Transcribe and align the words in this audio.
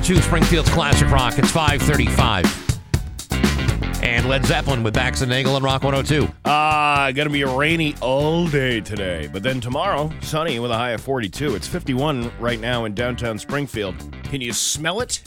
102 0.00 0.26
Springfield's 0.26 0.70
Classic 0.70 1.10
Rock. 1.10 1.38
It's 1.38 1.50
535. 1.50 4.02
And 4.02 4.26
Led 4.30 4.46
Zeppelin 4.46 4.82
with 4.82 4.94
Bax 4.94 5.20
and 5.20 5.30
Nagel 5.30 5.56
and 5.56 5.64
Rock 5.64 5.82
102. 5.82 6.26
Ah, 6.46 7.12
gonna 7.14 7.28
be 7.28 7.44
rainy 7.44 7.94
all 8.00 8.48
day 8.48 8.80
today, 8.80 9.28
but 9.30 9.42
then 9.42 9.60
tomorrow, 9.60 10.10
sunny 10.22 10.58
with 10.58 10.70
a 10.70 10.74
high 10.74 10.92
of 10.92 11.02
42. 11.02 11.54
It's 11.54 11.68
51 11.68 12.32
right 12.40 12.58
now 12.58 12.86
in 12.86 12.94
downtown 12.94 13.38
Springfield. 13.38 13.94
Can 14.24 14.40
you 14.40 14.54
smell 14.54 15.02
it? 15.02 15.22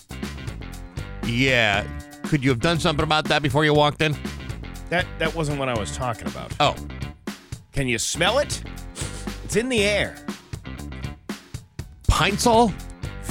Yeah. 1.24 1.86
Could 2.24 2.44
you 2.44 2.50
have 2.50 2.60
done 2.60 2.80
something 2.80 3.04
about 3.04 3.26
that 3.26 3.44
before 3.44 3.66
you 3.66 3.76
walked 3.76 4.02
in? 4.02 4.18
That 4.90 5.06
that 5.20 5.36
wasn't 5.36 5.60
what 5.60 5.70
I 5.70 5.78
was 5.78 5.96
talking 5.96 6.26
about. 6.26 6.52
Oh, 6.60 6.76
Can 7.74 7.88
you 7.88 8.00
smell 8.00 8.40
it? 8.40 8.64
It's 9.44 9.56
in 9.56 9.70
the 9.70 9.84
air. 9.84 10.16
Pine 12.08 12.40
Sol? 12.40 12.74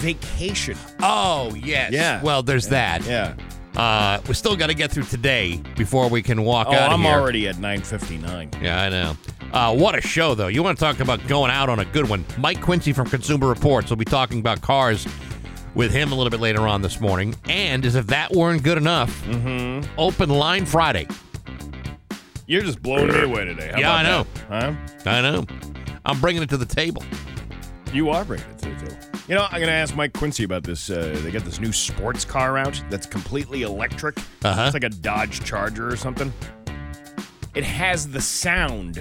Vacation. 0.03 0.77
Oh, 1.01 1.55
yes. 1.55 1.93
Yeah. 1.93 2.21
Well, 2.23 2.43
there's 2.43 2.69
that. 2.69 3.05
Yeah. 3.07 3.35
Uh, 3.77 4.21
we 4.29 4.35
still 4.35 4.57
got 4.57 4.67
to 4.67 4.75
get 4.75 4.91
through 4.91 5.05
today 5.05 5.63
before 5.77 6.09
we 6.09 6.21
can 6.23 6.43
walk 6.45 6.67
Oh, 6.69 6.75
out 6.75 6.89
of 6.89 6.93
I'm 6.93 7.01
here. 7.03 7.13
already 7.13 7.49
at 7.49 7.57
9:59. 7.57 8.61
Yeah, 8.63 8.83
I 8.83 8.89
know. 8.91 9.17
Uh, 9.53 9.75
what 9.75 9.97
a 9.97 10.01
show, 10.01 10.35
though. 10.35 10.49
You 10.49 10.63
want 10.63 10.77
to 10.79 10.85
talk 10.85 11.01
about 11.01 11.27
going 11.29 11.51
out 11.51 11.69
on 11.69 11.79
a 11.79 11.85
good 11.87 12.09
one. 12.09 12.25
Mike 12.37 12.61
Quincy 12.61 12.93
from 12.93 13.09
Consumer 13.09 13.47
Reports 13.49 13.89
will 13.91 13.97
be 13.97 14.05
talking 14.05 14.41
about 14.41 14.61
cars 14.61 15.07
with 15.75 15.91
him 15.93 16.13
a 16.13 16.15
little 16.15 16.31
bit 16.31 16.41
later 16.41 16.67
on 16.69 16.83
this 16.83 17.01
morning. 17.01 17.35
And 17.49 17.87
as 17.87 17.95
if 17.95 18.09
that 18.09 18.33
weren't 18.33 18.63
good 18.63 18.77
enough, 18.77 19.25
Mm-hmm. 19.27 19.89
open 19.99 20.29
line 20.29 20.67
Friday. 20.67 21.07
You're 22.47 22.63
just 22.63 22.83
blowing 22.83 23.09
me 23.09 23.23
away 23.23 23.45
today. 23.47 23.71
How 23.73 23.79
Yeah, 23.81 23.91
about 23.93 23.99
I 23.99 24.03
know. 24.03 24.27
that? 24.51 24.75
Huh? 25.05 25.11
I 25.11 25.21
know. 25.23 25.45
I'm 26.05 26.21
bringing 26.21 26.43
it 26.43 26.51
to 26.51 26.57
the 26.59 26.67
table. 26.67 27.03
You 27.93 28.11
are 28.11 28.25
bringing 28.25 28.47
it 28.51 28.59
to 28.59 28.69
the 28.71 28.87
table. 28.87 29.12
You 29.29 29.37
know, 29.37 29.45
I'm 29.45 29.53
going 29.61 29.69
to 29.69 29.73
ask 29.73 29.95
Mike 29.95 30.13
Quincy 30.15 30.43
about 30.43 30.65
this. 30.65 30.91
Uh, 30.91 31.19
they 31.23 31.31
got 31.31 31.45
this 31.45 31.61
new 31.61 31.73
sports 31.73 32.25
car 32.25 32.59
out 32.59 32.83
that's 32.91 33.07
completely 33.07 33.63
electric. 33.63 34.19
Uh-huh. 34.45 34.65
It's 34.65 34.75
like 34.75 34.83
a 34.83 34.89
Dodge 34.89 35.45
Charger 35.45 35.89
or 35.89 35.97
something. 35.97 36.33
It 37.55 37.63
has 37.63 38.09
the 38.09 38.21
sound 38.21 39.01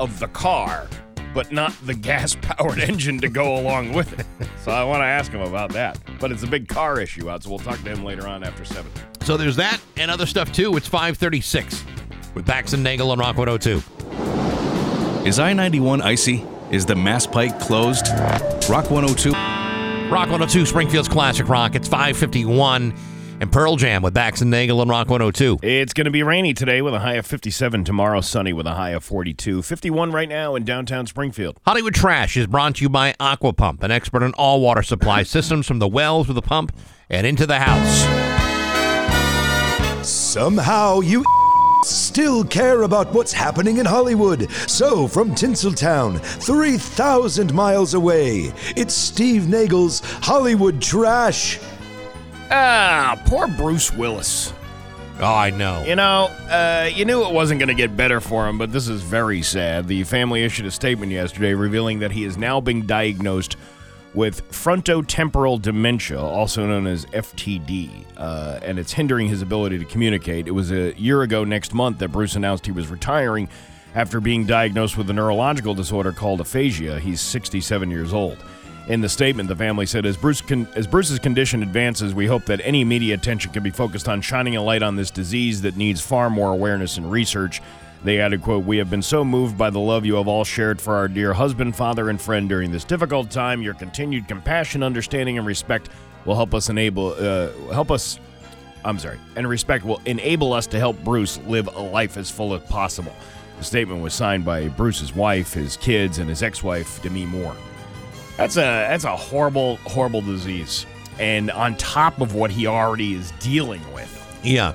of 0.00 0.18
the 0.18 0.26
car, 0.28 0.88
but 1.32 1.52
not 1.52 1.72
the 1.86 1.94
gas 2.08 2.36
powered 2.40 2.80
engine 2.80 3.20
to 3.20 3.28
go 3.28 3.56
along 3.56 3.92
with 3.92 4.18
it. 4.18 4.26
So 4.64 4.72
I 4.72 4.82
want 4.82 5.02
to 5.02 5.06
ask 5.06 5.30
him 5.30 5.42
about 5.42 5.72
that. 5.72 5.98
But 6.18 6.32
it's 6.32 6.42
a 6.42 6.48
big 6.48 6.66
car 6.66 7.00
issue 7.00 7.30
out, 7.30 7.44
so 7.44 7.50
we'll 7.50 7.60
talk 7.60 7.80
to 7.82 7.90
him 7.90 8.04
later 8.04 8.26
on 8.26 8.42
after 8.42 8.64
7. 8.64 8.90
So 9.22 9.36
there's 9.36 9.56
that 9.56 9.80
and 9.96 10.10
other 10.10 10.26
stuff, 10.26 10.50
too. 10.52 10.76
It's 10.76 10.88
536 10.88 11.84
with 12.34 12.44
Bax 12.44 12.72
and 12.72 12.82
Nagel 12.82 13.12
on 13.12 13.20
Rock 13.20 13.36
102. 13.36 13.82
Is 15.28 15.38
I 15.38 15.52
91 15.52 16.02
icy? 16.02 16.44
Is 16.72 16.86
the 16.86 16.96
Mass 16.96 17.26
Pike 17.26 17.58
closed? 17.60 18.08
Rock 18.68 18.90
102. 18.90 19.59
Rock 20.10 20.26
102, 20.26 20.66
Springfield's 20.66 21.08
Classic 21.08 21.48
Rock. 21.48 21.76
It's 21.76 21.86
551 21.86 22.92
and 23.40 23.52
Pearl 23.52 23.76
Jam 23.76 24.02
with 24.02 24.12
Bax 24.12 24.40
and 24.40 24.50
Nagel 24.50 24.80
on 24.80 24.88
Rock 24.88 25.08
102. 25.08 25.60
It's 25.62 25.94
going 25.94 26.06
to 26.06 26.10
be 26.10 26.24
rainy 26.24 26.52
today 26.52 26.82
with 26.82 26.94
a 26.94 26.98
high 26.98 27.14
of 27.14 27.24
57. 27.26 27.84
Tomorrow, 27.84 28.20
sunny 28.20 28.52
with 28.52 28.66
a 28.66 28.74
high 28.74 28.90
of 28.90 29.04
42. 29.04 29.62
51 29.62 30.10
right 30.10 30.28
now 30.28 30.56
in 30.56 30.64
downtown 30.64 31.06
Springfield. 31.06 31.60
Hollywood 31.64 31.94
Trash 31.94 32.36
is 32.36 32.48
brought 32.48 32.74
to 32.74 32.82
you 32.82 32.88
by 32.88 33.14
Aqua 33.20 33.52
Pump, 33.52 33.84
an 33.84 33.92
expert 33.92 34.24
in 34.24 34.32
all 34.32 34.60
water 34.60 34.82
supply 34.82 35.22
systems 35.24 35.68
from 35.68 35.78
the 35.78 35.86
wells 35.86 36.26
to 36.26 36.32
the 36.32 36.42
pump 36.42 36.76
and 37.08 37.24
into 37.24 37.46
the 37.46 37.60
house. 37.60 38.00
Somehow 40.04 40.98
you 40.98 41.24
still 41.84 42.44
care 42.44 42.82
about 42.82 43.12
what's 43.12 43.32
happening 43.32 43.78
in 43.78 43.86
Hollywood. 43.86 44.50
So, 44.66 45.06
from 45.06 45.34
Tinseltown, 45.34 46.20
3,000 46.20 47.52
miles 47.52 47.94
away, 47.94 48.52
it's 48.76 48.94
Steve 48.94 49.48
Nagel's 49.48 50.00
Hollywood 50.22 50.80
Trash. 50.80 51.58
Ah, 52.50 53.20
poor 53.26 53.46
Bruce 53.46 53.92
Willis. 53.92 54.52
Oh, 55.20 55.34
I 55.34 55.50
know. 55.50 55.84
You 55.86 55.96
know, 55.96 56.28
uh, 56.48 56.88
you 56.92 57.04
knew 57.04 57.24
it 57.26 57.32
wasn't 57.32 57.60
going 57.60 57.68
to 57.68 57.74
get 57.74 57.94
better 57.94 58.20
for 58.20 58.48
him, 58.48 58.56
but 58.56 58.72
this 58.72 58.88
is 58.88 59.02
very 59.02 59.42
sad. 59.42 59.86
The 59.86 60.02
family 60.04 60.44
issued 60.44 60.64
a 60.64 60.70
statement 60.70 61.12
yesterday 61.12 61.52
revealing 61.52 61.98
that 61.98 62.10
he 62.10 62.24
is 62.24 62.38
now 62.38 62.60
being 62.60 62.86
diagnosed 62.86 63.56
with 64.14 64.48
frontotemporal 64.50 65.60
dementia, 65.60 66.20
also 66.20 66.66
known 66.66 66.86
as 66.86 67.06
FTD, 67.06 68.04
uh, 68.16 68.58
and 68.62 68.78
it's 68.78 68.92
hindering 68.92 69.28
his 69.28 69.42
ability 69.42 69.78
to 69.78 69.84
communicate. 69.84 70.48
It 70.48 70.52
was 70.52 70.72
a 70.72 70.98
year 70.98 71.22
ago 71.22 71.44
next 71.44 71.74
month 71.74 71.98
that 71.98 72.08
Bruce 72.08 72.34
announced 72.34 72.66
he 72.66 72.72
was 72.72 72.88
retiring 72.88 73.48
after 73.94 74.20
being 74.20 74.46
diagnosed 74.46 74.96
with 74.96 75.10
a 75.10 75.12
neurological 75.12 75.74
disorder 75.74 76.12
called 76.12 76.40
aphasia. 76.40 76.98
He's 77.00 77.20
67 77.20 77.90
years 77.90 78.12
old. 78.12 78.38
In 78.88 79.00
the 79.00 79.08
statement, 79.08 79.48
the 79.48 79.54
family 79.54 79.86
said, 79.86 80.04
as, 80.04 80.16
Bruce 80.16 80.40
con- 80.40 80.66
as 80.74 80.86
Bruce's 80.86 81.18
condition 81.20 81.62
advances, 81.62 82.12
we 82.12 82.26
hope 82.26 82.44
that 82.46 82.60
any 82.64 82.82
media 82.82 83.14
attention 83.14 83.52
can 83.52 83.62
be 83.62 83.70
focused 83.70 84.08
on 84.08 84.20
shining 84.20 84.56
a 84.56 84.62
light 84.62 84.82
on 84.82 84.96
this 84.96 85.10
disease 85.10 85.62
that 85.62 85.76
needs 85.76 86.00
far 86.00 86.28
more 86.28 86.52
awareness 86.52 86.96
and 86.96 87.10
research. 87.10 87.60
They 88.02 88.20
added, 88.20 88.42
quote, 88.42 88.64
We 88.64 88.78
have 88.78 88.88
been 88.88 89.02
so 89.02 89.24
moved 89.24 89.58
by 89.58 89.70
the 89.70 89.78
love 89.78 90.06
you 90.06 90.14
have 90.14 90.26
all 90.28 90.44
shared 90.44 90.80
for 90.80 90.94
our 90.94 91.06
dear 91.08 91.32
husband, 91.34 91.76
father, 91.76 92.08
and 92.08 92.20
friend 92.20 92.48
during 92.48 92.70
this 92.72 92.84
difficult 92.84 93.30
time. 93.30 93.60
Your 93.60 93.74
continued 93.74 94.26
compassion, 94.26 94.82
understanding, 94.82 95.36
and 95.36 95.46
respect 95.46 95.90
will 96.24 96.34
help 96.34 96.54
us 96.54 96.70
enable, 96.70 97.14
uh, 97.18 97.50
help 97.72 97.90
us, 97.90 98.18
I'm 98.84 98.98
sorry, 98.98 99.18
and 99.36 99.46
respect 99.48 99.84
will 99.84 100.00
enable 100.06 100.52
us 100.54 100.66
to 100.68 100.78
help 100.78 101.02
Bruce 101.04 101.38
live 101.46 101.68
a 101.74 101.80
life 101.80 102.16
as 102.16 102.30
full 102.30 102.54
as 102.54 102.62
possible. 102.62 103.12
The 103.58 103.64
statement 103.64 104.02
was 104.02 104.14
signed 104.14 104.44
by 104.46 104.68
Bruce's 104.68 105.14
wife, 105.14 105.52
his 105.52 105.76
kids, 105.76 106.18
and 106.18 106.28
his 106.30 106.42
ex-wife, 106.42 107.02
Demi 107.02 107.26
Moore. 107.26 107.54
That's 108.38 108.56
a 108.56 108.60
that's 108.60 109.04
a 109.04 109.14
horrible, 109.14 109.76
horrible 109.84 110.22
disease. 110.22 110.86
And 111.18 111.50
on 111.50 111.76
top 111.76 112.22
of 112.22 112.34
what 112.34 112.50
he 112.50 112.66
already 112.66 113.12
is 113.14 113.32
dealing 113.32 113.82
with, 113.92 114.40
Yeah. 114.42 114.72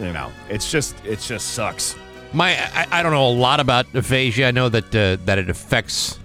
you 0.00 0.10
know, 0.14 0.32
it's 0.48 0.70
just 0.70 0.96
it 1.04 1.20
just 1.20 1.50
sucks. 1.50 1.94
My, 2.32 2.50
I, 2.74 2.86
I 2.90 3.02
don't 3.02 3.12
know 3.12 3.28
a 3.28 3.32
lot 3.32 3.58
about 3.60 3.86
aphasia. 3.94 4.46
I 4.48 4.50
know 4.50 4.68
that 4.68 4.94
uh, 4.94 5.16
that 5.24 5.38
it 5.38 5.48
affects 5.48 6.18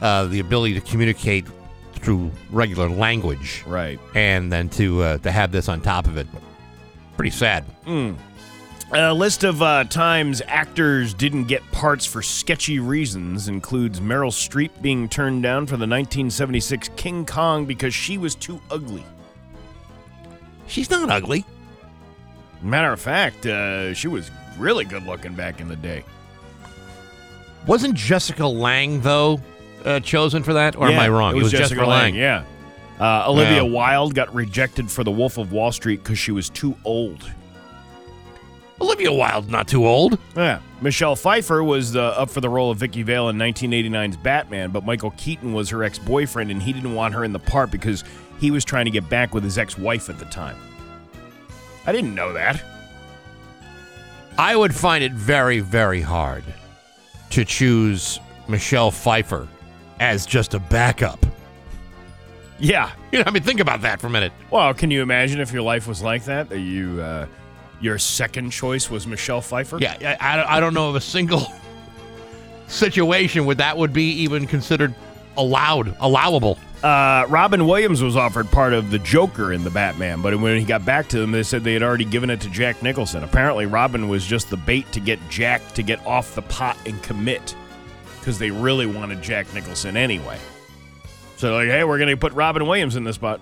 uh, 0.00 0.26
the 0.26 0.40
ability 0.40 0.74
to 0.74 0.80
communicate 0.80 1.46
through 1.94 2.30
regular 2.50 2.88
language, 2.88 3.64
Right. 3.66 3.98
and 4.14 4.52
then 4.52 4.68
to 4.70 5.02
uh, 5.02 5.18
to 5.18 5.30
have 5.32 5.50
this 5.50 5.68
on 5.68 5.80
top 5.80 6.06
of 6.06 6.16
it, 6.16 6.28
pretty 7.16 7.30
sad. 7.30 7.64
A 8.92 9.12
list 9.12 9.42
of 9.42 9.62
uh, 9.62 9.82
times 9.84 10.40
actors 10.46 11.12
didn't 11.12 11.44
get 11.46 11.60
parts 11.72 12.06
for 12.06 12.22
sketchy 12.22 12.78
reasons 12.78 13.48
includes 13.48 13.98
Meryl 13.98 14.30
Streep 14.30 14.70
being 14.80 15.08
turned 15.08 15.42
down 15.42 15.66
for 15.66 15.72
the 15.72 15.88
1976 15.88 16.90
King 16.94 17.26
Kong 17.26 17.64
because 17.66 17.92
she 17.92 18.16
was 18.16 18.36
too 18.36 18.60
ugly. 18.70 19.04
She's 20.68 20.88
not 20.88 21.10
ugly. 21.10 21.44
Matter 22.66 22.92
of 22.92 23.00
fact, 23.00 23.46
uh, 23.46 23.94
she 23.94 24.08
was 24.08 24.30
really 24.58 24.84
good 24.84 25.04
looking 25.04 25.34
back 25.34 25.60
in 25.60 25.68
the 25.68 25.76
day. 25.76 26.04
Wasn't 27.66 27.94
Jessica 27.94 28.46
Lange 28.46 29.00
though 29.00 29.40
uh, 29.84 30.00
chosen 30.00 30.42
for 30.42 30.54
that, 30.54 30.76
or 30.76 30.88
am 30.88 30.98
I 30.98 31.08
wrong? 31.08 31.36
It 31.36 31.42
was, 31.42 31.52
Jessica, 31.52 31.84
Lange. 31.86 32.14
Yeah. 32.14 32.44
Uh, 32.98 33.24
Olivia 33.28 33.62
Yeah. 33.62 33.70
Wilde 33.70 34.14
got 34.14 34.34
rejected 34.34 34.90
for 34.90 35.04
The 35.04 35.10
Wolf 35.10 35.38
of 35.38 35.52
Wall 35.52 35.70
Street 35.72 36.02
because 36.02 36.18
she 36.18 36.32
was 36.32 36.48
too 36.48 36.76
old. 36.84 37.30
Olivia 38.80 39.12
Wilde's 39.12 39.48
not 39.48 39.68
too 39.68 39.86
old. 39.86 40.18
Yeah. 40.36 40.60
Michelle 40.80 41.16
Pfeiffer 41.16 41.64
was 41.64 41.96
uh, 41.96 42.02
up 42.08 42.28
for 42.30 42.40
the 42.40 42.48
role 42.48 42.70
of 42.70 42.78
Vicki 42.78 43.02
Vale 43.02 43.28
in 43.30 43.36
1989's 43.36 44.16
Batman, 44.18 44.70
but 44.70 44.84
Michael 44.84 45.12
Keaton 45.12 45.52
was 45.54 45.70
her 45.70 45.82
ex 45.82 45.98
boyfriend 45.98 46.50
and 46.50 46.62
he 46.62 46.72
didn't 46.72 46.94
want 46.94 47.14
her 47.14 47.24
in 47.24 47.32
the 47.32 47.38
part 47.38 47.70
because 47.70 48.04
he 48.38 48.50
was 48.50 48.64
trying 48.64 48.84
to 48.84 48.90
get 48.90 49.08
back 49.08 49.32
with 49.34 49.42
his 49.44 49.56
ex 49.56 49.78
wife 49.78 50.10
at 50.10 50.18
the 50.18 50.26
time. 50.26 50.56
I 51.86 51.92
didn't 51.92 52.14
know 52.14 52.32
that. 52.32 52.62
I 54.38 54.54
would 54.54 54.74
find 54.74 55.02
it 55.02 55.12
very, 55.12 55.60
very 55.60 56.00
hard 56.00 56.44
to 57.30 57.44
choose 57.44 58.20
Michelle 58.48 58.90
Pfeiffer 58.90 59.48
as 60.00 60.26
just 60.26 60.54
a 60.54 60.58
backup. 60.58 61.24
Yeah. 62.58 62.90
You 63.12 63.18
know, 63.20 63.24
I 63.26 63.30
mean, 63.30 63.42
think 63.42 63.60
about 63.60 63.82
that 63.82 64.00
for 64.00 64.08
a 64.08 64.10
minute. 64.10 64.32
Well, 64.50 64.74
can 64.74 64.90
you 64.90 65.02
imagine 65.02 65.40
if 65.40 65.52
your 65.52 65.62
life 65.62 65.86
was 65.86 66.02
like 66.02 66.24
that? 66.24 66.48
That 66.50 66.60
you, 66.60 67.00
uh, 67.00 67.26
your 67.80 67.98
second 67.98 68.50
choice 68.50 68.90
was 68.90 69.06
Michelle 69.06 69.40
Pfeiffer? 69.40 69.78
Yeah, 69.80 70.16
I, 70.20 70.38
I, 70.38 70.56
I 70.56 70.60
don't 70.60 70.74
know 70.74 70.88
of 70.88 70.96
a 70.96 71.00
single 71.00 71.52
situation 72.66 73.46
where 73.46 73.56
that 73.56 73.76
would 73.76 73.92
be 73.92 74.10
even 74.22 74.46
considered 74.46 74.94
allowed, 75.36 75.96
allowable. 76.00 76.58
Uh, 76.86 77.26
Robin 77.28 77.66
Williams 77.66 78.00
was 78.00 78.16
offered 78.16 78.48
part 78.52 78.72
of 78.72 78.90
the 78.92 78.98
Joker 79.00 79.52
in 79.52 79.64
the 79.64 79.70
Batman, 79.70 80.22
but 80.22 80.38
when 80.38 80.56
he 80.56 80.64
got 80.64 80.84
back 80.84 81.08
to 81.08 81.18
them, 81.18 81.32
they 81.32 81.42
said 81.42 81.64
they 81.64 81.72
had 81.72 81.82
already 81.82 82.04
given 82.04 82.30
it 82.30 82.40
to 82.42 82.48
Jack 82.48 82.80
Nicholson. 82.80 83.24
Apparently, 83.24 83.66
Robin 83.66 84.08
was 84.08 84.24
just 84.24 84.50
the 84.50 84.56
bait 84.56 84.90
to 84.92 85.00
get 85.00 85.18
Jack 85.28 85.66
to 85.74 85.82
get 85.82 86.04
off 86.06 86.36
the 86.36 86.42
pot 86.42 86.76
and 86.86 87.02
commit 87.02 87.56
because 88.20 88.38
they 88.38 88.52
really 88.52 88.86
wanted 88.86 89.20
Jack 89.20 89.52
Nicholson 89.52 89.96
anyway. 89.96 90.38
So, 91.38 91.54
like, 91.56 91.66
hey, 91.66 91.82
we're 91.82 91.98
going 91.98 92.08
to 92.10 92.16
put 92.16 92.32
Robin 92.34 92.64
Williams 92.68 92.94
in 92.94 93.02
this 93.02 93.16
spot. 93.16 93.40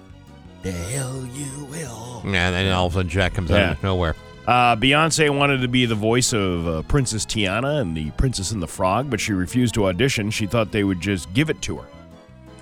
The 0.63 0.73
hell 0.73 1.27
you 1.35 1.65
will. 1.67 2.23
Yeah, 2.25 2.47
And 2.47 2.55
then 2.55 2.73
all 2.73 2.87
of 2.87 2.93
a 2.95 3.01
sudden 3.01 3.11
Jack 3.11 3.35
comes 3.35 3.51
Yeah. 3.51 3.57
out 3.57 3.73
of 3.77 3.83
nowhere. 3.83 4.17
Uh, 4.47 4.75
Beyonce 4.77 5.29
wanted 5.37 5.59
to 5.61 5.69
be 5.69 5.85
the 5.85 5.95
voice 5.95 6.33
of 6.33 6.67
uh, 6.67 6.81
Princess 6.83 7.27
Tiana 7.27 7.83
and 7.83 7.95
the 7.95 8.11
Princess 8.13 8.53
and 8.53 8.63
the 8.63 8.67
Frog, 8.67 9.11
but 9.11 9.21
she 9.21 9.33
refused 9.35 9.75
to 9.75 9.85
audition. 9.85 10.31
She 10.31 10.47
thought 10.47 10.73
they 10.73 10.85
would 10.85 11.01
just 11.03 11.31
give 11.35 11.51
it 11.51 11.61
to 11.63 11.77
her, 11.77 11.87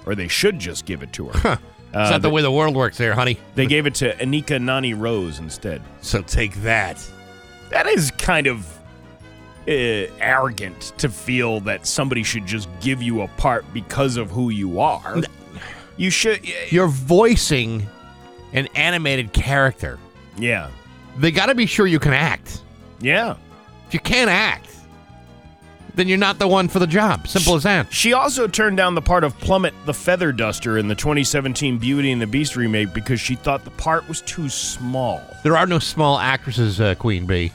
or 0.06 0.14
they 0.14 0.28
should 0.28 0.58
just 0.58 0.84
give 0.87 1.02
it 1.02 1.12
to 1.14 1.28
her. 1.28 1.38
huh 1.38 1.56
It's 1.94 2.10
not 2.10 2.22
the 2.22 2.31
way 2.31 2.43
the 2.43 2.50
world 2.50 2.75
works 2.75 2.96
there, 2.99 3.14
honey. 3.14 3.38
They 3.54 3.66
gave 3.66 3.87
it 3.87 3.94
to 3.96 4.14
Anika 4.16 4.60
Noni 4.60 4.94
Rose 4.94 5.38
instead. 5.38 5.82
So 6.00 6.22
take 6.22 6.54
that. 6.62 7.04
That 7.70 7.87
is 7.87 8.10
kind 8.12 8.46
of 8.46 8.66
uh, 9.69 9.70
arrogant 10.20 10.93
to 10.99 11.08
feel 11.08 11.60
that 11.60 11.87
somebody 11.87 12.22
should 12.22 12.46
just 12.46 12.69
give 12.81 13.02
you 13.02 13.22
a 13.22 13.28
part 13.28 13.64
because 13.72 14.16
of 14.16 14.31
who 14.31 14.50
you 14.50 14.81
are. 14.81 15.19
You 15.96 16.10
should, 16.10 16.40
You're 16.70 16.88
voicing 16.88 17.87
an 18.54 18.66
animated 18.75 19.32
character. 19.32 19.99
yeah, 20.37 20.70
They 21.19 21.31
got 21.31 21.46
to 21.46 21.54
be 21.54 21.66
sure 21.66 21.87
you 21.87 21.99
can 21.99 22.12
act. 22.14 22.62
yeah. 23.00 23.37
If 23.87 23.94
you 23.94 24.00
can't 24.00 24.31
act, 24.31 24.71
then 25.94 26.08
you're 26.08 26.18
not 26.18 26.38
the 26.38 26.48
one 26.48 26.68
for 26.68 26.78
the 26.78 26.86
job. 26.86 27.28
Simple 27.28 27.54
as 27.54 27.62
that. 27.64 27.92
She 27.92 28.12
also 28.12 28.46
turned 28.46 28.76
down 28.76 28.94
the 28.94 29.02
part 29.02 29.24
of 29.24 29.36
Plumette 29.38 29.74
the 29.84 29.94
Feather 29.94 30.32
Duster 30.32 30.78
in 30.78 30.88
the 30.88 30.94
2017 30.94 31.78
Beauty 31.78 32.12
and 32.12 32.20
the 32.20 32.26
Beast 32.26 32.56
remake 32.56 32.94
because 32.94 33.20
she 33.20 33.34
thought 33.34 33.64
the 33.64 33.70
part 33.72 34.08
was 34.08 34.20
too 34.22 34.48
small. 34.48 35.22
There 35.42 35.56
are 35.56 35.66
no 35.66 35.78
small 35.78 36.18
actresses, 36.18 36.80
uh, 36.80 36.94
Queen 36.94 37.26
Bee. 37.26 37.52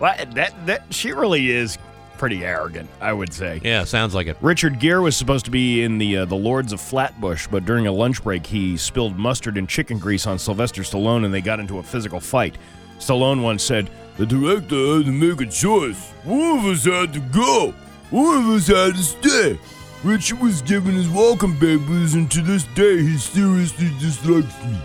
Well, 0.00 0.14
that 0.34 0.54
that 0.66 0.82
she 0.90 1.12
really 1.12 1.50
is 1.50 1.78
pretty 2.18 2.44
arrogant, 2.44 2.90
I 3.00 3.12
would 3.12 3.32
say. 3.32 3.60
Yeah, 3.64 3.84
sounds 3.84 4.14
like 4.14 4.26
it. 4.26 4.36
Richard 4.40 4.78
Gere 4.80 5.00
was 5.00 5.16
supposed 5.16 5.44
to 5.46 5.50
be 5.50 5.82
in 5.82 5.98
the 5.98 6.18
uh, 6.18 6.24
the 6.24 6.36
Lords 6.36 6.72
of 6.72 6.80
Flatbush, 6.80 7.46
but 7.48 7.64
during 7.64 7.86
a 7.86 7.92
lunch 7.92 8.22
break, 8.22 8.46
he 8.46 8.76
spilled 8.76 9.16
mustard 9.16 9.56
and 9.56 9.68
chicken 9.68 9.98
grease 9.98 10.26
on 10.26 10.38
Sylvester 10.38 10.82
Stallone, 10.82 11.24
and 11.24 11.32
they 11.32 11.40
got 11.40 11.60
into 11.60 11.78
a 11.78 11.82
physical 11.82 12.20
fight. 12.20 12.56
Stallone 12.98 13.42
once 13.42 13.62
said, 13.62 13.90
"The 14.18 14.26
director 14.26 14.96
had 14.96 15.06
to 15.06 15.12
make 15.12 15.40
a 15.40 15.46
choice. 15.46 16.12
One 16.24 16.58
of 16.58 16.64
us 16.66 16.84
had 16.84 17.12
to 17.14 17.20
go. 17.20 17.72
One 18.10 18.38
of 18.38 18.48
us 18.56 18.66
had 18.66 18.94
to 18.96 19.02
stay." 19.02 19.58
Richard 20.04 20.40
was 20.40 20.62
given 20.62 20.94
his 20.94 21.08
welcome 21.08 21.56
papers, 21.56 22.14
and 22.14 22.30
to 22.30 22.40
this 22.42 22.64
day, 22.74 23.02
he 23.02 23.16
seriously 23.18 23.90
dislikes 23.98 24.54
me. 24.64 24.78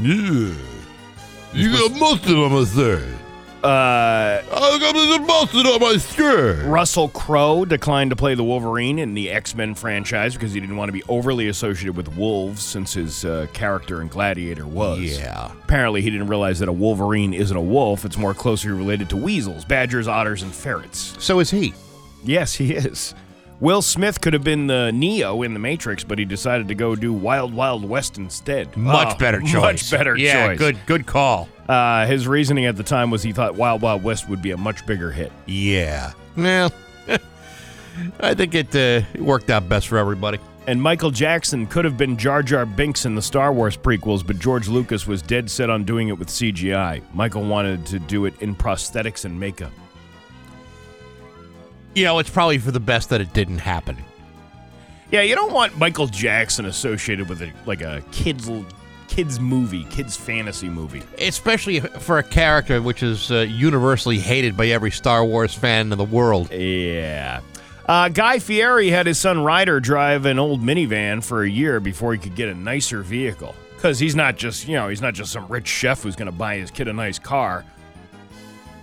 Yeah. 0.00 0.54
You 1.54 1.72
got 1.72 1.98
mustard 1.98 2.36
on 2.36 2.52
my 2.52 2.64
shirt. 2.64 3.04
Uh, 3.64 4.40
I 4.52 4.78
got 4.78 4.94
the 4.94 5.24
mustard 5.26 5.66
on 5.66 5.80
my 5.80 5.96
skirt. 5.96 6.64
Russell 6.64 7.08
Crowe 7.08 7.64
declined 7.64 8.10
to 8.10 8.16
play 8.16 8.34
the 8.34 8.44
Wolverine 8.44 9.00
in 9.00 9.14
the 9.14 9.30
X 9.30 9.54
Men 9.56 9.74
franchise 9.74 10.34
because 10.34 10.52
he 10.52 10.60
didn't 10.60 10.76
want 10.76 10.88
to 10.88 10.92
be 10.92 11.02
overly 11.08 11.48
associated 11.48 11.96
with 11.96 12.14
wolves, 12.16 12.62
since 12.62 12.94
his 12.94 13.24
uh, 13.24 13.48
character 13.52 14.00
in 14.00 14.06
Gladiator 14.08 14.64
was. 14.66 15.00
Yeah. 15.00 15.50
Apparently, 15.64 16.02
he 16.02 16.10
didn't 16.10 16.28
realize 16.28 16.60
that 16.60 16.68
a 16.68 16.72
Wolverine 16.72 17.34
isn't 17.34 17.56
a 17.56 17.60
wolf. 17.60 18.04
It's 18.04 18.16
more 18.16 18.32
closely 18.32 18.70
related 18.70 19.08
to 19.10 19.16
weasels, 19.16 19.64
badgers, 19.64 20.06
otters, 20.06 20.42
and 20.42 20.54
ferrets. 20.54 21.16
So 21.18 21.40
is 21.40 21.50
he. 21.50 21.74
Yes, 22.24 22.54
he 22.54 22.74
is. 22.74 23.14
Will 23.60 23.82
Smith 23.82 24.20
could 24.20 24.34
have 24.34 24.44
been 24.44 24.68
the 24.68 24.92
Neo 24.92 25.42
in 25.42 25.52
The 25.52 25.58
Matrix, 25.58 26.04
but 26.04 26.18
he 26.18 26.24
decided 26.24 26.68
to 26.68 26.74
go 26.76 26.94
do 26.94 27.12
Wild 27.12 27.52
Wild 27.52 27.84
West 27.88 28.16
instead. 28.16 28.76
Much 28.76 29.14
Oh, 29.14 29.18
better 29.18 29.40
choice. 29.42 29.52
Much 29.52 29.90
better 29.90 30.16
yeah, 30.16 30.48
choice. 30.48 30.58
good 30.58 30.78
good 30.86 31.06
call. 31.06 31.48
Uh, 31.68 32.06
his 32.06 32.28
reasoning 32.28 32.66
at 32.66 32.76
the 32.76 32.82
time 32.84 33.10
was 33.10 33.22
he 33.22 33.32
thought 33.32 33.56
Wild 33.56 33.82
Wild 33.82 34.02
West 34.04 34.28
would 34.28 34.40
be 34.40 34.52
a 34.52 34.56
much 34.56 34.86
bigger 34.86 35.10
hit. 35.10 35.32
Yeah. 35.46 36.12
Well, 36.36 36.72
I 38.20 38.34
think 38.34 38.54
it, 38.54 38.74
uh, 38.76 39.04
it 39.12 39.20
worked 39.20 39.50
out 39.50 39.68
best 39.68 39.88
for 39.88 39.98
everybody. 39.98 40.38
And 40.68 40.80
Michael 40.80 41.10
Jackson 41.10 41.66
could 41.66 41.84
have 41.84 41.96
been 41.96 42.16
Jar 42.16 42.42
Jar 42.42 42.64
Binks 42.66 43.06
in 43.06 43.14
the 43.14 43.22
Star 43.22 43.52
Wars 43.52 43.76
prequels, 43.76 44.24
but 44.24 44.38
George 44.38 44.68
Lucas 44.68 45.06
was 45.06 45.22
dead 45.22 45.50
set 45.50 45.68
on 45.70 45.82
doing 45.84 46.08
it 46.08 46.18
with 46.18 46.28
CGI. 46.28 47.02
Michael 47.14 47.42
wanted 47.42 47.86
to 47.86 47.98
do 47.98 48.26
it 48.26 48.40
in 48.42 48.54
prosthetics 48.54 49.24
and 49.24 49.38
makeup. 49.40 49.72
You 51.98 52.04
know, 52.04 52.20
it's 52.20 52.30
probably 52.30 52.58
for 52.58 52.70
the 52.70 52.78
best 52.78 53.08
that 53.08 53.20
it 53.20 53.32
didn't 53.32 53.58
happen. 53.58 53.96
Yeah, 55.10 55.22
you 55.22 55.34
don't 55.34 55.52
want 55.52 55.76
Michael 55.78 56.06
Jackson 56.06 56.66
associated 56.66 57.28
with 57.28 57.42
a 57.42 57.50
like 57.66 57.80
a 57.80 58.04
kids 58.12 58.48
kids 59.08 59.40
movie, 59.40 59.82
kids 59.86 60.16
fantasy 60.16 60.68
movie. 60.68 61.02
Especially 61.18 61.80
for 61.80 62.18
a 62.18 62.22
character 62.22 62.80
which 62.80 63.02
is 63.02 63.32
uh, 63.32 63.40
universally 63.40 64.20
hated 64.20 64.56
by 64.56 64.68
every 64.68 64.92
Star 64.92 65.24
Wars 65.24 65.52
fan 65.52 65.90
in 65.90 65.98
the 65.98 66.04
world. 66.04 66.52
Yeah. 66.52 67.40
Uh, 67.84 68.08
Guy 68.10 68.38
Fieri 68.38 68.90
had 68.90 69.08
his 69.08 69.18
son 69.18 69.42
Ryder 69.42 69.80
drive 69.80 70.24
an 70.24 70.38
old 70.38 70.62
minivan 70.62 71.24
for 71.24 71.42
a 71.42 71.50
year 71.50 71.80
before 71.80 72.12
he 72.12 72.20
could 72.20 72.36
get 72.36 72.48
a 72.48 72.54
nicer 72.54 73.02
vehicle. 73.02 73.56
Because 73.74 73.98
he's 73.98 74.14
not 74.14 74.36
just, 74.36 74.68
you 74.68 74.76
know, 74.76 74.88
he's 74.88 75.02
not 75.02 75.14
just 75.14 75.32
some 75.32 75.48
rich 75.48 75.66
chef 75.66 76.04
who's 76.04 76.14
going 76.14 76.30
to 76.30 76.36
buy 76.36 76.58
his 76.58 76.70
kid 76.70 76.86
a 76.86 76.92
nice 76.92 77.18
car 77.18 77.64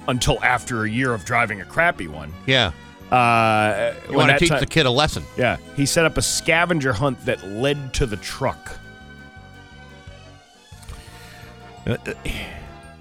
until 0.10 0.44
after 0.44 0.84
a 0.84 0.90
year 0.90 1.14
of 1.14 1.24
driving 1.24 1.62
a 1.62 1.66
crappy 1.66 2.10
one. 2.10 2.34
Yeah. 2.46 2.74
Uh, 3.12 3.94
You 4.10 4.18
want 4.18 4.32
to 4.32 4.38
teach 4.40 4.50
the 4.60 4.66
kid 4.66 4.86
a 4.86 4.92
lesson. 4.92 5.24
Yeah, 5.38 5.58
he 5.76 5.86
set 5.86 6.06
up 6.06 6.18
a 6.18 6.22
scavenger 6.22 6.94
hunt 6.94 7.24
that 7.26 7.46
led 7.48 7.94
to 7.96 8.06
the 8.06 8.18
truck. 8.18 8.80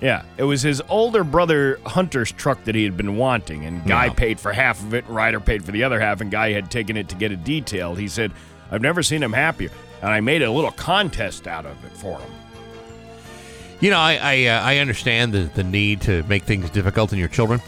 Yeah, 0.01 0.23
it 0.37 0.43
was 0.45 0.61
his 0.61 0.83
older 0.91 1.25
brother 1.25 1.81
Hunter's 1.87 2.31
truck 2.31 2.63
that 2.65 2.75
he 2.75 2.85
had 2.85 2.97
been 2.97 3.17
wanting, 3.17 3.65
and 3.65 3.83
Guy 3.87 4.11
paid 4.11 4.39
for 4.39 4.53
half 4.53 4.83
of 4.83 4.93
it, 4.93 5.07
Ryder 5.09 5.41
paid 5.41 5.65
for 5.65 5.73
the 5.73 5.85
other 5.85 5.99
half, 5.99 6.21
and 6.21 6.31
Guy 6.31 6.53
had 6.53 6.71
taken 6.71 6.97
it 6.99 7.09
to 7.09 7.15
get 7.15 7.33
it 7.33 7.43
detailed. 7.45 7.99
He 7.99 8.09
said, 8.09 8.31
I've 8.71 8.83
never 8.83 9.03
seen 9.03 9.23
him 9.23 9.33
happier, 9.33 9.71
and 10.03 10.11
I 10.11 10.21
made 10.21 10.43
a 10.43 10.51
little 10.51 10.73
contest 10.73 11.47
out 11.49 11.65
of 11.65 11.83
it 11.85 11.93
for 11.93 12.19
him. 12.19 12.31
You 13.81 13.91
know, 13.91 13.99
I 13.99 14.19
I, 14.21 14.45
uh, 14.47 14.61
I 14.63 14.79
understand 14.79 15.33
the, 15.33 15.51
the 15.55 15.65
need 15.65 16.03
to 16.03 16.23
make 16.25 16.43
things 16.43 16.69
difficult 16.69 17.13
in 17.15 17.19
your 17.19 17.29
children. 17.29 17.63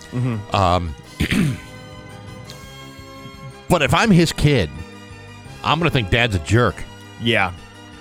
Um, 0.52 0.94
but 3.68 3.82
if 3.82 3.92
I'm 3.94 4.10
his 4.10 4.32
kid, 4.32 4.70
I'm 5.64 5.78
going 5.78 5.88
to 5.90 5.92
think 5.92 6.10
dad's 6.10 6.34
a 6.34 6.38
jerk. 6.40 6.76
Yeah, 7.22 7.52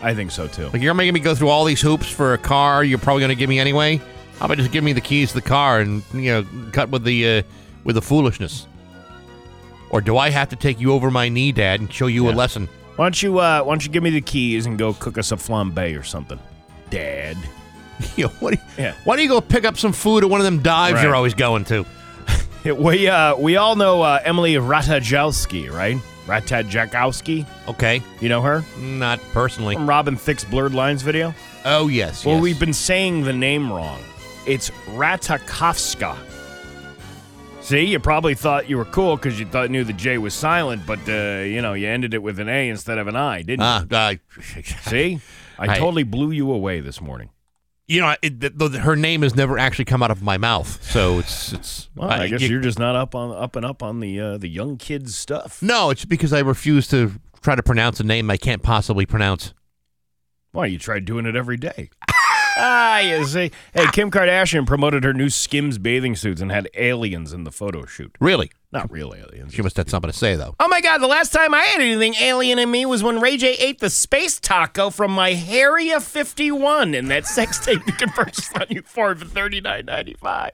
I 0.02 0.14
think 0.14 0.32
so 0.32 0.48
too. 0.48 0.68
Like, 0.70 0.82
you're 0.82 0.94
making 0.94 1.14
me 1.14 1.20
go 1.20 1.34
through 1.36 1.50
all 1.50 1.66
these 1.66 1.82
hoops 1.82 2.10
for 2.10 2.34
a 2.34 2.38
car 2.38 2.84
you're 2.84 3.00
probably 3.00 3.22
going 3.22 3.30
to 3.30 3.36
give 3.36 3.50
me 3.50 3.60
anyway. 3.60 3.98
How 4.40 4.46
about 4.46 4.58
just 4.58 4.72
give 4.72 4.84
me 4.84 4.94
the 4.94 5.02
keys 5.02 5.30
to 5.30 5.36
the 5.36 5.42
car 5.42 5.80
and, 5.80 6.04
you 6.14 6.32
know, 6.32 6.46
cut 6.74 6.90
with 6.90 7.04
the, 7.06 7.38
uh, 7.40 7.44
with 7.86 7.96
the 7.96 8.02
foolishness? 8.02 8.68
Or 9.90 10.02
do 10.02 10.18
I 10.18 10.30
have 10.30 10.50
to 10.50 10.56
take 10.58 10.80
you 10.80 10.92
over 10.92 11.10
my 11.10 11.30
knee, 11.30 11.52
Dad, 11.54 11.80
and 11.80 11.92
show 11.94 12.08
you 12.08 12.30
a 12.30 12.32
lesson? 12.32 12.68
Why 12.98 13.06
don't 13.06 13.22
you, 13.24 13.40
uh, 13.40 13.62
why 13.62 13.72
don't 13.72 13.86
you 13.86 13.92
give 13.92 14.04
me 14.04 14.10
the 14.10 14.22
keys 14.22 14.66
and 14.66 14.78
go 14.78 14.94
cook 14.94 15.18
us 15.18 15.32
a 15.32 15.36
flambe 15.36 15.98
or 16.00 16.04
something, 16.04 16.40
Dad? 16.90 17.38
You 18.18 18.26
know, 18.26 18.30
what 18.42 18.54
do 18.54 18.60
you- 18.60 18.84
Yeah. 18.84 18.94
Why 19.06 19.16
don't 19.16 19.24
you 19.24 19.30
go 19.30 19.40
pick 19.40 19.64
up 19.64 19.78
some 19.78 19.94
food 19.94 20.26
at 20.26 20.30
one 20.30 20.42
of 20.42 20.44
them 20.46 20.62
dives 20.62 20.96
Right. 20.96 21.04
you're 21.04 21.16
always 21.16 21.34
going 21.34 21.64
to? 21.66 21.86
We 22.76 23.08
uh, 23.08 23.38
we 23.38 23.58
all 23.58 23.76
know 23.76 24.02
uh, 24.02 24.20
Emily 24.24 24.56
Ratajkowski, 24.56 25.72
right? 25.72 25.98
Ratajkowski. 26.26 27.46
Okay. 27.68 28.02
You 28.20 28.30
know 28.30 28.42
her 28.42 28.64
Not 28.80 29.20
personally. 29.34 29.76
from 29.76 29.88
Robin 29.88 30.16
Thicke's 30.16 30.44
Blurred 30.44 30.74
Lines 30.74 31.04
video. 31.04 31.34
Oh, 31.64 31.88
yes. 31.88 32.26
Well, 32.26 32.36
yes. 32.36 32.44
we've 32.44 32.60
been 32.60 32.74
saying 32.74 33.24
the 33.24 33.34
name 33.34 33.72
wrong. 33.72 34.00
It's 34.48 34.72
Ratakovska. 34.96 36.18
See, 37.62 37.84
you 37.84 38.00
probably 38.00 38.36
thought 38.36 38.70
you 38.70 38.78
were 38.78 38.86
cool 38.86 39.16
because 39.16 39.40
you 39.40 39.46
thought 39.46 39.72
knew 39.72 39.84
the 39.84 39.94
J 39.94 40.18
was 40.18 40.34
silent, 40.34 40.86
but 40.86 41.00
uh, 41.08 41.42
you 41.44 41.62
know 41.62 41.74
you 41.74 41.88
ended 41.88 42.14
it 42.14 42.22
with 42.22 42.40
an 42.40 42.50
A 42.50 42.70
instead 42.70 42.98
of 42.98 43.08
an 43.08 43.16
I, 43.16 43.42
didn't 43.42 43.62
you? 43.62 43.88
Ah, 43.92 44.12
uh, 44.12 44.16
See, 44.88 45.20
I 45.60 45.68
Hey. 45.74 45.80
totally 45.80 46.04
blew 46.04 46.32
you 46.32 46.52
away 46.52 46.80
this 46.80 47.02
morning. 47.02 47.30
You 47.88 48.02
know, 48.02 48.16
it, 48.22 48.40
the, 48.40 48.50
the, 48.50 48.80
her 48.80 48.96
name 48.96 49.22
has 49.22 49.36
never 49.36 49.58
actually 49.60 49.86
come 49.86 50.02
out 50.02 50.12
of 50.12 50.22
my 50.24 50.38
mouth, 50.38 50.84
so 50.84 51.20
it's 51.20 51.54
it's. 51.54 51.90
Well, 51.96 52.10
I, 52.10 52.28
guess 52.28 52.42
you- 52.42 52.50
you, 52.50 52.58
are 52.58 52.62
just 52.62 52.80
not 52.80 52.96
up 52.96 53.14
on 53.16 53.32
up 53.32 53.56
and 53.56 53.66
up 53.66 53.84
on 53.84 54.00
the 54.00 54.20
uh, 54.20 54.38
the 54.38 54.50
young 54.50 54.78
kids 54.78 55.16
stuff. 55.16 55.62
No, 55.62 55.90
it's 55.92 56.06
because 56.06 56.34
I 56.34 56.40
refuse 56.40 56.88
to 56.90 57.12
try 57.42 57.56
to 57.56 57.64
pronounce 57.64 58.00
a 58.00 58.04
name 58.04 58.30
I 58.32 58.38
can't 58.38 58.64
possibly 58.64 59.06
pronounce. 59.06 59.54
Why 60.52 60.68
you 60.68 60.80
try 60.80 61.00
doing 61.00 61.26
it 61.26 61.36
every 61.36 61.58
day? 61.58 61.90
ah, 62.58 63.00
you 63.00 63.26
see. 63.26 63.52
Hey, 63.74 63.86
Kim 63.92 64.10
Kardashian 64.10 64.66
promoted 64.66 65.04
her 65.04 65.14
new 65.14 65.30
Skims 65.30 65.78
bathing 65.78 66.16
suits 66.16 66.42
and 66.42 66.50
had 66.52 66.70
aliens 66.76 67.34
in 67.34 67.44
the 67.44 67.52
photo 67.52 67.86
shoot. 67.86 68.16
Really, 68.22 68.52
Not 68.76 68.92
real 68.92 69.14
aliens. 69.16 69.54
she 69.54 69.62
must 69.62 69.78
have 69.78 69.90
something 69.90 70.12
to 70.12 70.18
say 70.18 70.36
though. 70.36 70.54
Oh 70.60 70.68
my 70.68 70.82
god, 70.82 70.98
the 70.98 71.08
last 71.08 71.32
time 71.32 71.54
I 71.54 71.62
had 71.64 71.80
anything 71.82 72.14
alien 72.16 72.60
in 72.60 72.70
me 72.70 72.86
was 72.86 73.02
when 73.04 73.22
Ray 73.22 73.38
J 73.38 73.54
ate 73.54 73.80
the 73.80 73.90
space 73.90 74.38
taco 74.40 74.90
from 74.90 75.12
my 75.12 75.34
Harrier 75.34 76.02
51 76.02 76.94
in 76.94 77.08
that 77.08 77.26
sex 77.26 77.64
tape 77.66 77.82
you 77.88 77.94
can 77.94 78.10
purchase 78.10 78.52
on 78.54 78.66
you 78.70 78.82
for 78.82 79.16
for 79.16 79.26
thirty 79.26 79.62
nine 79.62 79.86
ninety 79.86 80.14
five. 80.16 80.52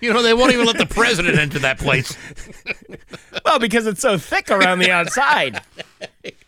You 0.00 0.12
know, 0.14 0.22
they 0.22 0.32
won't 0.34 0.52
even 0.52 0.64
let 0.66 0.78
the 0.78 0.86
president 0.86 1.38
into 1.38 1.58
that 1.60 1.78
place. 1.78 2.16
Well, 3.44 3.58
because 3.58 3.86
it's 3.86 4.00
so 4.00 4.18
thick 4.18 4.50
around 4.50 4.80
the 4.80 4.90
outside. 4.90 5.60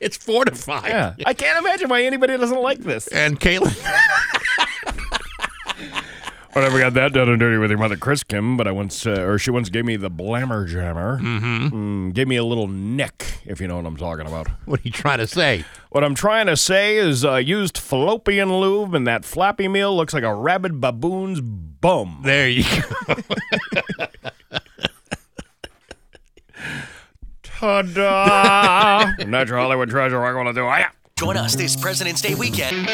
It's 0.00 0.16
fortified. 0.16 0.88
Yeah. 0.90 1.14
I 1.24 1.32
can't 1.32 1.58
imagine 1.58 1.88
why 1.88 2.02
anybody 2.02 2.36
doesn't 2.36 2.60
like 2.60 2.80
this. 2.80 3.06
And 3.08 3.38
Caitlin, 3.40 3.72
I 6.54 6.61
never 6.61 6.78
got 6.78 6.92
that 6.94 7.14
done 7.14 7.30
and 7.30 7.40
dirty 7.40 7.56
with 7.56 7.71
your 7.71 7.78
mother, 7.78 7.97
Chris 7.97 8.23
Kim, 8.23 8.59
but 8.59 8.68
I 8.68 8.73
once, 8.73 9.06
uh, 9.06 9.23
or 9.23 9.38
she 9.38 9.50
once 9.50 9.71
gave 9.71 9.87
me 9.87 9.97
the 9.97 10.11
blammer 10.11 10.68
jammer. 10.68 11.18
Mm-hmm. 11.18 12.11
gave 12.11 12.28
me 12.28 12.37
a 12.37 12.44
little 12.44 12.68
nick, 12.68 13.40
if 13.47 13.59
you 13.59 13.66
know 13.66 13.76
what 13.76 13.87
I'm 13.87 13.97
talking 13.97 14.26
about. 14.26 14.49
what 14.66 14.80
are 14.80 14.82
you 14.82 14.90
trying 14.90 15.16
to 15.18 15.26
say? 15.26 15.64
What 15.90 16.04
I'm 16.04 16.14
trying 16.14 16.47
to 16.47 16.56
say 16.59 16.99
is 16.99 17.25
uh, 17.25 17.37
used 17.37 17.78
fallopian 17.78 18.54
lube, 18.54 18.94
and 18.94 19.06
that 19.06 19.25
flappy 19.25 19.66
meal 19.66 19.97
looks 19.97 20.12
like 20.12 20.25
a 20.25 20.35
rabid 20.35 20.78
baboon's 20.78 21.40
bum. 21.40 22.21
There 22.23 22.49
you 22.50 22.64
go. 22.64 23.14
Ta-da! 27.42 29.12
Natural 29.26 29.62
Hollywood 29.62 29.88
treasure, 29.88 30.23
I'm 30.23 30.35
going 30.35 30.47
to 30.47 30.52
do. 30.52 30.66
Ah, 30.66 30.90
Join 31.16 31.38
us 31.38 31.54
this 31.54 31.76
President's 31.76 32.21
Day 32.21 32.35
weekend. 32.35 32.88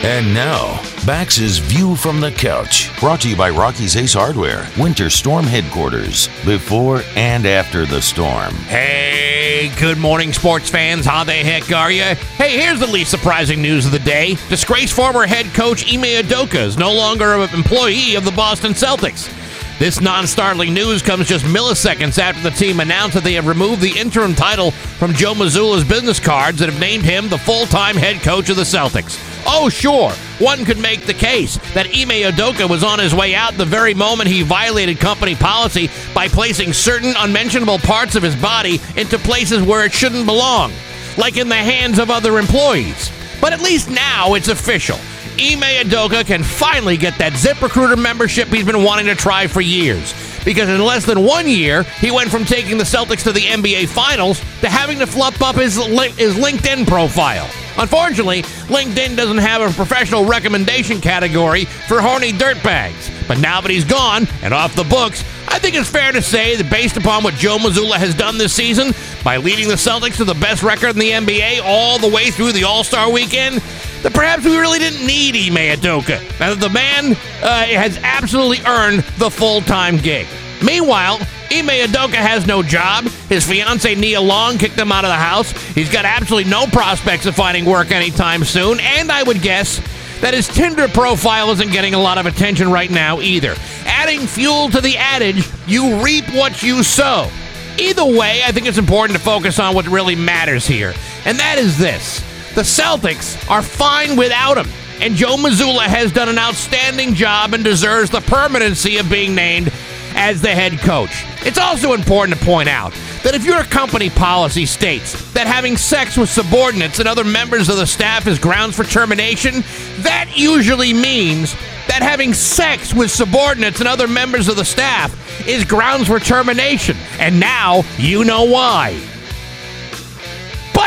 And 0.00 0.32
now, 0.32 0.80
Bax's 1.04 1.58
View 1.58 1.96
from 1.96 2.20
the 2.20 2.30
Couch, 2.30 2.88
brought 3.00 3.20
to 3.22 3.28
you 3.28 3.34
by 3.34 3.50
Rocky's 3.50 3.96
Ace 3.96 4.14
Hardware, 4.14 4.64
Winter 4.78 5.10
Storm 5.10 5.44
Headquarters, 5.44 6.28
before 6.44 7.02
and 7.16 7.44
after 7.44 7.84
the 7.84 8.00
storm. 8.00 8.54
Hey, 8.68 9.72
good 9.76 9.98
morning, 9.98 10.32
sports 10.32 10.70
fans. 10.70 11.04
How 11.04 11.24
the 11.24 11.32
heck 11.32 11.72
are 11.72 11.90
you? 11.90 12.02
Hey, 12.02 12.56
here's 12.56 12.78
the 12.78 12.86
least 12.86 13.10
surprising 13.10 13.60
news 13.60 13.86
of 13.86 13.92
the 13.92 13.98
day. 13.98 14.36
Disgraced 14.48 14.92
former 14.92 15.26
head 15.26 15.46
coach 15.46 15.92
Ime 15.92 16.02
Udoka 16.22 16.64
is 16.64 16.78
no 16.78 16.94
longer 16.94 17.34
an 17.34 17.50
employee 17.52 18.14
of 18.14 18.24
the 18.24 18.30
Boston 18.30 18.74
Celtics. 18.74 19.34
This 19.78 20.00
non 20.00 20.26
startling 20.26 20.74
news 20.74 21.02
comes 21.02 21.28
just 21.28 21.44
milliseconds 21.44 22.18
after 22.18 22.42
the 22.42 22.50
team 22.50 22.80
announced 22.80 23.14
that 23.14 23.22
they 23.22 23.34
have 23.34 23.46
removed 23.46 23.80
the 23.80 23.96
interim 23.96 24.34
title 24.34 24.72
from 24.72 25.12
Joe 25.12 25.34
Mazzulla's 25.34 25.84
business 25.84 26.18
cards 26.18 26.60
and 26.60 26.72
have 26.72 26.80
named 26.80 27.04
him 27.04 27.28
the 27.28 27.38
full 27.38 27.64
time 27.66 27.94
head 27.94 28.20
coach 28.20 28.50
of 28.50 28.56
the 28.56 28.64
Celtics. 28.64 29.22
Oh, 29.46 29.68
sure, 29.68 30.10
one 30.40 30.64
could 30.64 30.78
make 30.78 31.06
the 31.06 31.14
case 31.14 31.58
that 31.74 31.86
Ime 31.86 32.32
Udoka 32.32 32.68
was 32.68 32.82
on 32.82 32.98
his 32.98 33.14
way 33.14 33.36
out 33.36 33.54
the 33.54 33.64
very 33.64 33.94
moment 33.94 34.28
he 34.28 34.42
violated 34.42 34.98
company 34.98 35.36
policy 35.36 35.88
by 36.12 36.26
placing 36.26 36.72
certain 36.72 37.14
unmentionable 37.16 37.78
parts 37.78 38.16
of 38.16 38.24
his 38.24 38.34
body 38.34 38.80
into 38.96 39.16
places 39.16 39.62
where 39.62 39.84
it 39.84 39.92
shouldn't 39.92 40.26
belong, 40.26 40.72
like 41.16 41.36
in 41.36 41.48
the 41.48 41.54
hands 41.54 42.00
of 42.00 42.10
other 42.10 42.40
employees. 42.40 43.12
But 43.40 43.52
at 43.52 43.62
least 43.62 43.88
now 43.88 44.34
it's 44.34 44.48
official. 44.48 44.98
Ime 45.40 45.86
Udoka 45.86 46.26
can 46.26 46.42
finally 46.42 46.96
get 46.96 47.16
that 47.18 47.32
ZipRecruiter 47.32 47.96
membership 47.96 48.48
he's 48.48 48.64
been 48.64 48.82
wanting 48.82 49.06
to 49.06 49.14
try 49.14 49.46
for 49.46 49.60
years. 49.60 50.12
Because 50.44 50.68
in 50.68 50.84
less 50.84 51.04
than 51.04 51.24
one 51.24 51.48
year, 51.48 51.84
he 52.00 52.10
went 52.10 52.30
from 52.30 52.44
taking 52.44 52.78
the 52.78 52.84
Celtics 52.84 53.22
to 53.24 53.32
the 53.32 53.42
NBA 53.42 53.88
Finals 53.88 54.40
to 54.60 54.68
having 54.68 54.98
to 54.98 55.06
fluff 55.06 55.40
up 55.42 55.56
his, 55.56 55.76
his 55.76 56.34
LinkedIn 56.36 56.86
profile. 56.86 57.48
Unfortunately, 57.78 58.42
LinkedIn 58.66 59.16
doesn't 59.16 59.38
have 59.38 59.62
a 59.62 59.72
professional 59.72 60.24
recommendation 60.24 61.00
category 61.00 61.64
for 61.64 62.00
horny 62.00 62.32
dirtbags. 62.32 63.28
But 63.28 63.38
now 63.38 63.60
that 63.60 63.70
he's 63.70 63.84
gone 63.84 64.26
and 64.42 64.52
off 64.52 64.74
the 64.74 64.84
books, 64.84 65.22
I 65.46 65.60
think 65.60 65.76
it's 65.76 65.88
fair 65.88 66.10
to 66.10 66.20
say 66.20 66.56
that 66.56 66.70
based 66.70 66.96
upon 66.96 67.22
what 67.22 67.34
Joe 67.34 67.58
Mazzulla 67.58 67.96
has 67.96 68.14
done 68.14 68.38
this 68.38 68.52
season, 68.52 68.92
by 69.22 69.36
leading 69.36 69.68
the 69.68 69.74
Celtics 69.74 70.16
to 70.16 70.24
the 70.24 70.34
best 70.34 70.62
record 70.62 70.90
in 70.90 70.98
the 70.98 71.10
NBA 71.10 71.60
all 71.62 71.98
the 71.98 72.08
way 72.08 72.30
through 72.30 72.52
the 72.52 72.64
All 72.64 72.82
Star 72.82 73.10
weekend, 73.10 73.62
that 74.02 74.12
perhaps 74.14 74.44
we 74.44 74.56
really 74.56 74.78
didn't 74.78 75.06
need 75.06 75.34
Ime 75.36 75.76
Udoka. 75.78 76.20
Now, 76.40 76.54
the 76.54 76.68
man 76.68 77.12
uh, 77.42 77.64
has 77.64 77.98
absolutely 78.02 78.64
earned 78.66 79.00
the 79.18 79.30
full 79.30 79.60
time 79.60 79.96
gig. 79.96 80.26
Meanwhile, 80.62 81.16
Ime 81.50 81.68
Udoka 81.68 82.14
has 82.14 82.46
no 82.46 82.62
job. 82.62 83.04
His 83.28 83.46
fiancee 83.46 83.94
Nia 83.94 84.20
Long 84.20 84.58
kicked 84.58 84.78
him 84.78 84.92
out 84.92 85.04
of 85.04 85.08
the 85.08 85.14
house. 85.14 85.52
He's 85.72 85.90
got 85.90 86.04
absolutely 86.04 86.50
no 86.50 86.66
prospects 86.66 87.26
of 87.26 87.34
finding 87.34 87.64
work 87.64 87.90
anytime 87.90 88.44
soon, 88.44 88.80
and 88.80 89.10
I 89.10 89.22
would 89.22 89.40
guess 89.40 89.80
that 90.20 90.34
his 90.34 90.48
Tinder 90.48 90.88
profile 90.88 91.50
isn't 91.52 91.70
getting 91.70 91.94
a 91.94 91.98
lot 91.98 92.18
of 92.18 92.26
attention 92.26 92.70
right 92.70 92.90
now 92.90 93.20
either. 93.20 93.54
Adding 93.84 94.20
fuel 94.20 94.68
to 94.70 94.80
the 94.80 94.96
adage, 94.96 95.48
you 95.66 96.02
reap 96.02 96.24
what 96.34 96.62
you 96.62 96.82
sow. 96.82 97.30
Either 97.78 98.04
way, 98.04 98.42
I 98.44 98.50
think 98.50 98.66
it's 98.66 98.78
important 98.78 99.16
to 99.16 99.24
focus 99.24 99.60
on 99.60 99.74
what 99.74 99.86
really 99.86 100.16
matters 100.16 100.66
here, 100.66 100.92
and 101.24 101.38
that 101.38 101.58
is 101.58 101.78
this. 101.78 102.20
The 102.58 102.64
Celtics 102.64 103.48
are 103.48 103.62
fine 103.62 104.16
without 104.16 104.58
him, 104.58 104.66
and 105.00 105.14
Joe 105.14 105.36
Mazzulla 105.36 105.82
has 105.82 106.10
done 106.10 106.28
an 106.28 106.40
outstanding 106.40 107.14
job 107.14 107.54
and 107.54 107.62
deserves 107.62 108.10
the 108.10 108.20
permanency 108.20 108.96
of 108.96 109.08
being 109.08 109.32
named 109.32 109.72
as 110.16 110.42
the 110.42 110.48
head 110.48 110.80
coach. 110.80 111.24
It's 111.46 111.56
also 111.56 111.92
important 111.92 112.36
to 112.36 112.44
point 112.44 112.68
out 112.68 112.92
that 113.22 113.36
if 113.36 113.44
your 113.44 113.62
company 113.62 114.10
policy 114.10 114.66
states 114.66 115.32
that 115.34 115.46
having 115.46 115.76
sex 115.76 116.16
with 116.16 116.30
subordinates 116.30 116.98
and 116.98 117.06
other 117.06 117.22
members 117.22 117.68
of 117.68 117.76
the 117.76 117.86
staff 117.86 118.26
is 118.26 118.40
grounds 118.40 118.74
for 118.74 118.82
termination, 118.82 119.62
that 119.98 120.32
usually 120.34 120.92
means 120.92 121.54
that 121.86 122.02
having 122.02 122.34
sex 122.34 122.92
with 122.92 123.12
subordinates 123.12 123.78
and 123.78 123.88
other 123.88 124.08
members 124.08 124.48
of 124.48 124.56
the 124.56 124.64
staff 124.64 125.14
is 125.46 125.64
grounds 125.64 126.08
for 126.08 126.18
termination. 126.18 126.96
And 127.20 127.38
now 127.38 127.84
you 127.98 128.24
know 128.24 128.42
why. 128.42 129.00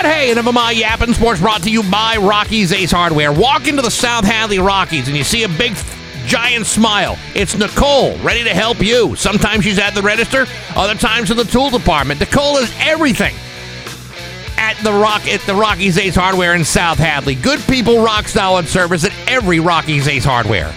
Hey, 0.06 0.32
enough 0.32 0.48
of 0.48 0.54
my 0.54 0.72
yapping. 0.72 1.14
Sports 1.14 1.42
brought 1.42 1.62
to 1.64 1.72
you 1.72 1.84
by 1.90 2.18
Rocky's 2.18 2.72
Ace 2.72 2.92
Hardware. 2.92 3.32
Walk 3.32 3.68
into 3.68 3.82
the 3.82 3.92
South 3.92 4.26
Hadley 4.26 4.58
Rockies 4.58 5.08
and 5.08 5.16
you 5.16 5.24
see 5.24 5.44
a 5.44 5.48
big 5.48 5.76
giant 6.26 6.66
smile. 6.66 7.18
It's 7.36 7.56
Nicole, 7.56 8.18
ready 8.20 8.44
to 8.44 8.50
help 8.50 8.80
you. 8.82 9.16
Sometimes 9.16 9.64
she's 9.64 9.78
at 9.78 9.94
the 9.94 10.02
register, 10.02 10.46
other 10.76 10.96
times 10.96 11.30
in 11.30 11.38
the 11.38 11.44
tool 11.44 11.70
department. 11.70 12.20
Nicole 12.20 12.58
is 12.58 12.74
everything 12.80 13.36
at 14.58 14.76
the 14.84 14.92
Rock 14.92 15.28
at 15.28 15.42
the 15.42 15.54
Rockies 15.54 15.98
Ace 15.98 16.16
Hardware 16.16 16.56
in 16.56 16.64
South 16.64 16.98
Hadley. 16.98 17.36
Good 17.36 17.60
people, 17.62 18.04
rock 18.04 18.28
solid 18.28 18.68
service 18.68 19.04
at 19.04 19.14
every 19.28 19.60
Rocky's 19.60 20.08
Ace 20.08 20.26
Hardware. 20.26 20.74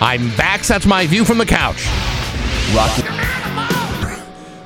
I'm 0.00 0.34
back. 0.36 0.62
That's 0.62 0.86
my 0.86 1.06
view 1.06 1.24
from 1.24 1.38
the 1.38 1.46
couch. 1.46 1.86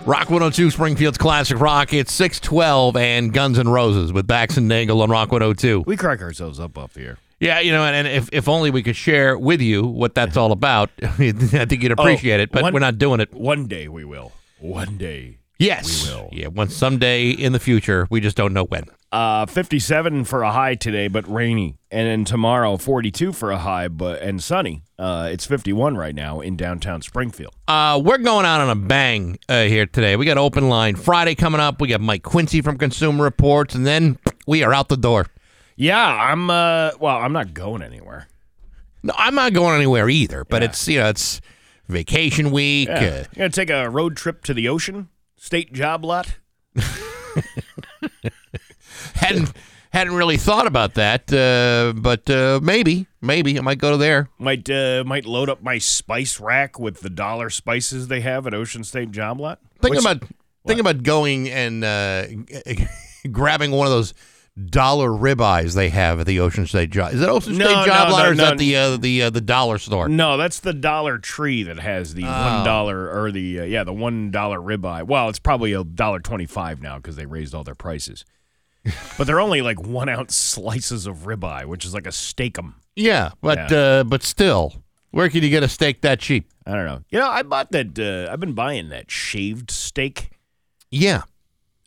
Rock 0.06 0.30
102 0.30 0.70
Springfield's 0.70 1.18
Classic 1.18 1.58
Rock. 1.58 1.92
It's 1.92 2.12
612 2.12 2.96
and 2.96 3.32
Guns 3.32 3.58
N' 3.58 3.68
Roses 3.68 4.12
with 4.12 4.24
Bax 4.24 4.56
and 4.56 4.68
Nagel 4.68 5.02
on 5.02 5.10
Rock 5.10 5.32
102. 5.32 5.82
We 5.84 5.96
crack 5.96 6.22
ourselves 6.22 6.60
up 6.60 6.78
up 6.78 6.96
here. 6.96 7.18
Yeah, 7.40 7.58
you 7.58 7.72
know, 7.72 7.84
and, 7.84 7.96
and 7.96 8.06
if, 8.06 8.28
if 8.32 8.48
only 8.48 8.70
we 8.70 8.84
could 8.84 8.94
share 8.94 9.36
with 9.36 9.60
you 9.60 9.84
what 9.84 10.14
that's 10.14 10.36
all 10.36 10.52
about, 10.52 10.90
I 11.02 11.08
think 11.10 11.82
you'd 11.82 11.90
oh, 11.90 11.94
appreciate 11.94 12.38
it, 12.38 12.52
but 12.52 12.62
one- 12.62 12.72
we're 12.72 12.78
not 12.78 12.98
doing 12.98 13.18
it. 13.18 13.34
One 13.34 13.66
day 13.66 13.88
we 13.88 14.04
will. 14.04 14.30
One 14.60 14.96
day. 14.96 15.38
Yes. 15.58 16.06
We 16.06 16.14
will. 16.14 16.28
Yeah, 16.30 16.46
once 16.48 16.76
someday 16.76 17.30
in 17.30 17.52
the 17.52 17.58
future, 17.58 18.06
we 18.08 18.20
just 18.20 18.36
don't 18.36 18.52
know 18.52 18.64
when. 18.64 18.84
Uh, 19.16 19.46
57 19.46 20.24
for 20.24 20.42
a 20.42 20.52
high 20.52 20.74
today, 20.74 21.08
but 21.08 21.26
rainy. 21.26 21.78
And 21.90 22.06
then 22.06 22.24
tomorrow, 22.26 22.76
42 22.76 23.32
for 23.32 23.50
a 23.50 23.56
high, 23.56 23.88
but 23.88 24.20
and 24.20 24.42
sunny. 24.42 24.82
Uh, 24.98 25.30
it's 25.32 25.46
51 25.46 25.96
right 25.96 26.14
now 26.14 26.40
in 26.40 26.54
downtown 26.54 27.00
Springfield. 27.00 27.54
Uh, 27.66 27.98
we're 28.04 28.18
going 28.18 28.44
out 28.44 28.60
on 28.60 28.68
a 28.68 28.74
bang 28.74 29.38
uh, 29.48 29.62
here 29.62 29.86
today. 29.86 30.16
We 30.16 30.26
got 30.26 30.36
open 30.36 30.68
line 30.68 30.96
Friday 30.96 31.34
coming 31.34 31.62
up. 31.62 31.80
We 31.80 31.88
got 31.88 32.02
Mike 32.02 32.24
Quincy 32.24 32.60
from 32.60 32.76
Consumer 32.76 33.24
Reports, 33.24 33.74
and 33.74 33.86
then 33.86 34.18
we 34.46 34.62
are 34.62 34.74
out 34.74 34.90
the 34.90 34.98
door. 34.98 35.28
Yeah, 35.76 35.96
I'm. 36.06 36.50
Uh, 36.50 36.90
well, 37.00 37.16
I'm 37.16 37.32
not 37.32 37.54
going 37.54 37.80
anywhere. 37.80 38.28
No, 39.02 39.14
I'm 39.16 39.34
not 39.34 39.54
going 39.54 39.76
anywhere 39.76 40.10
either, 40.10 40.44
but 40.44 40.60
Yeah. 40.60 40.68
it's, 40.68 40.88
you 40.88 40.98
know, 41.00 41.08
it's 41.08 41.40
vacation 41.88 42.50
week. 42.50 42.88
Yeah. 42.88 42.96
Uh, 42.96 43.18
You 43.32 43.38
gonna 43.38 43.48
take 43.48 43.70
a 43.70 43.88
road 43.88 44.14
trip 44.18 44.44
to 44.44 44.52
the 44.52 44.68
ocean? 44.68 45.08
State 45.38 45.72
job 45.72 46.04
lot? 46.04 46.36
hadn't 49.16 49.52
hadn't 49.92 50.14
really 50.14 50.36
thought 50.36 50.66
about 50.66 50.94
that, 50.94 51.32
uh, 51.32 51.92
but 51.98 52.28
uh, 52.28 52.60
maybe, 52.62 53.06
maybe 53.22 53.58
I 53.58 53.62
might 53.62 53.78
go 53.78 53.92
to 53.92 53.96
there. 53.96 54.28
Might 54.38 54.68
uh, 54.68 55.04
might 55.06 55.24
load 55.26 55.48
up 55.48 55.62
my 55.62 55.78
spice 55.78 56.38
rack 56.40 56.78
with 56.78 57.00
the 57.00 57.10
dollar 57.10 57.50
spices 57.50 58.08
they 58.08 58.20
have 58.20 58.46
at 58.46 58.54
Ocean 58.54 58.84
State 58.84 59.10
Job 59.10 59.40
Lot. 59.40 59.60
Think 59.80 59.94
Which- 59.94 60.00
about 60.04 60.22
think 60.66 60.80
about 60.80 61.02
going 61.02 61.48
and 61.48 61.84
uh, 61.84 62.26
grabbing 63.30 63.70
one 63.70 63.86
of 63.86 63.92
those 63.92 64.14
dollar 64.70 65.10
ribeyes 65.10 65.74
they 65.74 65.90
have 65.90 66.18
at 66.20 66.26
the 66.26 66.40
Ocean 66.40 66.66
State 66.66 66.90
Job. 66.90 67.12
Is 67.12 67.20
that 67.20 67.28
Ocean 67.28 67.56
No, 67.58 67.66
State 67.66 67.86
Job 67.86 68.08
no, 68.08 68.14
Lot 68.14 68.22
no, 68.22 68.28
or 68.28 68.32
is 68.32 68.38
no. 68.38 68.44
that 68.46 68.58
the 68.58 68.76
uh, 68.76 68.96
the 68.96 69.22
uh, 69.24 69.30
the 69.30 69.40
dollar 69.40 69.78
store? 69.78 70.08
No, 70.08 70.36
that's 70.36 70.60
the 70.60 70.72
Dollar 70.72 71.18
Tree 71.18 71.62
that 71.64 71.78
has 71.78 72.14
the 72.14 72.24
Oh. 72.24 72.54
one 72.54 72.64
dollar 72.64 73.10
or 73.10 73.30
the 73.30 73.60
uh, 73.60 73.64
yeah 73.64 73.84
the 73.84 73.92
one 73.92 74.30
dollar 74.30 74.58
ribeye. 74.58 75.04
Well, 75.06 75.28
it's 75.28 75.38
probably 75.38 75.72
a 75.72 75.84
dollar 75.84 76.20
twenty 76.20 76.46
five 76.46 76.80
now 76.82 76.96
because 76.96 77.16
they 77.16 77.26
raised 77.26 77.54
all 77.54 77.64
their 77.64 77.74
prices. 77.74 78.24
but 79.18 79.26
they're 79.26 79.40
only 79.40 79.62
like 79.62 79.80
one 79.82 80.08
ounce 80.08 80.34
slices 80.36 81.06
of 81.06 81.18
ribeye, 81.26 81.64
which 81.66 81.84
is 81.84 81.94
like 81.94 82.06
a 82.06 82.12
Steak-umm. 82.12 82.74
Yeah, 82.94 83.30
but 83.42 83.70
Yeah. 83.70 83.78
Uh, 83.78 84.04
but 84.04 84.22
still, 84.22 84.74
where 85.10 85.28
can 85.28 85.42
you 85.42 85.50
get 85.50 85.62
a 85.62 85.68
steak 85.68 86.00
that 86.02 86.20
cheap? 86.20 86.48
I 86.66 86.72
don't 86.72 86.86
know. 86.86 87.02
You 87.10 87.18
know, 87.18 87.28
I 87.28 87.42
bought 87.42 87.70
that. 87.72 87.98
Uh, 87.98 88.32
I've 88.32 88.40
been 88.40 88.54
buying 88.54 88.88
that 88.88 89.10
shaved 89.10 89.70
steak 89.70 90.30
Yeah, 90.90 91.22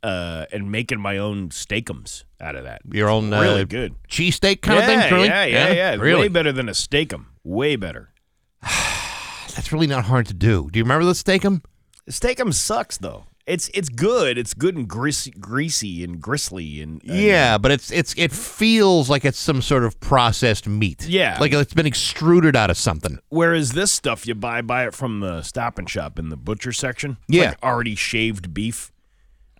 uh, 0.04 0.46
and 0.52 0.72
making 0.72 1.00
my 1.00 1.18
own 1.18 1.52
Steak-umms 1.52 2.26
out 2.40 2.56
of 2.56 2.64
that. 2.64 2.82
your 2.92 3.10
own 3.10 3.34
uh, 3.34 3.42
really 3.42 3.66
good. 3.66 3.96
cheesesteak 4.08 4.62
kind 4.62 4.80
yeah, 4.80 4.90
of 4.92 5.02
thing. 5.04 5.14
Really? 5.14 5.28
Yeah, 5.28 5.46
yeah, 5.46 5.72
yeah. 5.72 5.96
Really? 5.96 6.22
Way 6.22 6.28
better 6.30 6.52
than 6.52 6.70
a 6.70 6.74
Steak-umm. 6.74 7.28
Way 7.44 7.76
better. 7.76 8.14
That's 8.62 9.72
really 9.74 9.88
not 9.88 10.06
hard 10.06 10.28
to 10.28 10.34
do. 10.34 10.70
Do 10.72 10.80
you 10.80 10.84
remember 10.86 11.06
the 11.06 11.16
Steak-umm? 11.16 11.62
Steak-umm 12.08 12.52
sucks 12.52 12.98
though. 12.98 13.26
It's 13.50 13.70
it's 13.74 13.90
good. 13.90 14.38
It's 14.38 14.54
good 14.54 14.76
and 14.78 14.88
greasy, 14.88 15.32
greasy 15.32 16.04
and 16.04 16.22
gristly 16.22 16.82
and, 16.82 17.02
and 17.04 17.18
Yeah, 17.20 17.56
uh, 17.56 17.58
but 17.58 17.72
it's 17.72 17.92
it's 17.92 18.14
it 18.16 18.32
feels 18.32 19.10
like 19.10 19.26
it's 19.26 19.40
some 19.40 19.62
sort 19.64 19.84
of 19.84 20.00
processed 20.00 20.68
meat. 20.68 21.08
Yeah. 21.08 21.36
like 21.40 21.52
it's 21.52 21.74
been 21.74 21.88
extruded 21.88 22.56
out 22.56 22.70
of 22.70 22.78
something. 22.78 23.18
Whereas 23.30 23.72
this 23.72 23.92
stuff 23.92 24.28
you 24.28 24.36
buy 24.36 24.62
buy 24.62 24.86
it 24.86 24.94
from 24.94 25.20
the 25.20 25.42
Stop 25.42 25.80
and 25.80 25.90
Shop 25.90 26.20
in 26.20 26.30
the 26.30 26.38
butcher 26.38 26.72
section. 26.72 27.18
Yeah. 27.28 27.50
like 27.50 27.64
already 27.64 27.96
shaved 27.96 28.54
beef. 28.54 28.92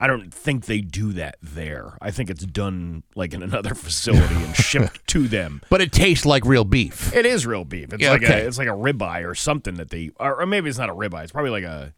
I 0.02 0.08
don't 0.08 0.32
think 0.34 0.66
they 0.68 0.80
do 0.82 1.12
that 1.14 1.38
there. 1.42 1.98
I 2.02 2.12
think 2.12 2.30
it's 2.30 2.46
done 2.46 3.04
like 3.16 3.34
in 3.34 3.42
another 3.44 3.74
facility 3.76 4.36
and 4.36 4.56
shipped 4.56 5.06
to 5.08 5.28
them. 5.28 5.62
But 5.70 5.82
it 5.82 5.92
tastes 5.92 6.26
like 6.28 6.46
real 6.46 6.64
beef. 6.64 7.14
It 7.14 7.26
is 7.26 7.46
real 7.48 7.66
beef. 7.66 7.92
It's 7.92 8.02
Yeah, 8.04 8.12
like 8.12 8.24
okay. 8.24 8.42
a 8.44 8.48
it's 8.48 8.58
like 8.60 8.68
a 8.68 8.72
ribeye 8.72 9.28
or 9.28 9.34
something 9.34 9.74
that 9.76 9.90
they 9.90 10.12
or, 10.20 10.42
or 10.42 10.46
maybe 10.46 10.70
it's 10.70 10.78
not 10.78 10.90
a 10.90 10.94
ribeye. 10.94 11.24
It's 11.24 11.32
probably 11.32 11.52
like 11.52 11.64
a 11.66 11.94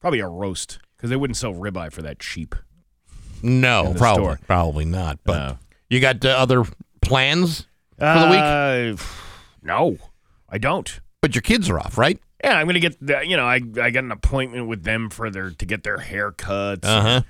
probably 0.00 0.18
a 0.20 0.28
roast 0.28 0.80
because 1.00 1.08
they 1.10 1.16
wouldn't 1.16 1.38
sell 1.38 1.54
ribeye 1.54 1.90
for 1.90 2.02
that 2.02 2.18
cheap. 2.18 2.54
No, 3.42 3.94
probably 3.96 4.24
store. 4.24 4.38
probably 4.46 4.84
not. 4.84 5.18
But 5.24 5.34
No. 5.48 5.58
you 5.88 5.98
got 6.00 6.22
uh, 6.24 6.28
other 6.28 6.64
plans 7.00 7.66
for 7.98 8.04
the 8.04 8.28
week? 8.30 8.98
Uh, 9.00 9.02
no, 9.62 9.96
I 10.48 10.58
don't. 10.58 11.00
But 11.22 11.34
your 11.34 11.40
kids 11.42 11.70
are 11.70 11.78
off, 11.80 11.96
right? 11.96 12.18
Yeah, 12.44 12.58
I'm 12.58 12.66
gonna 12.66 12.80
get 12.80 12.96
the, 13.06 13.22
you 13.26 13.36
know 13.38 13.46
I 13.46 13.56
I 13.80 13.90
got 13.90 14.04
an 14.04 14.12
appointment 14.12 14.66
with 14.66 14.82
them 14.84 15.08
for 15.10 15.30
their 15.30 15.50
to 15.50 15.64
get 15.66 15.82
their 15.84 15.98
haircuts. 15.98 16.84
Uh 16.84 17.00
huh. 17.02 17.22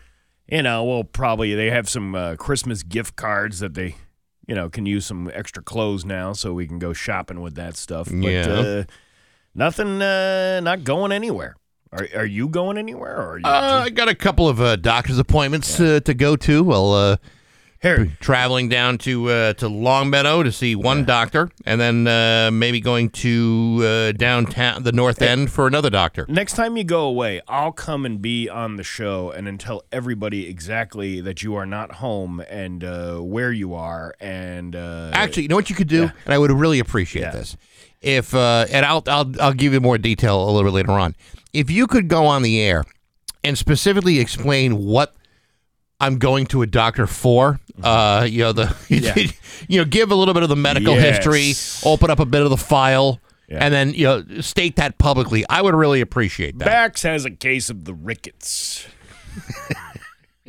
You 0.50 0.62
know, 0.64 0.82
well 0.84 1.04
probably 1.04 1.54
they 1.54 1.70
have 1.70 1.88
some 1.88 2.14
uh, 2.16 2.34
Christmas 2.36 2.82
gift 2.82 3.14
cards 3.16 3.60
that 3.60 3.74
they 3.74 3.94
you 4.48 4.54
know 4.56 4.68
can 4.68 4.86
use 4.86 5.06
some 5.06 5.30
extra 5.32 5.62
clothes 5.62 6.04
now, 6.04 6.32
so 6.32 6.52
we 6.52 6.66
can 6.66 6.78
go 6.80 6.92
shopping 6.92 7.40
with 7.40 7.54
that 7.54 7.76
stuff. 7.76 8.06
But, 8.08 8.16
Yeah. 8.16 8.46
Uh, 8.48 8.84
nothing. 9.54 10.02
Uh, 10.02 10.60
not 10.60 10.82
going 10.84 11.12
anywhere. 11.12 11.56
Are 11.92 12.06
Are 12.14 12.26
you 12.26 12.49
going 12.49 12.78
anywhere? 12.78 13.16
Or 13.16 13.32
are 13.35 13.38
you 13.38 13.44
Uh, 13.44 13.82
I 13.87 13.90
got 13.90 14.09
a 14.09 14.14
couple 14.14 14.49
of 14.49 14.61
uh, 14.61 14.76
doctor's 14.76 15.18
appointments 15.18 15.80
uh, 15.80 16.00
to 16.04 16.14
go 16.14 16.37
to. 16.37 16.62
Well, 16.62 16.94
uh, 16.94 17.16
here? 17.82 18.12
traveling 18.20 18.68
down 18.68 18.99
to 18.99 19.28
uh, 19.30 19.52
to 19.54 19.66
Longmeadow 19.68 20.42
to 20.44 20.52
see 20.52 20.76
one 20.76 21.04
doctor, 21.04 21.50
and 21.66 21.80
then 21.80 22.06
uh, 22.06 22.50
maybe 22.52 22.78
going 22.80 23.11
to 23.11 23.80
uh, 23.82 24.12
downtown, 24.12 24.82
the 24.85 24.92
North 24.92 25.20
End, 25.23 25.50
for 25.50 25.66
another 25.66 25.90
doctor. 25.90 26.26
Next 26.28 26.52
time 26.54 26.76
you 26.76 26.85
go 26.85 27.04
away, 27.06 27.40
I'll 27.49 27.73
come 27.73 28.04
and 28.06 28.20
be 28.23 28.49
on 28.49 28.76
the 28.76 28.85
show 28.85 29.30
and 29.32 29.47
then 29.47 29.59
tell 29.59 29.82
everybody 29.90 30.47
exactly 30.49 31.20
that 31.23 31.42
you 31.42 31.54
are 31.56 31.66
not 31.66 31.92
home 31.97 32.40
and 32.49 32.85
uh, 32.85 33.16
where 33.18 33.50
you 33.50 33.75
are. 33.75 34.14
And 34.20 34.76
uh, 34.76 35.11
Actually, 35.14 35.44
you 35.44 35.49
know 35.49 35.56
what 35.56 35.70
you 35.70 35.75
could 35.76 35.88
do, 35.88 36.02
and 36.25 36.35
I 36.35 36.38
would 36.38 36.52
really 36.52 36.78
appreciate 36.78 37.23
Yeah. 37.23 37.30
this. 37.32 37.56
If 38.02 38.35
uh, 38.35 38.66
and 38.71 38.87
I'll 38.87 39.02
I'll 39.07 39.30
I'll 39.40 39.52
give 39.52 39.73
you 39.75 39.80
more 39.80 39.99
detail 39.99 40.42
a 40.42 40.50
little 40.50 40.64
bit 40.71 40.75
later 40.75 40.92
on. 40.92 41.14
If 41.52 41.71
you 41.71 41.87
could 41.87 42.09
go 42.09 42.26
on 42.26 42.42
the 42.42 42.61
air 42.61 42.85
and 43.45 43.59
specifically 43.59 44.21
explain 44.21 44.78
what 44.85 45.14
I'm 46.00 46.19
going 46.19 46.47
to 46.47 46.62
a 46.62 46.66
doctor 46.66 47.07
for, 47.07 47.61
uh, 47.83 48.26
you 48.28 48.38
know 48.38 48.52
the 48.52 48.75
you 49.69 49.78
know 49.78 49.85
give 49.85 50.11
a 50.11 50.14
little 50.14 50.33
bit 50.33 50.42
of 50.42 50.49
the 50.49 50.57
medical 50.57 50.95
Yes. 50.95 51.16
history, 51.16 51.52
open 51.90 52.09
up 52.11 52.21
a 52.21 52.25
bit 52.25 52.40
of 52.40 52.49
the 52.49 52.57
file, 52.57 53.21
Yeah. 53.49 53.59
and 53.61 53.75
then 53.75 53.92
you 53.92 54.04
know 54.04 54.25
state 54.40 54.76
that 54.76 54.97
publicly. 54.97 55.45
I 55.50 55.61
would 55.61 55.75
really 55.75 56.00
appreciate 56.00 56.59
that. 56.59 56.64
Bax 56.64 57.02
has 57.02 57.26
a 57.26 57.30
case 57.30 57.69
of 57.69 57.85
the 57.85 57.92
rickets. 57.92 58.87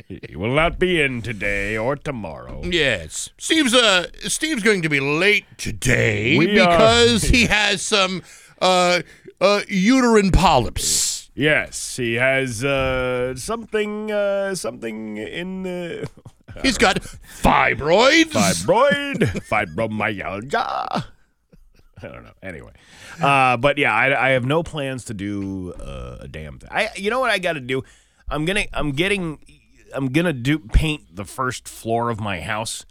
he 0.08 0.36
will 0.36 0.54
not 0.54 0.78
be 0.78 1.00
in 1.00 1.22
today 1.22 1.76
or 1.76 1.96
tomorrow. 1.96 2.60
Yes, 2.64 3.30
Steve's 3.38 3.74
uh 3.74 4.06
Steve's 4.28 4.62
going 4.62 4.82
to 4.82 4.88
be 4.88 5.00
late 5.00 5.44
today 5.58 6.36
We 6.38 6.58
are- 6.58 6.68
because 6.70 7.22
he 7.24 7.46
has 7.46 7.82
some 7.82 8.22
uh 8.60 9.02
uh 9.40 9.60
uterine 9.68 10.30
polyps. 10.32 11.30
Yes, 11.34 11.96
he 11.96 12.14
has 12.16 12.62
uh, 12.62 13.34
something, 13.36 14.12
uh, 14.12 14.54
something 14.54 15.16
in 15.16 15.62
the 15.62 16.06
He's 16.62 16.76
got 16.76 16.96
fibroids. 17.40 18.32
fibroid, 18.32 19.18
fibromyalgia. 19.48 21.04
I 22.02 22.08
don't 22.08 22.24
know. 22.24 22.32
Anyway, 22.42 22.72
uh, 23.22 23.56
but 23.56 23.78
yeah, 23.78 23.94
I, 23.94 24.26
I 24.26 24.30
have 24.30 24.44
no 24.44 24.62
plans 24.62 25.04
to 25.06 25.14
do 25.14 25.72
uh, 25.72 26.18
a 26.20 26.28
damn 26.28 26.58
thing. 26.58 26.68
I, 26.70 26.90
you 26.96 27.10
know 27.10 27.20
what 27.20 27.30
I 27.30 27.38
got 27.38 27.54
to 27.54 27.60
do? 27.60 27.82
I'm 28.28 28.44
gonna, 28.44 28.64
I'm 28.72 28.92
getting, 28.92 29.38
I'm 29.94 30.08
gonna 30.08 30.32
do 30.32 30.58
paint 30.58 31.14
the 31.16 31.24
first 31.24 31.68
floor 31.68 32.10
of 32.10 32.20
my 32.20 32.40
house. 32.40 32.84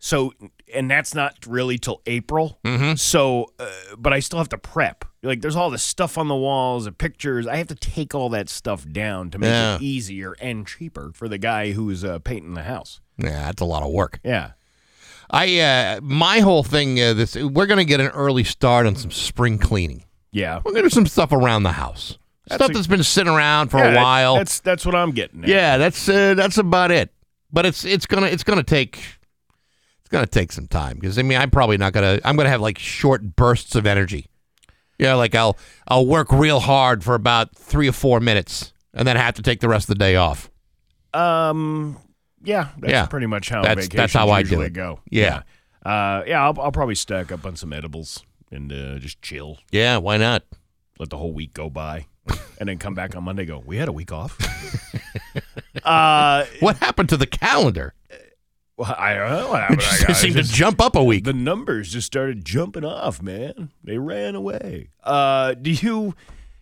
So, 0.00 0.32
and 0.72 0.88
that's 0.88 1.12
not 1.12 1.44
really 1.46 1.76
till 1.76 2.02
April. 2.06 2.60
Mm-hmm. 2.64 2.94
So, 2.94 3.52
uh, 3.58 3.68
but 3.98 4.12
I 4.12 4.20
still 4.20 4.38
have 4.38 4.48
to 4.50 4.58
prep. 4.58 5.04
Like, 5.24 5.40
there's 5.40 5.56
all 5.56 5.70
this 5.70 5.82
stuff 5.82 6.16
on 6.16 6.28
the 6.28 6.36
walls, 6.36 6.84
the 6.84 6.92
pictures. 6.92 7.48
I 7.48 7.56
have 7.56 7.66
to 7.66 7.74
take 7.74 8.14
all 8.14 8.28
that 8.28 8.48
stuff 8.48 8.88
down 8.88 9.30
to 9.30 9.38
make 9.38 9.48
Yeah. 9.48 9.74
it 9.74 9.82
easier 9.82 10.36
and 10.40 10.64
cheaper 10.64 11.10
for 11.14 11.28
the 11.28 11.38
guy 11.38 11.72
who's 11.72 12.04
uh, 12.04 12.20
painting 12.20 12.54
the 12.54 12.62
house. 12.62 13.00
Yeah, 13.16 13.46
that's 13.46 13.60
a 13.60 13.64
lot 13.64 13.82
of 13.82 13.90
work. 13.90 14.20
Yeah. 14.22 14.52
I 15.30 15.58
uh 15.58 16.00
my 16.02 16.38
whole 16.40 16.62
thing 16.62 16.98
uh, 16.98 17.12
this 17.12 17.34
we're 17.34 17.66
gonna 17.66 17.84
get 17.84 18.00
an 18.00 18.06
early 18.08 18.44
start 18.44 18.86
on 18.86 18.94
some 18.96 19.10
spring 19.10 19.58
cleaning. 19.58 20.04
Yeah. 20.30 20.60
We're 20.64 20.70
gonna 20.72 20.84
do 20.84 20.88
some 20.90 21.06
stuff 21.06 21.32
around 21.32 21.64
the 21.64 21.72
house. 21.72 22.18
That's 22.48 22.54
stuff 22.56 22.70
a- 22.70 22.74
that's 22.74 22.86
been 22.86 23.02
sitting 23.02 23.32
around 23.32 23.68
for 23.68 23.78
Yeah, 23.78 23.90
a 23.92 23.96
while. 23.96 24.36
That's 24.36 24.60
that's 24.60 24.84
what 24.86 24.94
I'm 24.94 25.12
getting. 25.12 25.42
At. 25.44 25.48
yeah, 25.48 25.76
that's 25.78 26.08
uh, 26.08 26.34
that's 26.34 26.58
about 26.58 26.90
it. 26.90 27.10
But 27.52 27.66
it's 27.66 27.84
it's 27.84 28.06
gonna 28.06 28.26
it's 28.26 28.44
gonna 28.44 28.62
take 28.62 28.96
it's 30.00 30.08
gonna 30.10 30.26
take 30.26 30.52
some 30.52 30.66
time 30.66 30.96
because 30.96 31.18
I 31.18 31.22
mean 31.22 31.38
I'm 31.38 31.50
probably 31.50 31.76
not 31.78 31.92
gonna 31.92 32.18
I'm 32.24 32.36
gonna 32.36 32.48
have 32.50 32.60
like 32.60 32.78
short 32.78 33.36
bursts 33.36 33.74
of 33.74 33.86
energy. 33.86 34.26
Yeah, 34.98 35.14
like 35.14 35.34
I'll 35.34 35.56
I'll 35.86 36.06
work 36.06 36.30
real 36.32 36.60
hard 36.60 37.04
for 37.04 37.14
about 37.14 37.56
three 37.56 37.88
or 37.88 37.92
four 37.92 38.20
minutes 38.20 38.72
and 38.94 39.06
then 39.06 39.16
have 39.16 39.34
to 39.34 39.42
take 39.42 39.60
the 39.60 39.68
rest 39.68 39.84
of 39.88 39.94
the 39.96 39.98
day 39.98 40.16
off. 40.16 40.50
Um. 41.14 41.96
Yeah. 42.42 42.68
That's 42.78 42.92
Yeah. 42.92 43.06
pretty 43.06 43.26
much 43.26 43.48
how 43.48 43.62
That's- 43.62 43.88
that's 43.88 44.12
how 44.12 44.30
I 44.30 44.42
do 44.42 44.60
it. 44.60 44.72
go. 44.72 45.00
Yeah. 45.10 45.42
Yeah. 45.84 45.90
Uh. 45.90 46.22
Yeah. 46.26 46.44
I'll, 46.44 46.60
I'll 46.60 46.72
probably 46.72 46.94
stack 46.94 47.32
up 47.32 47.44
on 47.46 47.56
some 47.56 47.72
edibles 47.72 48.22
and 48.50 48.72
uh, 48.72 48.98
just 48.98 49.20
chill. 49.22 49.58
Yeah, 49.70 49.96
why 49.98 50.16
not? 50.16 50.44
Let 50.98 51.10
the 51.10 51.16
whole 51.18 51.32
week 51.32 51.54
go 51.54 51.70
by, 51.70 52.06
and 52.60 52.68
then 52.68 52.78
come 52.78 52.94
back 52.94 53.16
on 53.16 53.24
Monday. 53.24 53.44
Go. 53.44 53.62
We 53.64 53.76
had 53.76 53.88
a 53.88 53.92
week 53.92 54.12
off. 54.12 54.36
uh. 55.84 56.44
What 56.60 56.76
happened 56.78 57.08
to 57.10 57.16
the 57.16 57.26
calendar? 57.26 57.94
Well, 58.76 58.94
I 58.96 59.14
don't 59.14 59.30
know 59.30 59.48
what 59.48 59.58
It 59.58 59.62
happened. 59.62 59.80
just 59.80 60.08
I- 60.08 60.12
I 60.12 60.14
seemed 60.14 60.36
to 60.36 60.42
jump 60.44 60.80
up 60.80 60.94
a 60.96 61.02
week. 61.02 61.24
The 61.24 61.32
numbers 61.32 61.92
just 61.92 62.06
started 62.06 62.44
jumping 62.44 62.84
off, 62.84 63.20
man. 63.22 63.70
They 63.84 63.98
ran 63.98 64.34
away. 64.34 64.90
Uh. 65.02 65.54
Do 65.54 65.70
you? 65.70 66.14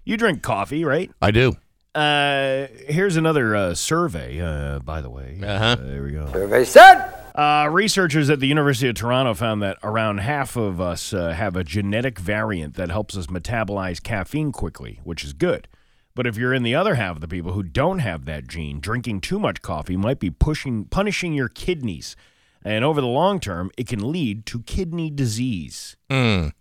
You 0.05 0.17
drink 0.17 0.43
coffee, 0.43 0.85
right? 0.85 1.11
I 1.21 1.31
do. 1.33 1.57
Uh, 1.95 2.67
here's 2.87 3.17
another 3.17 3.57
uh, 3.57 3.75
survey, 3.75 4.39
uh, 4.41 4.79
by 4.81 5.01
the 5.01 5.09
way. 5.11 5.41
Uh-huh. 5.43 5.77
there 5.81 6.03
we 6.03 6.13
go. 6.13 6.31
Survey 6.31 6.65
said. 6.65 7.11
Uh, 7.37 7.69
researchers 7.71 8.31
at 8.31 8.41
the 8.41 8.47
University 8.47 8.89
of 8.89 8.95
Toronto 8.95 9.35
found 9.35 9.63
that 9.63 9.77
around 9.83 10.19
half 10.19 10.57
of 10.57 10.81
us 10.81 11.13
uh, 11.13 11.33
have 11.33 11.55
a 11.55 11.63
genetic 11.63 12.19
variant 12.19 12.77
that 12.77 12.91
helps 12.91 13.15
us 13.15 13.27
metabolize 13.27 14.03
caffeine 14.03 14.53
quickly, 14.53 15.01
which 15.05 15.23
is 15.23 15.35
good. 15.35 15.69
But 16.15 16.27
if 16.27 16.39
you're 16.39 16.55
in 16.55 16.63
the 16.63 16.75
other 16.75 16.95
half 16.95 17.17
of 17.17 17.21
the 17.21 17.29
people 17.29 17.53
who 17.53 17.63
don't 17.63 17.99
have 17.99 18.25
that 18.25 18.49
gene, 18.49 18.81
drinking 18.81 19.21
too 19.21 19.39
much 19.39 19.61
coffee 19.61 19.99
might 19.99 20.19
be 20.19 20.31
pushing 20.31 20.87
punishing 20.87 21.35
your 21.35 21.51
kidneys. 21.51 22.17
And 22.65 22.83
over 22.83 23.03
the 23.03 23.07
long 23.07 23.39
term, 23.39 23.71
it 23.77 23.87
can 23.87 24.11
lead 24.11 24.47
to 24.47 24.63
kidney 24.63 25.11
disease. 25.11 25.99
Mm. 26.09 26.53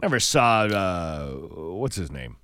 Never 0.00 0.20
saw, 0.20 0.66
uh, 0.66 1.30
what's 1.74 1.96
his 1.96 2.12
name? 2.12 2.36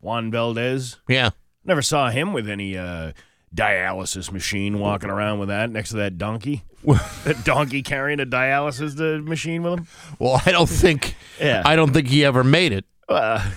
Juan 0.00 0.30
Valdez? 0.30 0.96
Yeah. 1.06 1.30
Never 1.66 1.82
saw 1.82 2.08
him 2.08 2.32
with 2.32 2.48
any 2.48 2.78
uh, 2.78 3.12
dialysis 3.54 4.30
machine 4.32 4.78
walking 4.78 5.10
around 5.10 5.38
with 5.38 5.48
that 5.48 5.70
next 5.70 5.90
to 5.90 5.96
that 5.96 6.18
donkey. 6.18 6.64
that 6.84 7.42
donkey 7.44 7.82
carrying 7.82 8.20
a 8.20 8.26
dialysis 8.26 8.98
uh, 9.00 9.22
machine 9.22 9.62
with 9.62 9.80
him. 9.80 9.86
Well, 10.18 10.40
I 10.46 10.52
don't 10.52 10.68
think 10.68 11.14
Yeah. 11.38 11.62
I 11.64 11.76
don't 11.76 11.92
think 11.92 12.08
he 12.08 12.24
ever 12.24 12.44
made 12.44 12.72
it. 12.72 12.84
Uh, 13.08 13.50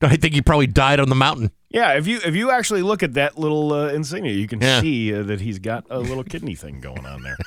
I 0.00 0.16
think 0.16 0.34
he 0.34 0.42
probably 0.42 0.66
died 0.66 1.00
on 1.00 1.08
the 1.08 1.14
mountain. 1.14 1.50
Yeah, 1.70 1.92
if 1.94 2.06
you 2.06 2.18
if 2.24 2.34
you 2.34 2.50
actually 2.50 2.82
look 2.82 3.02
at 3.02 3.14
that 3.14 3.38
little 3.38 3.72
uh, 3.72 3.88
insignia, 3.88 4.32
you 4.32 4.46
can 4.48 4.60
Yeah. 4.60 4.80
see 4.80 5.14
uh, 5.14 5.22
that 5.24 5.40
he's 5.40 5.58
got 5.58 5.84
a 5.90 5.98
little 5.98 6.24
kidney 6.24 6.54
thing 6.54 6.80
going 6.80 7.04
on 7.06 7.22
there. 7.22 7.36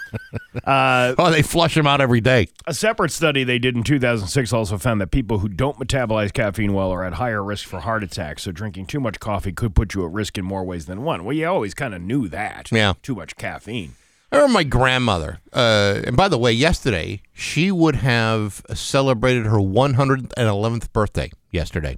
Uh, 0.65 1.15
Oh, 1.17 1.31
they 1.31 1.41
flush 1.41 1.75
him 1.77 1.87
out 1.87 2.01
every 2.01 2.19
day. 2.19 2.47
a 2.67 2.73
separate 2.73 3.11
study 3.11 3.43
they 3.45 3.57
did 3.57 3.75
in 3.75 3.83
2006 3.83 4.51
also 4.51 4.77
found 4.77 4.99
that 4.99 5.07
people 5.11 5.39
who 5.39 5.47
don't 5.47 5.77
metabolize 5.79 6.33
caffeine 6.33 6.73
well 6.73 6.91
are 6.91 7.03
at 7.05 7.13
higher 7.13 7.41
risk 7.43 7.67
for 7.67 7.79
heart 7.79 8.03
attacks. 8.03 8.43
So 8.43 8.51
drinking 8.51 8.87
too 8.87 8.99
much 8.99 9.19
coffee 9.21 9.53
could 9.53 9.73
put 9.75 9.93
you 9.95 10.05
at 10.05 10.11
risk 10.11 10.37
in 10.37 10.43
more 10.45 10.63
ways 10.65 10.87
than 10.87 11.03
one. 11.03 11.23
Well, 11.23 11.35
you 11.35 11.47
always 11.47 11.73
kind 11.73 11.93
of 11.95 12.01
knew 12.01 12.27
that. 12.29 12.69
Yeah. 12.71 12.93
Too 13.01 13.15
much 13.15 13.37
caffeine. 13.37 13.93
I 14.31 14.35
remember 14.37 14.53
my 14.53 14.63
grandmother. 14.63 15.39
Uh, 15.53 16.01
and 16.05 16.17
by 16.17 16.27
the 16.27 16.37
way, 16.37 16.51
yesterday 16.51 17.21
she 17.33 17.71
would 17.71 17.95
have 17.97 18.61
celebrated 18.73 19.45
her 19.45 19.57
111th 19.59 20.91
birthday. 20.91 21.31
Yesterday, 21.49 21.97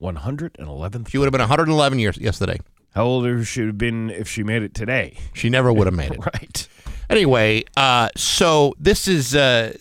111th. 0.00 1.08
she 1.08 1.18
would 1.18 1.26
have 1.26 1.32
been 1.32 1.40
111 1.40 1.98
years 1.98 2.16
yesterday. 2.18 2.58
How 2.94 3.04
old 3.04 3.24
she 3.24 3.30
would 3.34 3.46
she 3.46 3.60
have 3.66 3.78
been 3.78 4.10
if 4.10 4.28
she 4.28 4.42
made 4.42 4.62
it 4.62 4.74
today? 4.74 5.16
She 5.32 5.48
never 5.48 5.72
would 5.72 5.86
have 5.86 5.94
made 5.94 6.12
it. 6.12 6.18
Right. 6.24 6.68
Anyway, 7.08 7.64
uh, 7.76 8.08
so 8.16 8.74
this 8.78 9.08
is 9.08 9.34
uh, 9.34 9.76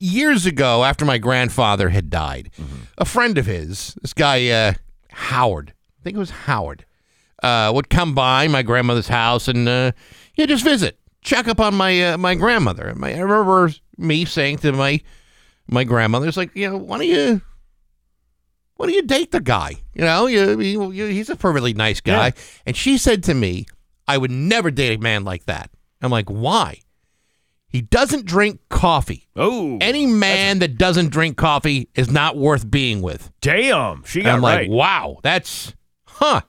years 0.00 0.46
ago 0.46 0.84
after 0.84 1.04
my 1.04 1.18
grandfather 1.18 1.90
had 1.90 2.10
died. 2.10 2.50
A 2.98 3.04
friend 3.04 3.38
of 3.38 3.46
his, 3.46 3.94
this 4.02 4.12
guy 4.12 4.48
uh, 4.48 4.72
Howard, 5.10 5.72
I 6.00 6.02
think 6.02 6.16
it 6.16 6.18
was 6.18 6.30
Howard, 6.30 6.84
uh, 7.42 7.70
would 7.74 7.88
come 7.88 8.14
by 8.14 8.48
my 8.48 8.62
grandmother's 8.62 9.08
house 9.08 9.46
and 9.48 9.68
uh, 9.68 9.92
yeah, 10.34 10.46
just 10.46 10.64
visit, 10.64 10.98
check 11.22 11.46
up 11.48 11.60
on 11.60 11.74
my 11.74 12.12
uh, 12.12 12.18
my 12.18 12.34
grandmother. 12.34 12.88
And 12.88 12.98
my, 12.98 13.14
I 13.14 13.20
remember 13.20 13.70
me 13.96 14.24
saying 14.24 14.58
to 14.58 14.72
my 14.72 15.00
my 15.68 15.84
grandmother, 15.84 16.26
"It's 16.26 16.36
like, 16.36 16.54
you 16.54 16.68
know, 16.70 16.78
why 16.78 16.98
don't 16.98 17.06
you?" 17.06 17.42
Why 18.80 18.86
don't 18.86 18.94
you 18.94 19.02
date 19.02 19.30
the 19.30 19.40
guy? 19.40 19.74
You 19.92 20.00
know, 20.00 20.26
you, 20.26 20.58
you, 20.58 20.90
you, 20.90 21.06
he's 21.08 21.28
a 21.28 21.36
perfectly 21.36 21.74
nice 21.74 22.00
guy. 22.00 22.28
Yeah. 22.28 22.42
And 22.64 22.74
she 22.74 22.96
said 22.96 23.22
to 23.24 23.34
me, 23.34 23.66
I 24.08 24.16
would 24.16 24.30
never 24.30 24.70
date 24.70 24.98
a 24.98 25.02
man 25.02 25.22
like 25.22 25.44
that. 25.44 25.68
I'm 26.00 26.10
like, 26.10 26.30
why? 26.30 26.78
He 27.68 27.82
doesn't 27.82 28.24
drink 28.24 28.58
coffee. 28.70 29.28
Oh, 29.36 29.76
Any 29.82 30.06
man 30.06 30.60
that 30.60 30.78
doesn't 30.78 31.10
drink 31.10 31.36
coffee 31.36 31.90
is 31.94 32.10
not 32.10 32.38
worth 32.38 32.70
being 32.70 33.02
with. 33.02 33.30
damn. 33.42 34.02
She 34.04 34.20
And 34.20 34.26
got 34.26 34.34
I'm 34.36 34.42
right. 34.42 34.62
like, 34.62 34.70
wow, 34.70 35.18
that's 35.22 35.74
huh. 36.06 36.40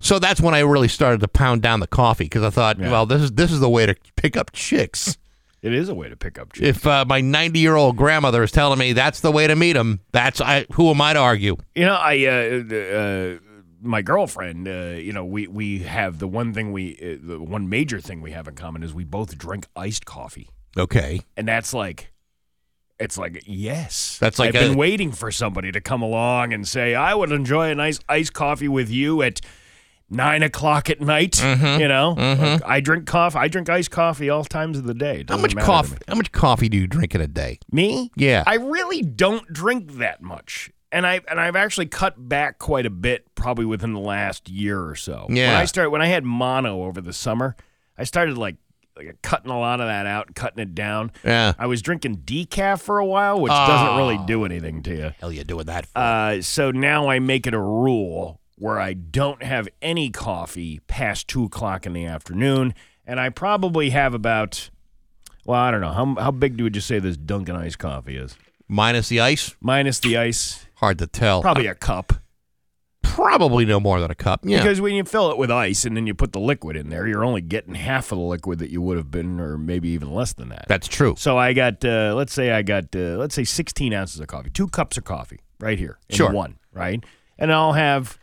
So 0.00 0.18
that's 0.18 0.40
when 0.40 0.52
I 0.52 0.60
really 0.60 0.88
started 0.88 1.20
to 1.20 1.28
pound 1.28 1.62
down 1.62 1.78
the 1.78 1.86
coffee 1.86 2.24
because 2.24 2.42
I 2.42 2.50
thought, 2.50 2.80
Yeah. 2.80 2.90
well, 2.90 3.06
this 3.06 3.22
is 3.22 3.30
this 3.32 3.52
is 3.52 3.60
the 3.60 3.70
way 3.70 3.86
to 3.86 3.94
pick 4.16 4.36
up 4.36 4.50
chicks. 4.52 5.16
It 5.64 5.72
is 5.72 5.88
a 5.88 5.94
way 5.94 6.10
to 6.10 6.16
pick 6.16 6.38
up 6.38 6.52
chicks. 6.52 6.68
if 6.68 6.86
uh, 6.86 7.06
my 7.08 7.22
90 7.22 7.58
year 7.58 7.74
old 7.74 7.96
grandmother 7.96 8.42
is 8.42 8.52
telling 8.52 8.78
me 8.78 8.92
that's 8.92 9.20
the 9.20 9.32
way 9.32 9.46
to 9.46 9.56
meet 9.56 9.72
them, 9.72 10.00
that's 10.12 10.38
I. 10.40 10.66
Who 10.72 10.90
am 10.90 11.00
I 11.00 11.14
to 11.14 11.18
argue? 11.18 11.56
You 11.74 11.86
know, 11.86 11.94
I 11.94 12.26
uh, 12.26 12.74
uh, 12.74 13.38
my 13.80 14.02
girlfriend. 14.02 14.68
Uh, 14.68 14.98
you 14.98 15.14
know, 15.14 15.24
we 15.24 15.46
we 15.46 15.78
have 15.78 16.18
the 16.18 16.28
one 16.28 16.52
thing 16.52 16.70
we 16.72 16.92
uh, 17.02 17.26
the 17.26 17.40
one 17.40 17.70
major 17.70 17.98
thing 17.98 18.20
we 18.20 18.32
have 18.32 18.46
in 18.46 18.56
common 18.56 18.82
is 18.82 18.92
we 18.92 19.04
both 19.04 19.38
drink 19.38 19.66
iced 19.74 20.04
coffee, 20.04 20.50
Okay, 20.76 21.22
and 21.36 21.48
that's 21.48 21.72
like. 21.72 22.10
It's 23.00 23.18
like 23.18 23.42
yes. 23.44 24.18
That's 24.20 24.38
like 24.38 24.54
I've 24.54 24.68
been 24.68 24.78
waiting 24.78 25.10
for 25.10 25.32
somebody 25.32 25.72
to 25.72 25.80
come 25.80 26.00
along 26.00 26.52
and 26.52 26.66
say 26.66 26.94
I 26.94 27.12
would 27.12 27.32
enjoy 27.32 27.70
a 27.70 27.74
nice 27.74 27.98
iced 28.08 28.34
coffee 28.34 28.68
with 28.68 28.88
you 28.88 29.20
at 29.22 29.40
nine 30.10 30.42
o'clock 30.42 30.90
at 30.90 31.00
night. 31.00 31.32
Mm-hmm. 31.32 31.80
You 31.80 31.88
know, 31.88 32.10
Like, 32.10 32.62
I 32.64 32.80
drink 32.80 33.06
coffee. 33.06 33.38
I 33.38 33.48
drink 33.48 33.68
iced 33.68 33.90
coffee 33.90 34.30
all 34.30 34.44
times 34.44 34.78
of 34.78 34.84
the 34.84 34.94
day. 34.94 35.24
How 35.28 35.36
much 35.36 35.56
coffee? 35.56 35.96
How 36.08 36.14
much 36.14 36.32
coffee 36.32 36.68
do 36.68 36.76
you 36.76 36.86
drink 36.86 37.14
in 37.14 37.20
a 37.20 37.26
day? 37.26 37.58
Me? 37.72 38.10
Yeah. 38.16 38.44
I 38.46 38.54
really 38.56 39.02
don't 39.02 39.52
drink 39.52 39.92
that 39.94 40.22
much. 40.22 40.70
And 40.92 41.06
I 41.06 41.20
and 41.28 41.40
I've 41.40 41.56
actually 41.56 41.86
cut 41.86 42.28
back 42.28 42.58
quite 42.58 42.86
a 42.86 42.90
bit 42.90 43.26
probably 43.34 43.64
within 43.64 43.94
the 43.94 44.00
last 44.00 44.48
year 44.48 44.80
or 44.84 44.94
so. 44.94 45.26
Yeah. 45.28 45.48
When 45.52 45.56
I 45.60 45.64
started 45.64 45.90
when 45.90 46.02
I 46.02 46.06
had 46.06 46.24
mono 46.24 46.84
over 46.84 47.00
the 47.00 47.12
summer, 47.12 47.56
I 47.98 48.04
started 48.04 48.38
like, 48.38 48.56
like 48.96 49.20
cutting 49.20 49.50
a 49.50 49.58
lot 49.58 49.80
of 49.80 49.88
that 49.88 50.06
out, 50.06 50.36
cutting 50.36 50.60
it 50.60 50.72
down. 50.72 51.10
Yeah. 51.24 51.54
I 51.58 51.66
was 51.66 51.82
drinking 51.82 52.18
decaf 52.18 52.80
for 52.80 52.98
a 53.00 53.04
while, 53.04 53.40
which 53.40 53.50
doesn't 53.50 53.96
really 53.96 54.20
do 54.26 54.44
anything 54.44 54.84
to 54.84 54.94
you. 54.94 55.10
Hell, 55.18 55.32
you 55.32 55.42
doing 55.42 55.66
that? 55.66 55.86
For? 55.86 55.98
Uh, 55.98 56.42
so 56.42 56.70
now 56.70 57.08
I 57.08 57.18
make 57.18 57.48
it 57.48 57.54
a 57.54 57.60
rule 57.60 58.40
where 58.56 58.78
I 58.80 58.92
don't 58.92 59.42
have 59.42 59.68
any 59.82 60.10
coffee 60.10 60.80
past 60.86 61.28
two 61.28 61.44
o'clock 61.44 61.86
in 61.86 61.92
the 61.92 62.04
afternoon, 62.06 62.74
and 63.06 63.18
I 63.20 63.28
probably 63.28 63.90
have 63.90 64.14
about, 64.14 64.70
well, 65.44 65.60
I 65.60 65.70
don't 65.70 65.80
know 65.80 65.92
how 65.92 66.14
how 66.22 66.30
big 66.30 66.60
would 66.60 66.74
you 66.74 66.80
say 66.80 66.98
this 66.98 67.16
Dunkin' 67.16 67.56
Ice 67.56 67.76
coffee 67.76 68.16
is? 68.16 68.36
Minus 68.68 69.08
the 69.08 69.20
ice, 69.20 69.54
minus 69.60 69.98
the 70.00 70.16
ice, 70.16 70.66
hard 70.76 70.98
to 70.98 71.06
tell. 71.06 71.42
probably 71.42 71.66
a 71.66 71.74
cup. 71.74 72.14
Probably 73.02 73.64
no 73.64 73.78
more 73.78 74.00
than 74.00 74.10
a 74.10 74.14
cup. 74.14 74.40
Yeah. 74.44 74.58
Because 74.58 74.80
when 74.80 74.94
you 74.94 75.04
fill 75.04 75.30
it 75.30 75.36
with 75.38 75.50
ice 75.50 75.84
and 75.84 75.96
then 75.96 76.06
you 76.06 76.14
put 76.14 76.32
the 76.32 76.40
liquid 76.40 76.74
in 76.76 76.88
there, 76.88 77.06
you're 77.06 77.24
only 77.24 77.42
getting 77.42 77.74
half 77.74 78.10
of 78.10 78.18
the 78.18 78.24
liquid 78.24 78.58
that 78.58 78.70
you 78.70 78.80
would 78.82 78.96
have 78.96 79.10
been, 79.10 79.38
or 79.38 79.56
maybe 79.58 79.90
even 79.90 80.12
less 80.12 80.32
than 80.32 80.48
that. 80.48 80.64
that's 80.68 80.88
true. 80.88 81.14
So 81.16 81.36
I 81.38 81.52
got, 81.52 81.84
uh, 81.84 82.14
let's 82.16 82.32
say 82.32 82.50
I 82.50 82.62
got, 82.62 82.84
uh, 82.96 83.16
let's 83.18 83.34
say 83.34 83.44
16 83.44 83.92
ounces 83.92 84.20
of 84.20 84.26
coffee, 84.26 84.50
two 84.50 84.66
cups 84.68 84.96
of 84.96 85.04
coffee 85.04 85.40
right 85.60 85.78
here, 85.78 85.98
in 86.08 86.16
Sure. 86.16 86.32
one, 86.32 86.56
right? 86.72 87.04
And 87.38 87.52
I'll 87.52 87.74
have 87.74 88.18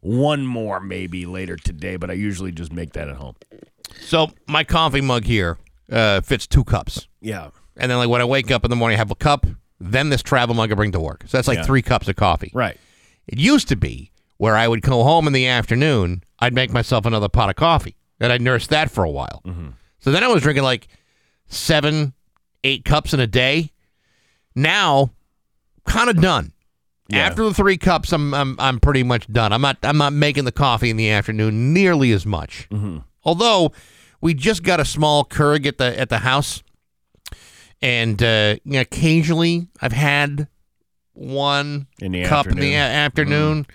one 0.00 0.46
more 0.46 0.80
maybe 0.80 1.26
later 1.26 1.56
today, 1.56 1.96
but 1.96 2.10
I 2.10 2.14
usually 2.14 2.52
just 2.52 2.72
make 2.72 2.92
that 2.94 3.08
at 3.08 3.16
home. 3.16 3.36
So 4.00 4.30
my 4.46 4.64
coffee 4.64 5.00
mug 5.00 5.24
here 5.24 5.58
uh, 5.90 6.20
fits 6.22 6.46
two 6.46 6.64
cups, 6.64 7.08
Yeah, 7.20 7.50
and 7.76 7.90
then 7.90 7.98
like 7.98 8.08
when 8.08 8.20
I 8.20 8.24
wake 8.24 8.50
up 8.50 8.64
in 8.64 8.70
the 8.70 8.76
morning, 8.76 8.96
I 8.96 8.98
have 8.98 9.10
a 9.10 9.14
cup. 9.16 9.46
Then 9.78 10.10
this 10.10 10.22
travel 10.22 10.54
mug 10.54 10.70
I 10.70 10.74
bring 10.74 10.92
to 10.92 11.00
work. 11.00 11.24
So 11.26 11.38
that's 11.38 11.48
like 11.48 11.58
Yeah. 11.58 11.64
three 11.64 11.82
cups 11.82 12.06
of 12.08 12.16
coffee. 12.16 12.50
right. 12.54 12.78
It 13.26 13.38
used 13.38 13.68
to 13.68 13.76
be 13.76 14.10
where 14.38 14.56
I 14.56 14.66
would 14.68 14.82
go 14.82 15.02
home 15.04 15.26
in 15.26 15.32
the 15.32 15.46
afternoon, 15.46 16.22
I'd 16.38 16.54
make 16.54 16.72
myself 16.72 17.04
another 17.06 17.28
pot 17.28 17.48
of 17.50 17.56
coffee, 17.56 17.96
and 18.18 18.32
I'd 18.32 18.40
nurse 18.42 18.66
that 18.68 18.90
for 18.90 19.04
a 19.04 19.10
while. 19.10 19.42
So 20.00 20.10
then 20.10 20.24
I 20.24 20.28
was 20.28 20.42
drinking 20.42 20.64
like 20.64 20.88
seven, 21.46 22.14
eight 22.64 22.84
cups 22.84 23.12
in 23.14 23.20
a 23.20 23.26
day. 23.26 23.70
Now, 24.54 25.10
kind 25.86 26.08
of 26.10 26.20
done. 26.20 26.52
Yeah. 27.10 27.26
After 27.26 27.44
the 27.44 27.52
three 27.54 27.76
cups, 27.76 28.12
I'm, 28.12 28.32
I'm 28.34 28.56
I'm 28.58 28.80
pretty 28.80 29.02
much 29.02 29.26
done. 29.32 29.52
I'm 29.52 29.60
not 29.62 29.78
I'm 29.82 29.98
not 29.98 30.12
making 30.12 30.44
the 30.44 30.52
coffee 30.52 30.90
in 30.90 30.96
the 30.96 31.10
afternoon 31.10 31.72
nearly 31.72 32.12
as 32.12 32.24
much. 32.24 32.68
Although 33.24 33.72
we 34.20 34.34
just 34.34 34.62
got 34.62 34.80
a 34.80 34.84
small 34.84 35.24
Keurig 35.24 35.66
at 35.66 35.78
the 35.78 35.98
at 35.98 36.08
the 36.08 36.18
house, 36.18 36.62
and 37.82 38.22
uh, 38.22 38.56
you 38.64 38.72
know, 38.74 38.80
occasionally 38.80 39.68
I've 39.80 39.92
had 39.92 40.48
one 41.12 41.86
In 42.00 42.12
cup 42.24 42.46
in 42.46 42.56
the 42.58 42.74
a- 42.74 42.76
afternoon. 42.78 43.34
afternoon, 43.64 43.66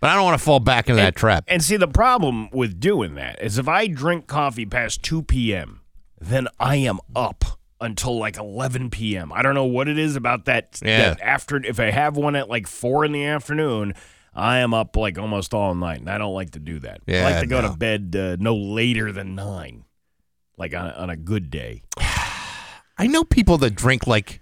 but 0.00 0.10
I 0.10 0.14
don't 0.14 0.24
want 0.24 0.38
to 0.38 0.44
fall 0.44 0.60
back 0.60 0.88
into 0.88 1.00
that 1.02 1.16
trap. 1.16 1.44
And 1.48 1.62
see, 1.62 1.76
the 1.76 1.88
problem 1.88 2.48
with 2.50 2.80
doing 2.80 3.14
that 3.16 3.42
is 3.42 3.58
if 3.58 3.68
I 3.68 3.86
drink 3.86 4.26
coffee 4.26 4.66
past 4.66 5.02
2 5.02 5.22
p.m., 5.22 5.80
then 6.20 6.48
I 6.58 6.76
am 6.76 6.98
up 7.14 7.57
until 7.80 8.18
like 8.18 8.36
11 8.36 8.90
p.m. 8.90 9.32
I 9.32 9.42
don't 9.42 9.54
know 9.54 9.64
what 9.64 9.88
it 9.88 9.98
is 9.98 10.16
about 10.16 10.46
that, 10.46 10.80
Yeah. 10.82 11.10
that 11.10 11.20
after. 11.20 11.56
If 11.56 11.78
I 11.80 11.90
have 11.90 12.16
one 12.16 12.36
at 12.36 12.48
like 12.48 12.66
4 12.66 13.04
in 13.04 13.12
the 13.12 13.24
afternoon, 13.24 13.94
I 14.34 14.58
am 14.58 14.74
up 14.74 14.96
like 14.96 15.18
almost 15.18 15.54
all 15.54 15.74
night, 15.74 16.00
and 16.00 16.10
I 16.10 16.18
don't 16.18 16.34
like 16.34 16.50
to 16.52 16.58
do 16.60 16.78
that. 16.80 17.00
I 17.08 17.22
like 17.22 17.40
to 17.40 17.46
go 17.46 17.60
no. 17.60 17.70
to 17.70 17.76
bed 17.76 18.14
uh, 18.18 18.36
no 18.38 18.56
later 18.56 19.12
than 19.12 19.34
9, 19.34 19.84
like 20.56 20.74
on, 20.74 20.90
on 20.92 21.10
a 21.10 21.16
good 21.16 21.50
day. 21.50 21.82
I 23.00 23.06
know 23.06 23.22
people 23.24 23.58
that 23.58 23.74
drink 23.76 24.06
like 24.06 24.40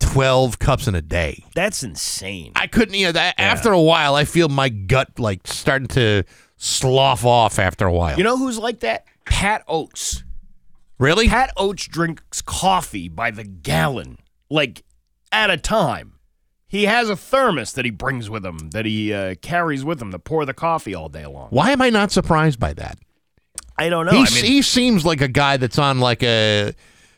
twelve 0.00 0.58
cups 0.58 0.88
in 0.88 0.94
a 0.94 1.02
day. 1.02 1.44
That's 1.54 1.82
insane. 1.82 2.52
I 2.56 2.66
couldn't, 2.66 2.94
you 2.94 3.06
know, 3.06 3.12
that, 3.12 3.34
after 3.38 3.72
a 3.72 3.80
while, 3.80 4.14
I 4.14 4.24
feel 4.24 4.48
my 4.48 4.68
gut 4.68 5.18
like 5.18 5.46
starting 5.46 5.88
to 5.88 6.24
slough 6.56 7.24
off 7.24 7.58
after 7.58 7.86
a 7.86 7.92
while. 7.92 8.18
You 8.18 8.24
know 8.24 8.36
who's 8.36 8.58
like 8.58 8.80
that? 8.80 9.04
Pat 9.24 9.62
Oates. 9.68 10.24
Really? 10.98 11.28
Pat 11.28 11.52
Oates 11.56 11.86
drinks 11.86 12.42
coffee 12.42 13.08
by 13.08 13.30
the 13.30 13.44
gallon, 13.44 14.18
like 14.50 14.82
at 15.32 15.50
a 15.50 15.56
time. 15.56 16.14
He 16.66 16.84
has 16.84 17.08
a 17.08 17.16
thermos 17.16 17.72
that 17.72 17.86
he 17.86 17.90
brings 17.90 18.28
with 18.28 18.44
him, 18.44 18.70
that 18.70 18.84
he 18.84 19.12
uh, 19.14 19.36
carries 19.40 19.84
with 19.84 20.02
him 20.02 20.10
to 20.12 20.18
pour 20.18 20.44
the 20.44 20.52
coffee 20.52 20.94
all 20.94 21.08
day 21.08 21.24
long. 21.24 21.48
Why 21.48 21.70
am 21.70 21.80
I 21.80 21.88
not 21.88 22.10
surprised 22.12 22.60
by 22.60 22.74
that? 22.74 22.98
I 23.78 23.88
don't 23.88 24.04
know. 24.04 24.12
he, 24.12 24.18
I 24.18 24.30
mean, 24.30 24.44
he 24.44 24.60
seems 24.60 25.06
like 25.06 25.22
a 25.22 25.28
guy 25.28 25.56
that's 25.56 25.78
on 25.78 25.98
like 26.00 26.22
a 26.22 26.74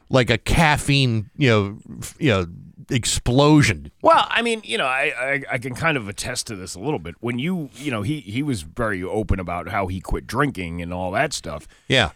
like 0.09 0.31
a 0.31 0.39
caffeine, 0.39 1.31
you 1.37 1.49
know, 1.49 1.79
f- 2.01 2.15
you 2.21 2.31
know, 2.31 2.47
explosion. 2.91 3.91
well, 4.03 4.27
I 4.29 4.43
mean, 4.43 4.61
you 4.65 4.79
know, 4.79 4.87
I, 4.87 5.13
I 5.17 5.43
I 5.53 5.59
can 5.59 5.75
kind 5.75 5.97
of 5.97 6.09
attest 6.09 6.47
to 6.49 6.57
this 6.57 6.75
a 6.75 6.81
little 6.81 6.99
bit. 6.99 7.15
When 7.21 7.39
you, 7.39 7.71
you 7.75 7.91
know, 7.91 8.03
he 8.03 8.21
he 8.21 8.43
was 8.43 8.63
very 8.63 9.03
open 9.03 9.41
about 9.41 9.69
how 9.69 9.87
he 9.89 10.01
quit 10.01 10.27
drinking 10.27 10.83
and 10.83 10.93
all 10.93 11.11
that 11.13 11.33
stuff. 11.33 11.67
Yeah. 11.89 12.11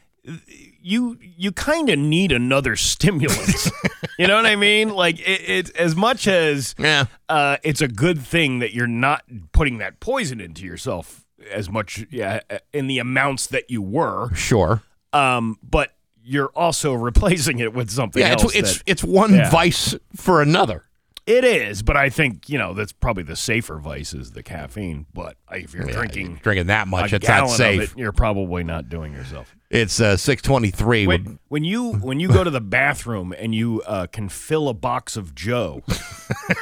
You 0.87 1.19
you 1.21 1.51
kind 1.51 1.89
of 1.89 1.99
need 1.99 2.31
another 2.31 2.77
stimulant. 2.93 3.71
you 4.19 4.27
know 4.27 4.37
what 4.37 4.47
I 4.47 4.55
mean? 4.57 4.91
Like 4.91 5.19
it, 5.19 5.41
it's 5.49 5.71
as 5.71 5.97
much 5.97 6.27
as 6.29 6.75
Yeah. 6.79 7.07
uh, 7.29 7.57
it's 7.63 7.81
a 7.81 7.89
good 7.89 8.21
thing 8.21 8.59
that 8.59 8.75
you're 8.75 8.87
not 8.87 9.25
putting 9.53 9.79
that 9.79 9.99
poison 10.01 10.41
into 10.41 10.65
yourself 10.65 11.25
as 11.51 11.71
much 11.71 12.05
yeah, 12.11 12.41
in 12.73 12.87
the 12.87 12.99
amounts 12.99 13.47
that 13.49 13.71
you 13.71 13.81
were. 13.83 14.33
Sure. 14.35 14.83
Um, 15.13 15.59
but 15.63 15.95
you're 16.23 16.51
also 16.55 16.93
replacing 17.11 17.59
it 17.61 17.73
with 17.73 17.91
something 17.91 18.21
Yeah, 18.21 18.33
else. 18.33 18.45
it's 18.55 18.55
it's 18.55 18.83
it's 18.87 19.05
one 19.05 19.35
Yeah. 19.35 19.51
vice 19.51 19.95
for 20.15 20.43
another. 20.43 20.85
It 21.27 21.45
is, 21.45 21.83
but 21.83 21.97
I 21.97 22.11
think 22.11 22.49
you 22.49 22.59
know 22.59 22.75
that's 22.75 22.93
probably 22.93 23.23
the 23.23 23.37
safer 23.37 23.79
vice 23.79 24.13
is 24.15 24.33
the 24.33 24.43
caffeine. 24.43 25.07
But 25.15 25.37
if 25.53 25.73
you're 25.75 25.87
Yeah, 25.89 25.95
drinking 25.95 26.41
drinking 26.43 26.67
that 26.67 26.87
much, 26.89 27.13
it's 27.13 27.27
not 27.27 27.49
safe. 27.51 27.93
it, 27.93 27.99
you're 27.99 28.13
probably 28.13 28.65
not 28.65 28.89
doing 28.89 29.13
yourself. 29.13 29.55
It's 29.71 30.01
uh, 30.01 30.17
six 30.17 30.43
twenty 30.43 30.71
three. 30.71 31.07
When, 31.07 31.39
when 31.49 31.65
you 31.65 31.95
when 31.95 32.21
you 32.21 32.29
go 32.29 32.45
to 32.45 32.51
the 32.51 32.61
bathroom 32.61 33.35
and 33.37 33.55
you 33.55 33.83
uh, 33.87 34.07
can 34.07 34.29
fill 34.29 34.69
a 34.69 34.75
box 34.75 35.17
of 35.17 35.35
Joe, 35.35 35.83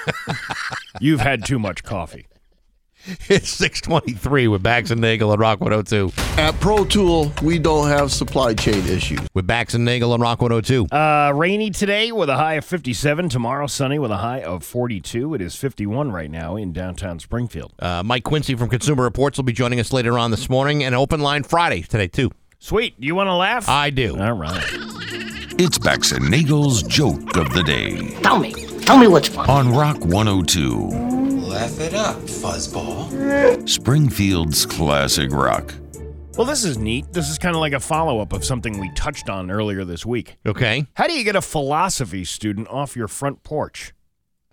you've 1.01 1.21
had 1.21 1.45
too 1.45 1.59
much 1.59 1.83
coffee. 1.83 2.27
It's 3.29 3.49
six 3.49 3.81
twenty 3.81 4.13
three 4.13 4.47
with 4.47 4.63
Bax 4.63 4.91
and 4.93 5.01
Nagel 5.01 5.33
and 5.33 5.41
Rock 5.41 5.61
one 5.61 5.73
hundred 5.73 5.89
two. 5.89 6.13
At 6.39 6.53
Pro 6.61 6.85
Tool, 6.85 7.33
we 7.43 7.59
don't 7.59 7.89
have 7.89 8.13
supply 8.13 8.55
chain 8.55 8.87
issues. 8.87 9.21
With 9.35 9.47
Bax 9.47 9.75
and 9.75 9.85
Nagel 9.85 10.15
and 10.15 10.23
Rock 10.23 10.41
one 10.41 10.51
hundred 10.53 10.67
two. 10.67 10.87
Uh, 10.87 11.33
rainy 11.35 11.71
today 11.71 12.13
with 12.13 12.29
a 12.29 12.37
high 12.37 12.55
of 12.55 12.65
57. 12.65 13.29
Tomorrow 13.29 13.67
sunny 13.67 13.99
with 13.99 14.11
a 14.13 14.19
high 14.19 14.43
of 14.43 14.65
42. 14.65 15.35
It 15.35 15.41
is 15.41 15.57
51 15.57 16.13
right 16.13 16.31
now 16.31 16.55
in 16.57 16.73
downtown 16.73 17.19
Springfield. 17.19 17.73
Uh, 17.79 18.03
Mike 18.05 18.23
Quincy 18.25 18.55
from 18.55 18.69
Consumer 18.69 19.03
Reports 19.03 19.37
will 19.37 19.45
be 19.45 19.53
joining 19.53 19.81
us 19.81 19.93
later 19.93 20.17
on 20.19 20.31
this 20.31 20.49
morning, 20.49 20.85
and 20.85 20.95
Open 20.95 21.21
Line 21.21 21.43
Friday 21.43 21.83
today 21.83 22.07
too. 22.09 22.31
Sweet. 22.61 22.95
You 22.99 23.17
want 23.17 23.27
to 23.29 23.35
laugh? 23.35 23.69
I 23.69 23.91
do. 23.91 24.17
All 24.21 24.33
right. 24.33 24.63
It's 25.59 25.79
Bax 25.79 26.13
and 26.13 26.31
Nagel's 26.31 26.83
joke 26.85 27.37
of 27.37 27.53
the 27.53 27.63
day 27.65 28.11
Tell 28.23 28.39
me. 28.39 28.53
Tell 28.83 28.99
me 28.99 29.07
what's 29.09 29.29
funny. 29.29 29.49
on 29.51 29.73
Rock 29.75 29.99
102, 30.05 31.32
Laugh 31.53 31.81
it 31.81 31.93
up, 31.93 32.17
fuzzball. 32.23 33.69
Springfield's 33.69 34.65
classic 34.65 35.31
rock. 35.33 35.75
Well, 36.39 36.47
this 36.47 36.65
is 36.65 36.79
neat. 36.79 37.13
This 37.13 37.29
is 37.29 37.37
kind 37.37 37.55
of 37.55 37.61
like 37.61 37.75
a 37.75 37.81
follow 37.81 38.21
up 38.21 38.33
of 38.33 38.43
something 38.43 38.81
we 38.81 38.91
touched 38.95 39.29
on 39.29 39.51
earlier 39.51 39.85
this 39.85 40.07
week. 40.07 40.39
Okay. 40.47 40.87
How 40.95 41.07
do 41.07 41.13
you 41.13 41.25
get 41.25 41.37
a 41.37 41.43
philosophy 41.43 42.25
student 42.25 42.69
off 42.69 42.97
your 42.97 43.07
front 43.07 43.43
porch? 43.43 43.93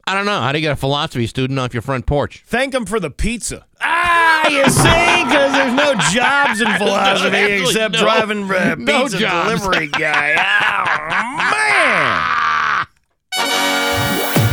I 0.05 0.13
don't 0.13 0.25
know. 0.25 0.41
How 0.41 0.51
do 0.51 0.57
you 0.57 0.61
get 0.63 0.73
a 0.73 0.75
philosophy 0.75 1.25
student 1.25 1.57
off 1.57 1.73
your 1.73 1.81
front 1.83 2.05
porch? 2.05 2.43
Thank 2.45 2.73
them 2.73 2.85
for 2.85 2.99
the 2.99 3.09
pizza. 3.11 3.65
Ah, 3.79 4.49
you 4.49 4.65
see? 4.65 5.23
Because 5.23 5.53
there's 5.53 5.73
no 5.73 5.93
jobs 6.11 6.59
in 6.59 6.67
philosophy 6.77 7.27
Absolutely 7.37 7.61
except 7.61 7.93
no- 7.93 7.99
driving 8.01 8.51
uh, 8.51 8.75
pizza 8.75 9.17
jobs. 9.19 9.61
delivery 9.61 9.87
guy. 9.87 10.33
Oh, 10.35 11.37
man. 11.37 12.35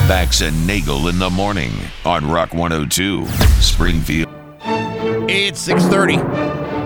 Bax 0.08 0.40
and 0.40 0.66
Nagel 0.68 1.08
in 1.08 1.18
the 1.18 1.28
morning 1.28 1.72
on 2.04 2.30
Rock 2.30 2.54
102, 2.54 3.26
Springfield. 3.60 4.28
It's 5.28 5.58
six 5.58 5.82
thirty. 5.86 6.16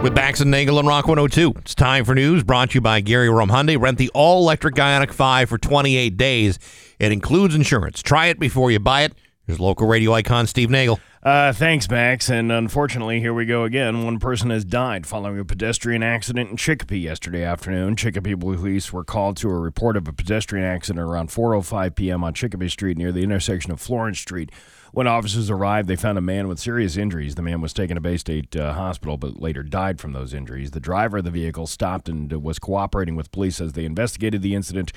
With 0.00 0.14
Bax 0.14 0.40
and 0.40 0.50
Nagel 0.50 0.78
on 0.78 0.86
Rock 0.86 1.06
102. 1.06 1.52
It's 1.58 1.74
time 1.74 2.06
for 2.06 2.14
news 2.14 2.42
brought 2.42 2.70
to 2.70 2.76
you 2.76 2.80
by 2.80 3.02
Gary 3.02 3.28
Rome 3.28 3.50
Hyundai. 3.50 3.78
Rent 3.78 3.98
the 3.98 4.10
all 4.14 4.40
electric 4.40 4.74
Ioniq 4.76 5.12
5 5.12 5.50
for 5.50 5.58
28 5.58 6.16
days. 6.16 6.58
It 6.98 7.12
includes 7.12 7.54
insurance. 7.54 8.02
Try 8.02 8.28
it 8.28 8.38
before 8.38 8.70
you 8.70 8.78
buy 8.78 9.02
it. 9.02 9.12
Here's 9.46 9.60
local 9.60 9.86
radio 9.86 10.14
icon 10.14 10.46
Steve 10.46 10.70
Nagel. 10.70 10.98
Uh, 11.22 11.52
thanks, 11.52 11.88
Max. 11.90 12.30
And 12.30 12.50
unfortunately, 12.50 13.20
here 13.20 13.34
we 13.34 13.44
go 13.44 13.64
again. 13.64 14.04
One 14.04 14.18
person 14.18 14.48
has 14.48 14.64
died 14.64 15.06
following 15.06 15.38
a 15.38 15.44
pedestrian 15.44 16.02
accident 16.02 16.50
in 16.50 16.56
Chicopee 16.56 17.00
yesterday 17.00 17.44
afternoon. 17.44 17.94
Chicopee 17.94 18.34
police 18.34 18.90
were 18.90 19.04
called 19.04 19.36
to 19.38 19.50
a 19.50 19.58
report 19.58 19.98
of 19.98 20.08
a 20.08 20.14
pedestrian 20.14 20.64
accident 20.64 21.06
around 21.06 21.28
4:05 21.28 21.94
p.m. 21.94 22.24
on 22.24 22.32
Chicopee 22.32 22.70
Street 22.70 22.96
near 22.96 23.12
the 23.12 23.22
intersection 23.22 23.70
of 23.70 23.82
Florence 23.82 24.18
Street. 24.18 24.50
When 24.92 25.06
officers 25.06 25.50
arrived, 25.50 25.88
they 25.88 25.94
found 25.94 26.16
a 26.16 26.22
man 26.22 26.48
with 26.48 26.58
serious 26.58 26.96
injuries. 26.96 27.34
The 27.34 27.42
man 27.42 27.60
was 27.60 27.74
taken 27.74 27.96
to 27.96 28.00
Baystate 28.00 28.58
uh, 28.58 28.72
Hospital, 28.72 29.18
but 29.18 29.40
later 29.40 29.62
died 29.62 30.00
from 30.00 30.12
those 30.12 30.32
injuries. 30.32 30.70
The 30.70 30.80
driver 30.80 31.18
of 31.18 31.24
the 31.24 31.30
vehicle 31.30 31.66
stopped 31.66 32.08
and 32.08 32.32
was 32.42 32.58
cooperating 32.58 33.14
with 33.14 33.30
police 33.30 33.60
as 33.60 33.74
they 33.74 33.84
investigated 33.84 34.40
the 34.40 34.54
incident. 34.54 34.90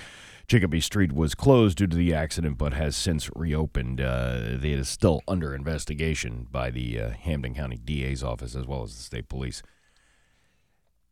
Chicopee 0.47 0.81
Street 0.81 1.13
was 1.13 1.35
closed 1.35 1.77
due 1.77 1.87
to 1.87 1.95
the 1.95 2.13
accident, 2.13 2.57
but 2.57 2.73
has 2.73 2.95
since 2.95 3.29
reopened. 3.35 4.01
Uh, 4.01 4.39
it 4.41 4.65
is 4.65 4.89
still 4.89 5.21
under 5.27 5.55
investigation 5.55 6.47
by 6.51 6.69
the 6.69 6.99
uh, 6.99 7.09
Hampden 7.11 7.55
County 7.55 7.77
DA's 7.77 8.23
office 8.23 8.55
as 8.55 8.67
well 8.67 8.83
as 8.83 8.95
the 8.95 9.03
state 9.03 9.29
police. 9.29 9.63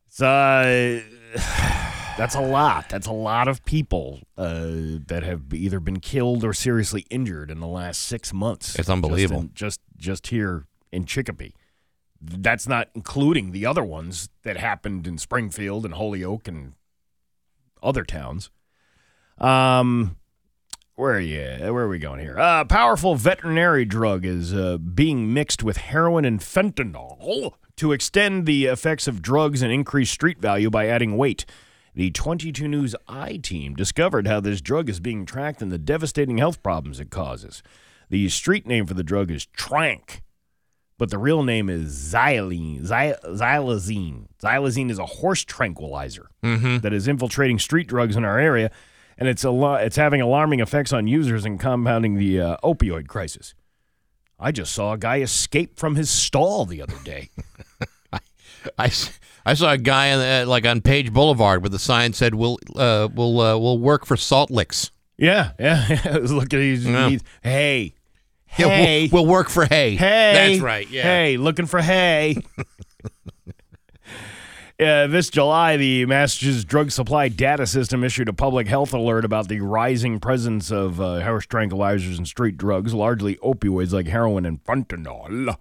It's, 0.08 0.22
uh, 0.22 1.02
that's 2.17 2.36
a 2.36 2.41
lot. 2.41 2.89
That's 2.89 3.08
a 3.08 3.13
lot 3.13 3.48
of 3.48 3.63
people 3.63 4.20
uh, 4.38 5.00
that 5.08 5.24
have 5.24 5.54
either 5.54 5.80
been 5.80 6.02
killed 6.02 6.44
or 6.44 6.54
seriously 6.54 7.06
injured 7.10 7.50
in 7.50 7.62
the 7.62 7.67
last 7.67 8.02
six 8.02 8.34
months. 8.34 8.78
It's 8.78 8.89
unbelievable. 8.89 9.44
Just, 9.54 9.54
in, 9.54 9.56
just, 9.56 9.80
just 9.98 10.28
here 10.28 10.65
in 10.91 11.06
Chicopee. 11.06 11.56
That's 12.20 12.67
not 12.67 12.89
including 12.94 13.52
the 13.52 13.65
other 13.65 13.84
ones 13.84 14.30
that 14.44 14.58
happened 14.58 15.08
in 15.08 15.17
Springfield 15.17 15.86
and 15.86 15.94
Holyoke 15.94 16.48
and 16.48 16.74
other 17.82 18.04
towns. 18.04 18.52
Um, 19.41 20.17
where 20.95 21.15
are 21.15 21.19
you? 21.19 21.41
Where 21.73 21.86
are 21.86 21.89
we 21.89 21.97
going 21.99 22.19
here? 22.19 22.38
Uh, 22.38 22.63
powerful 22.63 23.15
veterinary 23.15 23.86
drug 23.86 24.23
is 24.23 24.54
uh, 24.54 24.77
being 24.77 25.34
mixed 25.34 25.63
with 25.63 25.77
heroin 25.77 26.25
and 26.25 26.39
fentanyl 26.39 27.54
to 27.77 27.91
extend 27.91 28.45
the 28.45 28.65
effects 28.65 29.08
of 29.08 29.21
drugs 29.21 29.63
and 29.63 29.71
increase 29.71 30.12
street 30.12 30.39
value 30.39 30.69
by 30.69 30.88
adding 30.88 31.17
weight. 31.17 31.45
The 31.95 32.12
22 32.12 32.67
News 32.67 32.95
I 33.08 33.38
team 33.38 33.73
discovered 33.73 34.27
how 34.27 34.39
this 34.39 34.62
drug 34.62 34.89
is 34.89 34.99
being 34.99 35.25
tracked 35.25 35.62
and 35.62 35.71
the 35.71 35.80
devastating 35.80 36.38
health 36.38 36.62
problems 36.62 36.99
it 36.99 37.10
causes. 37.10 37.63
The 38.10 38.30
street 38.30 38.67
name 38.67 38.86
for 38.86 38.93
the 38.93 39.04
drug 39.04 39.32
is 39.32 39.47
tranq, 39.58 40.21
but 40.99 41.10
the 41.10 41.17
real 41.17 41.41
name 41.41 41.69
is 41.69 41.91
xylene, 42.13 42.84
xy- 42.84 43.19
xylazine. 43.23 44.27
Xylazine 44.41 44.91
is 44.91 44.99
a 44.99 45.06
horse 45.06 45.43
tranquilizer 45.43 46.30
that 46.82 46.93
is 46.93 47.08
infiltrating 47.08 47.58
street 47.58 47.88
drugs 47.88 48.15
in 48.15 48.23
our 48.23 48.38
area 48.38 48.69
and 49.22 49.30
it's 49.30 49.44
a 49.44 49.52
lo- 49.52 49.76
it's 49.76 49.96
having 49.98 50.20
alarming 50.20 50.60
effects 50.62 50.92
on 50.92 51.06
users 51.06 51.46
and 51.46 51.60
compounding 51.60 52.16
the 52.16 52.42
uh, 52.42 52.58
opioid 52.64 53.08
crisis. 53.08 53.54
I 54.40 54.52
just 54.52 54.74
saw 54.74 54.94
a 54.94 54.98
guy 54.98 55.20
escape 55.22 55.78
from 55.78 55.96
his 55.96 56.10
stall 56.10 56.66
the 56.66 56.82
other 56.82 56.98
day. 57.04 57.30
I 58.80 58.92
I 59.46 59.54
saw 59.54 59.72
a 59.74 59.78
guy 59.78 60.12
on 60.14 60.20
the, 60.20 60.46
like 60.48 60.66
on 60.66 60.82
Page 60.82 61.14
Boulevard 61.14 61.62
with 61.62 61.72
the 61.72 61.78
sign 61.80 62.14
said, 62.14 62.34
"We'll 62.34 62.58
uh, 62.76 63.08
we'll 63.14 63.40
uh, 63.40 63.58
we'll 63.60 63.78
work 63.78 64.08
for 64.08 64.18
Salt 64.18 64.50
Licks." 64.50 64.90
yeah, 65.18 65.52
yeah. 65.60 66.00
I 66.06 66.18
was 66.18 66.32
looking 66.32 66.58
at 66.60 66.64
he's, 66.64 66.86
Yeah. 66.86 67.10
he's- 67.10 67.22
hey, 67.44 67.94
Yeah, 68.58 68.66
we'll- 68.66 68.76
hey, 68.76 69.10
we'll, 69.12 69.26
work 69.28 69.50
for 69.50 69.66
hay. 69.66 69.96
hey, 69.96 70.34
that's 70.34 70.62
right. 70.62 70.90
Yeah. 70.90 71.04
Hey, 71.04 71.38
looking 71.38 71.68
for 71.68 71.80
hay. 71.80 72.38
Uh, 74.82 75.06
this 75.06 75.30
July, 75.30 75.78
the 75.78 76.08
Massachusetts 76.08 76.63
Drug 76.63 76.89
Supply 76.89 77.28
Data 77.28 77.67
System 77.67 78.04
issued 78.04 78.28
a 78.28 78.34
public 78.34 78.67
health 78.67 78.94
alert 78.94 79.26
about 79.26 79.48
the 79.48 79.60
rising 79.60 80.20
presence 80.20 80.72
of 80.72 81.00
uh, 81.00 81.22
horse 81.22 81.46
tranquilizers 81.46 82.17
and 82.17 82.28
street 82.28 82.58
drugs, 82.58 82.91
largely 82.91 83.36
opioids 83.38 83.91
like 83.91 84.08
heroin 84.08 84.44
and 84.44 84.63
fentanyl. 84.63 85.56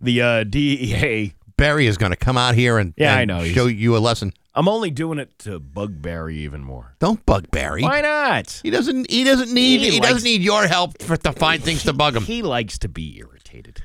The 0.00 0.20
uh, 0.20 0.42
DEA 0.44 1.34
Barry 1.56 1.86
is 1.86 1.96
going 1.96 2.10
to 2.10 2.16
come 2.16 2.36
out 2.36 2.56
here 2.56 2.76
and, 2.78 2.92
Yeah, 2.96 3.12
and 3.16 3.20
I 3.20 3.24
know. 3.36 3.44
He's- 3.44 3.54
show 3.54 3.66
you 3.66 3.96
a 3.96 3.98
lesson. 3.98 4.32
I'm 4.52 4.68
only 4.68 4.90
doing 4.90 5.18
it 5.18 5.38
to 5.40 5.60
bug 5.60 6.00
Barry 6.02 6.38
even 6.38 6.64
more. 6.64 6.94
Don't 6.98 7.24
bug 7.26 7.50
Barry. 7.50 7.82
Why 7.82 8.00
not? 8.00 8.58
He 8.62 8.70
doesn't. 8.70 9.10
He 9.10 9.22
doesn't 9.22 9.52
need. 9.52 9.80
He 9.82 9.90
He, 9.90 10.00
likes- 10.00 10.12
doesn't 10.14 10.24
need 10.24 10.40
your 10.40 10.66
help 10.66 11.00
for 11.02 11.16
to 11.18 11.32
find 11.32 11.62
things 11.62 11.82
to 11.84 11.92
bug 11.92 12.16
him. 12.16 12.22
He 12.24 12.40
likes 12.42 12.78
to 12.78 12.88
be 12.88 13.18
irritated. 13.18 13.84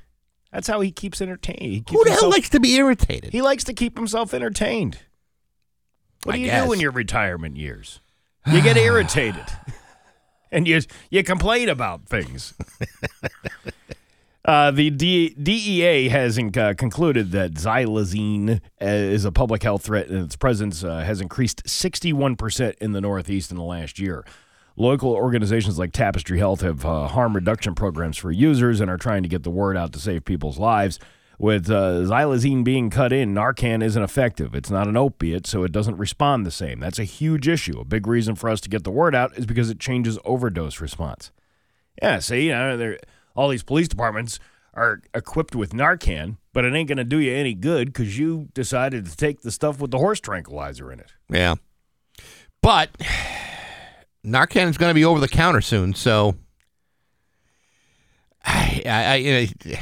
That's 0.51 0.67
how 0.67 0.81
he 0.81 0.91
keeps 0.91 1.21
entertained. 1.21 1.61
He 1.61 1.79
keeps 1.81 1.91
Who 1.91 2.03
the 2.03 2.09
hell 2.11 2.19
himself- 2.19 2.33
likes 2.33 2.49
to 2.49 2.59
be 2.59 2.75
irritated? 2.75 3.31
He 3.31 3.41
likes 3.41 3.63
to 3.65 3.73
keep 3.73 3.95
himself 3.97 4.33
entertained. 4.33 4.97
What 6.23 6.33
I 6.33 6.37
do 6.37 6.41
you 6.43 6.47
guess. 6.49 6.65
do 6.67 6.73
in 6.73 6.79
your 6.79 6.91
retirement 6.91 7.57
years? 7.57 7.99
You 8.51 8.61
get 8.61 8.75
irritated, 8.77 9.45
and 10.51 10.67
you 10.67 10.81
you 11.09 11.23
complain 11.23 11.69
about 11.69 12.05
things. 12.07 12.53
Uh, 14.43 14.71
the 14.71 14.89
D- 14.89 15.35
DEA 15.41 16.09
has 16.09 16.39
uh, 16.39 16.73
concluded 16.75 17.31
that 17.31 17.53
xylazine 17.53 18.59
uh, 18.81 18.85
is 18.85 19.23
a 19.23 19.31
public 19.31 19.61
health 19.61 19.83
threat, 19.83 20.07
and 20.07 20.25
its 20.25 20.35
presence 20.35 20.83
uh, 20.83 21.01
has 21.01 21.21
increased 21.21 21.63
61% 21.65 22.73
in 22.81 22.91
the 22.93 23.01
Northeast 23.01 23.51
in 23.51 23.57
the 23.57 23.63
last 23.63 23.99
year. 23.99 24.25
Local 24.77 25.11
organizations 25.11 25.77
like 25.77 25.91
Tapestry 25.91 26.39
Health 26.39 26.61
have 26.61 26.85
uh, 26.85 27.07
harm 27.07 27.35
reduction 27.35 27.75
programs 27.75 28.17
for 28.17 28.31
users 28.31 28.79
and 28.79 28.89
are 28.89 28.97
trying 28.97 29.23
to 29.23 29.29
get 29.29 29.43
the 29.43 29.49
word 29.51 29.75
out 29.75 29.93
to 29.93 29.99
save 29.99 30.25
people's 30.25 30.57
lives. 30.57 30.99
With 31.37 31.71
uh, 31.71 32.03
xylazine 32.03 32.63
being 32.63 32.91
cut 32.91 33.11
in, 33.11 33.33
Narcan 33.33 33.83
isn't 33.83 34.03
effective. 34.03 34.53
It's 34.53 34.69
not 34.69 34.87
an 34.87 34.95
opiate, 34.95 35.47
so 35.47 35.63
it 35.63 35.71
doesn't 35.71 35.97
respond 35.97 36.45
the 36.45 36.51
same. 36.51 36.79
That's 36.79 36.99
a 36.99 37.03
huge 37.03 37.47
issue. 37.47 37.79
A 37.79 37.83
big 37.83 38.05
reason 38.05 38.35
for 38.35 38.47
us 38.47 38.61
to 38.61 38.69
get 38.69 38.83
the 38.83 38.91
word 38.91 39.15
out 39.15 39.35
is 39.37 39.47
because 39.47 39.69
it 39.71 39.79
changes 39.79 40.19
overdose 40.23 40.79
response. 40.79 41.31
Yeah, 42.01 42.19
see, 42.19 42.45
you 42.45 42.51
know, 42.51 42.95
all 43.35 43.49
these 43.49 43.63
police 43.63 43.87
departments 43.87 44.39
are 44.73 45.01
equipped 45.13 45.55
with 45.55 45.73
Narcan, 45.73 46.37
but 46.53 46.63
it 46.63 46.73
ain't 46.73 46.87
going 46.87 46.97
to 46.97 47.03
do 47.03 47.17
you 47.17 47.33
any 47.33 47.55
good 47.55 47.87
because 47.87 48.19
you 48.19 48.49
decided 48.53 49.07
to 49.07 49.17
take 49.17 49.41
the 49.41 49.51
stuff 49.51 49.79
with 49.79 49.91
the 49.91 49.97
horse 49.97 50.19
tranquilizer 50.19 50.91
in 50.91 50.99
it. 50.99 51.11
Yeah, 51.27 51.55
but 52.61 52.89
Narcan 54.25 54.69
is 54.69 54.77
going 54.77 54.89
to 54.91 54.93
be 54.95 55.05
over 55.05 55.19
the 55.19 55.27
counter 55.27 55.61
soon, 55.61 55.93
so 55.93 56.35
I, 58.43 58.81
I, 58.85 59.15
I, 59.73 59.79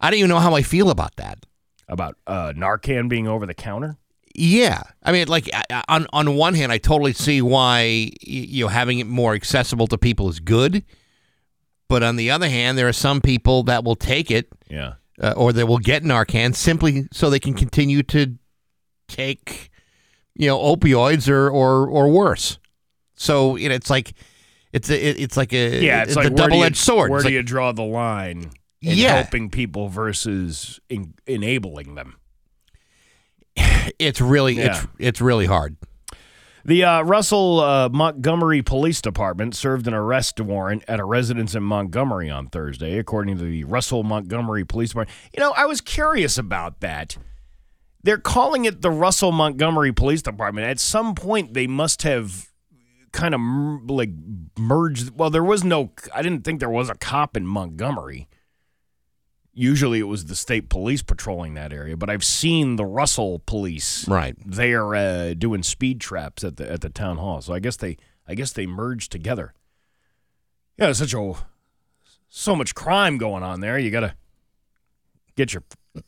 I 0.00 0.10
don't 0.10 0.18
even 0.18 0.28
know 0.30 0.38
how 0.38 0.54
I 0.54 0.62
feel 0.62 0.90
about 0.90 1.16
that. 1.16 1.44
About 1.88 2.16
uh, 2.26 2.52
Narcan 2.56 3.08
being 3.08 3.26
over 3.26 3.46
the 3.46 3.54
counter? 3.54 3.96
Yeah, 4.34 4.82
I 5.02 5.10
mean, 5.10 5.26
like 5.26 5.50
on 5.88 6.06
on 6.12 6.36
one 6.36 6.54
hand, 6.54 6.70
I 6.70 6.78
totally 6.78 7.12
see 7.12 7.42
why 7.42 8.10
you 8.20 8.64
know 8.64 8.68
having 8.68 9.00
it 9.00 9.08
more 9.08 9.34
accessible 9.34 9.88
to 9.88 9.98
people 9.98 10.28
is 10.28 10.38
good, 10.38 10.84
but 11.88 12.04
on 12.04 12.14
the 12.14 12.30
other 12.30 12.48
hand, 12.48 12.78
there 12.78 12.86
are 12.86 12.92
some 12.92 13.20
people 13.20 13.64
that 13.64 13.82
will 13.82 13.96
take 13.96 14.30
it 14.30 14.48
Yeah. 14.70 14.94
uh, 15.20 15.34
or 15.36 15.52
they 15.52 15.64
will 15.64 15.78
get 15.78 16.04
Narcan 16.04 16.54
simply 16.54 17.08
so 17.12 17.28
they 17.28 17.40
can 17.40 17.54
continue 17.54 18.04
to 18.04 18.36
take, 19.08 19.70
you 20.36 20.46
know, 20.46 20.58
opioids 20.60 21.28
or 21.28 21.50
or 21.50 21.88
or 21.88 22.08
worse. 22.08 22.59
So 23.20 23.56
you 23.56 23.68
know, 23.68 23.74
it's 23.74 23.90
like 23.90 24.14
it's 24.72 24.88
a, 24.88 24.94
it- 25.08 25.20
it's 25.20 25.36
like 25.36 25.52
a 25.52 25.84
Yeah, 25.84 26.02
it's, 26.04 26.16
like 26.16 26.28
a 26.28 26.30
where 26.30 26.36
do 26.36 26.42
you- 26.42 26.48
double 26.48 26.64
edged 26.64 26.76
sword. 26.78 27.10
Where 27.10 27.18
It's 27.18 27.24
do 27.24 27.28
like- 27.28 27.34
you 27.34 27.42
draw 27.42 27.72
the 27.72 27.82
line 27.82 28.50
in 28.80 28.96
Yeah. 28.96 29.16
helping 29.16 29.50
people 29.50 29.88
versus 29.88 30.80
en- 30.88 31.12
enabling 31.26 31.96
them? 31.96 32.16
it's 33.98 34.20
really 34.20 34.54
Yeah. 34.54 34.78
it's 34.78 34.86
it's 34.98 35.20
really 35.20 35.46
hard. 35.46 35.76
The 36.64 36.84
uh, 36.84 37.02
Russell 37.02 37.60
uh, 37.60 37.88
Montgomery 37.88 38.60
Police 38.62 39.00
Department 39.00 39.54
served 39.54 39.86
an 39.86 39.94
arrest 39.94 40.38
warrant 40.40 40.84
at 40.86 41.00
a 41.00 41.04
residence 41.04 41.54
in 41.54 41.62
Montgomery 41.62 42.28
on 42.28 42.48
Thursday, 42.48 42.98
according 42.98 43.38
to 43.38 43.44
the 43.44 43.64
Russell 43.64 44.02
Montgomery 44.02 44.64
Police 44.64 44.90
Department. 44.90 45.16
You 45.34 45.40
know, 45.40 45.52
I 45.52 45.64
was 45.64 45.80
curious 45.80 46.36
about 46.36 46.80
that. 46.80 47.16
They're 48.02 48.18
calling 48.18 48.66
it 48.66 48.82
the 48.82 48.90
Russell 48.90 49.32
Montgomery 49.32 49.92
Police 49.92 50.20
Department. 50.22 50.66
At 50.66 50.78
some 50.80 51.14
point, 51.14 51.54
they 51.54 51.66
must 51.66 52.02
have 52.02 52.49
kind 53.12 53.34
of 53.34 53.40
mer- 53.40 53.80
like 53.86 54.10
merged. 54.58 55.16
Well, 55.16 55.30
there 55.30 55.44
was 55.44 55.64
no. 55.64 55.92
I 56.14 56.22
didn't 56.22 56.44
think 56.44 56.60
there 56.60 56.70
was 56.70 56.88
a 56.90 56.94
cop 56.94 57.36
in 57.36 57.46
Montgomery. 57.46 58.28
Usually, 59.52 59.98
it 59.98 60.04
was 60.04 60.26
the 60.26 60.36
state 60.36 60.68
police 60.68 61.02
patrolling 61.02 61.54
that 61.54 61.72
area, 61.72 61.96
but 61.96 62.08
I've 62.08 62.22
seen 62.24 62.76
the 62.76 62.84
Russell 62.86 63.40
police 63.46 64.06
Right. 64.06 64.36
they 64.46 64.72
are 64.74 64.94
uh, 64.94 65.34
doing 65.34 65.62
speed 65.64 66.00
traps 66.00 66.44
at 66.44 66.56
the 66.56 66.70
at 66.70 66.80
the 66.82 66.88
town 66.88 67.16
hall. 67.18 67.40
So 67.42 67.52
I 67.52 67.58
guess 67.58 67.76
they 67.76 67.96
I 68.28 68.34
guess 68.34 68.52
they 68.52 68.66
merged 68.66 69.10
together. 69.10 69.52
Yeah, 70.78 70.92
such 70.92 71.14
a 71.14 71.34
so 72.28 72.54
much 72.54 72.74
crime 72.76 73.18
going 73.18 73.42
on 73.42 73.60
there. 73.60 73.76
You 73.78 73.90
gotta 73.90 74.14
get 75.36 75.52
your 75.52 75.64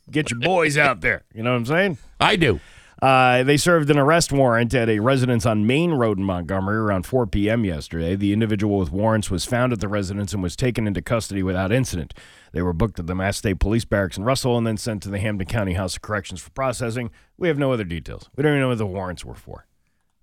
get 0.09 0.31
your 0.31 0.39
boys 0.39 0.77
out 0.77 1.01
there. 1.01 1.23
You 1.35 1.43
know 1.43 1.51
what 1.51 1.57
I'm 1.57 1.65
saying? 1.65 1.97
I 2.21 2.37
do. 2.37 2.61
Uh, 3.03 3.43
they 3.43 3.57
served 3.57 3.89
an 3.89 3.97
arrest 3.97 4.31
warrant 4.31 4.73
at 4.73 4.87
a 4.87 4.99
residence 4.99 5.45
on 5.45 5.67
Main 5.67 5.91
Road 5.91 6.17
in 6.17 6.23
Montgomery 6.23 6.77
around 6.77 7.05
4 7.05 7.27
p.m. 7.27 7.65
yesterday. 7.65 8.15
The 8.15 8.31
individual 8.31 8.77
with 8.77 8.93
warrants 8.93 9.29
was 9.29 9.43
found 9.43 9.73
at 9.73 9.81
the 9.81 9.89
residence 9.89 10.33
and 10.33 10.41
was 10.41 10.55
taken 10.55 10.87
into 10.87 11.01
custody 11.01 11.43
without 11.43 11.73
incident. 11.73 12.13
They 12.53 12.61
were 12.61 12.71
booked 12.71 12.99
at 12.99 13.07
the 13.07 13.13
Mass 13.13 13.35
State 13.35 13.59
Police 13.59 13.83
Barracks 13.83 14.17
in 14.17 14.23
Russell 14.23 14.57
and 14.57 14.65
then 14.65 14.77
sent 14.77 15.03
to 15.03 15.09
the 15.09 15.19
Hampden 15.19 15.47
County 15.47 15.73
House 15.73 15.97
of 15.97 16.01
Corrections 16.01 16.39
for 16.39 16.51
processing. 16.51 17.11
We 17.37 17.49
have 17.49 17.57
no 17.57 17.73
other 17.73 17.83
details. 17.83 18.29
We 18.37 18.43
don't 18.43 18.53
even 18.53 18.61
know 18.61 18.69
what 18.69 18.77
the 18.77 18.85
warrants 18.85 19.25
were 19.25 19.35
for. 19.35 19.67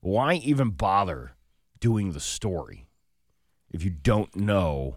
Why 0.00 0.36
even 0.36 0.70
bother 0.70 1.32
doing 1.80 2.12
the 2.12 2.18
story 2.18 2.88
if 3.70 3.84
you 3.84 3.90
don't 3.90 4.34
know? 4.34 4.96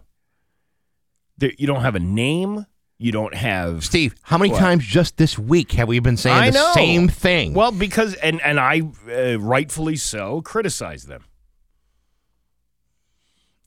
You 1.38 1.66
don't 1.66 1.82
have 1.82 1.96
a 1.96 2.00
name. 2.00 2.64
You 2.98 3.10
don't 3.12 3.34
have 3.34 3.84
Steve, 3.84 4.14
how 4.22 4.38
many 4.38 4.52
What? 4.52 4.60
times 4.60 4.84
just 4.84 5.16
this 5.16 5.36
week 5.38 5.72
have 5.72 5.88
we 5.88 5.98
been 5.98 6.16
saying 6.16 6.36
I 6.36 6.50
the 6.50 6.58
know. 6.58 6.72
same 6.74 7.08
thing? 7.08 7.52
Well, 7.52 7.72
because 7.72 8.14
and 8.14 8.40
and 8.42 8.58
I 8.60 8.82
uh, 9.10 9.38
rightfully 9.40 9.96
so 9.96 10.40
criticize 10.42 11.04
them. 11.04 11.24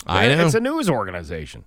I 0.05 0.27
know. 0.29 0.45
It's 0.45 0.55
a 0.55 0.59
news 0.61 0.89
organization. 0.89 1.65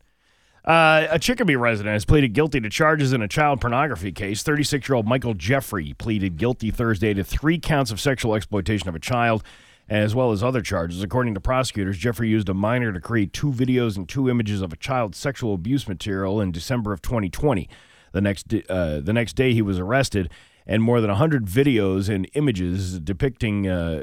Uh, 0.64 1.06
a 1.10 1.18
Chicopee 1.18 1.56
resident 1.56 1.94
has 1.94 2.04
pleaded 2.04 2.32
guilty 2.32 2.60
to 2.60 2.68
charges 2.68 3.12
in 3.12 3.22
a 3.22 3.28
child 3.28 3.60
pornography 3.60 4.12
case. 4.12 4.42
36 4.42 4.88
year 4.88 4.96
old 4.96 5.06
Michael 5.06 5.34
Jeffrey 5.34 5.94
pleaded 5.94 6.36
guilty 6.36 6.70
Thursday 6.70 7.14
to 7.14 7.24
three 7.24 7.58
counts 7.58 7.90
of 7.90 8.00
sexual 8.00 8.34
exploitation 8.34 8.88
of 8.88 8.94
a 8.94 8.98
child, 8.98 9.42
as 9.90 10.14
well 10.14 10.30
as 10.30 10.42
other 10.42 10.62
charges. 10.62 11.02
According 11.02 11.34
to 11.34 11.40
prosecutors, 11.40 11.98
Jeffrey 11.98 12.28
used 12.28 12.48
a 12.48 12.54
minor 12.54 12.92
to 12.92 13.00
create 13.00 13.32
two 13.32 13.50
videos 13.50 13.96
and 13.96 14.08
two 14.08 14.30
images 14.30 14.62
of 14.62 14.72
a 14.72 14.76
child's 14.76 15.18
sexual 15.18 15.52
abuse 15.52 15.88
material 15.88 16.40
in 16.40 16.52
December 16.52 16.92
of 16.92 17.02
2020. 17.02 17.68
The 18.12 18.20
next, 18.20 18.54
uh, 18.68 19.00
the 19.00 19.12
next 19.12 19.34
day, 19.34 19.52
he 19.52 19.62
was 19.62 19.80
arrested, 19.80 20.30
and 20.64 20.82
more 20.82 21.00
than 21.00 21.10
100 21.10 21.46
videos 21.46 22.08
and 22.08 22.30
images 22.34 23.00
depicting. 23.00 23.66
Uh, 23.68 24.02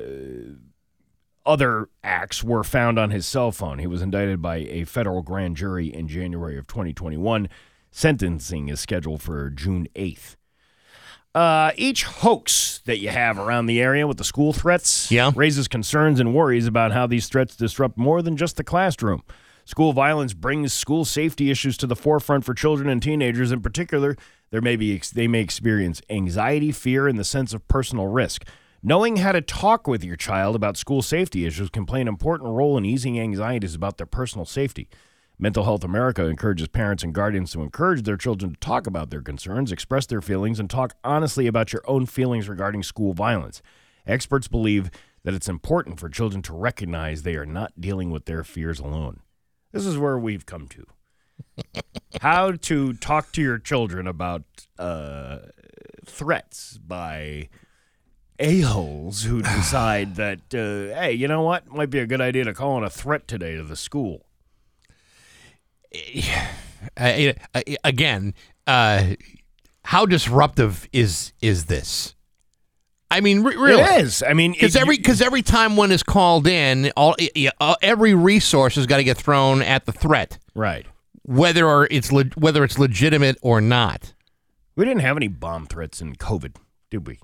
other 1.46 1.88
acts 2.04 2.44
were 2.44 2.66
found 2.66 3.00
on 3.00 3.10
his 3.10 3.26
cell 3.26 3.54
phone. 3.54 3.80
He 3.80 3.88
was 3.88 4.02
indicted 4.02 4.42
by 4.42 4.58
a 4.58 4.84
federal 4.84 5.22
grand 5.22 5.56
jury 5.56 5.88
in 5.88 6.10
January 6.10 6.58
of 6.58 6.68
2021. 6.68 7.48
Sentencing 7.90 8.68
is 8.68 8.82
scheduled 8.82 9.22
for 9.22 9.50
June 9.50 9.88
8th. 9.96 10.36
Uh, 11.38 11.72
each 11.78 12.04
hoax 12.04 12.82
that 12.86 12.98
you 12.98 13.10
have 13.10 13.38
around 13.38 13.68
the 13.68 13.80
area 13.80 14.08
with 14.08 14.18
the 14.18 14.24
school 14.24 14.54
threats 14.54 15.12
Yeah. 15.12 15.32
raises 15.36 15.68
concerns 15.68 16.20
and 16.20 16.34
worries 16.34 16.66
about 16.66 16.94
how 16.94 17.06
these 17.06 17.28
threats 17.28 17.56
disrupt 17.56 17.96
more 17.96 18.24
than 18.24 18.36
just 18.36 18.58
the 18.58 18.64
classroom. 18.64 19.22
School 19.64 19.94
violence 19.94 20.34
brings 20.34 20.74
school 20.74 21.06
safety 21.06 21.52
issues 21.52 21.78
to 21.78 21.86
the 21.86 21.96
forefront 21.96 22.44
for 22.44 22.56
children 22.56 22.90
and 22.90 23.04
teenagers 23.04 23.52
in 23.52 23.62
particular. 23.62 24.16
There 24.50 24.62
may 24.62 24.76
be 24.76 25.00
they 25.14 25.28
may 25.28 25.42
experience 25.42 26.02
anxiety, 26.10 26.72
fear, 26.72 27.08
and 27.08 27.20
the 27.20 27.24
sense 27.24 27.54
of 27.54 27.68
personal 27.68 28.08
risk. 28.08 28.44
Knowing 28.82 29.18
how 29.18 29.32
to 29.32 29.42
talk 29.42 29.86
with 29.88 30.04
your 30.04 30.16
child 30.16 30.56
about 30.56 30.76
school 30.76 31.04
safety 31.04 31.46
issues 31.46 31.70
can 31.70 31.86
play 31.86 32.02
an 32.02 32.08
important 32.08 32.50
role 32.50 32.80
in 32.80 32.84
easing 32.86 33.20
anxieties 33.20 33.76
about 33.76 33.98
their 33.98 34.08
personal 34.08 34.46
safety. 34.46 34.90
Mental 35.40 35.66
Health 35.66 35.84
America 35.84 36.26
encourages 36.26 36.68
parents 36.68 37.04
and 37.04 37.14
guardians 37.14 37.52
to 37.52 37.62
encourage 37.62 38.02
their 38.04 38.18
children 38.18 38.54
to 38.54 38.60
talk 38.60 38.88
about 38.88 39.12
their 39.12 39.22
concerns, 39.22 39.72
express 39.72 40.08
their 40.08 40.22
feelings, 40.22 40.60
and 40.60 40.68
talk 40.68 40.96
honestly 41.04 41.46
about 41.46 41.72
your 41.72 41.84
own 41.86 42.08
feelings 42.08 42.50
regarding 42.50 42.82
school 42.82 43.14
violence. 43.14 43.62
Experts 44.08 44.48
believe 44.48 44.90
that 45.24 45.36
it's 45.36 45.48
important 45.48 46.00
for 46.00 46.10
children 46.10 46.42
to 46.42 46.54
recognize 46.54 47.22
they 47.22 47.36
are 47.36 47.46
not 47.46 47.80
dealing 47.80 48.10
with 48.10 48.26
their 48.26 48.44
fears 48.44 48.80
alone. 48.80 49.20
This 49.72 49.86
is 49.86 49.98
where 49.98 50.18
we've 50.18 50.46
come 50.46 50.68
to. 50.70 50.86
How 52.22 52.54
to 52.54 52.94
talk 52.94 53.32
to 53.34 53.42
your 53.42 53.60
children 53.60 54.08
about 54.08 54.44
uh, 54.80 55.40
threats 56.04 56.80
by 56.80 57.50
a-holes 58.40 59.24
who 59.24 59.42
decide 59.44 60.16
that, 60.16 60.40
uh, 60.54 61.00
hey, 61.00 61.14
you 61.14 61.28
know 61.28 61.44
what? 61.44 61.68
Might 61.68 61.92
be 61.92 62.00
a 62.00 62.08
good 62.08 62.22
idea 62.22 62.46
to 62.46 62.56
call 62.56 62.78
in 62.80 62.84
a 62.84 62.90
threat 62.90 63.28
today 63.28 63.56
to 63.56 63.64
the 63.64 63.76
school. 63.76 64.27
again, 67.84 68.34
uh, 68.66 69.14
how 69.84 70.06
disruptive 70.06 70.88
is 70.92 71.34
is 71.42 71.66
this? 71.66 72.16
I 73.10 73.22
mean, 73.22 73.44
re- 73.44 73.56
really, 73.56 73.82
It 73.82 74.02
is. 74.02 74.22
I 74.22 74.34
mean, 74.34 74.52
because 74.52 74.76
every 74.76 74.98
because 74.98 75.22
every 75.22 75.42
time 75.42 75.78
one 75.78 75.92
is 75.92 76.04
called 76.04 76.46
in, 76.46 76.92
all 76.98 77.16
uh, 77.62 77.76
every 77.82 78.14
resource 78.14 78.76
has 78.76 78.86
got 78.86 78.98
to 78.98 79.04
get 79.04 79.18
thrown 79.18 79.62
at 79.62 79.86
the 79.86 79.94
threat, 79.94 80.40
right. 80.54 80.86
whether 81.24 81.66
or 81.66 81.88
it's 81.90 82.12
le- 82.12 82.26
whether 82.36 82.64
it's 82.66 82.78
legitimate 82.78 83.38
or 83.42 83.62
not. 83.62 84.14
We 84.76 84.86
didn't 84.86 85.02
have 85.02 85.18
any 85.18 85.30
bomb 85.30 85.66
threats 85.68 86.02
in 86.02 86.16
COVID, 86.18 86.58
did 86.90 87.08
we? 87.08 87.20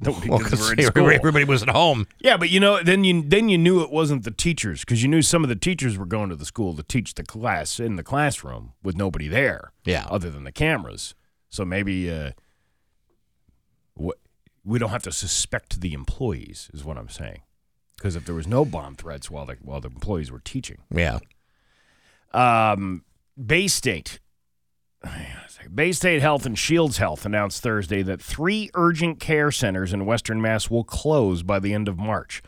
Nobody 0.00 0.28
Well, 0.30 0.38
because 0.38 0.70
everybody 0.96 1.44
was 1.44 1.62
at 1.62 1.70
home. 1.70 2.06
Yeah, 2.20 2.36
but 2.36 2.50
you 2.50 2.60
know, 2.60 2.82
then 2.82 3.04
you 3.04 3.22
then 3.22 3.48
you 3.48 3.56
knew 3.58 3.82
it 3.82 3.90
wasn't 3.90 4.24
the 4.24 4.30
teachers 4.30 4.80
because 4.80 5.02
you 5.02 5.08
knew 5.08 5.22
some 5.22 5.42
of 5.42 5.48
the 5.48 5.56
teachers 5.56 5.96
were 5.96 6.06
going 6.06 6.28
to 6.30 6.36
the 6.36 6.44
school 6.44 6.74
to 6.76 6.82
teach 6.82 7.14
the 7.14 7.22
class 7.24 7.80
in 7.80 7.96
the 7.96 8.02
classroom 8.02 8.72
with 8.82 8.96
nobody 8.96 9.28
there. 9.28 9.72
Yeah. 9.84 10.06
other 10.10 10.30
than 10.30 10.44
the 10.44 10.52
cameras. 10.52 11.14
So 11.48 11.64
maybe 11.64 12.10
uh, 12.10 12.32
what 13.94 14.18
we 14.64 14.78
don't 14.78 14.90
have 14.90 15.02
to 15.04 15.12
suspect 15.12 15.80
the 15.80 15.92
employees 15.94 16.70
is 16.74 16.84
what 16.84 16.98
I'm 16.98 17.08
saying. 17.08 17.42
Because 17.96 18.16
if 18.16 18.26
there 18.26 18.34
was 18.34 18.46
no 18.46 18.64
bomb 18.64 18.96
threats 18.96 19.30
while 19.30 19.46
the 19.46 19.56
while 19.62 19.80
the 19.80 19.88
employees 19.88 20.30
were 20.30 20.40
teaching, 20.40 20.78
Yeah, 20.94 21.20
um, 22.32 23.04
Baystate. 23.40 24.18
Baystate 25.74 26.20
Health 26.20 26.46
and 26.46 26.58
Shields 26.58 26.98
Health 26.98 27.26
announced 27.26 27.62
Thursday 27.62 28.02
that 28.02 28.22
three 28.22 28.70
urgent 28.74 29.18
care 29.18 29.50
centers 29.50 29.92
in 29.92 30.06
Western 30.06 30.40
Mass 30.40 30.70
will 30.70 30.84
close 30.84 31.42
by 31.42 31.58
the 31.58 31.72
end 31.72 31.88
of 31.88 31.98
March. 31.98 32.42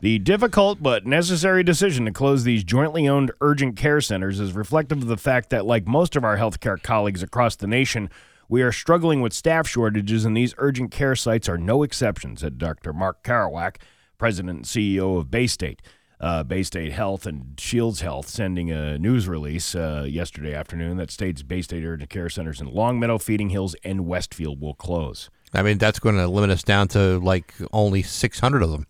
The 0.00 0.18
difficult 0.18 0.82
but 0.82 1.04
necessary 1.04 1.62
decision 1.62 2.06
to 2.06 2.12
close 2.12 2.44
these 2.44 2.64
jointly 2.64 3.08
owned 3.08 3.32
urgent 3.40 3.76
care 3.76 4.00
centers 4.00 4.40
is 4.40 4.52
reflective 4.52 5.02
of 5.02 5.08
the 5.08 5.16
fact 5.16 5.50
that, 5.50 5.66
like 5.66 5.86
most 5.86 6.16
of 6.16 6.24
our 6.24 6.38
healthcare 6.38 6.82
colleagues 6.82 7.22
across 7.22 7.56
the 7.56 7.66
nation, 7.66 8.08
we 8.48 8.62
are 8.62 8.72
struggling 8.72 9.20
with 9.20 9.32
staff 9.32 9.68
shortages, 9.68 10.24
and 10.24 10.36
these 10.36 10.54
urgent 10.58 10.90
care 10.90 11.14
sites 11.14 11.48
are 11.48 11.58
no 11.58 11.82
exception, 11.82 12.36
said 12.36 12.56
Dr. 12.56 12.92
Mark 12.92 13.22
Keroack, 13.22 13.76
president 14.16 14.56
and 14.56 14.64
CEO 14.64 15.18
of 15.18 15.26
Baystate. 15.26 15.80
Uh, 16.20 16.44
Baystate 16.44 16.92
Health 16.92 17.24
and 17.24 17.58
Shields 17.58 18.02
Health 18.02 18.28
sending 18.28 18.70
a 18.70 18.98
news 18.98 19.26
release 19.26 19.74
uh, 19.74 20.04
yesterday 20.06 20.54
afternoon 20.54 20.98
that 20.98 21.10
states 21.10 21.42
Baystate 21.42 21.86
urgent 21.86 22.10
care 22.10 22.28
centers 22.28 22.60
in 22.60 22.66
Longmeadow, 22.66 23.16
Feeding 23.16 23.48
Hills, 23.48 23.74
and 23.84 24.06
Westfield 24.06 24.60
will 24.60 24.74
close. 24.74 25.30
I 25.54 25.62
mean 25.62 25.78
that's 25.78 25.98
going 25.98 26.16
to 26.16 26.28
limit 26.28 26.50
us 26.50 26.62
down 26.62 26.88
to 26.88 27.18
like 27.18 27.54
only 27.72 28.02
six 28.02 28.40
hundred 28.40 28.62
of 28.62 28.70
them. 28.70 28.86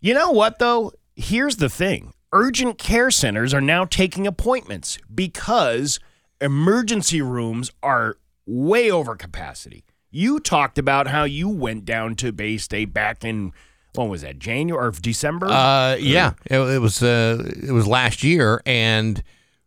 You 0.00 0.14
know 0.14 0.30
what, 0.30 0.60
though? 0.60 0.92
Here's 1.16 1.56
the 1.56 1.68
thing 1.68 2.12
urgent 2.32 2.78
care 2.78 3.10
centers 3.10 3.52
are 3.52 3.60
now 3.60 3.84
taking 3.84 4.26
appointments 4.26 4.98
because 5.12 5.98
emergency 6.40 7.20
rooms 7.20 7.70
are 7.82 8.18
way 8.46 8.90
over 8.90 9.16
capacity. 9.16 9.84
You 10.10 10.38
talked 10.38 10.78
about 10.78 11.08
how 11.08 11.24
you 11.24 11.48
went 11.48 11.84
down 11.84 12.14
to 12.16 12.32
Baystate 12.32 12.92
back 12.92 13.24
in, 13.24 13.52
when 13.96 14.08
was 14.08 14.22
that, 14.22 14.38
January 14.38 14.88
or 14.88 14.90
December? 14.90 15.46
Uh, 15.46 15.96
yeah, 15.96 16.32
it, 16.46 16.58
it 16.58 16.78
was 16.80 17.02
uh, 17.02 17.42
it 17.62 17.72
was 17.72 17.86
last 17.86 18.22
year, 18.22 18.60
and 18.66 19.22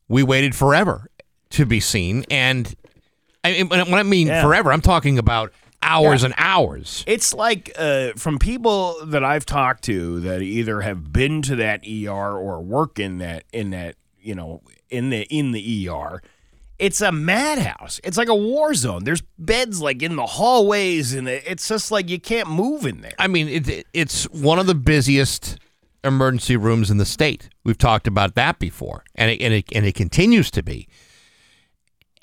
we 0.08 0.24
waited 0.24 0.56
forever 0.56 1.10
to 1.52 1.65
be 1.65 1.80
seen. 1.80 2.26
And 2.30 2.74
I 3.44 3.52
mean, 3.63 3.70
when 3.70 3.94
I 3.94 4.04
mean 4.04 4.28
Yeah. 4.28 4.44
forever, 4.44 4.72
I'm 4.72 4.82
talking 4.82 5.18
about 5.18 5.52
hours 5.82 6.24
and 6.24 6.34
hours. 6.38 7.04
It's 7.08 7.34
like 7.34 7.72
uh, 7.78 8.12
from 8.18 8.38
people 8.38 8.98
that 9.06 9.24
I've 9.24 9.46
talked 9.46 9.84
to 9.86 10.20
that 10.22 10.42
either 10.42 10.82
have 10.82 11.12
been 11.13 11.42
to 11.44 11.56
that 11.58 11.82
ER 11.88 12.38
or 12.38 12.62
work 12.62 13.00
in 13.00 13.20
that 13.20 13.46
in 13.54 13.70
that 13.72 13.96
you 14.20 14.36
know 14.36 14.62
in 14.89 15.10
the 15.10 15.22
in 15.24 15.52
the 15.52 15.89
ER. 15.89 16.22
It's 16.80 17.02
a 17.02 17.12
madhouse. 17.12 18.00
It's 18.04 18.18
like 18.18 18.30
a 18.30 18.36
war 18.36 18.74
zone. 18.74 19.04
There's 19.04 19.22
beds 19.38 19.82
like 19.82 20.02
in 20.02 20.15
the 20.15 20.26
hallways, 20.26 21.13
and 21.13 21.28
it- 21.28 21.44
it's 21.46 21.68
just 21.68 21.92
like 21.92 22.10
you 22.10 22.20
can't 22.20 22.50
move 22.50 22.86
in 22.86 23.02
there. 23.02 23.13
I 23.20 23.28
mean, 23.28 23.48
it, 23.50 23.86
it's 23.94 24.24
one 24.30 24.60
of 24.60 24.65
the 24.68 24.76
busiest 24.76 25.58
emergency 26.04 26.56
rooms 26.56 26.90
in 26.90 26.98
the 26.98 27.06
state. 27.06 27.50
We've 27.65 27.77
talked 27.77 28.08
about 28.08 28.36
that 28.36 28.60
before, 28.60 29.04
and 29.15 29.30
it, 29.30 29.42
and 29.42 29.54
it, 29.54 29.65
and 29.75 29.86
it 29.86 29.94
continues 29.94 30.50
to 30.52 30.63
be. 30.63 30.88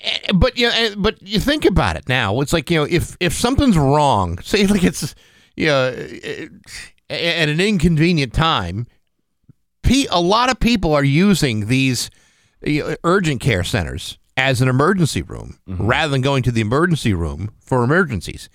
Eh, 0.01 0.31
But 0.33 0.57
you 0.57 0.67
know, 0.67 0.73
eh, 0.75 0.95
but 0.97 1.21
you 1.21 1.39
think 1.39 1.63
about 1.63 1.95
it 1.95 2.09
now. 2.09 2.41
It's 2.41 2.53
like 2.53 2.71
you 2.71 2.79
know, 2.79 2.87
if 2.89 3.15
if 3.19 3.33
something's 3.33 3.77
wrong, 3.77 4.39
say 4.43 4.65
like 4.65 4.83
it's 4.83 5.13
you 5.55 5.67
know, 5.67 5.93
eh, 6.23 6.47
at 7.09 7.47
an 7.49 7.61
inconvenient 7.61 8.33
time, 8.33 8.87
a 10.11 10.19
lot 10.19 10.49
of 10.49 10.59
people 10.59 10.93
are 10.93 11.03
using 11.03 11.67
these 11.67 12.09
urgent 13.03 13.39
care 13.39 13.63
centers 13.63 14.17
as 14.37 14.61
an 14.61 14.69
emergency 14.69 15.21
room 15.21 15.57
mm-hmm. 15.67 15.85
rather 15.85 16.11
than 16.11 16.21
going 16.21 16.43
to 16.43 16.51
the 16.51 16.61
emergency 16.61 17.13
room 17.13 17.49
for 17.59 17.83
emergencies 17.83 18.49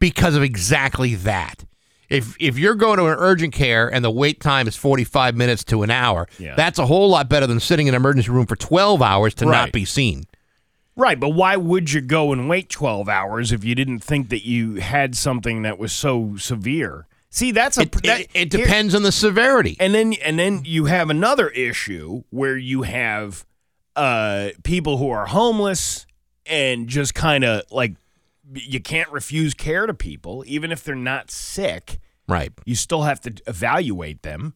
because 0.00 0.34
of 0.34 0.42
exactly 0.42 1.14
that. 1.14 1.64
If 2.08 2.36
if 2.40 2.56
you're 2.58 2.74
going 2.76 2.98
to 2.98 3.06
an 3.06 3.16
urgent 3.18 3.52
care 3.52 3.92
and 3.92 4.04
the 4.04 4.10
wait 4.10 4.40
time 4.40 4.66
is 4.68 4.76
45 4.76 5.34
minutes 5.36 5.64
to 5.64 5.82
an 5.82 5.90
hour, 5.90 6.26
Yeah. 6.38 6.54
that's 6.54 6.78
a 6.78 6.86
whole 6.86 7.08
lot 7.10 7.28
better 7.28 7.46
than 7.46 7.58
sitting 7.60 7.86
in 7.88 7.94
an 7.94 8.00
emergency 8.00 8.30
room 8.30 8.46
for 8.46 8.56
12 8.56 9.02
hours 9.02 9.34
to 9.34 9.44
Right. 9.46 9.52
not 9.52 9.72
be 9.72 9.84
seen. 9.84 10.24
Right, 10.98 11.20
but 11.20 11.30
why 11.30 11.56
would 11.56 11.92
you 11.92 12.00
go 12.00 12.32
and 12.32 12.48
wait 12.48 12.70
12 12.70 13.06
hours 13.08 13.52
if 13.52 13.64
you 13.64 13.74
didn't 13.74 13.98
think 13.98 14.30
that 14.30 14.46
you 14.46 14.76
had 14.76 15.14
something 15.14 15.60
that 15.62 15.78
was 15.78 15.92
so 15.92 16.36
severe? 16.38 17.06
See, 17.28 17.50
that's 17.50 17.76
a 17.76 17.82
It, 17.82 17.92
that- 18.04 18.20
it, 18.20 18.30
it 18.32 18.52
here- 18.54 18.64
depends 18.64 18.94
on 18.94 19.02
the 19.02 19.12
severity. 19.12 19.76
and 19.80 19.92
then 19.94 20.14
and 20.24 20.38
then 20.38 20.62
you 20.64 20.84
have 20.86 21.10
another 21.10 21.48
issue 21.50 22.22
where 22.30 22.56
you 22.56 22.82
have 22.82 23.44
uh 23.96 24.50
people 24.62 24.98
who 24.98 25.10
are 25.10 25.26
homeless 25.26 26.06
and 26.44 26.86
just 26.88 27.14
kind 27.14 27.42
of 27.44 27.62
like 27.70 27.94
you 28.54 28.78
can't 28.78 29.10
refuse 29.10 29.54
care 29.54 29.86
to 29.86 29.94
people 29.94 30.44
even 30.46 30.70
if 30.70 30.84
they're 30.84 30.94
not 30.94 31.30
sick. 31.30 31.98
Right. 32.28 32.52
You 32.64 32.74
still 32.76 33.02
have 33.02 33.20
to 33.22 33.32
evaluate 33.46 34.22
them. 34.22 34.54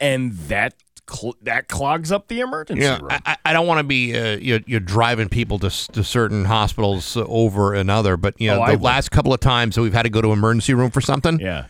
And 0.00 0.32
that 0.48 0.74
cl- 1.08 1.36
that 1.42 1.68
clogs 1.68 2.10
up 2.10 2.26
the 2.28 2.40
emergency 2.40 2.82
Yeah, 2.82 2.98
room. 2.98 3.08
I, 3.24 3.36
I- 3.44 3.52
don't 3.52 3.66
want 3.66 3.78
to 3.78 3.84
be 3.84 4.16
uh, 4.18 4.36
you're, 4.38 4.60
you're 4.66 4.80
driving 4.80 5.28
people 5.28 5.58
to, 5.60 5.70
to 5.92 6.02
certain 6.02 6.44
hospitals 6.44 7.16
over 7.16 7.74
another, 7.74 8.16
but 8.16 8.40
you 8.40 8.48
know 8.48 8.64
Oh, 8.64 8.72
the 8.76 8.78
last 8.82 9.10
couple 9.10 9.32
of 9.32 9.40
times 9.40 9.74
that 9.76 9.82
we've 9.82 9.92
had 9.92 10.02
to 10.02 10.10
go 10.10 10.20
to 10.22 10.32
emergency 10.32 10.74
room 10.74 10.90
for 10.90 11.00
something, 11.00 11.38
yeah. 11.38 11.66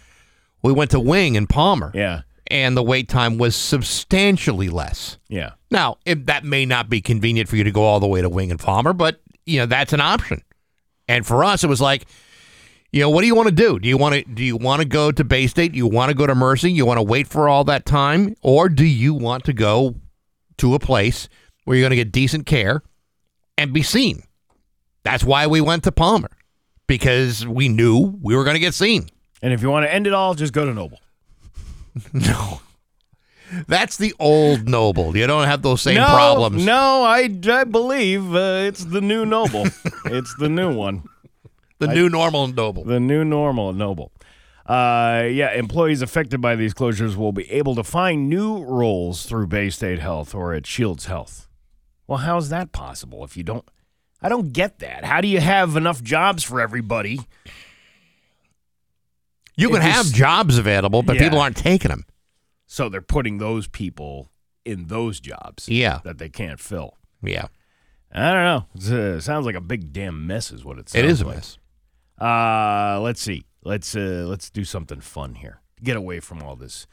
we 0.62 0.72
went 0.72 0.90
to 0.92 1.00
Wing 1.00 1.34
in 1.34 1.46
Palmer, 1.46 1.90
Yeah. 1.94 2.22
And 2.52 2.76
the 2.76 2.82
wait 2.82 3.08
time 3.08 3.38
was 3.38 3.56
substantially 3.56 4.68
less. 4.68 5.16
Yeah. 5.28 5.52
Now, 5.70 5.96
if 6.04 6.26
that 6.26 6.44
may 6.44 6.66
not 6.66 6.90
be 6.90 7.00
convenient 7.00 7.48
for 7.48 7.56
you 7.56 7.64
to 7.64 7.70
go 7.70 7.82
all 7.82 7.98
the 7.98 8.06
way 8.06 8.20
to 8.20 8.28
Wing 8.28 8.50
and 8.50 8.60
Palmer, 8.60 8.92
but 8.92 9.22
you 9.46 9.58
know 9.58 9.66
that's 9.66 9.94
an 9.94 10.00
option. 10.00 10.42
And 11.08 11.26
for 11.26 11.44
us, 11.44 11.64
it 11.64 11.68
was 11.68 11.80
like, 11.80 12.06
you 12.92 13.00
know, 13.00 13.08
what 13.08 13.22
do 13.22 13.26
you 13.26 13.34
want 13.34 13.48
to 13.48 13.54
do? 13.54 13.78
Do 13.78 13.88
you 13.88 13.96
want 13.96 14.14
to 14.14 14.22
do 14.22 14.44
you 14.44 14.58
want 14.58 14.82
to 14.82 14.86
go 14.86 15.10
to 15.10 15.24
Baystate? 15.24 15.72
Do 15.72 15.78
you 15.78 15.86
want 15.86 16.10
to 16.10 16.14
go 16.14 16.26
to 16.26 16.34
Mercy? 16.34 16.70
You 16.70 16.84
want 16.84 16.98
to 16.98 17.02
wait 17.02 17.26
for 17.26 17.48
all 17.48 17.64
that 17.64 17.86
time, 17.86 18.36
or 18.42 18.68
do 18.68 18.84
you 18.84 19.14
want 19.14 19.44
to 19.44 19.54
go 19.54 19.94
to 20.58 20.74
a 20.74 20.78
place 20.78 21.30
where 21.64 21.74
you're 21.76 21.82
going 21.82 21.90
to 21.90 21.96
get 21.96 22.12
decent 22.12 22.44
care 22.44 22.82
and 23.56 23.72
be 23.72 23.82
seen? 23.82 24.24
That's 25.04 25.24
why 25.24 25.46
we 25.46 25.62
went 25.62 25.84
to 25.84 25.92
Palmer 25.92 26.30
because 26.86 27.46
we 27.46 27.70
knew 27.70 28.18
we 28.20 28.36
were 28.36 28.44
going 28.44 28.56
to 28.56 28.60
get 28.60 28.74
seen. 28.74 29.08
And 29.40 29.54
if 29.54 29.62
you 29.62 29.70
want 29.70 29.86
to 29.86 29.92
end 29.92 30.06
it 30.06 30.12
all, 30.12 30.34
just 30.34 30.52
go 30.52 30.66
to 30.66 30.74
Noble. 30.74 30.98
No. 32.12 32.60
That's 33.66 33.98
the 33.98 34.14
old 34.18 34.66
noble. 34.66 35.14
You 35.14 35.26
don't 35.26 35.46
have 35.46 35.60
those 35.60 35.82
same 35.82 35.96
no, 35.96 36.06
problems. 36.06 36.64
No, 36.64 37.02
I, 37.02 37.28
I 37.50 37.64
believe 37.64 38.34
uh, 38.34 38.64
it's 38.66 38.84
the 38.84 39.02
new 39.02 39.26
Noble. 39.26 39.66
it's 40.06 40.34
the 40.36 40.48
new 40.48 40.74
one. 40.74 41.02
The 41.78 41.88
new 41.88 42.08
normal 42.08 42.46
noble. 42.46 42.84
The 42.84 43.00
new 43.00 43.24
normal 43.24 43.72
Noble. 43.72 44.12
Uh, 44.64 45.24
yeah, 45.30 45.52
employees 45.52 46.00
affected 46.00 46.40
by 46.40 46.54
these 46.54 46.72
closures 46.72 47.16
will 47.16 47.32
be 47.32 47.50
able 47.50 47.74
to 47.74 47.82
find 47.82 48.30
new 48.30 48.62
roles 48.64 49.26
through 49.26 49.48
Baystate 49.48 49.98
Health 49.98 50.34
or 50.34 50.54
at 50.54 50.66
Shields 50.66 51.06
Health. 51.06 51.48
Well, 52.06 52.18
how's 52.18 52.48
that 52.50 52.72
possible 52.72 53.24
if 53.24 53.36
you 53.36 53.42
don't? 53.42 53.68
I 54.22 54.28
don't 54.28 54.52
get 54.52 54.78
that. 54.78 55.04
How 55.04 55.20
do 55.20 55.26
you 55.26 55.40
have 55.40 55.76
enough 55.76 56.02
jobs 56.02 56.44
for 56.44 56.60
everybody? 56.60 57.20
You 59.56 59.68
can 59.70 59.82
have 59.82 60.06
jobs 60.12 60.56
available, 60.58 61.02
but 61.02 61.16
Yeah. 61.16 61.22
people 61.24 61.38
aren't 61.40 61.56
taking 61.56 61.90
them. 61.90 62.04
So 62.66 62.88
they're 62.88 63.02
putting 63.02 63.38
those 63.38 63.68
people 63.68 64.30
in 64.64 64.86
those 64.86 65.20
jobs 65.20 65.68
Yeah. 65.68 66.00
that 66.04 66.18
they 66.18 66.28
can't 66.28 66.58
fill. 66.60 66.96
Yeah. 67.22 67.46
I 68.14 68.32
don't 68.32 68.44
know. 68.44 68.66
It's, 68.74 68.90
uh, 68.90 69.20
sounds 69.20 69.46
like 69.46 69.54
a 69.54 69.60
big 69.60 69.92
damn 69.92 70.26
mess, 70.26 70.50
is 70.50 70.64
what 70.64 70.78
it 70.78 70.88
sounds 70.88 71.04
It 71.04 71.10
is 71.10 71.20
a 71.20 71.26
like. 71.26 71.36
mess. 71.36 71.58
Uh, 72.20 73.00
let's 73.00 73.20
see. 73.20 73.44
Let's 73.64 73.94
uh, 73.96 74.24
let's 74.28 74.50
do 74.50 74.64
something 74.64 75.00
fun 75.00 75.34
here. 75.36 75.60
Get 75.82 75.96
away 75.96 76.20
from 76.20 76.42
all 76.42 76.56
this 76.56 76.86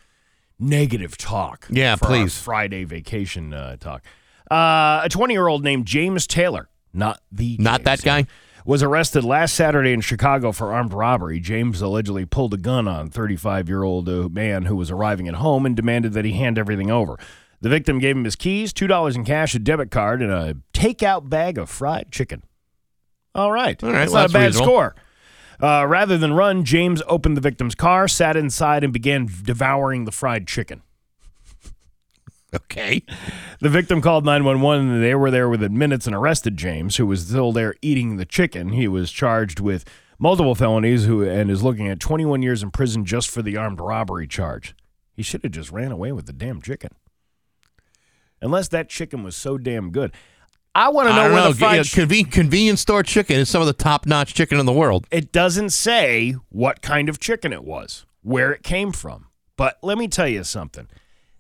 negative 0.60 1.18
talk. 1.18 1.68
Yeah, 1.70 1.96
please. 1.96 2.38
Friday 2.38 2.84
vacation 2.84 3.54
uh, 3.54 3.76
talk. 3.78 4.04
Uh, 4.52 5.02
a 5.04 5.08
20 5.10 5.34
year 5.34 5.48
old 5.48 5.64
named 5.64 5.86
James 5.86 6.26
Taylor, 6.28 6.70
not 6.94 7.22
the 7.32 7.58
Not 7.60 7.84
that 7.84 8.00
James 8.02 8.26
guy? 8.28 8.32
Was 8.70 8.84
arrested 8.84 9.24
last 9.24 9.56
Saturday 9.56 9.94
in 9.94 10.00
Chicago 10.00 10.52
for 10.52 10.72
armed 10.72 10.94
robbery. 10.94 11.40
James 11.40 11.82
allegedly 11.82 12.24
pulled 12.24 12.54
a 12.54 12.58
gun 12.58 12.88
on 12.88 13.10
35 13.10 13.68
year 13.68 13.82
old 13.82 14.08
uh, 14.08 14.30
man 14.30 14.66
who 14.66 14.76
was 14.76 14.92
arriving 14.92 15.28
at 15.28 15.34
home 15.34 15.66
and 15.66 15.76
demanded 15.76 16.14
that 16.14 16.24
he 16.24 16.34
hand 16.34 16.60
everything 16.60 16.92
over. 16.92 17.18
The 17.62 17.70
victim 17.70 17.98
gave 17.98 18.16
him 18.16 18.26
his 18.26 18.36
keys, 18.36 18.72
$2 18.72 19.16
in 19.16 19.26
cash, 19.26 19.56
a 19.56 19.60
debit 19.60 19.90
card, 19.90 20.22
and 20.22 20.32
a 20.32 20.56
takeout 20.72 21.28
bag 21.28 21.58
of 21.58 21.68
fried 21.68 22.12
chicken. 22.12 22.44
All 23.34 23.52
right. 23.52 23.84
All 23.84 23.90
right, 23.90 23.98
That's 24.02 24.12
well, 24.12 24.22
not 24.22 24.32
that's 24.32 24.34
a 24.34 24.38
bad 24.38 24.46
reasonable. 24.46 24.68
score. 24.68 24.96
Uh, 25.60 25.86
rather 25.88 26.20
than 26.20 26.34
run, 26.34 26.64
James 26.64 27.02
opened 27.08 27.38
the 27.38 27.42
victim's 27.42 27.74
car, 27.74 28.08
sat 28.08 28.38
inside, 28.38 28.84
and 28.84 28.94
began 28.94 29.28
devouring 29.44 30.06
the 30.06 30.12
fried 30.12 30.46
chicken. 30.46 30.84
Okay. 32.54 33.04
The 33.60 33.70
victim 33.70 34.02
called 34.02 34.26
911 34.26 34.90
and 34.90 35.04
they 35.04 35.14
were 35.16 35.30
there 35.30 35.48
within 35.50 35.78
minutes 35.78 36.08
and 36.08 36.16
arrested 36.16 36.58
James, 36.58 36.96
who 36.96 37.06
was 37.06 37.28
still 37.28 37.52
there 37.52 37.76
eating 37.82 38.18
the 38.18 38.26
chicken. 38.26 38.70
He 38.70 38.88
was 38.88 39.12
charged 39.12 39.60
with 39.60 39.86
multiple 40.18 40.56
felonies 40.56 41.06
who 41.06 41.24
and 41.24 41.52
is 41.52 41.64
looking 41.64 41.88
at 41.88 42.00
21 42.00 42.42
years 42.42 42.64
in 42.64 42.72
prison 42.72 43.06
just 43.06 43.30
for 43.30 43.42
the 43.42 43.56
armed 43.56 43.80
robbery 43.80 44.28
charge. 44.28 44.76
He 45.16 45.22
should 45.22 45.44
have 45.44 45.52
just 45.52 45.72
ran 45.72 45.92
away 45.92 46.12
with 46.12 46.26
the 46.26 46.34
damn 46.34 46.62
chicken. 46.62 46.92
Unless 48.42 48.70
that 48.70 48.90
chicken 48.90 49.24
was 49.24 49.36
so 49.36 49.58
damn 49.58 49.92
good. 49.92 50.14
I 50.74 50.90
want 50.90 51.10
to 51.10 51.16
know 51.16 51.24
where 51.24 51.44
know. 51.44 51.52
the 51.52 51.56
fried 51.56 51.84
chicken 51.86 52.10
conven- 52.10 52.32
convenience 52.32 52.82
store 52.82 53.04
chicken 53.04 53.38
is 53.38 53.50
some 53.50 53.62
of 53.62 53.68
the 53.68 53.74
top 53.74 54.06
notch 54.06 54.34
chicken 54.34 54.60
in 54.60 54.66
the 54.66 54.74
world. 54.74 55.08
it 55.12 55.32
doesn't 55.32 55.72
say 55.72 56.36
what 56.50 56.82
kind 56.82 57.10
of 57.10 57.20
chicken 57.20 57.52
it 57.52 57.64
was, 57.64 58.06
where 58.22 58.52
it 58.52 58.64
came 58.64 58.92
from. 58.92 59.28
But 59.58 59.78
let 59.82 59.98
me 59.98 60.08
tell 60.08 60.28
you 60.28 60.44
something. 60.46 60.88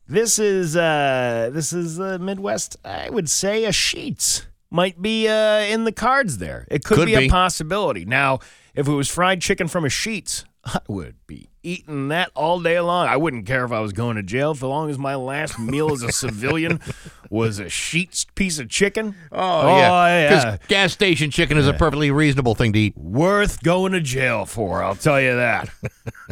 This 0.09 0.39
is 0.39 0.75
uh 0.75 1.51
this 1.53 1.71
is 1.71 1.97
the 1.97 2.17
Midwest. 2.17 2.77
I 2.83 3.09
would 3.11 3.29
say 3.29 3.65
a 3.65 3.69
Sheetz 3.69 4.45
might 4.71 4.99
be 5.01 5.27
uh 5.27 5.59
in 5.59 5.83
the 5.83 5.91
cards 5.91 6.39
there. 6.39 6.65
It 6.71 6.83
could, 6.83 6.97
Could 6.97 7.05
be, 7.05 7.15
be. 7.15 7.27
a 7.27 7.29
possibility. 7.29 8.05
Now, 8.05 8.39
if 8.73 8.87
it 8.87 8.91
was 8.93 9.07
fried 9.07 9.39
chicken 9.41 9.67
from 9.67 9.85
a 9.85 9.89
Sheetz, 9.89 10.45
I 10.65 10.79
would 10.87 11.15
be 11.27 11.49
eating 11.61 12.07
that 12.07 12.31
all 12.33 12.59
day 12.59 12.79
long. 12.79 13.07
I 13.07 13.17
wouldn't 13.17 13.45
care 13.45 13.63
if 13.65 13.71
I 13.71 13.81
was 13.81 13.93
going 13.93 14.15
to 14.15 14.23
jail 14.23 14.55
for 14.55 14.65
long 14.65 14.89
as 14.89 14.97
my 14.97 15.13
last 15.13 15.59
meal 15.59 15.91
as 15.91 16.01
a 16.01 16.11
civilian 16.11 16.79
was 17.29 17.59
a 17.59 17.65
Sheetz 17.65 18.25
piece 18.33 18.57
of 18.57 18.67
chicken. 18.67 19.13
Oh, 19.31 19.67
yeah. 19.77 20.29
'Cause 20.29 20.43
yeah 20.43 20.57
gas 20.67 20.91
station 20.91 21.29
chicken 21.29 21.55
is 21.57 21.67
a 21.67 21.73
perfectly 21.73 22.09
reasonable 22.09 22.55
thing 22.55 22.73
to 22.73 22.79
eat. 22.79 22.97
worth 22.97 23.61
going 23.61 23.91
to 23.91 24.01
jail 24.01 24.45
for, 24.47 24.81
I'll 24.83 24.95
tell 24.95 25.21
you 25.21 25.35
that. 25.35 25.69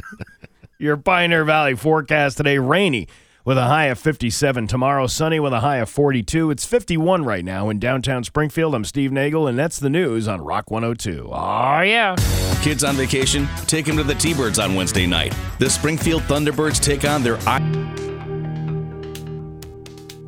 Your 0.79 0.97
Pioneer 0.97 1.45
Valley 1.45 1.75
forecast 1.75 2.37
today 2.37 2.57
rainy 2.57 3.07
with 3.47 3.57
a 3.57 3.63
high 3.63 3.85
of 3.85 3.97
57. 3.97 4.67
Tomorrow, 4.67 5.07
sunny 5.07 5.39
with 5.39 5.53
a 5.53 5.61
high 5.61 5.77
of 5.77 5.87
42. 5.87 6.51
It's 6.51 6.65
51 6.65 7.23
right 7.23 7.45
now 7.45 7.69
in 7.69 7.79
downtown 7.79 8.25
Springfield. 8.25 8.75
I'm 8.75 8.83
Steve 8.83 9.13
Nagel, 9.13 9.47
and 9.47 9.57
that's 9.57 9.79
the 9.79 9.89
news 9.89 10.27
on 10.27 10.41
Rock 10.41 10.69
102. 10.69 11.29
Oh, 11.31 11.79
yeah. 11.79 12.17
Kids 12.61 12.83
on 12.83 12.97
vacation? 12.97 13.47
Take 13.65 13.85
them 13.85 13.95
to 13.95 14.03
the 14.03 14.15
T-Birds 14.15 14.59
on 14.59 14.75
Wednesday 14.75 15.07
night. 15.07 15.33
The 15.59 15.69
Springfield 15.69 16.23
Thunderbirds 16.23 16.83
take 16.83 17.05
on 17.05 17.23
their 17.23 17.37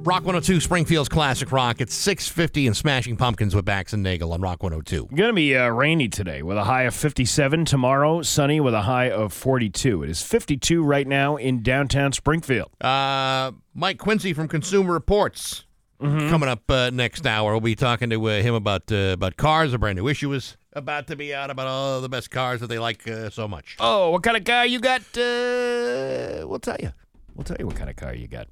Rock 0.04 0.24
102, 0.24 0.60
Springfield's 0.62 1.10
Classic 1.10 1.52
Rock. 1.52 1.82
It's 1.82 1.94
650 1.94 2.68
and 2.68 2.76
Smashing 2.76 3.16
Pumpkins 3.18 3.54
with 3.54 3.66
Bax 3.66 3.94
and 3.94 4.02
Nagel 4.02 4.32
on 4.34 4.42
Rock 4.42 4.64
102. 4.64 5.08
Going 5.14 5.30
to 5.30 5.34
be 5.34 5.56
uh, 5.56 5.68
rainy 5.68 6.08
today 6.08 6.42
with 6.42 6.58
a 6.58 6.64
high 6.64 6.84
of 6.84 6.96
57. 6.96 7.66
Tomorrow, 7.66 8.24
sunny 8.24 8.60
with 8.60 8.74
a 8.74 8.82
high 8.84 9.12
of 9.12 9.34
42. 9.34 10.02
It 10.04 10.10
is 10.10 10.22
52 10.24 10.84
right 10.84 11.06
now 11.06 11.36
in 11.36 11.62
downtown 11.62 12.12
Springfield. 12.14 12.72
Uh, 12.82 13.52
Mike 13.76 14.00
Quincy 14.00 14.34
from 14.34 14.48
Consumer 14.48 14.94
Reports 14.94 15.66
Mm-hmm. 16.02 16.30
coming 16.30 16.48
up 16.48 16.72
uh, 16.72 16.90
next 16.92 17.28
hour. 17.28 17.52
We'll 17.52 17.60
be 17.60 17.76
talking 17.76 18.10
to 18.12 18.26
uh, 18.30 18.42
him 18.42 18.54
about 18.56 18.90
uh, 18.90 19.12
about 19.12 19.36
cars. 19.36 19.74
A 19.74 19.78
brand 19.78 19.98
new 19.98 20.08
issue 20.08 20.32
is 20.32 20.56
about 20.72 21.08
to 21.08 21.18
be 21.18 21.34
out 21.36 21.50
about 21.50 21.68
all 21.68 22.00
the 22.00 22.08
best 22.08 22.32
cars 22.32 22.62
that 22.62 22.68
they 22.68 22.80
like 22.80 23.06
uh, 23.06 23.30
so 23.30 23.50
much. 23.50 23.76
Oh, 23.82 24.12
what 24.12 24.24
kind 24.24 24.38
of 24.38 24.46
car 24.46 24.66
you 24.66 24.80
got? 24.80 25.02
Uh, 25.18 26.48
we'll 26.48 26.60
tell 26.62 26.78
you. 26.82 26.94
We'll 27.36 27.44
tell 27.44 27.58
you 27.60 27.68
what 27.68 27.76
kind 27.76 27.90
of 27.90 27.98
car 27.98 28.16
you 28.16 28.30
got. 28.30 28.48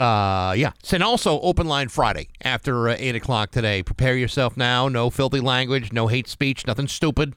Uh, 0.00 0.54
yeah. 0.56 0.72
And 0.92 1.02
also 1.02 1.38
open 1.40 1.66
line 1.68 1.88
Friday 1.88 2.28
after 2.42 2.88
uh, 2.88 2.96
eight 2.98 3.14
o'clock 3.14 3.50
today. 3.50 3.82
Prepare 3.82 4.16
yourself 4.16 4.56
now. 4.56 4.88
No 4.88 5.10
filthy 5.10 5.40
language. 5.40 5.92
No 5.92 6.06
hate 6.06 6.26
speech. 6.26 6.66
Nothing 6.66 6.88
stupid. 6.88 7.34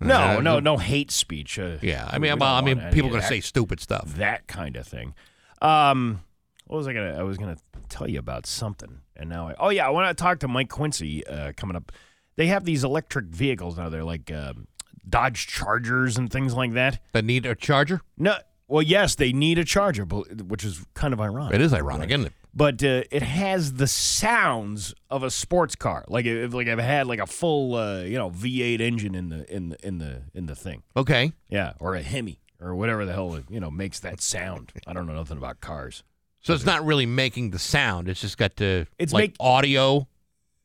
No, 0.00 0.38
Uh, 0.38 0.40
no, 0.40 0.58
no 0.58 0.78
hate 0.78 1.12
speech. 1.12 1.58
Uh, 1.60 1.76
Yeah, 1.80 2.08
I 2.10 2.18
mean, 2.18 2.32
I 2.42 2.60
mean, 2.62 2.78
people 2.92 3.08
are 3.08 3.12
gonna 3.12 3.20
that- 3.22 3.28
say 3.28 3.40
stupid 3.40 3.78
stuff. 3.80 4.14
that 4.16 4.48
kind 4.48 4.76
of 4.76 4.86
thing. 4.86 5.14
Um, 5.60 6.22
what 6.66 6.78
was 6.78 6.88
I 6.88 6.92
gonna? 6.92 7.16
I 7.16 7.22
was 7.22 7.38
gonna 7.38 7.56
tell 7.88 8.10
you 8.10 8.18
about 8.18 8.44
something, 8.46 8.98
and 9.14 9.30
now 9.30 9.48
I. 9.48 9.54
Oh 9.60 9.68
yeah, 9.68 9.86
I 9.86 9.90
want 9.90 10.08
to 10.16 10.20
talk 10.20 10.40
to 10.40 10.48
Mike 10.48 10.70
Quincy 10.70 11.24
uh, 11.26 11.52
coming 11.56 11.76
up. 11.76 11.92
They 12.34 12.48
have 12.48 12.64
these 12.64 12.82
electric 12.82 13.26
vehicles 13.26 13.78
now. 13.78 13.88
They're 13.90 14.02
like 14.02 14.32
um, 14.32 14.66
Dodge 15.08 15.46
Chargers 15.46 16.16
and 16.16 16.32
things 16.32 16.54
like 16.54 16.72
that. 16.72 16.98
That 17.12 17.24
need 17.24 17.46
a 17.46 17.54
charger. 17.54 18.00
No, 18.18 18.38
well, 18.72 18.82
yes, 18.82 19.14
they 19.16 19.32
need 19.32 19.58
a 19.58 19.64
charger, 19.64 20.04
which 20.04 20.64
is 20.64 20.84
kind 20.94 21.12
of 21.12 21.20
ironic. 21.20 21.54
It 21.54 21.60
is 21.60 21.72
ironic, 21.74 22.10
isn't 22.10 22.26
it? 22.26 22.32
but 22.54 22.82
uh, 22.84 23.02
it 23.10 23.22
has 23.22 23.74
the 23.74 23.86
sounds 23.86 24.94
of 25.10 25.22
a 25.22 25.30
sports 25.30 25.74
car. 25.74 26.04
Like 26.08 26.26
if 26.26 26.52
like 26.54 26.68
I've 26.68 26.78
had 26.78 27.06
like 27.06 27.18
a 27.20 27.26
full 27.26 27.74
uh, 27.74 28.00
you 28.02 28.16
know 28.18 28.30
V8 28.30 28.80
engine 28.80 29.14
in 29.14 29.28
the 29.28 29.54
in 29.54 29.68
the 29.70 29.86
in 29.86 29.98
the 29.98 30.22
in 30.34 30.46
the 30.46 30.54
thing. 30.54 30.82
Okay. 30.96 31.32
Yeah, 31.48 31.72
or 31.80 31.94
a 31.94 32.02
Hemi 32.02 32.40
or 32.60 32.74
whatever 32.74 33.04
the 33.04 33.12
hell 33.12 33.38
you 33.48 33.60
know 33.60 33.70
makes 33.70 34.00
that 34.00 34.20
sound. 34.20 34.72
I 34.86 34.92
don't 34.92 35.06
know 35.06 35.14
nothing 35.14 35.38
about 35.38 35.60
cars. 35.60 36.02
So 36.40 36.54
it's 36.54 36.66
not 36.66 36.84
really 36.84 37.06
making 37.06 37.50
the 37.50 37.58
sound. 37.60 38.08
It's 38.08 38.20
just 38.20 38.36
got 38.36 38.56
the 38.56 38.86
It's 38.98 39.12
like 39.12 39.30
make- 39.30 39.36
audio. 39.38 40.08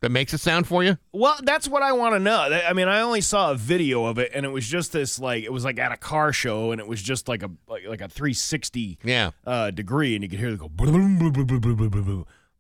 That 0.02 0.10
makes 0.12 0.34
it 0.34 0.40
sound 0.40 0.68
for 0.68 0.84
you? 0.84 0.98
Well, 1.12 1.36
that's 1.44 1.68
what 1.68 1.82
I 1.84 1.92
want 1.94 2.14
to 2.16 2.20
know. 2.20 2.38
I 2.40 2.74
mean, 2.74 2.88
I 2.88 3.02
only 3.02 3.22
saw 3.22 3.52
a 3.52 3.56
video 3.56 4.06
of 4.06 4.18
it, 4.20 4.32
and 4.34 4.46
it 4.46 4.50
was 4.50 4.68
just 4.68 4.92
this 4.92 5.20
like 5.20 5.44
it 5.44 5.52
was 5.52 5.66
like 5.66 5.80
at 5.80 5.92
a 5.92 5.98
car 5.98 6.32
show, 6.34 6.72
and 6.72 6.80
it 6.80 6.88
was 6.88 7.02
just 7.02 7.28
like 7.28 7.42
a 7.44 7.50
like, 7.68 7.86
like 7.88 8.02
a 8.02 8.08
360 8.08 9.00
Yeah. 9.04 9.32
uh, 9.46 9.72
degree, 9.72 10.16
and 10.16 10.24
you 10.24 10.30
could 10.30 10.40
hear 10.40 10.50
it 10.50 10.60
go. 10.60 10.70
But 10.70 10.90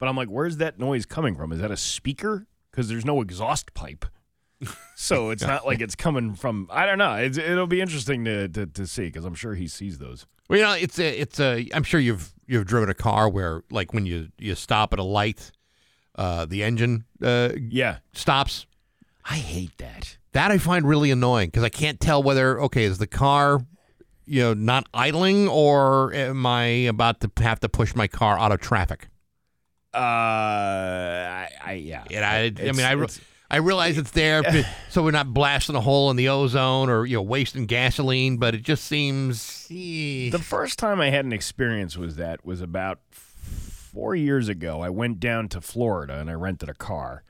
I'm 0.07 0.15
like, 0.15 0.29
where's 0.29 0.57
that 0.57 0.79
noise 0.79 1.05
coming 1.05 1.35
from? 1.35 1.51
Is 1.51 1.59
that 1.59 1.71
a 1.71 1.77
speaker? 1.77 2.47
Because 2.71 2.89
there's 2.89 3.05
no 3.05 3.21
exhaust 3.21 3.73
pipe, 3.73 4.05
so 4.95 5.31
it's 5.31 5.41
not 5.41 5.65
like 5.65 5.81
it's 5.81 5.95
coming 5.95 6.35
from. 6.35 6.67
I 6.71 6.85
don't 6.85 6.99
know. 6.99 7.15
It's, 7.15 7.37
it'll 7.37 7.65
be 7.67 7.81
interesting 7.81 8.23
to 8.25 8.47
to, 8.49 8.65
to 8.67 8.85
see 8.85 9.05
because 9.05 9.25
I'm 9.25 9.33
sure 9.35 9.55
he 9.55 9.67
sees 9.67 9.97
those. 9.97 10.27
Well, 10.49 10.59
you 10.59 10.65
know, 10.65 10.73
it's 10.73 10.99
a, 10.99 11.19
it's 11.19 11.39
a. 11.39 11.67
I'm 11.73 11.83
sure 11.83 11.99
you've 11.99 12.31
you've 12.45 12.65
driven 12.67 12.89
a 12.89 12.93
car 12.93 13.29
where, 13.29 13.63
like, 13.71 13.93
when 13.93 14.05
you 14.05 14.29
you 14.37 14.53
stop 14.55 14.93
at 14.93 14.99
a 14.99 15.03
light, 15.03 15.51
uh, 16.17 16.45
the 16.45 16.63
engine 16.63 17.05
uh, 17.21 17.49
Yeah, 17.57 17.97
stops. 18.13 18.65
I 19.29 19.35
hate 19.35 19.77
that. 19.77 20.17
That 20.33 20.51
I 20.51 20.57
find 20.57 20.87
really 20.87 21.11
annoying 21.11 21.47
because 21.49 21.63
I 21.63 21.69
can't 21.69 21.99
tell 21.99 22.21
whether 22.23 22.59
okay 22.61 22.83
is 22.83 22.97
the 22.97 23.07
car, 23.07 23.59
you 24.25 24.41
know, 24.41 24.53
not 24.53 24.87
idling 24.93 25.47
or 25.47 26.13
am 26.13 26.45
I 26.45 26.63
about 26.87 27.19
to 27.21 27.31
have 27.43 27.59
to 27.61 27.69
push 27.69 27.95
my 27.95 28.07
car 28.07 28.37
out 28.39 28.51
of 28.51 28.59
traffic? 28.61 29.07
Uh, 29.93 29.97
I, 29.97 31.49
I 31.65 31.71
yeah. 31.73 32.03
And 32.11 32.23
I, 32.23 32.67
I 32.67 32.71
mean, 32.71 32.85
I, 32.85 32.91
re- 32.91 33.07
I 33.49 33.57
realize 33.57 33.97
it's 33.97 34.11
there 34.11 34.43
so 34.89 35.03
we're 35.03 35.11
not 35.11 35.33
blasting 35.33 35.75
a 35.75 35.81
hole 35.81 36.11
in 36.11 36.17
the 36.17 36.29
ozone 36.29 36.89
or 36.89 37.05
you 37.05 37.15
know 37.17 37.21
wasting 37.21 37.65
gasoline, 37.65 38.37
but 38.37 38.53
it 38.55 38.61
just 38.61 38.85
seems. 38.85 39.67
eh. 39.71 40.29
The 40.29 40.41
first 40.43 40.77
time 40.77 41.01
I 41.01 41.09
had 41.09 41.25
an 41.25 41.33
experience 41.33 41.97
was 41.97 42.15
that 42.17 42.45
was 42.45 42.61
about 42.61 42.99
four 43.97 44.15
years 44.15 44.47
ago. 44.47 44.81
I 44.81 44.89
went 44.89 45.19
down 45.19 45.49
to 45.49 45.59
Florida 45.61 46.19
and 46.19 46.29
I 46.29 46.33
rented 46.33 46.69
a 46.69 46.73
car, 46.75 47.23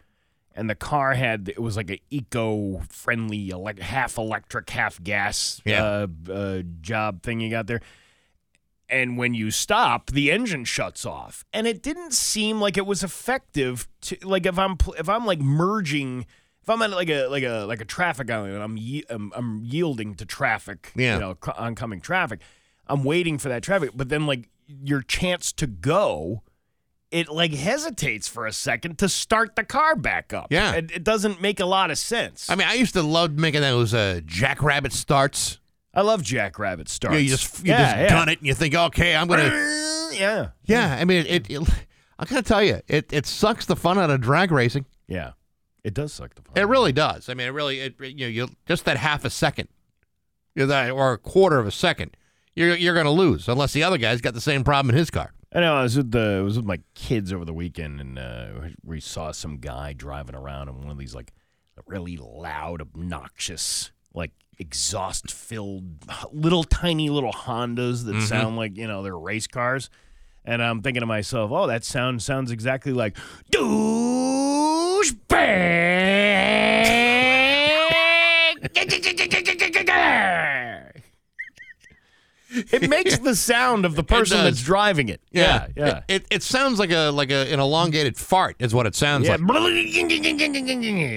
and 0.53 0.69
the 0.69 0.75
car 0.75 1.13
had 1.13 1.47
it 1.47 1.59
was 1.61 1.77
like 1.77 1.89
an 1.89 1.99
eco-friendly, 2.09 3.49
elect, 3.49 3.79
half 3.79 4.17
electric, 4.17 4.69
half 4.69 5.01
gas 5.01 5.61
Yeah. 5.65 5.83
uh, 6.29 6.31
uh, 6.31 6.61
job 6.81 7.23
thing 7.23 7.39
you 7.39 7.49
got 7.49 7.67
there. 7.67 7.79
And 8.89 9.17
when 9.17 9.33
you 9.33 9.51
stop, 9.51 10.11
the 10.11 10.29
engine 10.31 10.63
shuts 10.65 11.05
off, 11.05 11.43
and 11.53 11.67
it 11.67 11.81
didn't 11.83 12.13
seem 12.13 12.59
like 12.61 12.77
it 12.77 12.85
was 12.85 13.03
effective. 13.03 13.87
To 14.01 14.17
like 14.23 14.45
if 14.45 14.57
I'm 14.59 14.77
if 14.97 15.07
I'm 15.09 15.25
like 15.25 15.39
merging. 15.39 16.25
If 16.63 16.69
I'm 16.71 16.81
at 16.81 16.91
like 16.91 17.09
a 17.09 17.27
like 17.27 17.43
a 17.43 17.63
like 17.65 17.79
a 17.79 17.85
traffic 17.85 18.29
island 18.29 18.53
and 18.53 18.61
I'm 18.61 18.75
ye- 18.75 19.05
I'm, 19.09 19.31
I'm 19.33 19.61
yielding 19.63 20.15
to 20.15 20.25
traffic, 20.25 20.91
Yeah. 20.97 21.13
you 21.13 21.19
know, 21.21 21.37
oncoming 21.57 22.01
traffic, 22.01 22.41
I'm 22.87 23.05
waiting 23.05 23.37
for 23.37 23.47
that 23.47 23.63
traffic, 23.63 23.91
but 23.95 24.09
then 24.09 24.25
like 24.25 24.49
your 24.67 25.01
chance 25.01 25.53
to 25.53 25.65
go, 25.67 26.43
it 27.11 27.29
like 27.29 27.53
hesitates 27.53 28.27
for 28.27 28.45
a 28.45 28.51
second 28.51 28.97
to 28.99 29.09
start 29.09 29.55
the 29.55 29.63
car 29.63 29.95
back 29.95 30.33
up. 30.33 30.47
Yeah. 30.49 30.73
it, 30.73 30.91
it 30.91 31.03
doesn't 31.03 31.41
make 31.41 31.59
a 31.59 31.65
lot 31.65 31.91
of 31.91 31.97
sense. 31.97 32.49
I 32.49 32.55
mean, 32.55 32.67
I 32.67 32.73
used 32.73 32.93
to 32.93 33.01
love 33.01 33.33
making 33.33 33.61
those 33.61 33.93
uh, 33.93 34.21
jackrabbit 34.25 34.93
starts. 34.93 35.59
I 35.93 36.01
love 36.01 36.21
Jackrabbit 36.21 36.89
starts. 36.89 37.15
You, 37.15 37.23
you 37.23 37.29
just 37.29 37.65
you 37.65 37.71
yeah, 37.71 37.77
just 37.79 37.97
yeah. 37.97 38.09
gun 38.09 38.29
it 38.29 38.37
and 38.37 38.47
you 38.47 38.53
think, 38.53 38.75
okay, 38.75 39.15
I'm 39.15 39.27
gonna. 39.27 39.49
yeah, 40.13 40.49
Yeah, 40.65 40.95
I 40.99 41.05
mean, 41.05 41.25
it. 41.25 41.49
it, 41.49 41.67
I 42.19 42.25
gotta 42.25 42.43
tell 42.43 42.61
you, 42.61 42.81
it 42.87 43.11
it 43.11 43.25
sucks 43.25 43.65
the 43.65 43.75
fun 43.75 43.97
out 43.97 44.09
of 44.09 44.21
drag 44.21 44.51
racing. 44.51 44.85
yeah. 45.07 45.31
It 45.83 45.93
does 45.93 46.11
suck 46.11 46.35
the 46.35 46.41
fun. 46.41 46.51
It 46.57 46.67
really 46.67 46.91
does. 46.91 47.29
I 47.29 47.33
mean, 47.33 47.47
it 47.47 47.51
really, 47.51 47.79
it, 47.79 47.95
you 48.01 48.25
know, 48.25 48.27
you 48.27 48.49
just 48.65 48.83
that 48.83 48.97
half 48.97 49.23
a 49.23 49.29
second, 49.29 49.69
you 50.53 50.63
know, 50.63 50.67
that 50.67 50.91
or 50.91 51.13
a 51.13 51.17
quarter 51.17 51.59
of 51.59 51.65
a 51.65 51.71
second, 51.71 52.17
you're 52.55 52.75
you're 52.75 52.93
gonna 52.93 53.09
lose 53.09 53.47
unless 53.47 53.71
the 53.71 53.83
other 53.83 53.97
guy's 53.97 54.19
got 54.19 54.33
the 54.33 54.41
same 54.41 54.65
problem 54.65 54.93
in 54.93 54.97
his 54.97 55.09
car. 55.09 55.31
I 55.53 55.61
know. 55.61 55.75
I 55.75 55.83
was 55.83 55.95
with 55.95 56.11
the 56.11 56.37
I 56.39 56.41
was 56.41 56.57
with 56.57 56.65
my 56.65 56.79
kids 56.93 57.31
over 57.31 57.45
the 57.45 57.53
weekend, 57.53 58.01
and 58.01 58.19
uh, 58.19 58.47
we 58.83 58.99
saw 58.99 59.31
some 59.31 59.57
guy 59.57 59.93
driving 59.93 60.35
around 60.35 60.67
in 60.69 60.77
one 60.81 60.89
of 60.91 60.97
these 60.97 61.15
like 61.15 61.31
really 61.85 62.17
loud, 62.17 62.81
obnoxious, 62.81 63.91
like 64.13 64.31
exhaust-filled, 64.59 66.05
little 66.33 66.63
tiny 66.63 67.09
little 67.09 67.31
Hondas 67.31 68.05
that 68.05 68.21
sound 68.23 68.57
like 68.57 68.75
you 68.75 68.87
know 68.87 69.03
they're 69.03 69.17
race 69.17 69.47
cars. 69.47 69.89
And 70.43 70.63
I'm 70.63 70.81
thinking 70.81 71.01
to 71.01 71.05
myself, 71.05 71.51
oh, 71.51 71.67
that 71.67 71.83
sound 71.83 72.21
sounds 72.21 72.51
exactly 72.51 72.93
like 72.93 73.17
douchebag. 73.51 74.13
It 82.49 82.89
makes 82.89 83.17
the 83.17 83.35
sound 83.35 83.85
of 83.85 83.95
the 83.95 84.03
person 84.03 84.43
that's 84.43 84.61
driving 84.63 85.09
it. 85.09 85.21
Yeah, 85.31 85.67
yeah. 85.75 85.97
It, 86.07 86.23
it 86.23 86.27
it 86.31 86.43
sounds 86.43 86.79
like 86.79 86.91
a 86.91 87.09
like 87.09 87.29
a 87.29 87.51
an 87.51 87.59
elongated 87.59 88.15
fart 88.17 88.55
is 88.59 88.73
what 88.73 88.85
it 88.85 88.95
sounds 88.95 89.25
Yeah. 89.25 89.35
like. 89.35 89.41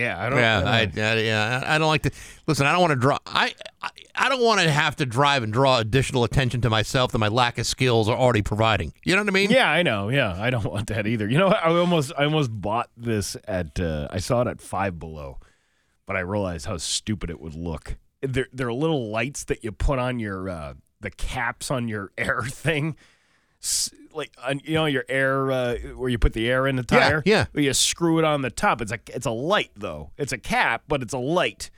yeah, 0.00 0.16
I 0.18 0.28
don't. 0.28 0.38
Yeah, 0.38 0.62
I, 0.64 0.70
I 0.70 0.80
I, 0.80 1.14
yeah, 1.16 1.62
I 1.64 1.74
I 1.74 1.78
don't 1.78 1.88
like 1.88 2.02
to 2.02 2.10
listen. 2.46 2.66
I 2.66 2.72
don't 2.72 2.80
want 2.80 2.90
to 2.92 2.96
draw. 2.96 3.18
I, 3.26 3.54
I 3.82 3.90
I 4.14 4.28
don't 4.28 4.42
want 4.42 4.60
to 4.60 4.70
have 4.70 4.96
to 4.96 5.06
drive 5.06 5.42
and 5.42 5.52
draw 5.52 5.78
additional 5.78 6.24
attention 6.24 6.60
to 6.62 6.70
myself 6.70 7.12
that 7.12 7.18
my 7.18 7.28
lack 7.28 7.58
of 7.58 7.66
skills 7.66 8.08
are 8.08 8.16
already 8.16 8.42
providing. 8.42 8.92
You 9.04 9.14
know 9.14 9.22
what 9.22 9.28
I 9.28 9.32
mean? 9.32 9.50
yeah, 9.50 9.70
I 9.70 9.82
know. 9.82 10.08
Yeah, 10.08 10.34
I 10.36 10.50
don't 10.50 10.64
want 10.72 10.88
that 10.88 11.06
either. 11.06 11.28
You 11.28 11.38
know. 11.38 11.48
I 11.48 11.68
almost, 11.76 12.12
I 12.18 12.24
almost 12.24 12.50
bought 12.52 12.90
this 12.96 13.36
at. 13.46 13.78
Uh, 13.78 14.08
I 14.10 14.18
saw 14.18 14.42
it 14.42 14.48
at 14.48 14.60
Five 14.60 14.98
Below, 14.98 15.38
but 16.06 16.16
I 16.16 16.20
realized 16.20 16.66
how 16.66 16.76
stupid 16.76 17.30
it 17.30 17.40
would 17.40 17.54
look. 17.54 17.96
They're 18.20 18.48
they're 18.52 18.72
little 18.72 19.10
lights 19.10 19.44
that 19.44 19.62
you 19.64 19.72
put 19.72 19.98
on 19.98 20.18
your 20.18 20.48
uh, 20.50 20.74
the 21.00 21.10
caps 21.10 21.70
on 21.70 21.88
your 21.88 22.10
air 22.18 22.42
thing. 22.42 22.96
Like 24.12 24.32
you 24.64 24.74
know 24.74 24.86
your 24.86 25.04
air 25.08 25.52
uh, 25.52 25.76
where 25.94 26.08
you 26.08 26.18
put 26.18 26.32
the 26.32 26.48
air 26.50 26.66
in 26.66 26.76
the 26.76 26.82
tire. 26.82 27.22
yeah. 27.24 27.46
Where 27.52 27.62
you 27.62 27.72
screw 27.74 28.18
it 28.18 28.24
on 28.24 28.42
the 28.42 28.50
top. 28.50 28.80
It's 28.80 28.90
a 28.92 28.98
it's 29.14 29.26
a 29.26 29.30
light 29.30 29.70
though. 29.76 30.10
It's 30.18 30.32
a 30.32 30.38
cap, 30.38 30.82
but 30.88 31.02
it's 31.02 31.12
a 31.14 31.18
light. 31.18 31.70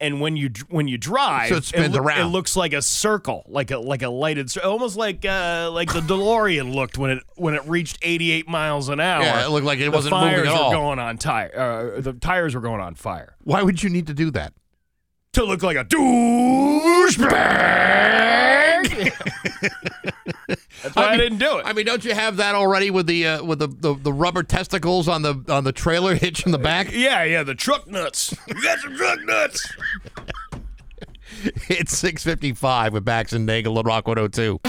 And 0.00 0.20
when 0.20 0.36
you 0.36 0.50
when 0.68 0.88
you 0.88 0.98
drive, 0.98 1.50
So 1.50 1.56
it 1.58 1.64
spins 1.64 1.94
loo- 1.94 2.00
around. 2.00 2.20
It 2.22 2.30
looks 2.30 2.56
like 2.56 2.72
a 2.72 2.82
circle, 2.82 3.44
like 3.46 3.70
a 3.70 3.78
like 3.78 4.02
a 4.02 4.08
lighted, 4.08 4.50
almost 4.58 4.96
like 4.96 5.24
uh, 5.24 5.70
like 5.72 5.92
the 5.92 6.00
DeLorean 6.00 6.74
looked 6.74 6.98
when 6.98 7.10
it 7.12 7.22
when 7.36 7.54
it 7.54 7.62
reached 7.68 7.98
88 8.02 8.48
miles 8.48 8.88
an 8.88 8.98
hour. 8.98 9.22
Yeah, 9.22 9.46
it 9.46 9.50
looked 9.50 9.64
like 9.66 9.78
it 9.78 9.84
the 9.84 9.90
wasn't 9.92 10.16
moving 10.16 10.40
at 10.40 10.46
all. 10.48 10.70
Were 10.70 10.76
going 10.76 10.98
on 10.98 11.18
tire. 11.18 11.94
Uh, 11.96 12.00
the 12.00 12.14
tires 12.14 12.56
were 12.56 12.60
going 12.60 12.80
on 12.80 12.96
fire 12.96 13.36
Why 13.44 13.62
would 13.62 13.80
you 13.84 13.90
need 13.90 14.08
to 14.08 14.14
do 14.14 14.32
that? 14.32 14.54
To 15.32 15.44
look 15.44 15.62
like 15.62 15.76
a 15.78 15.84
douchebag. 15.84 17.32
That's 20.82 20.96
why 20.96 21.04
I, 21.04 21.10
mean- 21.12 21.20
didn't 21.20 21.38
do 21.38 21.58
it. 21.58 21.62
I 21.64 21.72
mean, 21.72 21.86
don't 21.86 22.04
you 22.04 22.12
have 22.14 22.36
that 22.36 22.54
already 22.54 22.90
with 22.90 23.06
the 23.06 23.26
uh, 23.26 23.42
with 23.44 23.58
the, 23.60 23.68
the, 23.68 23.94
the 23.94 24.12
rubber 24.12 24.42
testicles 24.42 25.08
on 25.08 25.22
the 25.22 25.42
on 25.48 25.64
the 25.64 25.72
trailer 25.72 26.14
hitch 26.18 26.44
in 26.44 26.52
the 26.52 26.58
back? 26.58 26.92
yeah, 26.92 27.22
yeah, 27.24 27.42
the 27.42 27.54
truck 27.54 27.88
nuts. 27.88 28.36
You 28.48 28.62
got 28.62 28.78
some 28.80 28.94
truck 28.96 29.20
nuts. 29.24 29.66
It's 31.68 31.96
six 31.96 32.22
fifty 32.22 32.52
five 32.52 32.92
with 32.92 33.04
Bax 33.06 33.32
and 33.32 33.46
Nagel 33.46 33.78
at 33.78 33.86
Rock 33.86 34.06
102. 34.06 34.60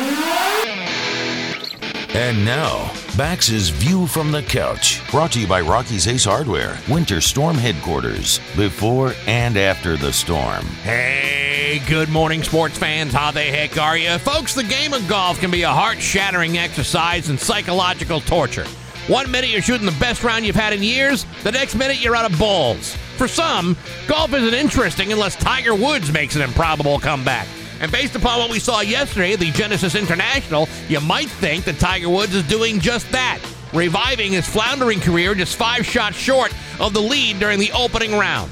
And 2.16 2.46
now, 2.46 2.94
Bax's 3.18 3.70
View 3.70 4.06
from 4.06 4.32
the 4.32 4.44
Couch, 4.44 5.02
brought 5.10 5.32
to 5.32 5.40
you 5.40 5.48
by 5.48 5.62
Rocky's 5.62 6.08
Ace 6.08 6.26
Hardware, 6.26 6.78
Winter 6.88 7.20
Storm 7.20 7.56
Headquarters, 7.56 8.40
before 8.56 9.14
and 9.26 9.58
after 9.58 9.98
the 9.98 10.14
storm. 10.14 10.64
Hey, 10.84 11.82
good 11.88 12.10
morning, 12.10 12.44
sports 12.44 12.78
fans. 12.78 13.14
How 13.14 13.32
the 13.32 13.42
heck 13.42 13.80
are 13.80 13.98
you? 13.98 14.16
Folks, 14.20 14.54
the 14.54 14.64
game 14.64 14.94
of 14.94 15.08
golf 15.08 15.40
can 15.40 15.50
be 15.50 15.64
a 15.64 15.72
heart 15.72 16.00
shattering 16.00 16.60
exercise 16.60 17.30
and 17.30 17.40
psychological 17.40 18.20
torture. 18.20 18.68
One 19.08 19.32
minute 19.32 19.50
you're 19.50 19.64
shooting 19.64 19.88
the 19.88 20.00
best 20.00 20.24
round 20.24 20.46
you've 20.46 20.56
had 20.56 20.72
in 20.72 20.84
years, 20.84 21.26
the 21.42 21.52
next 21.52 21.74
minute 21.74 22.00
you're 22.00 22.16
out 22.16 22.32
of 22.32 22.38
balls. 22.38 22.96
For 23.18 23.28
some, 23.28 23.76
golf 24.08 24.36
isn't 24.36 24.54
interesting 24.54 25.12
unless 25.12 25.36
Tiger 25.36 25.74
Woods 25.74 26.14
makes 26.14 26.36
an 26.36 26.44
improbable 26.44 27.00
comeback. 27.00 27.48
And 27.84 27.92
based 27.92 28.16
upon 28.16 28.40
what 28.40 28.50
we 28.50 28.60
saw 28.60 28.80
yesterday 28.80 29.34
at 29.34 29.42
the 29.42 29.52
Genesis 29.52 29.94
International, 29.94 30.70
you 30.88 31.02
might 31.02 31.28
think 31.28 31.66
that 31.66 31.80
Tiger 31.80 32.08
Woods 32.08 32.34
is 32.34 32.48
doing 32.48 32.80
just 32.80 33.12
that, 33.12 33.40
reviving 33.74 34.32
his 34.32 34.48
floundering 34.48 35.02
career 35.02 35.36
just 35.36 35.58
five 35.58 35.86
shots 35.86 36.16
short 36.16 36.54
of 36.80 36.94
the 36.94 37.02
lead 37.02 37.40
during 37.40 37.60
the 37.60 37.74
opening 37.74 38.14
round. 38.14 38.50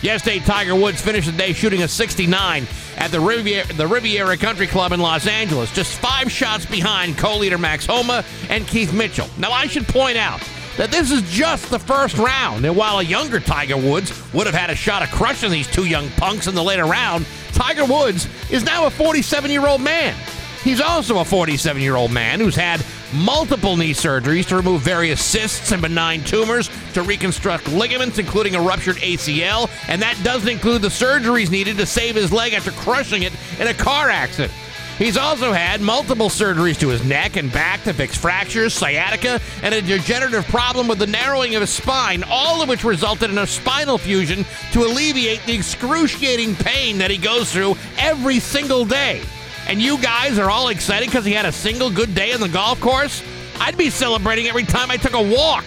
Yesterday, 0.00 0.38
Tiger 0.38 0.74
Woods 0.74 0.98
finished 0.98 1.30
the 1.30 1.36
day 1.36 1.52
shooting 1.52 1.82
a 1.82 1.88
69 1.88 2.66
at 2.96 3.10
the 3.10 3.20
Riviera, 3.20 3.70
the 3.74 3.86
Riviera 3.86 4.38
Country 4.38 4.66
Club 4.66 4.92
in 4.92 5.00
Los 5.00 5.26
Angeles, 5.26 5.70
just 5.74 5.98
five 5.98 6.32
shots 6.32 6.64
behind 6.64 7.18
co-leader 7.18 7.58
Max 7.58 7.84
Homa 7.84 8.24
and 8.48 8.66
Keith 8.66 8.94
Mitchell. 8.94 9.28
Now, 9.36 9.52
I 9.52 9.66
should 9.66 9.86
point 9.88 10.16
out 10.16 10.40
that 10.78 10.90
this 10.90 11.10
is 11.10 11.20
just 11.30 11.68
the 11.68 11.78
first 11.78 12.16
round, 12.16 12.64
and 12.64 12.74
while 12.74 13.00
a 13.00 13.02
younger 13.02 13.40
Tiger 13.40 13.76
Woods 13.76 14.10
would 14.32 14.46
have 14.46 14.54
had 14.54 14.70
a 14.70 14.74
shot 14.74 15.02
of 15.02 15.10
crushing 15.10 15.50
these 15.50 15.66
two 15.66 15.84
young 15.84 16.08
punks 16.12 16.46
in 16.46 16.54
the 16.54 16.62
later 16.62 16.86
round, 16.86 17.26
Tiger 17.60 17.84
Woods 17.84 18.26
is 18.50 18.64
now 18.64 18.86
a 18.86 18.90
47-year-old 18.90 19.82
man. 19.82 20.16
He's 20.64 20.80
also 20.80 21.18
a 21.18 21.24
47 21.26 21.82
year 21.82 21.94
old 21.94 22.10
man 22.10 22.40
who's 22.40 22.56
had 22.56 22.82
multiple 23.12 23.76
knee 23.76 23.92
surgeries 23.92 24.46
to 24.46 24.56
remove 24.56 24.80
various 24.80 25.22
cysts 25.22 25.70
and 25.70 25.82
benign 25.82 26.24
tumors, 26.24 26.70
to 26.94 27.02
reconstruct 27.02 27.68
ligaments, 27.68 28.18
including 28.18 28.54
a 28.54 28.62
ruptured 28.62 28.96
ACL, 28.96 29.68
and 29.88 30.00
that 30.00 30.18
doesn't 30.22 30.48
include 30.48 30.80
the 30.80 30.88
surgeries 30.88 31.50
needed 31.50 31.76
to 31.76 31.84
save 31.84 32.14
his 32.14 32.32
leg 32.32 32.54
after 32.54 32.70
crushing 32.70 33.24
it 33.24 33.32
in 33.58 33.66
a 33.66 33.74
car 33.74 34.08
accident. 34.08 34.52
He's 35.00 35.16
also 35.16 35.50
had 35.50 35.80
multiple 35.80 36.28
surgeries 36.28 36.78
to 36.80 36.88
his 36.88 37.02
neck 37.02 37.36
and 37.36 37.50
back 37.50 37.82
to 37.84 37.94
fix 37.94 38.18
fractures, 38.18 38.74
sciatica, 38.74 39.40
and 39.62 39.74
a 39.74 39.80
degenerative 39.80 40.44
problem 40.48 40.88
with 40.88 40.98
the 40.98 41.06
narrowing 41.06 41.54
of 41.54 41.62
his 41.62 41.70
spine, 41.70 42.22
all 42.28 42.60
of 42.60 42.68
which 42.68 42.84
resulted 42.84 43.30
in 43.30 43.38
a 43.38 43.46
spinal 43.46 43.96
fusion 43.96 44.44
to 44.72 44.80
alleviate 44.80 45.40
the 45.46 45.54
excruciating 45.54 46.54
pain 46.54 46.98
that 46.98 47.10
he 47.10 47.16
goes 47.16 47.50
through 47.50 47.76
every 47.96 48.38
single 48.40 48.84
day. 48.84 49.22
And 49.68 49.80
you 49.80 49.96
guys 50.02 50.38
are 50.38 50.50
all 50.50 50.68
excited 50.68 51.08
because 51.08 51.24
he 51.24 51.32
had 51.32 51.46
a 51.46 51.52
single 51.52 51.90
good 51.90 52.14
day 52.14 52.34
on 52.34 52.40
the 52.40 52.48
golf 52.50 52.78
course? 52.78 53.22
I'd 53.58 53.78
be 53.78 53.88
celebrating 53.88 54.48
every 54.48 54.64
time 54.64 54.90
I 54.90 54.98
took 54.98 55.14
a 55.14 55.34
walk. 55.34 55.64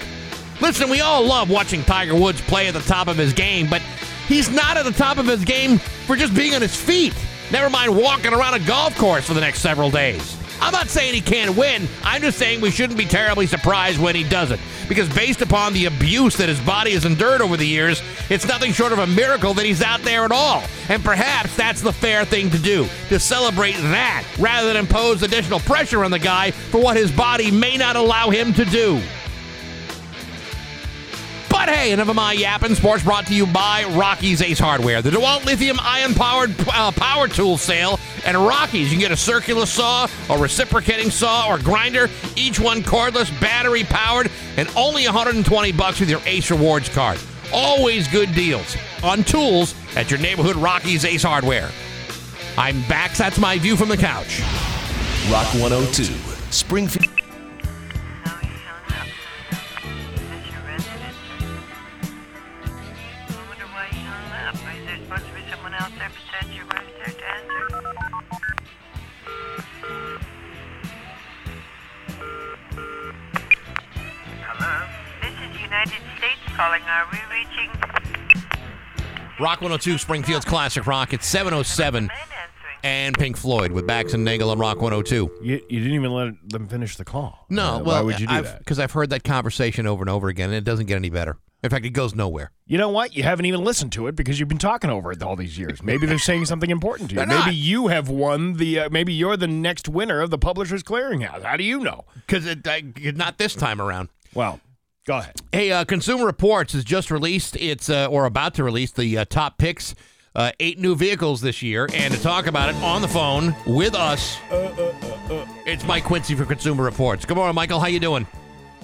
Listen, 0.62 0.92
we 0.92 1.02
all 1.02 1.26
love 1.26 1.50
watching 1.50 1.82
Tiger 1.82 2.14
Woods 2.14 2.40
play 2.42 2.68
at 2.68 2.76
the 2.76 2.82
top 2.82 3.08
of 3.08 3.18
his 3.18 3.34
game, 3.34 3.68
but 3.68 3.82
he's 4.28 4.52
not 4.52 4.78
at 4.78 4.86
the 4.86 4.92
top 4.92 5.18
of 5.18 5.26
his 5.26 5.44
game 5.44 5.80
for 5.80 6.16
just 6.16 6.36
being 6.36 6.54
on 6.54 6.62
his 6.62 6.76
feet. 6.76 7.16
Never 7.54 7.70
mind 7.70 7.96
walking 7.96 8.34
around 8.34 8.56
a 8.56 8.60
golf 8.66 8.98
course 8.98 9.28
for 9.28 9.36
the 9.36 9.42
next 9.42 9.60
several 9.60 9.92
days. 9.92 10.36
I'm 10.60 10.72
not 10.72 10.90
saying 10.90 11.14
he 11.14 11.22
can't 11.22 11.56
win. 11.56 11.88
I'm 12.04 12.20
just 12.20 12.40
saying 12.40 12.62
we 12.62 12.72
shouldn't 12.72 12.98
be 12.98 13.06
terribly 13.06 13.46
surprised 13.46 14.00
when 14.00 14.16
he 14.16 14.24
doesn't. 14.24 14.60
Because 14.90 15.08
based 15.14 15.44
upon 15.44 15.74
the 15.74 15.86
abuse 15.86 16.36
that 16.38 16.50
his 16.50 16.60
body 16.62 16.94
has 16.94 17.06
endured 17.06 17.42
over 17.42 17.56
the 17.56 17.68
years, 17.68 18.02
it's 18.32 18.48
nothing 18.48 18.72
short 18.72 18.92
of 18.92 18.98
a 18.98 19.06
miracle 19.06 19.54
that 19.54 19.68
he's 19.68 19.84
out 19.84 20.02
there 20.02 20.26
at 20.26 20.32
all. 20.32 20.64
And 20.90 21.04
perhaps 21.04 21.56
that's 21.56 21.82
the 21.82 21.94
fair 21.94 22.26
thing 22.26 22.50
to 22.50 22.58
do, 22.58 22.88
to 23.10 23.20
celebrate 23.20 23.76
that, 23.76 24.26
rather 24.40 24.68
than 24.70 24.78
impose 24.78 25.22
additional 25.22 25.60
pressure 25.60 26.04
on 26.04 26.10
the 26.10 26.18
guy 26.18 26.50
for 26.50 26.82
what 26.82 26.98
his 26.98 27.12
body 27.12 27.52
may 27.52 27.78
not 27.78 27.96
allow 27.96 28.32
him 28.32 28.52
to 28.54 28.66
do. 28.66 29.00
But 31.66 31.76
hey, 31.76 31.94
enough 31.94 32.10
of 32.10 32.18
my 32.18 32.34
yapping. 32.34 32.76
Sports 32.76 33.04
brought 33.04 33.26
to 33.28 33.34
you 33.34 33.46
by 33.46 33.86
Rocky's 33.86 34.42
Ace 34.42 34.60
Hardware, 34.60 35.02
the 35.02 35.12
DeWalt 35.12 35.46
lithium 35.46 35.80
ion 35.80 36.14
powered 36.14 36.54
uh, 36.68 36.92
power 36.92 37.30
tool 37.30 37.58
sale. 37.58 38.02
And 38.26 38.36
Rocky's, 38.36 38.92
you 38.92 38.98
can 38.98 39.00
get 39.00 39.12
a 39.14 39.16
circular 39.16 39.66
saw, 39.66 40.10
a 40.30 40.38
reciprocating 40.38 41.10
saw, 41.10 41.48
or 41.48 41.58
grinder, 41.58 42.10
each 42.36 42.60
one 42.60 42.82
cordless, 42.82 43.32
battery 43.40 43.86
powered, 43.86 44.30
and 44.58 44.68
only 44.76 45.06
120 45.06 45.72
bucks 45.72 46.02
with 46.02 46.10
your 46.10 46.20
Ace 46.26 46.52
Rewards 46.52 46.90
card. 46.90 47.18
Always 47.54 48.10
good 48.10 48.36
deals 48.36 48.76
on 49.02 49.24
tools 49.24 49.74
at 49.96 50.12
your 50.12 50.20
neighborhood 50.20 50.58
Rocky's 50.58 51.06
Ace 51.06 51.24
Hardware. 51.24 51.70
I'm 52.58 52.82
back. 52.90 53.16
That's 53.16 53.40
my 53.40 53.58
view 53.58 53.78
from 53.78 53.88
the 53.88 53.96
couch. 53.96 54.42
Rock 55.32 55.48
102, 55.54 56.14
Springfield. 56.52 57.23
Calling. 76.64 76.82
Are 76.84 77.08
we 77.12 77.20
reaching? 77.30 77.70
Rock 79.40 79.60
102, 79.62 79.98
Springfield's 79.98 80.46
Classic 80.46 80.86
Rock. 80.86 81.14
It's 81.14 81.26
707 81.28 82.10
and 82.84 83.18
Pink 83.18 83.36
Floyd 83.38 83.72
with 83.72 83.88
Bax 83.88 84.14
and 84.14 84.24
Nagel 84.24 84.50
on 84.50 84.60
Rock 84.60 84.78
102. 84.82 85.40
You, 85.42 85.62
you 85.70 85.80
didn't 85.80 85.94
even 85.96 86.12
let 86.14 86.50
them 86.50 86.68
finish 86.68 86.96
the 86.96 87.06
call. 87.06 87.46
No, 87.50 87.64
Uh, 87.64 87.78
well, 87.80 87.84
why 87.86 88.02
would 88.02 88.20
you 88.20 88.28
do 88.28 88.42
that? 88.42 88.60
Because 88.60 88.80
I've 88.80 88.92
heard 88.92 89.10
that 89.10 89.24
conversation 89.24 89.88
over 89.88 90.04
and 90.04 90.10
over 90.10 90.28
again, 90.28 90.50
and 90.50 90.56
it 90.58 90.64
doesn't 90.64 90.86
get 90.86 90.96
any 90.96 91.10
better. 91.10 91.38
In 91.64 91.70
fact, 91.70 91.86
it 91.86 91.92
goes 91.92 92.14
nowhere. 92.14 92.52
You 92.66 92.78
know 92.78 92.90
what? 92.90 93.16
You 93.16 93.24
haven't 93.24 93.46
even 93.46 93.64
listened 93.64 93.94
to 93.94 94.08
it 94.08 94.16
because 94.18 94.38
you've 94.40 94.50
been 94.50 94.58
talking 94.58 94.90
over 94.90 95.12
it 95.14 95.24
all 95.24 95.38
these 95.38 95.58
years. 95.58 95.82
Maybe 95.82 96.06
they're 96.06 96.18
saying 96.20 96.46
something 96.46 96.70
important 96.70 97.10
to 97.12 97.16
you. 97.16 97.18
They're 97.26 97.28
Maybe 97.28 97.40
not. 97.40 97.56
you 97.56 97.88
have 97.88 98.10
won 98.10 98.54
the. 98.54 98.80
Uh, 98.82 98.90
maybe 98.90 99.14
you're 99.14 99.38
the 99.38 99.48
next 99.48 99.88
winner 99.88 100.20
of 100.20 100.30
the 100.30 100.38
Publishers 100.38 100.84
Clearinghouse. 100.84 101.42
How 101.44 101.56
do 101.56 101.64
you 101.64 101.80
know? 101.80 102.04
Because 102.28 102.46
it, 102.46 102.68
I- 102.68 102.84
not 103.16 103.38
this 103.38 103.56
time 103.56 103.80
around. 103.82 104.10
Well, 104.34 104.60
go 105.06 105.18
ahead. 105.18 105.36
Hey, 105.52 105.72
uh, 105.72 105.86
Consumer 105.86 106.26
Reports 106.26 106.74
has 106.74 106.84
just 106.84 107.12
released 107.12 107.56
its, 107.58 107.90
uh, 107.90 108.08
or 108.08 108.26
about 108.26 108.56
to 108.56 108.64
release 108.64 108.92
the 108.92 109.18
uh, 109.18 109.26
top 109.26 109.58
picks, 109.58 109.96
uh, 110.36 110.52
eight 110.60 110.80
new 110.80 110.96
vehicles 110.96 111.42
this 111.42 111.62
year. 111.62 111.88
And 111.94 112.14
to 112.14 112.22
talk 112.22 112.48
about 112.48 112.70
it 112.70 112.76
on 112.78 113.02
the 113.02 113.08
phone 113.08 113.56
with 113.66 113.96
us, 113.96 114.38
it's 115.66 115.86
Mike 115.86 116.04
Quincy 116.04 116.36
for 116.36 116.46
Consumer 116.46 116.84
Reports. 116.84 117.26
Good 117.26 117.38
morning, 117.38 117.56
Michael. 117.56 117.80
How 117.80 117.88
you 117.88 118.00
doing? 118.00 118.28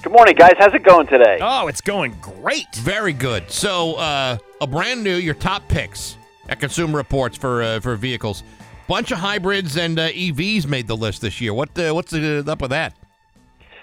Good 0.02 0.14
morning, 0.14 0.36
guys. 0.36 0.54
How's 0.58 0.74
it 0.74 0.84
going 0.84 1.08
today? 1.08 1.40
Oh, 1.42 1.68
it's 1.68 1.82
going 1.82 2.16
great. 2.22 2.74
Very 2.76 3.12
good. 3.12 3.52
So, 3.52 3.96
uh, 3.96 4.38
a 4.62 4.68
brand 4.68 5.04
new, 5.04 5.16
your 5.16 5.34
top 5.34 5.68
picks 5.68 6.16
at 6.48 6.60
Consumer 6.60 6.98
Reports 6.98 7.38
for 7.38 7.62
uh, 7.62 7.80
for 7.82 7.96
vehicles. 7.96 8.44
Bunch 8.88 9.12
of 9.12 9.20
hybrids 9.20 9.78
and 9.78 10.00
uh, 10.00 10.10
EVs 10.10 10.66
made 10.66 10.88
the 10.88 10.96
list 10.96 11.22
this 11.22 11.42
year. 11.42 11.54
What 11.54 11.78
uh, 11.78 11.92
what's 11.94 12.14
uh, 12.14 12.44
up 12.48 12.62
with 12.62 12.72
that? 12.72 12.96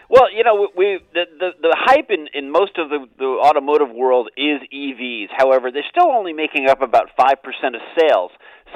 Well, 0.08 0.32
you 0.32 0.44
know, 0.44 0.68
we 0.76 1.00
the 1.12 1.24
the, 1.38 1.50
the 1.60 1.76
hype 1.78 2.10
in, 2.10 2.28
in 2.32 2.50
most 2.50 2.78
of 2.78 2.90
the, 2.90 3.06
the 3.18 3.26
automotive 3.26 3.90
world 3.90 4.30
is 4.36 4.60
EVs. 4.72 5.28
However, 5.36 5.70
they're 5.72 5.88
still 5.90 6.10
only 6.10 6.32
making 6.32 6.68
up 6.68 6.80
about 6.80 7.10
five 7.18 7.42
percent 7.42 7.74
of 7.74 7.82
sales. 7.98 8.30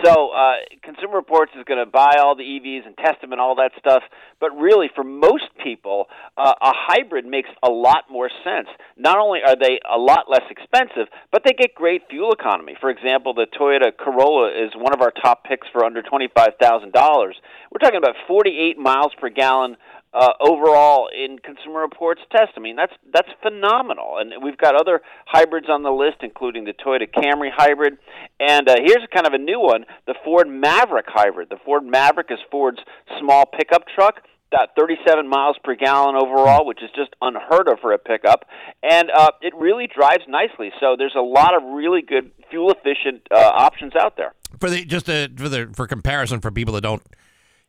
So, 0.05 0.31
uh, 0.31 0.53
Consumer 0.83 1.17
Reports 1.17 1.53
is 1.59 1.65
going 1.65 1.85
to 1.85 1.91
buy 1.91 2.15
all 2.23 2.35
the 2.37 2.45
EVs 2.45 2.87
and 2.87 2.97
test 2.97 3.21
them 3.21 3.33
and 3.33 3.41
all 3.41 3.57
that 3.57 3.73
stuff. 3.79 4.03
But 4.41 4.57
really, 4.57 4.89
for 4.95 5.03
most 5.05 5.51
people, 5.63 6.07
uh, 6.39 6.55
a 6.63 6.73
hybrid 6.73 7.27
makes 7.27 7.51
a 7.63 7.69
lot 7.69 8.05
more 8.09 8.31
sense. 8.45 8.69
Not 8.97 9.19
only 9.19 9.41
are 9.45 9.57
they 9.57 9.81
a 9.85 9.99
lot 9.99 10.31
less 10.31 10.47
expensive, 10.49 11.09
but 11.33 11.43
they 11.45 11.53
get 11.53 11.75
great 11.75 12.03
fuel 12.09 12.33
economy. 12.33 12.77
For 12.81 12.89
example, 12.89 13.35
the 13.35 13.47
Toyota 13.59 13.91
Corolla 13.97 14.49
is 14.49 14.71
one 14.77 14.95
of 14.95 15.03
our 15.03 15.11
top 15.11 15.45
picks 15.45 15.67
for 15.73 15.85
under 15.85 16.03
twenty-five 16.03 16.55
thousand 16.61 16.93
dollars. 16.93 17.37
We're 17.71 17.83
talking 17.83 17.99
about 17.99 18.17
forty-eight 18.27 18.79
miles 18.79 19.13
per 19.21 19.29
gallon 19.29 19.77
uh, 20.13 20.33
overall 20.41 21.09
in 21.09 21.39
Consumer 21.39 21.81
Reports 21.81 22.21
test. 22.33 22.53
I 22.57 22.61
mean, 22.61 22.77
that's 22.77 22.93
that's 23.13 23.29
phenomenal. 23.43 24.19
And 24.19 24.43
we've 24.43 24.59
got 24.59 24.75
other 24.75 25.01
hybrids 25.27 25.69
on 25.69 25.83
the 25.83 25.91
list, 25.91 26.19
including 26.23 26.65
the 26.65 26.73
Toyota 26.73 27.09
Camry 27.09 27.51
hybrid. 27.55 27.97
And 28.41 28.69
uh, 28.69 28.77
here's 28.85 29.07
kind 29.15 29.27
of 29.27 29.33
a 29.33 29.39
new 29.39 29.61
one: 29.61 29.85
the 30.07 30.15
Ford 30.25 30.49
Maverick 30.49 31.07
hybrid. 31.09 31.49
The 31.49 31.59
Ford 31.65 31.85
Maverick 31.85 32.29
is 32.31 32.39
Ford's 32.51 32.81
small 33.21 33.47
pickup 33.47 33.85
truck. 33.95 34.23
Got 34.51 34.71
37 34.77 35.29
miles 35.29 35.57
per 35.63 35.77
gallon 35.77 36.17
overall, 36.17 36.67
which 36.67 36.83
is 36.83 36.91
just 36.97 37.11
unheard 37.23 37.69
of 37.69 37.79
for 37.81 37.93
a 37.93 37.99
pickup, 37.99 38.47
and 38.83 39.09
uh, 39.17 39.31
it 39.41 39.55
really 39.55 39.87
drives 39.87 40.25
nicely. 40.27 40.73
So 40.81 40.97
there's 40.99 41.15
a 41.17 41.23
lot 41.23 41.55
of 41.55 41.63
really 41.73 42.03
good 42.03 42.33
fuel 42.51 42.73
efficient 42.73 43.29
uh, 43.31 43.37
options 43.39 43.93
out 43.95 44.17
there. 44.17 44.35
For 44.59 44.69
the 44.69 44.85
just 44.85 45.09
uh, 45.09 45.29
for 45.37 45.49
the 45.49 45.71
for 45.73 45.87
comparison 45.87 46.41
for 46.41 46.51
people 46.51 46.75
that 46.75 46.81
don't 46.81 47.01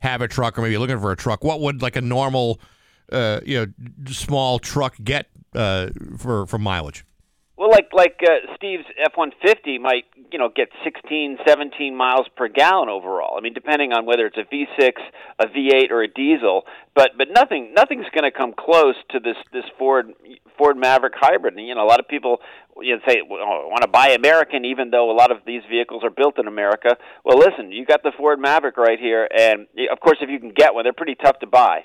have 0.01 0.21
a 0.21 0.27
truck 0.27 0.57
or 0.57 0.61
maybe 0.61 0.77
looking 0.77 0.99
for 0.99 1.11
a 1.11 1.15
truck, 1.15 1.43
what 1.43 1.59
would 1.61 1.81
like 1.81 1.95
a 1.95 2.01
normal 2.01 2.59
uh, 3.11 3.39
you 3.45 3.59
know 3.59 3.67
small 4.11 4.59
truck 4.59 4.95
get 5.03 5.27
uh, 5.55 5.89
for 6.17 6.45
for 6.45 6.57
mileage? 6.57 7.05
Well, 7.61 7.69
like 7.69 7.93
like 7.93 8.19
uh, 8.23 8.55
Steve's 8.55 8.85
F 8.97 9.11
one 9.13 9.29
fifty 9.39 9.77
might 9.77 10.05
you 10.31 10.39
know 10.39 10.49
get 10.49 10.69
16, 10.83 11.37
17 11.45 11.95
miles 11.95 12.25
per 12.35 12.47
gallon 12.47 12.89
overall. 12.89 13.37
I 13.37 13.41
mean, 13.41 13.53
depending 13.53 13.93
on 13.93 14.07
whether 14.07 14.25
it's 14.25 14.37
a 14.37 14.45
V 14.49 14.65
six, 14.79 14.99
a 15.37 15.47
V 15.47 15.69
eight, 15.71 15.91
or 15.91 16.01
a 16.01 16.07
diesel. 16.07 16.63
But 16.95 17.11
but 17.19 17.27
nothing 17.29 17.75
nothing's 17.75 18.07
going 18.15 18.23
to 18.23 18.35
come 18.35 18.55
close 18.57 18.95
to 19.11 19.19
this 19.19 19.37
this 19.53 19.65
Ford 19.77 20.07
Ford 20.57 20.75
Maverick 20.75 21.13
hybrid. 21.15 21.53
And 21.55 21.67
you 21.67 21.75
know, 21.75 21.85
a 21.85 21.87
lot 21.87 21.99
of 21.99 22.07
people 22.07 22.37
you 22.81 22.95
know, 22.95 23.01
say 23.07 23.21
well, 23.29 23.43
I 23.43 23.69
want 23.69 23.83
to 23.83 23.89
buy 23.89 24.07
American, 24.07 24.65
even 24.65 24.89
though 24.89 25.11
a 25.11 25.13
lot 25.13 25.29
of 25.29 25.45
these 25.45 25.61
vehicles 25.69 26.03
are 26.03 26.09
built 26.09 26.39
in 26.39 26.47
America. 26.47 26.97
Well, 27.23 27.37
listen, 27.37 27.71
you 27.71 27.85
got 27.85 28.01
the 28.01 28.11
Ford 28.17 28.39
Maverick 28.39 28.77
right 28.77 28.99
here, 28.99 29.29
and 29.37 29.67
of 29.91 29.99
course, 29.99 30.17
if 30.19 30.31
you 30.31 30.39
can 30.39 30.49
get 30.49 30.73
one, 30.73 30.85
they're 30.85 30.93
pretty 30.93 31.13
tough 31.13 31.37
to 31.41 31.47
buy. 31.47 31.83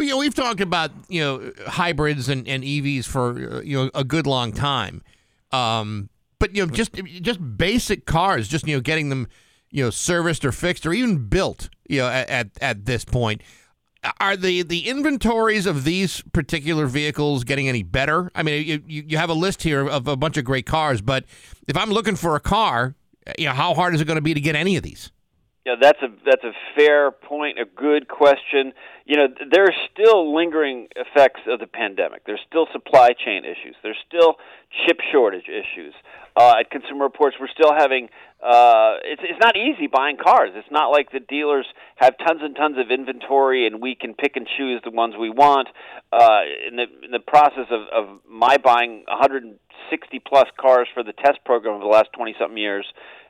But 0.00 0.06
you 0.06 0.14
know, 0.14 0.18
we've 0.18 0.34
talked 0.34 0.62
about 0.62 0.92
you 1.10 1.20
know 1.20 1.52
hybrids 1.66 2.30
and, 2.30 2.48
and 2.48 2.64
EVs 2.64 3.04
for 3.04 3.56
uh, 3.56 3.60
you 3.60 3.76
know 3.76 3.90
a 3.94 4.02
good 4.02 4.26
long 4.26 4.50
time. 4.50 5.02
Um, 5.52 6.08
but 6.38 6.56
you 6.56 6.64
know, 6.64 6.72
just 6.72 6.94
just 6.94 7.58
basic 7.58 8.06
cars, 8.06 8.48
just 8.48 8.66
you 8.66 8.74
know, 8.74 8.80
getting 8.80 9.10
them 9.10 9.28
you 9.70 9.84
know 9.84 9.90
serviced 9.90 10.42
or 10.46 10.52
fixed 10.52 10.86
or 10.86 10.94
even 10.94 11.28
built, 11.28 11.68
you 11.86 11.98
know, 11.98 12.08
at 12.08 12.30
at, 12.30 12.48
at 12.62 12.86
this 12.86 13.04
point. 13.04 13.42
Are 14.18 14.38
the 14.38 14.62
the 14.62 14.88
inventories 14.88 15.66
of 15.66 15.84
these 15.84 16.22
particular 16.32 16.86
vehicles 16.86 17.44
getting 17.44 17.68
any 17.68 17.82
better? 17.82 18.30
I 18.34 18.42
mean, 18.42 18.66
you 18.66 18.82
you 18.86 19.04
you 19.06 19.18
have 19.18 19.28
a 19.28 19.34
list 19.34 19.64
here 19.64 19.86
of 19.86 20.08
a 20.08 20.16
bunch 20.16 20.38
of 20.38 20.46
great 20.46 20.64
cars, 20.64 21.02
but 21.02 21.26
if 21.68 21.76
I'm 21.76 21.90
looking 21.90 22.16
for 22.16 22.36
a 22.36 22.40
car, 22.40 22.94
you 23.38 23.44
know, 23.44 23.52
how 23.52 23.74
hard 23.74 23.94
is 23.94 24.00
it 24.00 24.06
going 24.06 24.16
to 24.16 24.22
be 24.22 24.32
to 24.32 24.40
get 24.40 24.56
any 24.56 24.78
of 24.78 24.82
these? 24.82 25.12
That's 25.80 26.00
a 26.02 26.08
that's 26.24 26.44
a 26.44 26.52
fair 26.76 27.10
point, 27.10 27.58
a 27.58 27.64
good 27.64 28.08
question. 28.08 28.72
You 29.04 29.16
know, 29.16 29.28
there 29.50 29.64
are 29.64 29.74
still 29.92 30.34
lingering 30.34 30.88
effects 30.96 31.40
of 31.46 31.60
the 31.60 31.66
pandemic. 31.66 32.24
There's 32.24 32.40
still 32.46 32.66
supply 32.72 33.10
chain 33.12 33.44
issues. 33.44 33.76
There's 33.82 33.98
still 34.06 34.36
chip 34.86 34.98
shortage 35.12 35.48
issues. 35.48 35.94
Uh, 36.36 36.54
at 36.60 36.70
Consumer 36.70 37.04
Reports, 37.04 37.36
we're 37.40 37.48
still 37.48 37.72
having. 37.76 38.08
Uh, 38.42 38.96
it's 39.04 39.20
it's 39.24 39.40
not 39.42 39.56
easy 39.56 39.86
buying 39.86 40.16
cars. 40.16 40.50
It's 40.54 40.70
not 40.70 40.88
like 40.88 41.12
the 41.12 41.20
dealers 41.20 41.66
have 41.96 42.14
tons 42.18 42.40
and 42.42 42.56
tons 42.56 42.76
of 42.78 42.90
inventory 42.90 43.66
and 43.66 43.82
we 43.82 43.94
can 43.94 44.14
pick 44.14 44.36
and 44.36 44.46
choose 44.56 44.80
the 44.84 44.90
ones 44.90 45.14
we 45.18 45.28
want. 45.28 45.68
Uh, 46.12 46.40
in 46.68 46.76
the 46.76 46.86
in 47.04 47.10
the 47.10 47.20
process 47.20 47.66
of, 47.70 47.82
of 47.92 48.20
my 48.28 48.56
buying 48.56 49.04
160 49.08 50.18
plus 50.20 50.46
cars 50.58 50.88
for 50.94 51.02
the 51.02 51.12
test 51.12 51.44
program 51.44 51.74
over 51.74 51.84
the 51.84 51.90
last 51.90 52.08
20 52.14 52.34
something 52.38 52.56
years, 52.56 52.86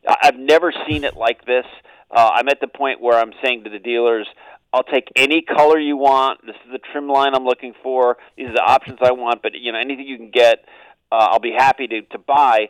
I've 0.06 0.38
never 0.38 0.72
seen 0.88 1.04
it 1.04 1.16
like 1.16 1.44
this. 1.46 1.66
Uh, 2.10 2.30
I'm 2.34 2.48
at 2.48 2.60
the 2.60 2.68
point 2.68 3.00
where 3.00 3.18
I'm 3.18 3.32
saying 3.42 3.64
to 3.64 3.70
the 3.70 3.78
dealers, 3.78 4.26
I'll 4.72 4.84
take 4.84 5.08
any 5.16 5.42
color 5.42 5.78
you 5.78 5.96
want. 5.96 6.44
This 6.46 6.56
is 6.66 6.72
the 6.72 6.80
trim 6.92 7.08
line 7.08 7.34
I'm 7.34 7.44
looking 7.44 7.74
for. 7.82 8.18
These 8.36 8.48
are 8.48 8.54
the 8.54 8.62
options 8.62 8.98
I 9.02 9.12
want. 9.12 9.42
But 9.42 9.52
you 9.54 9.72
know, 9.72 9.78
anything 9.78 10.06
you 10.06 10.16
can 10.16 10.30
get, 10.30 10.64
uh, 11.10 11.28
I'll 11.30 11.40
be 11.40 11.54
happy 11.56 11.86
to 11.88 12.02
to 12.02 12.18
buy. 12.18 12.68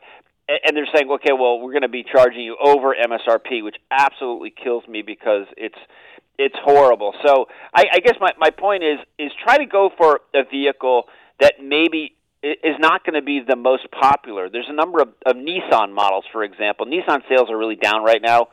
And 0.49 0.77
they're 0.77 0.89
saying, 0.93 1.09
okay, 1.09 1.33
well, 1.33 1.61
we're 1.61 1.71
going 1.71 1.83
to 1.83 1.89
be 1.89 2.03
charging 2.03 2.41
you 2.41 2.57
over 2.61 2.93
MSRP, 2.93 3.63
which 3.63 3.77
absolutely 3.91 4.51
kills 4.51 4.87
me 4.89 5.03
because 5.03 5.47
it's 5.57 5.79
it's 6.39 6.57
horrible. 6.65 7.15
So 7.25 7.49
I, 7.75 7.85
I 7.93 8.01
guess 8.01 8.17
my 8.21 8.31
my 8.39 8.51
point 8.51 8.83
is 8.83 8.99
is 9.19 9.31
try 9.45 9.59
to 9.59 9.67
go 9.67 9.91
for 9.97 10.21
a 10.35 10.43
vehicle 10.51 11.05
that 11.39 11.55
maybe 11.63 12.17
is 12.43 12.77
not 12.79 13.05
going 13.05 13.15
to 13.15 13.23
be 13.23 13.43
the 13.47 13.57
most 13.57 13.87
popular. 13.91 14.49
There's 14.49 14.69
a 14.69 14.73
number 14.73 15.03
of, 15.03 15.09
of 15.27 15.37
Nissan 15.37 15.93
models, 15.93 16.25
for 16.33 16.43
example. 16.43 16.87
Nissan 16.87 17.21
sales 17.29 17.51
are 17.51 17.59
really 17.59 17.77
down 17.77 18.03
right 18.03 18.23
now, 18.23 18.49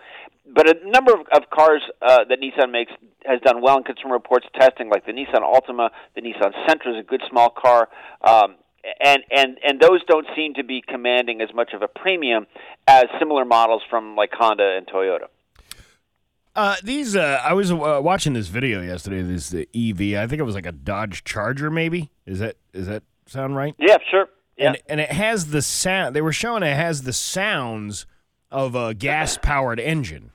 but 0.54 0.70
a 0.70 0.89
number 0.89 1.14
of, 1.14 1.22
of 1.34 1.50
cars 1.50 1.82
uh, 2.02 2.20
that 2.30 2.39
Nissan 2.39 2.72
makes 2.72 2.91
has 3.26 3.41
done 3.41 3.62
well 3.62 3.78
in 3.78 3.84
Consumer 3.84 4.14
Reports 4.14 4.48
testing, 4.60 4.89
like 4.89 5.06
the 5.06 5.12
Nissan 5.12 5.41
Altima, 5.41 5.89
the 6.16 6.22
Nissan 6.22 6.54
Sentra 6.68 6.98
is 6.98 7.00
a 7.00 7.04
good 7.04 7.22
small 7.30 7.50
car. 7.50 7.89
Um, 8.22 8.56
and 9.02 9.24
and 9.32 9.58
and 9.64 9.80
those 9.80 10.04
don't 10.08 10.28
seem 10.36 10.54
to 10.54 10.64
be 10.64 10.82
commanding 10.88 11.41
as 11.41 11.54
much 11.54 11.74
of 11.74 11.82
a 11.82 11.88
premium 11.88 12.48
as 12.88 13.06
similar 13.20 13.45
models 13.45 13.82
from 13.89 14.16
like 14.16 14.32
Honda 14.34 14.78
and 14.78 14.88
Toyota. 14.88 15.28
Uh, 16.56 16.76
these 16.84 17.16
uh, 17.16 17.41
I 17.43 17.54
was 17.54 17.72
uh, 17.72 18.00
watching 18.02 18.34
this 18.34 18.48
video 18.48 18.82
yesterday. 18.82 19.22
This 19.22 19.50
the 19.50 19.68
EV. 19.76 20.20
I 20.22 20.28
think 20.28 20.39
it 20.39 20.43
was 20.43 20.56
like 20.56 20.66
a 20.66 20.72
Dodge 20.72 21.24
Charger, 21.24 21.70
maybe. 21.70 22.12
Is 22.26 22.39
that 22.39 22.56
is 22.74 22.88
that 22.88 23.04
sound 23.26 23.56
right? 23.56 23.76
Yeah, 23.78 23.98
sure. 24.10 24.28
Yeah. 24.58 24.70
And 24.70 24.78
and 24.88 25.00
it 25.00 25.12
has 25.12 25.48
the 25.48 25.62
sound. 25.62 26.16
They 26.16 26.22
were 26.22 26.34
showing 26.34 26.64
it 26.64 26.76
has 26.76 27.04
the 27.04 27.14
sounds 27.14 28.06
of 28.50 28.74
a 28.74 28.93
gas 28.93 29.38
powered 29.38 29.80
engine. 29.80 30.32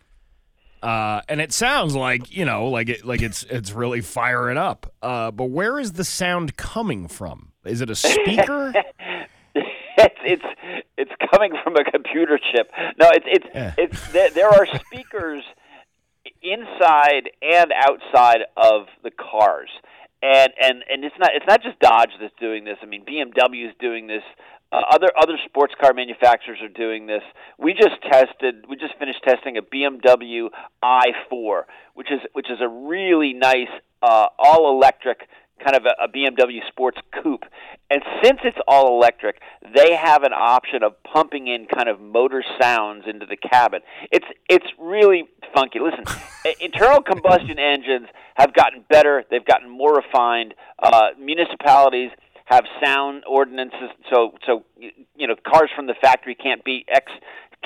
Uh, 0.83 1.21
and 1.29 1.41
it 1.41 1.53
sounds 1.53 1.95
like 1.95 2.35
you 2.37 2.45
know, 2.45 2.69
like 2.69 2.89
it, 2.89 3.05
like 3.05 3.23
it's 3.23 3.45
it's 3.45 3.71
really 3.73 4.01
firing 4.01 4.59
up. 4.59 4.93
Uh, 5.03 5.31
but 5.31 5.47
where 5.47 5.79
is 5.79 5.93
the 5.93 6.05
sound 6.05 6.57
coming 6.57 7.07
from? 7.09 7.53
Is 7.65 7.81
it 7.81 7.89
a 7.91 7.95
speaker? 7.97 8.73
it's 9.55 10.15
it's 10.25 10.45
it's 10.99 11.13
coming 11.33 11.53
from 11.63 11.77
a 11.77 11.85
computer 11.85 12.39
chip. 12.53 12.71
No, 12.99 13.09
it's 13.13 13.27
it's 13.29 13.47
Yeah. 13.55 13.75
it's 13.79 14.13
there, 14.13 14.31
there 14.31 14.49
are 14.49 14.67
speakers 14.87 15.45
inside 16.43 17.31
and 17.43 17.73
outside 17.75 18.41
of 18.57 18.87
the 19.03 19.11
cars. 19.11 19.71
And 20.23 20.53
and 20.61 20.85
and 20.91 21.05
it's 21.05 21.17
not 21.19 21.31
it's 21.35 21.47
not 21.49 21.63
just 21.63 21.79
Dodge 21.81 22.11
that's 22.21 22.35
doing 22.41 22.65
this. 22.65 22.77
I 22.83 22.87
mean, 22.87 23.05
BMW 23.05 23.69
is 23.69 23.75
doing 23.81 24.07
this. 24.07 24.23
Uh, 24.73 24.81
other 24.91 25.09
other 25.21 25.39
sports 25.45 25.75
car 25.79 25.93
manufacturers 25.93 26.59
are 26.63 26.69
doing 26.69 27.07
this. 27.07 27.23
We 27.59 27.75
just 27.75 28.01
tested. 28.11 28.65
We 28.69 28.77
just 28.77 28.95
finished 28.99 29.23
testing 29.23 29.59
a 29.59 29.63
BMW 29.63 30.49
i4, 30.83 31.63
which 31.95 32.11
is 32.11 32.21
which 32.33 32.51
is 32.51 32.59
a 32.61 32.69
really 32.69 33.35
nice 33.35 33.69
uh, 34.03 34.27
all 34.39 34.75
electric 34.75 35.29
kind 35.63 35.77
of 35.77 35.85
a, 35.85 36.05
a 36.05 36.09
BMW 36.09 36.67
sports 36.69 36.99
coupe. 37.23 37.45
And 37.91 38.03
since 38.23 38.41
it's 38.45 38.57
all 38.67 38.97
electric, 38.97 39.41
they 39.75 39.95
have 39.95 40.23
an 40.23 40.33
option 40.33 40.83
of 40.83 40.95
pumping 41.03 41.49
in 41.49 41.67
kind 41.67 41.89
of 41.89 42.01
motor 42.01 42.43
sounds 42.61 43.05
into 43.07 43.27
the 43.27 43.37
cabin. 43.37 43.83
It's 44.11 44.27
it's 44.49 44.67
really 44.79 45.25
funky. 45.55 45.81
Listen, 45.81 46.05
internal 46.61 47.03
combustion 47.03 47.59
engines 47.59 48.09
have 48.37 48.55
gotten 48.55 48.85
better. 48.89 49.25
They've 49.31 49.45
gotten 49.45 49.69
more 49.69 49.97
refined. 49.97 50.55
Uh, 50.79 51.11
municipalities 51.19 52.11
have 52.47 52.65
sound 52.85 53.25
ordinances, 53.29 53.91
so 54.13 54.35
so 54.47 54.65
you 55.15 55.27
know 55.27 55.35
cars 55.47 55.71
from 55.75 55.87
the 55.87 55.95
factory 56.01 56.35
can't 56.35 56.65
be 56.65 56.85
X 56.89 57.11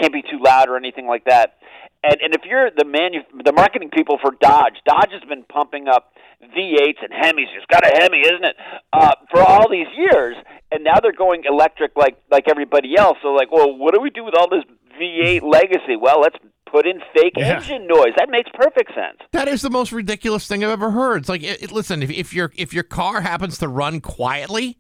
can't 0.01 0.13
be 0.13 0.23
too 0.23 0.39
loud 0.43 0.69
or 0.69 0.77
anything 0.77 1.07
like 1.07 1.25
that. 1.25 1.59
And 2.05 2.17
and 2.23 2.35
if 2.35 2.43
you're 2.45 2.71
the 2.71 2.85
manu- 2.85 3.25
the 3.45 3.53
marketing 3.53 3.91
people 3.91 4.19
for 4.21 4.33
Dodge, 4.41 4.77
Dodge 4.87 5.13
has 5.13 5.23
been 5.29 5.45
pumping 5.45 5.89
up 5.89 6.13
V8s 6.43 7.03
and 7.03 7.13
Hemis. 7.13 7.49
It's 7.57 7.67
got 7.71 7.85
a 7.85 8.03
Hemi, 8.03 8.21
isn't 8.21 8.45
it? 8.45 8.57
Uh, 8.93 9.13
for 9.31 9.41
all 9.41 9.71
these 9.71 9.87
years, 9.97 10.37
and 10.71 10.85
now 10.85 11.01
they're 11.01 11.13
going 11.13 11.45
electric 11.49 11.93
like 11.97 12.19
like 12.31 12.45
everybody 12.49 12.97
else. 12.97 13.19
So 13.23 13.29
like, 13.29 13.51
well, 13.51 13.77
what 13.77 13.95
do 13.95 14.01
we 14.01 14.11
do 14.11 14.25
with 14.25 14.35
all 14.35 14.49
this 14.49 14.65
V8 15.01 15.43
legacy? 15.43 15.97
Well, 16.01 16.21
let's 16.21 16.37
put 16.77 16.87
in 16.87 17.01
fake 17.15 17.33
Yeah. 17.37 17.57
engine 17.59 17.87
noise. 17.87 18.13
That 18.19 18.29
makes 18.31 18.51
perfect 18.55 18.91
sense. 18.95 19.19
That 19.33 19.49
is 19.49 19.63
the 19.63 19.71
most 19.71 19.93
ridiculous 19.93 20.47
thing 20.47 20.63
I've 20.65 20.71
ever 20.71 20.91
heard. 20.91 21.19
It's 21.23 21.29
like, 21.29 21.43
it, 21.43 21.63
it- 21.63 21.73
listen, 21.73 22.03
if, 22.03 22.11
if 22.11 22.35
your 22.35 22.53
if 22.57 22.75
your 22.75 22.85
car 22.85 23.21
happens 23.23 23.59
to 23.59 23.69
run 23.69 24.01
quietly, 24.01 24.79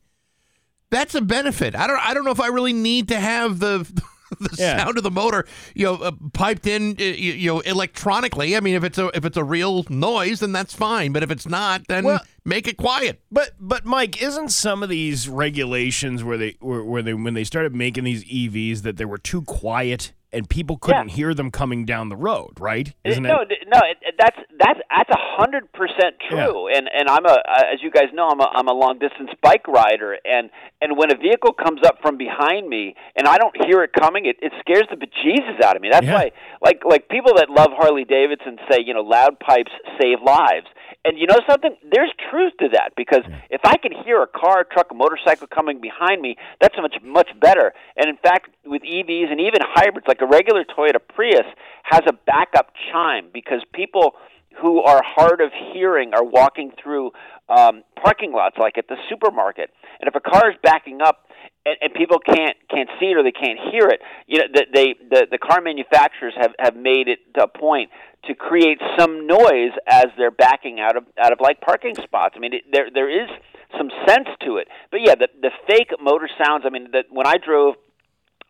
that's 0.90 1.14
a 1.14 1.20
benefit. 1.20 1.74
I 1.74 1.86
don't 1.86 1.98
I 1.98 2.14
don't 2.14 2.24
know 2.24 2.30
if 2.32 2.40
I 2.40 2.48
really 2.48 2.72
need 2.72 3.08
to 3.08 3.18
have 3.18 3.58
the 3.58 3.78
the 4.40 4.56
Yeah. 4.58 4.76
sound 4.78 4.98
of 4.98 5.04
the 5.04 5.10
motor, 5.10 5.46
you 5.74 5.84
know, 5.86 5.94
uh, 5.94 6.10
piped 6.32 6.66
in, 6.66 6.96
uh, 6.98 7.02
you, 7.04 7.32
you 7.32 7.46
know, 7.54 7.60
electronically. 7.60 8.56
I 8.56 8.60
mean, 8.60 8.74
if 8.74 8.82
it's 8.84 8.98
a 8.98 9.06
if 9.16 9.24
it's 9.24 9.36
a 9.36 9.44
real 9.44 9.84
noise, 9.88 10.40
then 10.40 10.52
that's 10.52 10.74
fine. 10.74 11.12
But 11.12 11.22
if 11.22 11.30
it's 11.30 11.46
not, 11.46 11.86
then 11.88 12.04
Well- 12.04 12.20
make 12.44 12.66
it 12.68 12.76
quiet. 12.76 13.20
But 13.30 13.50
but 13.60 13.84
Mike, 13.84 14.20
isn't 14.22 14.50
some 14.50 14.82
of 14.82 14.88
these 14.88 15.28
regulations 15.28 16.22
where 16.24 16.36
they 16.38 16.56
where, 16.60 16.84
where 16.84 17.02
they 17.02 17.14
when 17.14 17.34
they 17.34 17.44
started 17.44 17.74
making 17.74 18.04
these 18.04 18.24
EVs 18.24 18.82
that 18.82 18.96
they 18.96 19.04
were 19.04 19.18
too 19.18 19.42
quiet 19.42 20.12
and 20.36 20.48
people 20.48 20.76
couldn't 20.76 21.08
hear 21.08 21.32
them 21.34 21.50
coming 21.50 21.84
down 21.84 22.08
the 22.08 22.16
road, 22.16 22.52
right? 22.60 22.92
Isn't 23.04 23.22
no, 23.22 23.40
it? 23.40 23.48
no, 23.72 23.80
it, 23.90 23.96
it- 24.02 24.14
that's 24.18 24.36
that's 24.58 24.80
that's 24.90 25.10
a 25.10 25.20
hundred 25.38 25.70
percent 25.72 26.16
true. 26.28 26.68
And 26.68 26.88
and 26.92 27.08
I'm 27.08 27.24
a 27.26 27.36
as 27.72 27.82
you 27.82 27.90
guys 27.90 28.08
know, 28.14 28.28
I'm 28.28 28.40
a 28.40 28.48
I'm 28.54 28.68
a 28.68 28.72
long 28.72 28.98
distance 28.98 29.30
bike 29.42 29.66
rider, 29.68 30.16
and 30.24 30.50
and 30.80 30.96
when 30.96 31.10
a 31.12 31.16
vehicle 31.16 31.52
comes 31.52 31.80
up 31.86 31.96
from 32.02 32.16
behind 32.16 32.68
me 32.68 32.94
and 33.16 33.26
I 33.26 33.36
don't 33.38 33.56
hear 33.66 33.82
it 33.82 33.90
coming, 33.98 34.26
it, 34.26 34.36
it 34.40 34.52
scares 34.60 34.84
the 34.90 34.96
bejesus 34.96 35.62
out 35.64 35.76
of 35.76 35.82
me. 35.82 35.88
That's 35.90 36.06
Yeah. 36.06 36.14
why, 36.14 36.30
like 36.64 36.82
like 36.88 37.08
people 37.08 37.32
that 37.36 37.48
love 37.50 37.70
Harley 37.76 38.04
Davidson 38.04 38.58
say, 38.70 38.78
you 38.84 38.94
know, 38.94 39.02
loud 39.02 39.38
pipes 39.40 39.72
save 40.00 40.18
lives. 40.24 40.66
And 41.06 41.16
you 41.18 41.28
know 41.28 41.38
something? 41.48 41.76
There's 41.88 42.10
truth 42.30 42.54
to 42.58 42.68
that 42.72 42.90
because 42.96 43.22
if 43.48 43.60
I 43.64 43.76
can 43.76 43.92
hear 43.92 44.22
a 44.22 44.26
car, 44.26 44.64
truck, 44.64 44.88
a 44.90 44.94
motorcycle 44.94 45.46
coming 45.46 45.80
behind 45.80 46.20
me, 46.20 46.36
that's 46.60 46.74
much 46.78 46.96
much 47.04 47.28
better. 47.40 47.72
And 47.96 48.08
in 48.10 48.16
fact, 48.16 48.50
with 48.64 48.82
EVs 48.82 49.30
and 49.30 49.40
even 49.40 49.60
hybrids, 49.62 50.08
like 50.08 50.20
a 50.20 50.26
regular 50.26 50.64
Toyota 50.64 50.98
Prius 51.14 51.46
has 51.84 52.00
a 52.08 52.12
backup 52.12 52.72
chime 52.90 53.28
because 53.32 53.62
people 53.72 54.16
who 54.60 54.82
are 54.82 55.00
hard 55.04 55.40
of 55.40 55.52
hearing 55.72 56.12
are 56.12 56.24
walking 56.24 56.72
through 56.82 57.12
um, 57.48 57.84
parking 58.02 58.32
lots, 58.32 58.56
like 58.58 58.76
at 58.76 58.88
the 58.88 58.96
supermarket. 59.08 59.70
And 60.00 60.08
if 60.08 60.16
a 60.16 60.20
car 60.20 60.50
is 60.50 60.56
backing 60.60 61.02
up 61.02 61.25
and, 61.66 61.76
and 61.82 61.94
people 61.94 62.18
can't 62.18 62.56
can't 62.70 62.88
see 63.00 63.06
it 63.06 63.16
or 63.16 63.22
they 63.22 63.32
can't 63.32 63.58
hear 63.70 63.88
it, 63.88 64.00
you 64.26 64.38
know, 64.38 64.46
that 64.54 64.68
they 64.72 64.94
the 65.10 65.26
the 65.30 65.38
car 65.38 65.60
manufacturers 65.60 66.34
have 66.40 66.54
have 66.58 66.76
made 66.76 67.08
it 67.08 67.18
to 67.34 67.44
a 67.44 67.48
point 67.48 67.90
to 68.24 68.34
create 68.34 68.78
some 68.98 69.26
noise 69.26 69.72
as 69.86 70.06
they're 70.16 70.30
backing 70.30 70.80
out 70.80 70.96
of 70.96 71.04
out 71.22 71.32
of 71.32 71.40
like 71.40 71.60
parking 71.60 71.94
spots. 71.96 72.34
I 72.36 72.40
mean, 72.40 72.54
it, 72.54 72.62
there 72.72 72.88
there 72.92 73.10
is 73.10 73.28
some 73.76 73.90
sense 74.06 74.28
to 74.44 74.56
it. 74.58 74.68
But 74.90 75.00
yeah, 75.02 75.16
the 75.16 75.28
the 75.42 75.50
fake 75.66 75.90
motor 76.00 76.28
sounds. 76.42 76.64
I 76.64 76.70
mean, 76.70 76.88
that 76.92 77.06
when 77.10 77.26
I 77.26 77.36
drove 77.36 77.74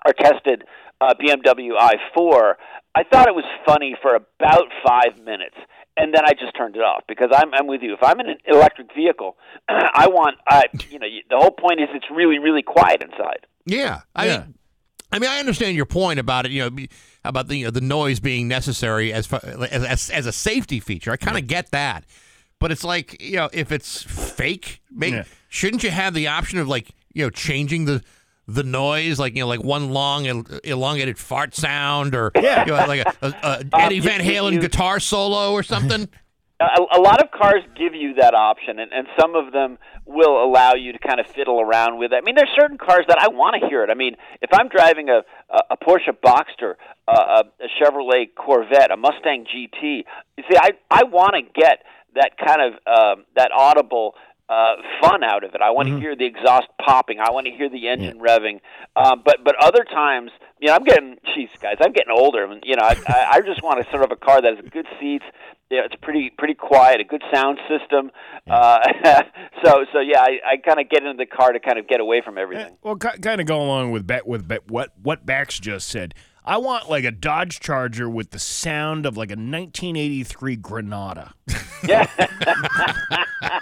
or 0.04 0.12
tested 0.12 0.64
uh, 1.00 1.14
BMW 1.14 1.70
i4, 1.76 2.54
I 2.94 3.02
thought 3.04 3.28
it 3.28 3.34
was 3.34 3.44
funny 3.66 3.96
for 4.00 4.14
about 4.14 4.68
five 4.86 5.18
minutes, 5.24 5.56
and 5.96 6.12
then 6.14 6.22
I 6.24 6.32
just 6.32 6.56
turned 6.56 6.76
it 6.76 6.82
off 6.82 7.02
because 7.08 7.30
I'm 7.34 7.52
I'm 7.54 7.66
with 7.66 7.82
you. 7.82 7.94
If 7.94 8.02
I'm 8.02 8.20
in 8.20 8.28
an 8.28 8.38
electric 8.46 8.94
vehicle, 8.94 9.36
I 9.68 10.08
want 10.08 10.36
I 10.48 10.64
you 10.90 10.98
know 10.98 11.06
the 11.30 11.36
whole 11.36 11.50
point 11.50 11.80
is 11.80 11.88
it's 11.94 12.06
really 12.10 12.38
really 12.38 12.62
quiet 12.62 13.02
inside. 13.02 13.46
Yeah, 13.64 14.00
I 14.14 14.26
Yeah. 14.26 14.38
mean, 14.38 14.54
I 15.12 15.18
mean, 15.20 15.30
I 15.30 15.38
understand 15.38 15.76
your 15.76 15.86
point 15.86 16.18
about 16.18 16.46
it. 16.46 16.52
You 16.52 16.68
know, 16.70 16.86
about 17.24 17.48
the 17.48 17.56
you 17.56 17.64
know, 17.66 17.70
the 17.70 17.80
noise 17.80 18.20
being 18.20 18.48
necessary 18.48 19.12
as 19.12 19.26
fa- 19.26 19.40
as 19.70 19.84
as, 19.84 20.10
as 20.10 20.26
a 20.26 20.32
safety 20.32 20.80
feature. 20.80 21.10
I 21.12 21.16
kind 21.16 21.36
of 21.38 21.46
get 21.46 21.70
that, 21.70 22.04
but 22.58 22.70
it's 22.72 22.84
like 22.84 23.20
you 23.22 23.36
know, 23.36 23.48
if 23.52 23.70
it's 23.72 24.02
fake, 24.02 24.82
make, 24.90 25.14
Yeah. 25.14 25.24
shouldn't 25.48 25.82
you 25.84 25.90
have 25.90 26.12
the 26.14 26.26
option 26.28 26.58
of 26.58 26.68
like 26.68 26.90
you 27.14 27.22
know 27.24 27.30
changing 27.30 27.84
the 27.86 28.02
the 28.48 28.62
noise, 28.62 29.18
like 29.18 29.34
you 29.34 29.40
know, 29.42 29.48
like 29.48 29.62
one 29.64 29.90
long 29.90 30.26
el- 30.26 30.46
elongated 30.64 31.18
fart 31.18 31.54
sound, 31.54 32.14
or 32.14 32.30
Yeah. 32.36 32.60
you 32.64 32.72
know, 32.72 32.86
like 32.86 33.00
a, 33.00 33.26
a, 33.26 33.34
a 33.42 33.64
Eddie 33.80 33.96
you- 33.96 34.02
Van 34.02 34.20
Halen 34.20 34.52
you- 34.54 34.60
guitar 34.60 35.00
solo 35.00 35.52
or 35.52 35.62
something. 35.62 36.08
a, 36.60 36.80
a 36.96 37.00
lot 37.00 37.22
of 37.22 37.30
cars 37.32 37.62
give 37.76 37.94
you 37.94 38.14
that 38.14 38.34
option, 38.34 38.78
and, 38.78 38.92
and 38.92 39.06
some 39.20 39.34
of 39.34 39.52
them 39.52 39.78
will 40.06 40.42
allow 40.44 40.74
you 40.74 40.92
to 40.92 40.98
kind 40.98 41.18
of 41.18 41.26
fiddle 41.26 41.60
around 41.60 41.98
with 41.98 42.12
it. 42.12 42.16
I 42.16 42.20
mean, 42.20 42.36
there's 42.36 42.48
certain 42.54 42.78
cars 42.78 43.04
that 43.08 43.18
I 43.20 43.28
want 43.28 43.60
to 43.60 43.68
hear 43.68 43.82
it. 43.82 43.90
I 43.90 43.94
mean, 43.94 44.14
if 44.40 44.50
I'm 44.52 44.68
driving 44.68 45.08
a 45.08 45.22
a, 45.50 45.58
a 45.72 45.76
Porsche 45.76 46.12
Boxster, 46.24 46.74
a, 47.08 47.12
a 47.12 47.44
Chevrolet 47.80 48.32
Corvette, 48.34 48.90
a 48.92 48.96
Mustang 48.96 49.44
GT, 49.44 50.04
you 50.38 50.44
see, 50.48 50.56
I 50.56 50.70
I 50.90 51.02
want 51.04 51.34
to 51.34 51.42
get 51.60 51.82
that 52.14 52.32
kind 52.38 52.60
of 52.62 52.72
um, 52.86 53.24
that 53.34 53.50
audible. 53.52 54.14
Uh, 54.48 54.76
fun 55.02 55.24
out 55.24 55.42
of 55.42 55.54
it. 55.56 55.60
I 55.60 55.70
want 55.70 55.88
to 55.88 55.98
hear 55.98 56.14
the 56.14 56.24
exhaust 56.24 56.68
popping. 56.80 57.18
I 57.18 57.32
want 57.32 57.46
to 57.46 57.52
hear 57.52 57.68
the 57.68 57.88
engine 57.88 58.20
revving. 58.20 58.60
Um, 58.94 59.22
but 59.24 59.38
but 59.44 59.56
other 59.60 59.82
times, 59.82 60.30
you 60.60 60.68
know, 60.68 60.74
I'm 60.74 60.84
getting, 60.84 61.16
geez, 61.34 61.48
guys, 61.60 61.78
I'm 61.80 61.92
getting 61.92 62.14
older. 62.16 62.44
and, 62.44 62.62
You 62.64 62.76
know, 62.76 62.84
I, 62.84 63.26
I 63.32 63.40
just 63.40 63.60
want 63.64 63.80
a 63.80 63.90
sort 63.90 64.04
of 64.04 64.12
a 64.12 64.16
car 64.16 64.40
that 64.40 64.56
has 64.56 64.64
good 64.70 64.86
seats. 65.00 65.24
Yeah, 65.68 65.80
it's 65.84 65.96
pretty 66.00 66.30
pretty 66.38 66.54
quiet, 66.54 67.00
a 67.00 67.04
good 67.04 67.24
sound 67.34 67.58
system. 67.68 68.12
Uh, 68.48 68.78
so 69.64 69.84
so 69.92 69.98
yeah, 69.98 70.20
I, 70.20 70.38
I 70.52 70.56
kind 70.64 70.78
of 70.78 70.88
get 70.88 71.02
into 71.02 71.16
the 71.16 71.26
car 71.26 71.50
to 71.52 71.58
kind 71.58 71.76
of 71.76 71.88
get 71.88 71.98
away 71.98 72.22
from 72.24 72.38
everything. 72.38 72.76
Well, 72.84 72.94
kind 72.96 73.40
of 73.40 73.46
go 73.48 73.60
along 73.60 73.90
with 73.90 74.06
ba- 74.06 74.22
with 74.24 74.46
ba- 74.46 74.60
what 74.68 74.92
what 75.02 75.26
Bax 75.26 75.58
just 75.58 75.88
said. 75.88 76.14
I 76.46 76.58
want 76.58 76.88
like 76.88 77.04
a 77.04 77.10
Dodge 77.10 77.58
Charger 77.60 78.08
with 78.08 78.30
the 78.30 78.38
sound 78.38 79.04
of 79.06 79.16
like 79.16 79.30
a 79.30 79.34
1983 79.36 80.56
Granada. 80.56 81.34
Yeah. 81.86 82.06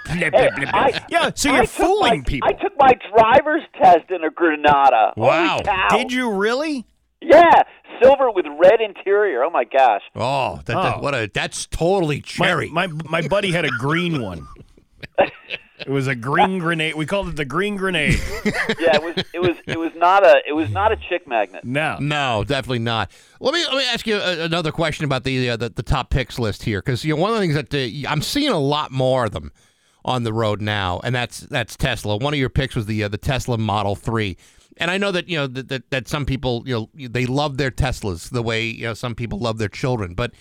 Blip. 0.07 0.55
yeah, 1.09 1.31
so 1.35 1.53
you're 1.53 1.67
fooling 1.67 2.19
my- 2.21 2.25
people. 2.25 2.49
I 2.49 2.53
took 2.53 2.73
my 2.79 2.93
driver's 3.15 3.63
test 3.81 4.11
in 4.11 4.23
a 4.25 4.31
Granada. 4.31 5.13
Wow. 5.17 5.61
Did 5.91 6.13
you 6.13 6.31
really? 6.33 6.87
Yeah, 7.21 7.63
silver 8.03 8.31
with 8.31 8.47
red 8.59 8.81
interior. 8.81 9.43
Oh 9.43 9.51
my 9.51 9.65
gosh. 9.65 10.03
Oh, 10.15 10.57
that, 10.65 10.67
that- 10.67 10.97
Oh. 10.97 11.01
what 11.01 11.15
a 11.15 11.31
that's 11.33 11.67
totally 11.67 12.21
cherry. 12.21 12.71
My, 12.71 12.87
my 12.87 13.03
my 13.21 13.29
buddy 13.29 13.51
had 13.51 13.65
a 13.65 13.71
green 13.71 14.23
one. 14.23 14.47
It 15.87 15.91
was 15.91 16.07
a 16.07 16.15
green 16.15 16.59
grenade. 16.59 16.95
We 16.95 17.07
called 17.07 17.29
it 17.29 17.37
the 17.37 17.45
green 17.45 17.77
grenade. 17.77 18.21
Yeah, 18.79 18.97
it 18.97 19.03
was 19.03 19.25
it 19.33 19.41
was 19.41 19.57
it 19.67 19.79
was 19.79 19.93
not 19.95 20.25
a 20.25 20.43
it 20.47 20.53
was 20.53 20.71
not 20.71 20.93
a 20.93 20.97
chick 20.97 21.27
magnet. 21.27 21.65
No. 21.65 21.97
No, 22.01 22.45
definitely 22.45 22.81
not. 22.81 23.11
Let 23.41 23.55
me 23.55 23.65
let 23.65 23.77
me 23.77 23.85
ask 23.87 24.07
you 24.07 24.17
a, 24.17 24.45
another 24.45 24.73
question 24.73 25.05
about 25.05 25.25
the, 25.25 25.51
uh, 25.51 25.57
the 25.57 25.71
the 25.71 25.83
top 25.83 26.11
picks 26.11 26.39
list 26.39 26.63
here, 26.63 26.81
because 26.81 27.05
you 27.05 27.15
know 27.15 27.21
one 27.21 27.31
of 27.31 27.37
the 27.37 27.41
things 27.41 27.55
that 27.55 27.75
uh, 27.75 28.11
I'm 28.11 28.23
seeing 28.23 28.51
a 28.51 28.59
lot 28.59 28.91
more 28.91 29.25
of 29.27 29.33
them 29.33 29.53
on 30.05 30.23
the 30.25 30.33
road 30.33 30.61
now, 30.61 31.01
and 31.05 31.15
that's 31.15 31.41
that's 31.41 31.77
Tesla. 31.77 32.17
One 32.17 32.35
of 32.35 32.39
your 32.39 32.51
picks 32.51 32.75
was 32.75 32.87
the 32.87 33.05
uh, 33.05 33.09
the 33.09 33.19
Tesla 33.19 33.57
Model 33.59 33.95
Three, 33.95 34.37
and 34.77 34.91
I 34.91 34.99
know 34.99 35.11
that 35.13 35.29
you 35.29 35.37
know 35.37 35.47
that, 35.47 35.69
that 35.69 35.91
that 35.91 36.09
some 36.09 36.27
people 36.27 36.63
you 36.67 36.75
know 36.75 37.09
they 37.09 37.27
love 37.27 37.57
their 37.57 37.71
Teslas 37.71 38.31
the 38.31 38.43
way 38.43 38.65
you 38.67 38.85
know 38.85 38.95
some 38.95 39.15
people 39.15 39.39
love 39.39 39.59
their 39.59 39.69
children, 39.69 40.15
but 40.15 40.33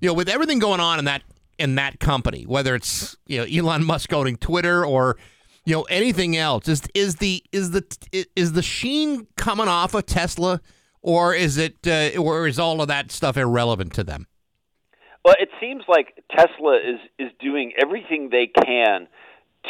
you 0.00 0.08
know 0.08 0.14
with 0.14 0.28
everything 0.28 0.58
going 0.58 0.80
on 0.80 0.98
in 0.98 1.04
that 1.06 1.22
in 1.60 1.74
that 1.74 2.00
company, 2.00 2.44
whether 2.44 2.74
it's 2.74 3.16
you 3.26 3.38
know 3.38 3.44
Elon 3.44 3.84
Musk 3.84 4.12
owning 4.12 4.36
Twitter 4.36 4.84
or 4.84 5.16
you 5.64 5.74
know 5.74 5.82
anything 5.82 6.36
else, 6.36 6.66
is 6.66 6.82
is 6.94 7.16
the 7.16 7.44
is 7.52 7.70
the 7.70 7.84
is 8.34 8.52
the 8.52 8.62
sheen 8.62 9.26
coming 9.36 9.68
off 9.68 9.94
of 9.94 10.06
Tesla, 10.06 10.60
or 11.02 11.34
is 11.34 11.58
it 11.58 11.86
uh, 11.86 12.18
or 12.18 12.46
is 12.46 12.58
all 12.58 12.80
of 12.80 12.88
that 12.88 13.12
stuff 13.12 13.36
irrelevant 13.36 13.92
to 13.94 14.02
them? 14.02 14.26
Well, 15.24 15.34
it 15.38 15.50
seems 15.60 15.82
like 15.86 16.24
Tesla 16.34 16.76
is 16.76 16.98
is 17.18 17.30
doing 17.38 17.72
everything 17.80 18.30
they 18.30 18.46
can 18.46 19.06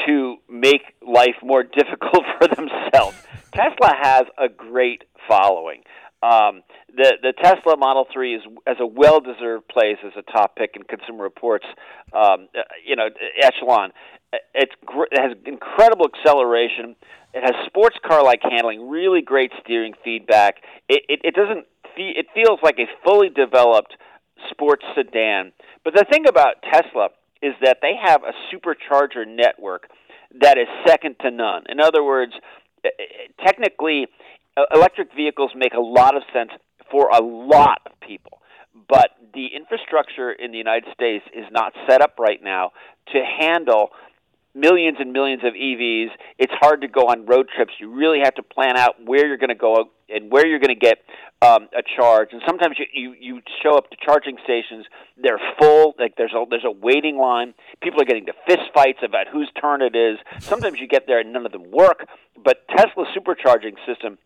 to 0.06 0.36
make 0.48 0.82
life 1.06 1.36
more 1.42 1.62
difficult 1.80 2.24
for 2.38 2.46
themselves. 2.46 3.16
Tesla 3.52 3.92
has 4.00 4.24
a 4.38 4.48
great 4.48 5.02
following. 5.28 5.82
Um, 6.22 6.62
the 6.94 7.16
the 7.22 7.32
Tesla 7.32 7.76
Model 7.78 8.06
Three 8.12 8.34
is 8.34 8.42
as 8.66 8.76
a 8.80 8.86
well 8.86 9.20
deserved 9.20 9.68
place 9.68 9.96
as 10.04 10.12
a 10.16 10.22
top 10.30 10.56
pick 10.56 10.76
in 10.76 10.82
Consumer 10.82 11.24
Reports. 11.24 11.64
Um, 12.12 12.48
uh, 12.56 12.62
you 12.86 12.96
know, 12.96 13.08
echelon. 13.42 13.92
It's 14.54 14.72
it 14.84 15.20
has 15.20 15.36
incredible 15.46 16.06
acceleration. 16.14 16.94
It 17.32 17.42
has 17.42 17.66
sports 17.66 17.96
car 18.06 18.22
like 18.22 18.40
handling, 18.42 18.88
really 18.88 19.22
great 19.22 19.50
steering 19.62 19.94
feedback. 20.04 20.56
It 20.88 21.02
it, 21.08 21.20
it 21.24 21.34
doesn't. 21.34 21.66
It 21.96 22.26
feels 22.34 22.60
like 22.62 22.78
a 22.78 22.86
fully 23.04 23.30
developed 23.30 23.96
sports 24.50 24.84
sedan. 24.94 25.52
But 25.84 25.94
the 25.94 26.04
thing 26.10 26.26
about 26.28 26.62
Tesla 26.62 27.08
is 27.42 27.54
that 27.62 27.78
they 27.82 27.94
have 28.00 28.22
a 28.22 28.32
supercharger 28.52 29.26
network 29.26 29.88
that 30.40 30.58
is 30.58 30.68
second 30.86 31.16
to 31.22 31.30
none. 31.30 31.64
In 31.68 31.80
other 31.80 32.04
words, 32.04 32.32
eh, 32.84 32.88
eh, 32.98 33.44
technically, 33.44 34.06
electric 34.74 35.14
vehicles 35.14 35.52
make 35.54 35.74
a 35.74 35.80
lot 35.80 36.16
of 36.16 36.22
sense 36.32 36.50
for 36.90 37.08
a 37.08 37.22
lot 37.22 37.80
of 37.86 37.92
people. 38.00 38.38
But 38.88 39.10
the 39.34 39.46
infrastructure 39.54 40.32
in 40.32 40.50
the 40.50 40.58
United 40.58 40.92
States 40.92 41.24
is 41.34 41.44
not 41.52 41.72
set 41.88 42.02
up 42.02 42.18
right 42.18 42.42
now 42.42 42.72
to 43.12 43.22
handle 43.38 43.90
millions 44.54 44.96
and 44.98 45.12
millions 45.12 45.42
of 45.44 45.54
EVs. 45.54 46.08
It's 46.38 46.52
hard 46.60 46.80
to 46.80 46.88
go 46.88 47.02
on 47.02 47.26
road 47.26 47.48
trips. 47.54 47.72
You 47.78 47.92
really 47.92 48.20
have 48.24 48.34
to 48.34 48.42
plan 48.42 48.76
out 48.76 48.94
where 49.04 49.26
you're 49.26 49.36
going 49.36 49.48
to 49.48 49.54
go 49.54 49.90
and 50.08 50.30
where 50.30 50.46
you're 50.46 50.58
going 50.58 50.74
to 50.74 50.80
get 50.80 50.98
um, 51.42 51.68
a 51.76 51.82
charge. 51.96 52.30
And 52.32 52.42
sometimes 52.46 52.76
you, 52.78 52.86
you 52.92 53.14
you 53.18 53.42
show 53.62 53.76
up 53.76 53.90
to 53.90 53.96
charging 54.04 54.36
stations, 54.44 54.86
they're 55.16 55.40
full. 55.58 55.94
Like 55.98 56.14
there's 56.16 56.32
a 56.34 56.44
there's 56.50 56.64
a 56.64 56.70
waiting 56.70 57.16
line. 57.16 57.54
People 57.82 58.02
are 58.02 58.04
getting 58.04 58.26
to 58.26 58.32
fist 58.46 58.70
fights 58.74 58.98
about 59.04 59.28
whose 59.32 59.50
turn 59.60 59.82
it 59.82 59.94
is. 59.94 60.18
Sometimes 60.40 60.80
you 60.80 60.88
get 60.88 61.06
there 61.06 61.20
and 61.20 61.32
none 61.32 61.46
of 61.46 61.52
them 61.52 61.70
work. 61.70 62.06
But 62.42 62.66
Tesla's 62.68 63.08
supercharging 63.16 63.76
system 63.86 64.18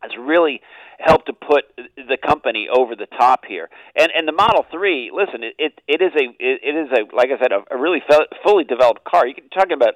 has 0.00 0.12
really 0.18 0.60
helped 0.98 1.26
to 1.26 1.32
put 1.32 1.64
the 1.96 2.16
company 2.16 2.66
over 2.72 2.96
the 2.96 3.06
top 3.06 3.44
here. 3.46 3.68
And 3.96 4.10
and 4.14 4.26
the 4.26 4.32
Model 4.32 4.64
Three, 4.70 5.10
listen, 5.12 5.42
it 5.44 5.54
it, 5.58 5.80
it 5.86 6.02
is 6.02 6.12
a 6.14 6.24
it, 6.38 6.60
it 6.62 6.76
is 6.76 6.88
a 6.92 7.14
like 7.14 7.30
I 7.30 7.38
said 7.40 7.52
a, 7.52 7.62
a 7.74 7.78
really 7.78 8.02
fe- 8.08 8.26
fully 8.44 8.64
developed 8.64 9.04
car. 9.04 9.26
You're 9.26 9.36
talking 9.54 9.72
about 9.72 9.94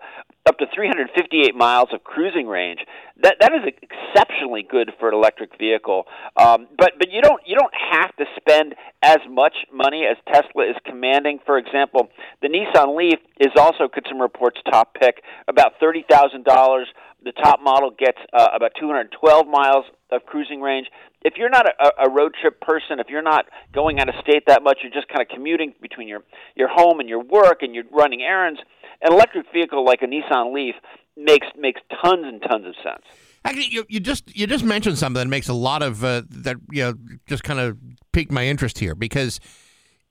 up 0.49 0.59
to 0.59 0.67
358 0.75 1.55
miles 1.55 1.89
of 1.93 2.03
cruising 2.05 2.47
range. 2.47 2.81
That 3.23 3.37
that 3.41 3.53
is 3.53 3.73
exceptionally 3.83 4.67
good 4.69 4.93
for 4.99 5.09
an 5.09 5.15
electric 5.15 5.59
vehicle. 5.59 6.05
Um, 6.37 6.69
but 6.79 6.93
but 6.99 7.11
you 7.11 7.21
don't 7.21 7.43
you 7.47 7.57
don't 7.57 7.75
have 7.93 8.15
to 8.17 8.25
spend 8.37 8.75
as 9.03 9.19
much 9.29 9.55
money 9.73 10.07
as 10.07 10.17
Tesla 10.27 10.69
is 10.69 10.77
commanding. 10.85 11.41
For 11.45 11.59
example, 11.59 12.09
the 12.41 12.49
Nissan 12.49 12.97
Leaf 12.97 13.19
is 13.41 13.51
also 13.57 13.89
Consumer 13.89 14.25
Reports 14.25 14.61
top 14.71 14.95
pick, 14.95 15.23
about 15.49 15.75
thirty 15.81 16.05
thousand 16.09 16.45
dollars. 16.45 16.89
The 17.25 17.33
top 17.33 17.61
model 17.63 17.91
gets 17.91 18.19
uh, 18.33 18.49
about 18.55 18.73
212 18.81 19.47
miles 19.47 19.85
of 20.11 20.25
cruising 20.27 20.61
range. 20.61 20.89
If 21.23 21.35
you're 21.37 21.51
not 21.51 21.67
a, 21.67 22.07
a 22.07 22.11
road 22.11 22.33
trip 22.41 22.61
person, 22.61 22.99
if 22.99 23.07
you're 23.09 23.23
not 23.23 23.47
going 23.73 24.01
out 24.01 24.09
of 24.09 24.17
state 24.21 24.45
that 24.49 24.63
much, 24.63 24.79
you're 24.83 24.93
just 24.93 25.09
kind 25.09 25.21
of 25.23 25.29
commuting 25.29 25.75
between 25.81 26.09
your 26.09 26.25
your 26.57 26.69
home 26.69 27.01
and 27.01 27.09
your 27.09 27.23
work, 27.23 27.63
and 27.63 27.75
you're 27.75 27.85
running 27.93 28.23
errands. 28.23 28.61
An 29.03 29.13
electric 29.13 29.47
vehicle 29.53 29.85
like 29.85 30.01
a 30.03 30.07
Nissan 30.07 30.53
Leaf 30.53 30.75
makes 31.17 31.47
makes 31.57 31.81
tons 32.03 32.25
and 32.25 32.43
tons 32.43 32.67
of 32.67 32.75
sense. 32.83 33.05
Actually, 33.45 33.69
you, 33.69 33.85
you 33.89 34.01
just 34.01 34.35
you 34.37 34.47
just 34.47 34.65
mentioned 34.65 34.99
something 34.99 35.23
that 35.23 35.29
makes 35.29 35.49
a 35.49 35.55
lot 35.55 35.83
of 35.83 36.05
uh, 36.05 36.23
that 36.29 36.57
you 36.71 36.83
know 36.83 36.95
just 37.27 37.45
kind 37.45 37.61
of 37.61 37.79
piqued 38.13 38.33
my 38.33 38.47
interest 38.47 38.79
here 38.79 38.95
because 38.95 39.41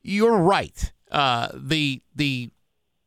you're 0.02 0.38
right. 0.38 0.92
Uh, 1.12 1.50
the 1.54 2.02
the 2.16 2.50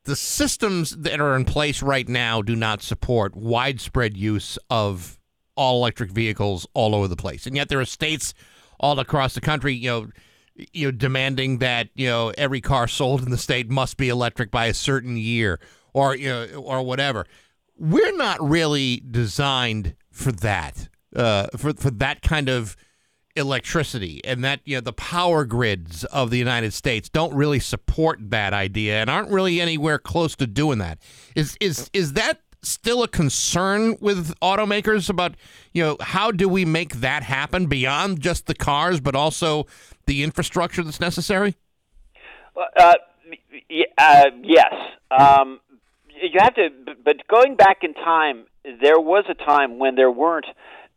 the 0.05 0.17
systems 0.17 0.91
that 0.91 1.21
are 1.21 1.35
in 1.35 1.45
place 1.45 1.83
right 1.83 2.09
now 2.09 2.43
do 2.43 2.55
not 2.55 2.83
support 2.83 3.35
widespread 3.35 4.17
use 4.17 4.59
of 4.71 5.19
all 5.57 5.81
electric 5.81 6.11
vehicles 6.11 6.67
all 6.75 6.95
over 6.95 7.09
the 7.09 7.17
place, 7.17 7.47
and 7.47 7.57
yet 7.57 7.69
there 7.69 7.81
are 7.81 7.85
states 7.85 8.35
all 8.81 8.99
across 8.99 9.35
the 9.35 9.41
country, 9.41 9.75
you 9.75 9.89
know, 9.89 10.09
you 10.73 10.87
know, 10.87 10.91
demanding 10.91 11.59
that 11.59 11.89
you 11.95 12.07
know 12.07 12.33
every 12.37 12.61
car 12.61 12.87
sold 12.87 13.23
in 13.23 13.31
the 13.31 13.39
state 13.39 13.71
must 13.71 13.97
be 13.97 14.09
electric 14.09 14.51
by 14.51 14.67
a 14.67 14.75
certain 14.75 15.17
year, 15.17 15.59
or 15.93 16.15
you 16.15 16.29
know, 16.29 16.47
or 16.57 16.83
whatever. 16.83 17.27
We're 17.77 18.17
not 18.17 18.39
really 18.41 19.03
designed 19.11 19.97
for 20.11 20.33
that, 20.33 20.89
uh, 21.17 21.47
for 21.57 21.73
for 21.73 21.91
that 21.91 22.23
kind 22.23 22.49
of 22.49 22.77
electricity, 23.37 24.21
and 24.25 24.45
that 24.45 24.61
you 24.65 24.77
know 24.77 24.81
the 24.81 24.93
power 24.93 25.45
grids 25.45 26.05
of 26.05 26.31
the 26.31 26.39
United 26.39 26.73
States 26.73 27.09
don't 27.09 27.35
really 27.35 27.61
support 27.61 28.19
that 28.31 28.53
idea, 28.53 29.01
and 29.01 29.11
aren't 29.11 29.31
really 29.31 29.61
anywhere 29.61 29.99
close 29.99 30.37
to 30.37 30.47
doing 30.47 30.79
that. 30.79 30.99
Is 31.35 31.57
is 31.61 31.91
is 31.93 32.13
that 32.15 32.41
still 32.63 33.03
a 33.03 33.09
concern 33.09 33.97
with 34.01 34.35
automakers 34.41 35.11
about 35.11 35.35
you 35.73 35.83
know 35.83 35.97
how 36.01 36.31
do 36.31 36.49
we 36.49 36.65
make 36.65 36.97
that 36.97 37.23
happen 37.23 37.67
beyond 37.67 38.21
just 38.21 38.47
the 38.47 38.55
cars, 38.55 39.01
but 39.01 39.15
also 39.15 39.67
the 40.07 40.23
infrastructure 40.23 40.83
that's 40.83 41.01
necessary? 41.01 41.57
Uh, 42.57 42.95
uh, 43.99 44.25
yes. 44.43 44.73
Um, 45.11 45.61
you 46.23 46.39
have 46.39 46.55
to, 46.55 46.69
but 47.05 47.17
going 47.29 47.57
back 47.57 47.79
in 47.83 47.95
time, 47.95 48.45
there 48.65 48.99
was 48.99 49.25
a 49.29 49.35
time 49.35 49.79
when 49.79 49.95
there 49.95 50.11
weren't 50.11 50.47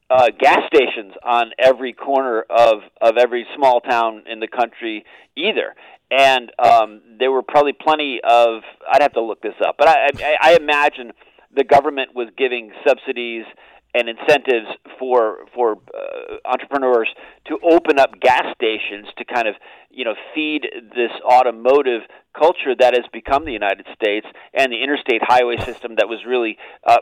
uh, 0.10 0.28
gas 0.40 0.62
stations 0.74 1.14
on 1.24 1.52
every 1.60 1.94
corner 1.94 2.46
of 2.50 2.80
of 3.02 3.18
every 3.18 3.46
small 3.56 3.82
town 3.82 4.24
in 4.30 4.40
the 4.40 4.48
country 4.48 5.06
either, 5.36 5.76
and 6.10 6.52
um, 6.64 7.02
there 7.20 7.32
were 7.32 7.44
probably 7.44 7.74
plenty 7.74 8.20
of. 8.24 8.62
I'd 8.92 9.02
have 9.02 9.14
to 9.14 9.22
look 9.22 9.42
this 9.42 9.56
up, 9.66 9.76
but 9.78 9.88
I, 9.88 10.08
I, 10.18 10.38
I 10.42 10.56
imagine 10.56 11.12
the 11.56 11.64
government 11.64 12.16
was 12.16 12.30
giving 12.38 12.72
subsidies 12.88 13.46
and 13.94 14.10
incentives 14.10 14.68
for 15.00 15.40
for 15.54 15.78
uh, 15.94 16.36
entrepreneurs 16.46 17.10
to 17.48 17.58
open 17.64 18.00
up 18.00 18.20
gas 18.22 18.44
stations 18.56 19.08
to 19.18 19.26
kind 19.26 19.48
of 19.48 19.56
you 19.90 20.06
know 20.06 20.14
feed 20.34 20.64
this 20.96 21.12
automotive 21.26 22.02
culture 22.38 22.76
that 22.78 22.94
has 22.94 23.06
become 23.12 23.46
the 23.46 23.52
United 23.52 23.86
States 23.94 24.28
and 24.54 24.72
the 24.72 24.82
interstate 24.82 25.22
highway 25.24 25.58
system 25.58 25.96
that 25.98 26.08
was 26.08 26.20
really 26.26 26.58
uh, 26.86 27.00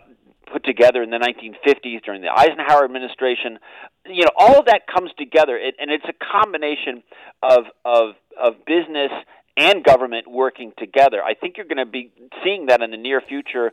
put 0.52 0.64
together 0.64 1.02
in 1.04 1.10
the 1.10 1.18
1950s 1.18 2.04
during 2.04 2.22
the 2.22 2.30
Eisenhower 2.30 2.86
administration. 2.86 3.60
You 4.06 4.24
know, 4.24 4.32
all 4.38 4.60
of 4.60 4.66
that 4.66 4.88
comes 4.88 5.12
together, 5.18 5.58
it, 5.58 5.76
and 5.80 5.92
it's 5.92 6.06
a 6.08 6.14
combination 6.14 7.04
of 7.42 7.66
of 7.84 8.16
of 8.40 8.66
business 8.66 9.12
and 9.58 9.84
government 9.84 10.28
working 10.30 10.74
together. 10.78 11.24
I 11.24 11.34
think 11.34 11.58
you're 11.58 11.66
going 11.66 11.78
to 11.78 11.86
be 11.86 12.12
seeing 12.44 12.66
that 12.68 12.82
in 12.82 12.92
the 12.92 12.98
near 12.98 13.22
future 13.22 13.72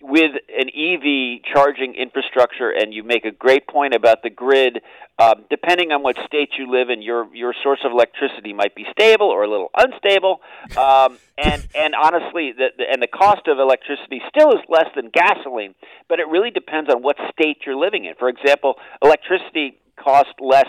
with 0.00 0.32
an 0.48 0.68
EV 0.68 1.42
charging 1.52 1.94
infrastructure, 1.94 2.70
and 2.70 2.94
you 2.94 3.02
make 3.02 3.24
a 3.24 3.30
great 3.30 3.66
point 3.66 3.94
about 3.94 4.22
the 4.22 4.30
grid. 4.30 4.80
Uh, 5.18 5.34
depending 5.50 5.92
on 5.92 6.02
what 6.02 6.16
state 6.24 6.50
you 6.58 6.70
live 6.70 6.88
in, 6.88 7.02
your 7.02 7.28
your 7.34 7.54
source 7.62 7.80
of 7.84 7.92
electricity 7.92 8.54
might 8.54 8.74
be 8.74 8.86
stable 8.90 9.26
or 9.26 9.44
a 9.44 9.50
little 9.50 9.70
unstable. 9.76 10.40
Um, 10.78 11.18
and 11.38 11.66
and 11.74 11.94
honestly, 11.94 12.52
the, 12.52 12.68
the 12.76 12.84
and 12.90 13.02
the 13.02 13.06
cost 13.06 13.46
of 13.46 13.58
electricity 13.58 14.22
still 14.28 14.52
is 14.52 14.60
less 14.68 14.88
than 14.96 15.10
gasoline, 15.10 15.74
but 16.08 16.20
it 16.20 16.28
really 16.28 16.50
depends 16.50 16.90
on 16.90 17.02
what 17.02 17.16
state 17.32 17.58
you're 17.66 17.76
living 17.76 18.06
in. 18.06 18.14
For 18.18 18.28
example, 18.28 18.76
electricity 19.02 19.78
costs 19.96 20.32
less 20.40 20.68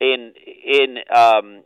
in 0.00 0.32
in 0.64 0.98
um, 1.14 1.62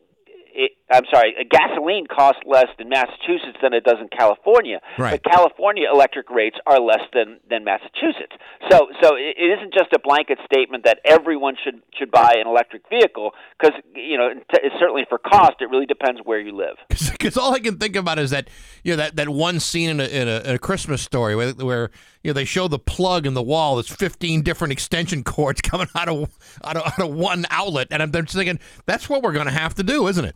it, 0.54 0.72
I'm 0.90 1.04
sorry, 1.12 1.34
a 1.38 1.44
gasoline 1.44 2.06
costs 2.06 2.42
less 2.46 2.68
in 2.78 2.88
Massachusetts 2.88 3.58
than 3.60 3.74
it 3.74 3.84
does 3.84 3.98
in 4.00 4.08
California. 4.08 4.80
Right. 4.98 5.20
But 5.22 5.30
California 5.30 5.86
electric 5.92 6.30
rates 6.30 6.56
are 6.66 6.78
less 6.78 7.02
than, 7.12 7.40
than 7.50 7.64
Massachusetts. 7.64 8.32
So 8.70 8.88
so 9.02 9.16
it, 9.16 9.36
it 9.36 9.58
isn't 9.58 9.74
just 9.74 9.92
a 9.92 9.98
blanket 9.98 10.38
statement 10.44 10.84
that 10.84 11.00
everyone 11.04 11.56
should 11.62 11.82
should 11.98 12.10
buy 12.10 12.34
an 12.38 12.46
electric 12.46 12.88
vehicle 12.88 13.32
because 13.58 13.74
you 13.94 14.16
know 14.16 14.30
t- 14.34 14.68
certainly 14.78 15.04
for 15.08 15.18
cost 15.18 15.56
it 15.60 15.68
really 15.70 15.86
depends 15.86 16.20
where 16.24 16.40
you 16.40 16.56
live. 16.56 16.76
Because 17.24 17.38
all 17.38 17.54
I 17.54 17.60
can 17.60 17.78
think 17.78 17.96
about 17.96 18.18
is 18.18 18.30
that 18.30 18.48
you 18.82 18.92
know 18.92 18.96
that, 18.98 19.16
that 19.16 19.30
one 19.30 19.58
scene 19.58 19.88
in 19.88 20.00
a, 20.00 20.04
in 20.04 20.28
a, 20.28 20.40
in 20.40 20.54
a 20.56 20.58
Christmas 20.58 21.00
story 21.00 21.34
where, 21.34 21.52
where 21.52 21.90
you 22.24 22.30
know 22.30 22.32
they 22.32 22.44
show 22.44 22.66
the 22.66 22.78
plug 22.78 23.26
in 23.26 23.34
the 23.34 23.42
wall. 23.42 23.76
There's 23.76 23.88
15 23.88 24.42
different 24.42 24.72
extension 24.72 25.22
cords 25.22 25.60
coming 25.62 25.86
out 25.94 26.08
of 26.08 26.36
out 26.64 26.76
of, 26.76 26.82
out 26.86 26.98
of 26.98 27.14
one 27.14 27.46
outlet, 27.50 27.88
and 27.90 28.02
I'm 28.02 28.10
just 28.10 28.34
thinking 28.34 28.58
that's 28.86 29.08
what 29.08 29.22
we're 29.22 29.32
going 29.32 29.46
to 29.46 29.52
have 29.52 29.74
to 29.74 29.84
do, 29.84 30.08
isn't 30.08 30.24
it? 30.24 30.34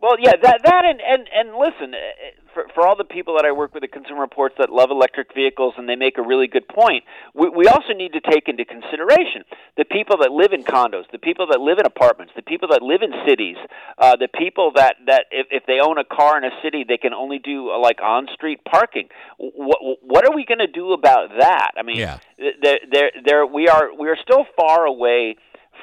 Well, 0.00 0.16
yeah, 0.18 0.32
that 0.42 0.62
that 0.64 0.84
and 0.86 1.00
and 1.00 1.28
and 1.28 1.56
listen, 1.58 1.92
uh, 1.94 1.98
for 2.54 2.66
for 2.74 2.86
all 2.86 2.96
the 2.96 3.04
people 3.04 3.36
that 3.36 3.44
I 3.44 3.52
work 3.52 3.74
with 3.74 3.84
at 3.84 3.92
Consumer 3.92 4.22
Reports 4.22 4.54
that 4.58 4.70
love 4.70 4.90
electric 4.90 5.34
vehicles 5.34 5.74
and 5.76 5.86
they 5.86 5.94
make 5.96 6.16
a 6.16 6.22
really 6.22 6.46
good 6.46 6.66
point, 6.68 7.04
we 7.34 7.50
we 7.50 7.66
also 7.66 7.92
need 7.92 8.14
to 8.14 8.20
take 8.20 8.48
into 8.48 8.64
consideration 8.64 9.44
the 9.76 9.84
people 9.84 10.16
that 10.22 10.32
live 10.32 10.52
in 10.54 10.64
condos, 10.64 11.04
the 11.12 11.18
people 11.18 11.46
that 11.50 11.60
live 11.60 11.78
in 11.78 11.84
apartments, 11.84 12.32
the 12.34 12.42
people 12.42 12.68
that 12.68 12.80
live 12.80 13.02
in 13.02 13.12
cities, 13.28 13.56
uh, 13.98 14.16
the 14.16 14.28
people 14.28 14.72
that 14.74 14.96
that 15.06 15.26
if 15.30 15.46
if 15.50 15.66
they 15.66 15.80
own 15.80 15.98
a 15.98 16.04
car 16.04 16.38
in 16.38 16.44
a 16.44 16.54
city, 16.62 16.82
they 16.88 16.96
can 16.96 17.12
only 17.12 17.38
do 17.38 17.70
uh, 17.70 17.78
like 17.78 18.00
on 18.02 18.26
street 18.32 18.60
parking. 18.64 19.08
What 19.36 19.78
what 20.00 20.24
are 20.26 20.34
we 20.34 20.46
going 20.46 20.64
to 20.64 20.66
do 20.66 20.94
about 20.94 21.28
that? 21.38 21.72
I 21.76 21.82
mean, 21.82 21.98
Yeah. 21.98 22.18
there 22.38 22.78
there 22.90 23.10
there 23.22 23.46
we 23.46 23.68
are 23.68 23.94
we 23.94 24.08
are 24.08 24.16
still 24.16 24.46
far 24.56 24.86
away 24.86 25.36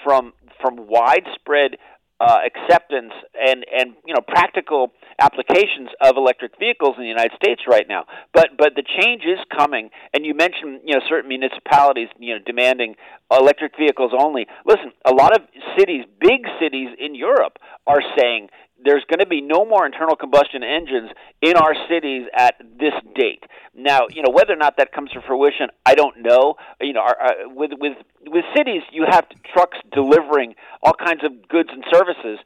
from 0.03 0.33
from 0.59 0.87
widespread 0.87 1.77
uh, 2.19 2.39
acceptance 2.45 3.13
and 3.35 3.65
and 3.71 3.93
you 4.05 4.13
know 4.13 4.21
practical 4.27 4.91
applications 5.19 5.89
of 6.01 6.17
electric 6.17 6.57
vehicles 6.59 6.95
in 6.97 7.03
the 7.03 7.09
United 7.09 7.33
States 7.35 7.61
right 7.67 7.87
now. 7.87 8.05
But 8.33 8.57
but 8.57 8.73
the 8.75 8.83
change 8.83 9.23
is 9.23 9.39
coming, 9.55 9.89
and 10.13 10.25
you 10.25 10.33
mentioned 10.33 10.81
you 10.83 10.95
know 10.95 11.01
certain 11.07 11.29
municipalities 11.29 12.09
you 12.17 12.33
know 12.33 12.39
demanding 12.45 12.95
electric 13.31 13.77
vehicles 13.77 14.11
only. 14.17 14.47
Listen, 14.65 14.91
a 15.05 15.13
lot 15.13 15.35
of 15.35 15.43
cities, 15.77 16.05
big 16.19 16.47
cities 16.59 16.89
in 16.99 17.13
Europe, 17.13 17.59
are 17.85 18.01
saying 18.17 18.49
there's 18.83 19.03
going 19.09 19.19
to 19.19 19.25
be 19.25 19.41
no 19.41 19.65
more 19.65 19.85
internal 19.85 20.15
combustion 20.15 20.63
engines 20.63 21.09
in 21.41 21.55
our 21.55 21.73
cities 21.89 22.27
at 22.35 22.55
this 22.79 22.93
date. 23.15 23.43
Now, 23.75 24.01
you 24.09 24.21
know 24.21 24.31
whether 24.31 24.53
or 24.53 24.57
not 24.57 24.77
that 24.77 24.91
comes 24.91 25.11
to 25.11 25.21
fruition, 25.21 25.69
I 25.85 25.95
don't 25.95 26.21
know. 26.21 26.55
You 26.81 26.93
know, 26.93 27.01
our, 27.01 27.17
uh, 27.21 27.31
with 27.49 27.71
with 27.79 27.97
with 28.25 28.45
cities, 28.55 28.81
you 28.91 29.05
have 29.09 29.25
trucks 29.53 29.77
delivering 29.91 30.55
all 30.83 30.93
kinds 30.93 31.23
of 31.23 31.47
goods 31.47 31.69
and 31.71 31.83
services. 31.91 32.39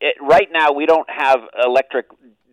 It, 0.00 0.16
right 0.20 0.48
now, 0.52 0.72
we 0.72 0.86
don't 0.86 1.08
have 1.10 1.40
electric 1.64 2.06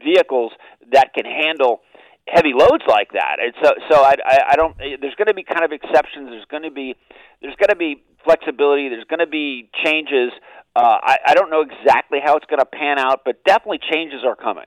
vehicles 0.03 0.51
that 0.91 1.13
can 1.13 1.25
handle 1.25 1.81
heavy 2.27 2.51
loads 2.53 2.83
like 2.87 3.11
that. 3.13 3.37
And 3.39 3.53
so, 3.63 3.71
so 3.89 4.03
I, 4.03 4.15
I, 4.25 4.37
I 4.51 4.55
don't. 4.55 4.77
There's 4.77 5.15
going 5.15 5.27
to 5.27 5.33
be 5.33 5.43
kind 5.43 5.63
of 5.63 5.71
exceptions. 5.71 6.29
There's 6.29 6.45
going 6.45 6.63
to 6.63 6.71
be, 6.71 6.95
there's 7.41 7.55
going 7.55 7.69
to 7.69 7.75
be 7.75 8.03
flexibility. 8.23 8.89
There's 8.89 9.05
going 9.05 9.19
to 9.19 9.27
be 9.27 9.69
changes. 9.83 10.31
Uh, 10.77 10.99
I, 11.01 11.17
I 11.29 11.33
don't 11.33 11.49
know 11.49 11.61
exactly 11.61 12.19
how 12.23 12.35
it's 12.35 12.45
going 12.45 12.59
to 12.59 12.65
pan 12.65 12.99
out, 12.99 13.21
but 13.25 13.43
definitely 13.43 13.79
changes 13.91 14.21
are 14.23 14.35
coming. 14.35 14.65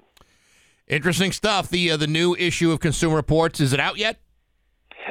Interesting 0.88 1.30
stuff. 1.30 1.68
The 1.68 1.92
uh, 1.92 1.96
the 1.96 2.08
new 2.08 2.34
issue 2.34 2.72
of 2.72 2.80
Consumer 2.80 3.14
Reports 3.14 3.60
is 3.60 3.72
it 3.72 3.78
out 3.78 3.96
yet? 3.96 4.18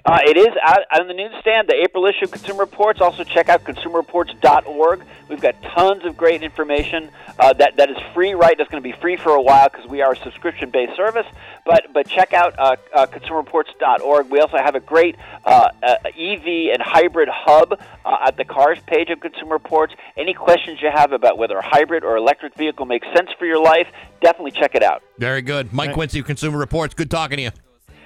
Uh, 0.05 0.19
it 0.23 0.37
is 0.37 0.55
out 0.63 0.79
on 0.99 1.07
the 1.07 1.13
newsstand, 1.13 1.67
the 1.67 1.75
April 1.75 2.05
issue 2.05 2.25
of 2.25 2.31
Consumer 2.31 2.61
Reports. 2.61 3.01
Also, 3.01 3.23
check 3.23 3.49
out 3.49 3.63
consumerreports.org. 3.63 5.03
We've 5.29 5.41
got 5.41 5.61
tons 5.61 6.05
of 6.05 6.17
great 6.17 6.41
information 6.41 7.11
uh, 7.37 7.53
that, 7.53 7.77
that 7.77 7.89
is 7.89 7.97
free, 8.13 8.33
right? 8.33 8.57
That's 8.57 8.69
going 8.69 8.81
to 8.81 8.89
be 8.89 8.99
free 8.99 9.15
for 9.15 9.31
a 9.31 9.41
while 9.41 9.69
because 9.69 9.87
we 9.87 10.01
are 10.01 10.13
a 10.13 10.15
subscription 10.17 10.69
based 10.69 10.95
service. 10.95 11.25
But, 11.65 11.93
but 11.93 12.07
check 12.07 12.33
out 12.33 12.57
uh, 12.57 12.75
uh, 12.93 13.05
consumerreports.org. 13.07 14.29
We 14.29 14.39
also 14.39 14.57
have 14.57 14.75
a 14.75 14.79
great 14.79 15.15
uh, 15.45 15.69
uh, 15.83 15.95
EV 16.05 16.73
and 16.73 16.81
hybrid 16.81 17.29
hub 17.31 17.79
uh, 18.05 18.17
at 18.25 18.37
the 18.37 18.45
cars 18.45 18.79
page 18.87 19.09
of 19.09 19.19
Consumer 19.19 19.53
Reports. 19.53 19.93
Any 20.17 20.33
questions 20.33 20.81
you 20.81 20.89
have 20.93 21.11
about 21.11 21.37
whether 21.37 21.57
a 21.57 21.65
hybrid 21.65 22.03
or 22.03 22.17
electric 22.17 22.55
vehicle 22.55 22.85
makes 22.85 23.07
sense 23.15 23.29
for 23.37 23.45
your 23.45 23.61
life, 23.61 23.87
definitely 24.21 24.51
check 24.51 24.75
it 24.75 24.83
out. 24.83 25.03
Very 25.17 25.41
good. 25.41 25.73
Mike 25.73 25.93
Quincy, 25.93 26.19
of 26.19 26.25
Consumer 26.25 26.57
Reports. 26.57 26.93
Good 26.93 27.11
talking 27.11 27.37
to 27.37 27.43
you. 27.43 27.51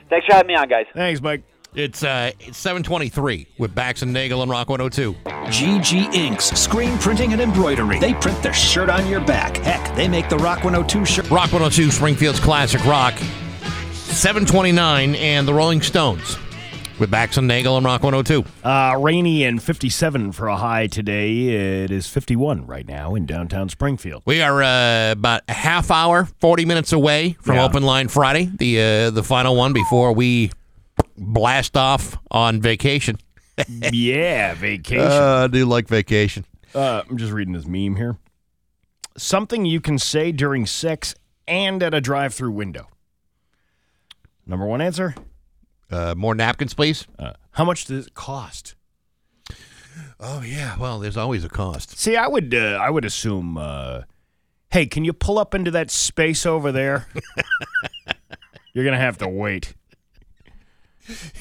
Thanks 0.09 0.25
for 0.27 0.33
having 0.33 0.47
me 0.47 0.55
on, 0.55 0.67
guys. 0.67 0.85
Thanks, 0.93 1.21
Mike. 1.21 1.43
It's 1.75 2.03
uh, 2.03 2.31
it's 2.39 2.57
723 2.59 3.47
with 3.57 3.73
Bax 3.73 4.03
and 4.03 4.13
Nagel 4.13 4.43
and 4.43 4.51
Rock 4.51 4.69
102. 4.69 5.13
GG 5.51 6.13
Inks, 6.13 6.45
screen 6.51 6.97
printing 6.99 7.33
and 7.33 7.41
embroidery. 7.41 7.99
They 7.99 8.13
print 8.13 8.41
their 8.43 8.53
shirt 8.53 8.89
on 8.89 9.07
your 9.07 9.21
back. 9.21 9.57
Heck, 9.57 9.95
they 9.95 10.07
make 10.07 10.29
the 10.29 10.37
Rock 10.37 10.63
102 10.63 11.03
shirt. 11.05 11.29
Rock 11.31 11.51
102, 11.51 11.89
Springfield's 11.89 12.39
classic 12.39 12.85
rock. 12.85 13.15
729 13.93 15.15
and 15.15 15.47
the 15.47 15.53
Rolling 15.53 15.81
Stones 15.81 16.37
with 16.99 17.09
Bax 17.09 17.37
and 17.37 17.47
Nagel 17.47 17.75
and 17.77 17.85
Rock 17.85 18.03
102. 18.03 18.45
Uh, 18.63 18.95
rainy 18.99 19.43
and 19.43 19.61
57 19.61 20.31
for 20.31 20.47
a 20.49 20.55
high 20.55 20.85
today. 20.85 21.47
It 21.83 21.89
is 21.89 22.07
51 22.07 22.67
right 22.67 22.87
now 22.87 23.15
in 23.15 23.25
downtown 23.25 23.69
Springfield. 23.69 24.21
We 24.27 24.43
are 24.43 24.61
uh, 24.61 25.13
about 25.13 25.41
a 25.47 25.53
half 25.53 25.89
hour, 25.89 26.25
40 26.39 26.65
minutes 26.65 26.93
away 26.93 27.35
from 27.41 27.55
Yeah. 27.55 27.65
Open 27.65 27.81
Line 27.81 28.09
Friday, 28.09 28.51
the 28.55 28.79
uh, 28.79 29.09
the 29.09 29.23
final 29.23 29.55
one 29.55 29.73
before 29.73 30.13
we 30.13 30.51
blast 31.17 31.77
off 31.77 32.17
on 32.31 32.61
vacation. 32.61 33.17
yeah, 33.69 34.53
vacation. 34.55 35.05
Uh, 35.11 35.43
I 35.43 35.47
do 35.47 35.65
like 35.65 35.87
vacation. 35.87 36.45
Uh, 36.73 37.03
I'm 37.09 37.17
just 37.17 37.31
reading 37.31 37.53
this 37.53 37.65
meme 37.67 37.95
here. 37.95 38.17
Something 39.15 39.65
you 39.65 39.79
can 39.79 39.99
say 39.99 40.31
during 40.31 40.65
sex 40.65 41.13
and 41.47 41.83
at 41.83 41.93
a 41.93 42.01
drive-through 42.01 42.51
window. 42.51 42.87
Number 44.47 44.65
one 44.65 44.81
answer. 44.81 45.13
Uh, 45.91 46.15
more 46.17 46.33
napkins, 46.33 46.73
please. 46.73 47.05
Uh, 47.19 47.33
how 47.51 47.63
much 47.63 47.85
does 47.85 48.07
it 48.07 48.13
cost? 48.15 48.75
Oh 50.19 50.41
yeah, 50.41 50.75
well, 50.79 50.97
there's 50.99 51.17
always 51.17 51.43
a 51.43 51.49
cost. 51.49 51.99
See, 51.99 52.15
I 52.15 52.27
would 52.27 52.53
uh, 52.55 52.79
I 52.81 52.89
would 52.89 53.05
assume. 53.05 53.57
Uh, 53.57 54.01
hey, 54.71 54.87
can 54.87 55.05
you 55.05 55.13
pull 55.13 55.37
up 55.37 55.53
into 55.53 55.69
that 55.71 55.91
space 55.91 56.45
over 56.47 56.71
there? 56.71 57.07
You're 58.73 58.85
gonna 58.85 58.97
have 58.97 59.19
to 59.19 59.27
wait. 59.27 59.75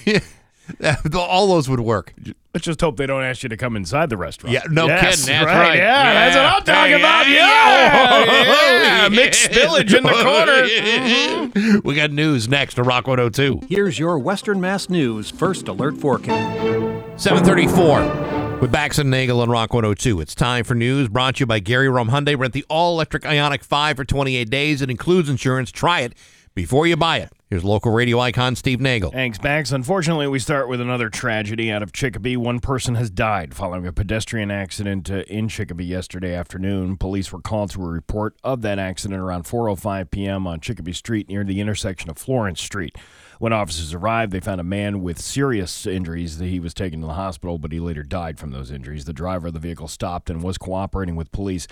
All 1.15 1.49
those 1.49 1.69
would 1.69 1.81
work. 1.81 2.15
Let's 2.55 2.65
just 2.67 2.81
hope 2.81 2.97
they 2.97 3.07
don't 3.07 3.23
ask 3.23 3.43
you 3.43 3.49
to 3.49 3.57
come 3.57 3.77
inside 3.77 4.11
the 4.11 4.17
restaurant. 4.17 4.53
Yeah, 4.55 4.63
no 4.71 4.87
Yes, 4.87 5.23
kidding. 5.23 5.35
That's 5.35 5.47
right. 5.47 5.77
Yeah, 5.77 6.13
that's 6.31 6.37
what 6.37 6.45
I'm 6.45 6.63
talking 6.65 6.91
Yeah, 6.93 6.97
about. 6.99 7.29
yeah, 7.29 9.03
Yeah, 9.03 9.09
mixed 9.11 9.51
spillage 9.51 9.95
in 9.97 10.03
the 10.03 10.11
corner. 10.11 11.51
corner. 11.53 11.81
we 11.85 11.95
got 11.95 12.11
news 12.11 12.49
next 12.49 12.75
to 12.75 12.83
Rock 12.83 13.07
102. 13.07 13.67
Here's 13.69 13.99
your 13.99 14.19
Western 14.19 14.61
Mass 14.61 14.89
News 14.89 15.31
first 15.31 15.67
alert 15.69 15.97
forecast. 15.99 17.23
734 17.23 18.59
with 18.61 18.71
Bax 18.71 18.99
and 18.99 19.11
Nagel 19.11 19.41
on 19.41 19.51
Rock 19.51 19.73
102. 19.73 20.21
It's 20.21 20.35
time 20.35 20.65
for 20.65 20.75
news 20.75 21.09
brought 21.09 21.37
to 21.37 21.41
you 21.41 21.47
by 21.47 21.59
Gary 21.59 21.89
Rome 21.89 22.09
Hyundai. 22.11 22.39
Rent 22.39 22.53
the 22.55 22.65
all-electric 22.69 23.25
Ioniq 23.25 23.63
5 23.65 23.97
for 23.97 24.05
28 24.05 24.49
days. 24.51 24.83
It 24.83 24.91
includes 24.91 25.29
insurance. 25.29 25.71
Try 25.73 26.01
it 26.01 26.15
before 26.55 26.87
you 26.87 26.97
buy 26.97 27.19
it. 27.19 27.31
Here's 27.53 27.65
local 27.65 27.93
radio 27.93 28.19
icon 28.19 28.57
Steve 28.57 28.81
Nagel. 28.81 29.11
Thanks, 29.11 29.43
Max. 29.43 29.73
Unfortunately, 29.73 30.27
we 30.27 30.39
start 30.39 30.69
with 30.69 30.81
another 30.81 31.11
tragedy 31.11 31.71
out 31.71 31.83
of 31.83 31.93
Chicopee. 31.93 32.37
One 32.37 32.61
person 32.61 32.95
has 32.95 33.11
died 33.11 33.53
following 33.53 33.87
a 33.87 33.93
pedestrian 33.93 34.51
accident 34.51 35.11
uh, 35.11 35.25
in 35.29 35.49
Chicopee 35.49 35.85
yesterday 35.85 36.35
afternoon. 36.35 36.97
Police 36.97 37.31
were 37.31 37.43
called 37.43 37.71
to 37.73 37.83
a 37.83 37.89
report 37.89 38.37
of 38.43 38.63
that 38.63 38.79
accident 38.79 39.21
around 39.21 39.45
4:05 39.45 40.11
p.m. 40.11 40.47
on 40.47 40.61
Chicopee 40.61 40.95
Street 40.95 41.29
near 41.29 41.45
the 41.45 41.61
intersection 41.61 42.09
of 42.09 42.17
Florence 42.17 42.63
Street. 42.63 42.97
When 43.39 43.53
officers 43.53 43.93
arrived, 43.93 44.33
they 44.33 44.41
found 44.41 44.61
a 44.61 44.65
man 44.65 45.03
with 45.03 45.21
serious 45.21 45.85
injuries. 45.85 46.39
He 46.39 46.61
was 46.61 46.73
taken 46.73 47.01
to 47.01 47.07
the 47.07 47.15
hospital, 47.15 47.59
but 47.59 47.73
he 47.73 47.81
later 47.81 48.03
died 48.03 48.39
from 48.39 48.53
those 48.53 48.71
injuries. 48.71 49.05
The 49.05 49.13
driver 49.13 49.49
of 49.49 49.53
the 49.53 49.61
vehicle 49.61 49.89
stopped 49.89 50.31
and 50.31 50.43
was 50.43 50.57
cooperating 50.57 51.17
with 51.17 51.33
police 51.33 51.67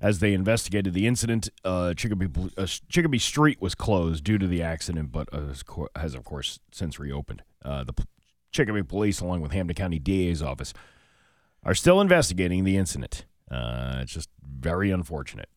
as 0.00 0.18
they 0.20 0.32
investigated 0.34 0.94
the 0.94 1.06
incident. 1.06 1.48
Uh, 1.64 1.94
Chicopee, 1.94 2.28
uh, 2.56 2.66
Chicopee 2.88 3.18
Street 3.18 3.60
was 3.60 3.74
closed 3.74 4.24
due 4.24 4.38
to 4.38 4.46
the 4.46 4.62
accident, 4.62 5.12
but 5.12 5.28
uh, 5.32 5.54
has 5.96 6.14
of 6.14 6.24
course, 6.24 6.58
since 6.72 6.98
reopened. 6.98 7.42
Uh, 7.64 7.84
the 7.84 7.92
p- 7.92 8.04
Chicopee 8.52 8.82
Police, 8.82 9.20
along 9.20 9.40
with 9.40 9.52
Hampden 9.52 9.74
County 9.74 9.98
DA's 9.98 10.42
office, 10.42 10.72
are 11.62 11.74
still 11.74 12.00
investigating 12.00 12.64
the 12.64 12.76
incident. 12.76 13.26
Uh, 13.50 13.98
it's 14.02 14.12
just 14.12 14.28
very 14.42 14.90
unfortunate. 14.90 15.48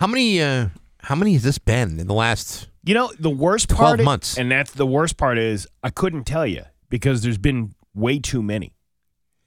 How 0.00 0.06
many 0.06 0.40
uh 0.42 0.68
how 1.00 1.14
many 1.16 1.32
has 1.34 1.42
this 1.42 1.58
been 1.58 1.98
in 1.98 2.06
the 2.06 2.14
last 2.14 2.68
You 2.84 2.94
know, 2.94 3.12
the 3.18 3.30
worst 3.30 3.68
12 3.68 3.78
part, 3.80 4.00
months. 4.04 4.38
and 4.38 4.50
that's 4.50 4.70
the 4.72 4.86
worst 4.86 5.16
part 5.16 5.36
is 5.38 5.66
I 5.82 5.90
couldn't 5.90 6.24
tell 6.24 6.46
you 6.46 6.62
because 6.88 7.22
there's 7.22 7.38
been 7.38 7.74
way 7.94 8.18
too 8.20 8.42
many, 8.42 8.74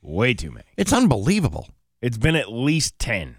way 0.02 0.34
too 0.34 0.52
many. 0.52 0.66
It's 0.78 0.92
unbelievable. 0.94 1.70
It's 2.02 2.18
been 2.18 2.36
at 2.36 2.52
least 2.52 3.00
ten 3.00 3.38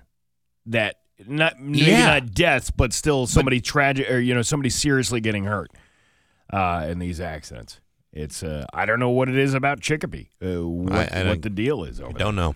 that 0.66 0.96
not 1.26 1.60
maybe 1.60 1.86
Yeah. 1.86 2.06
not 2.06 2.32
deaths, 2.34 2.70
but 2.70 2.92
still 2.92 3.26
somebody 3.26 3.60
tragic 3.60 4.10
or 4.10 4.18
you 4.18 4.34
know 4.34 4.42
somebody 4.42 4.70
seriously 4.70 5.20
getting 5.20 5.44
hurt 5.44 5.70
uh, 6.52 6.86
in 6.88 6.98
these 6.98 7.20
accidents. 7.20 7.80
It's 8.12 8.42
uh, 8.42 8.66
I 8.72 8.86
don't 8.86 9.00
know 9.00 9.10
what 9.10 9.28
it 9.28 9.36
is 9.36 9.54
about 9.54 9.80
Chicopee. 9.80 10.30
Uh, 10.42 10.66
what, 10.68 10.92
I- 10.92 11.20
I 11.22 11.28
what 11.28 11.42
the 11.42 11.50
deal 11.50 11.84
is 11.84 12.00
over 12.00 12.10
I 12.14 12.18
don't 12.18 12.36
know. 12.36 12.54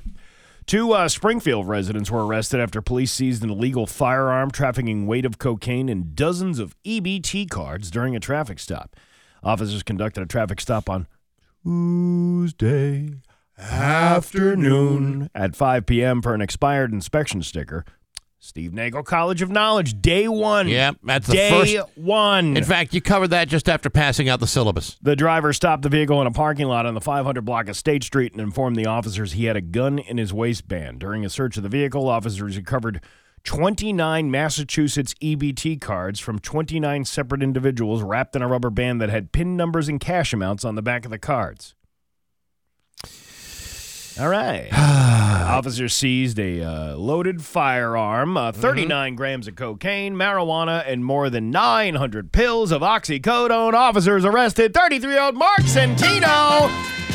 Two 0.67 0.93
uh, 0.93 1.09
Springfield 1.09 1.67
residents 1.67 2.11
were 2.11 2.25
arrested 2.25 2.61
after 2.61 2.81
police 2.81 3.11
seized 3.11 3.43
an 3.43 3.51
illegal 3.51 3.87
firearm, 3.87 4.51
trafficking 4.53 5.07
weight 5.07 5.25
of 5.25 5.39
cocaine, 5.39 5.89
and 5.89 6.15
dozens 6.15 6.59
of 6.61 6.77
EBT 6.85 7.51
cards 7.51 7.91
during 7.91 8.15
a 8.15 8.21
traffic 8.21 8.59
stop. 8.61 8.95
Officers 9.43 9.83
conducted 9.83 10.23
a 10.23 10.27
traffic 10.27 10.61
stop 10.61 10.89
on 10.89 11.09
Tuesday 11.65 13.09
afternoon 13.59 15.31
at 15.35 15.57
5 15.57 15.87
p.m. 15.87 16.23
for 16.23 16.35
an 16.35 16.41
expired 16.41 16.93
inspection 16.93 17.43
sticker. 17.43 17.85
Steve 18.43 18.73
Nagel 18.73 19.03
College 19.03 19.43
of 19.43 19.51
Knowledge, 19.51 20.01
day 20.01 20.27
one. 20.27 20.67
Yep, 20.67 20.97
that's 21.05 21.27
the 21.27 21.35
day 21.35 21.77
first- 21.77 21.97
one. 21.99 22.57
In 22.57 22.65
fact, 22.65 22.95
you 22.95 23.03
covered 23.03 23.29
that 23.29 23.49
just 23.49 23.69
after 23.69 23.91
passing 23.91 24.31
out 24.31 24.41
the 24.41 24.47
syllabus. 24.47 24.97
The 25.03 25.15
driver 25.15 25.53
stopped 25.53 25.83
the 25.83 25.91
vehicle 25.91 26.21
in 26.23 26.27
a 26.27 26.31
parking 26.31 26.67
lot 26.67 26.87
on 26.87 26.95
the 26.95 27.03
500 27.03 27.45
block 27.45 27.69
of 27.69 27.77
State 27.77 28.03
Street 28.03 28.33
and 28.33 28.41
informed 28.41 28.77
the 28.77 28.87
officers 28.87 29.33
he 29.33 29.45
had 29.45 29.57
a 29.57 29.61
gun 29.61 29.99
in 29.99 30.17
his 30.17 30.33
waistband. 30.33 31.01
During 31.01 31.23
a 31.23 31.29
search 31.29 31.59
of 31.59 31.63
the 31.63 31.69
vehicle, 31.69 32.09
officers 32.09 32.57
recovered 32.57 33.03
29 33.45 34.31
Massachusetts 34.31 35.15
EBT 35.21 35.79
cards 35.79 36.19
from 36.19 36.39
29 36.39 37.05
separate 37.05 37.43
individuals 37.43 38.03
wrapped 38.03 38.35
in 38.35 38.43
a 38.43 38.49
rubber 38.49 38.71
band 38.71 39.03
that 39.03 39.11
had 39.11 39.33
PIN 39.33 39.55
numbers 39.57 39.87
and 39.89 40.01
cash 40.01 40.33
amounts 40.33 40.65
on 40.65 40.77
the 40.77 40.83
back 40.83 41.05
of 41.05 41.11
the 41.11 41.19
cards. 41.19 41.75
All 44.21 44.29
right. 44.29 44.69
Officers 44.73 45.95
seized 45.95 46.39
a 46.39 46.63
uh, 46.63 46.95
loaded 46.97 47.43
firearm, 47.43 48.37
uh, 48.37 48.53
39 48.53 49.15
grams 49.15 49.49
of 49.49 49.57
cocaine, 49.57 50.15
marijuana, 50.15 50.85
and 50.87 51.03
more 51.05 51.31
than 51.31 51.51
900 51.51 52.31
pills 52.31 52.71
of 52.71 52.83
oxycodone. 52.83 53.73
Officers 53.73 54.25
arrested 54.27 54.75
33 54.75 55.11
year 55.11 55.23
old 55.23 55.37
Mark 55.37 55.61
Centino 55.61 56.69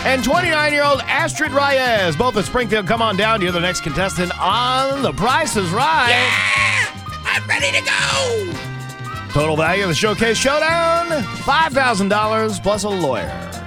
and 0.04 0.24
29 0.24 0.74
year 0.74 0.84
old 0.84 1.02
Astrid 1.02 1.52
Reyes. 1.52 2.16
Both 2.16 2.38
of 2.38 2.46
Springfield. 2.46 2.88
Come 2.88 3.02
on 3.04 3.16
down. 3.16 3.42
You're 3.42 3.52
the 3.52 3.60
next 3.60 3.82
contestant 3.82 4.38
on 4.40 5.04
The 5.04 5.14
Price 5.14 5.56
is 5.56 5.70
Right. 5.70 6.92
I'm 7.26 7.48
ready 7.48 7.72
to 7.78 7.86
go. 7.86 8.54
Total 9.32 9.56
value 9.56 9.84
of 9.84 9.90
the 9.90 9.96
Showcase 9.96 10.38
Showdown 10.38 11.08
$5,000 11.10 12.64
plus 12.64 12.84
a 12.84 12.90
lawyer. 12.90 13.65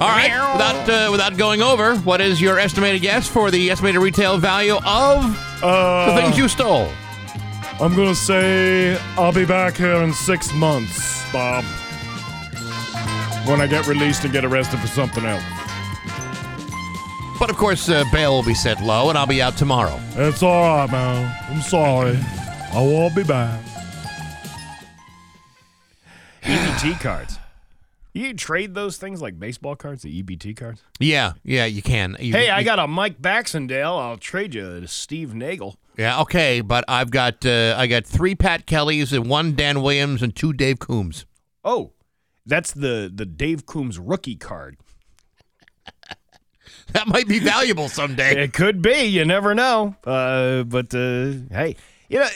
All 0.00 0.08
right, 0.08 0.30
without 0.52 0.88
uh, 0.88 1.08
without 1.10 1.36
going 1.36 1.62
over, 1.62 1.96
what 1.96 2.20
is 2.20 2.40
your 2.40 2.58
estimated 2.58 3.02
guess 3.02 3.26
for 3.26 3.50
the 3.50 3.70
estimated 3.70 4.00
retail 4.00 4.38
value 4.38 4.76
of 4.84 5.22
the 5.60 6.12
things 6.16 6.38
you 6.38 6.48
stole? 6.48 6.88
I'm 7.80 7.94
gonna 7.96 8.14
say 8.14 8.98
I'll 9.16 9.32
be 9.32 9.44
back 9.44 9.76
here 9.76 9.96
in 10.02 10.12
six 10.12 10.52
months, 10.54 11.22
Bob. 11.32 11.64
When 13.48 13.60
I 13.60 13.66
get 13.66 13.86
released 13.86 14.24
and 14.24 14.32
get 14.32 14.44
arrested 14.44 14.78
for 14.78 14.86
something 14.88 15.24
else. 15.24 15.42
But 17.38 17.50
of 17.50 17.56
course, 17.56 17.88
uh, 17.88 18.04
bail 18.12 18.34
will 18.34 18.44
be 18.44 18.54
set 18.54 18.80
low, 18.82 19.08
and 19.10 19.18
I'll 19.18 19.26
be 19.26 19.40
out 19.40 19.56
tomorrow. 19.56 19.98
It's 20.16 20.42
all 20.42 20.62
right, 20.62 20.90
man. 20.90 21.36
I'm 21.50 21.62
sorry. 21.62 22.18
I 22.72 22.80
won't 22.80 23.14
be 23.14 23.22
back. 23.22 23.60
EBT 26.42 27.00
cards. 27.00 27.37
You 28.18 28.34
trade 28.34 28.74
those 28.74 28.96
things 28.96 29.22
like 29.22 29.38
baseball 29.38 29.76
cards, 29.76 30.02
the 30.02 30.22
EBT 30.22 30.56
cards. 30.56 30.82
Yeah, 30.98 31.34
yeah, 31.44 31.66
you 31.66 31.82
can. 31.82 32.16
You- 32.18 32.32
Hey, 32.32 32.50
I 32.50 32.62
got 32.64 32.78
a 32.78 32.86
Mike 32.88 33.22
Baxendale. 33.22 33.96
I'll 33.96 34.16
trade 34.16 34.54
you 34.54 34.80
to 34.80 34.88
Steve 34.88 35.34
Nagel. 35.34 35.76
Yeah, 35.96 36.20
okay, 36.22 36.60
but 36.60 36.84
I've 36.88 37.10
got 37.10 37.44
uh, 37.46 37.74
I 37.78 37.86
got 37.86 38.06
three 38.06 38.34
Pat 38.34 38.66
Kellys 38.66 39.12
and 39.12 39.28
one 39.28 39.54
Dan 39.54 39.82
Williams 39.82 40.22
and 40.22 40.34
two 40.34 40.52
Dave 40.52 40.78
Coombs. 40.78 41.26
Oh, 41.64 41.92
that's 42.46 42.72
the 42.72 43.10
the 43.14 43.26
Dave 43.26 43.66
Coombs 43.66 43.98
rookie 43.98 44.36
card. 44.36 44.76
That 46.92 47.06
might 47.06 47.28
be 47.28 47.38
valuable 47.38 47.88
someday. 47.90 48.44
It 48.44 48.54
could 48.54 48.80
be. 48.80 49.02
You 49.02 49.26
never 49.26 49.54
know. 49.54 49.94
Uh, 50.04 50.62
but 50.62 50.94
uh, 50.94 51.32
hey, 51.50 51.76
you 52.08 52.18
know, 52.18 52.28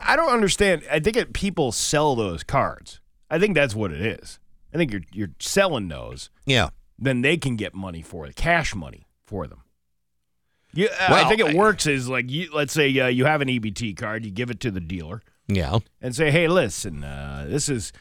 I 0.00 0.16
don't 0.16 0.32
understand. 0.32 0.82
I 0.90 0.98
think 0.98 1.16
it, 1.16 1.32
people 1.32 1.70
sell 1.70 2.16
those 2.16 2.42
cards. 2.42 3.00
I 3.30 3.38
think 3.38 3.54
that's 3.54 3.76
what 3.76 3.92
it 3.92 4.00
is. 4.00 4.40
I 4.72 4.78
think 4.78 4.92
you're 4.92 5.02
you're 5.12 5.30
selling 5.38 5.88
those. 5.88 6.30
Yeah. 6.46 6.70
Then 6.98 7.22
they 7.22 7.36
can 7.36 7.56
get 7.56 7.74
money 7.74 8.02
for 8.02 8.26
it, 8.26 8.36
cash 8.36 8.74
money 8.74 9.06
for 9.26 9.46
them. 9.46 9.62
Yeah, 10.74 10.88
I 11.00 11.24
think 11.28 11.40
it 11.40 11.54
works 11.54 11.86
is 11.86 12.08
like 12.08 12.30
you. 12.30 12.48
Let's 12.54 12.72
say 12.72 12.98
uh, 12.98 13.08
you 13.08 13.26
have 13.26 13.42
an 13.42 13.48
EBT 13.48 13.96
card, 13.96 14.24
you 14.24 14.30
give 14.30 14.50
it 14.50 14.60
to 14.60 14.70
the 14.70 14.80
dealer. 14.80 15.20
Yeah. 15.48 15.80
and 16.00 16.14
say, 16.16 16.30
"Hey, 16.30 16.48
listen, 16.48 17.04
uh, 17.04 17.44
this 17.48 17.68
is 17.68 17.92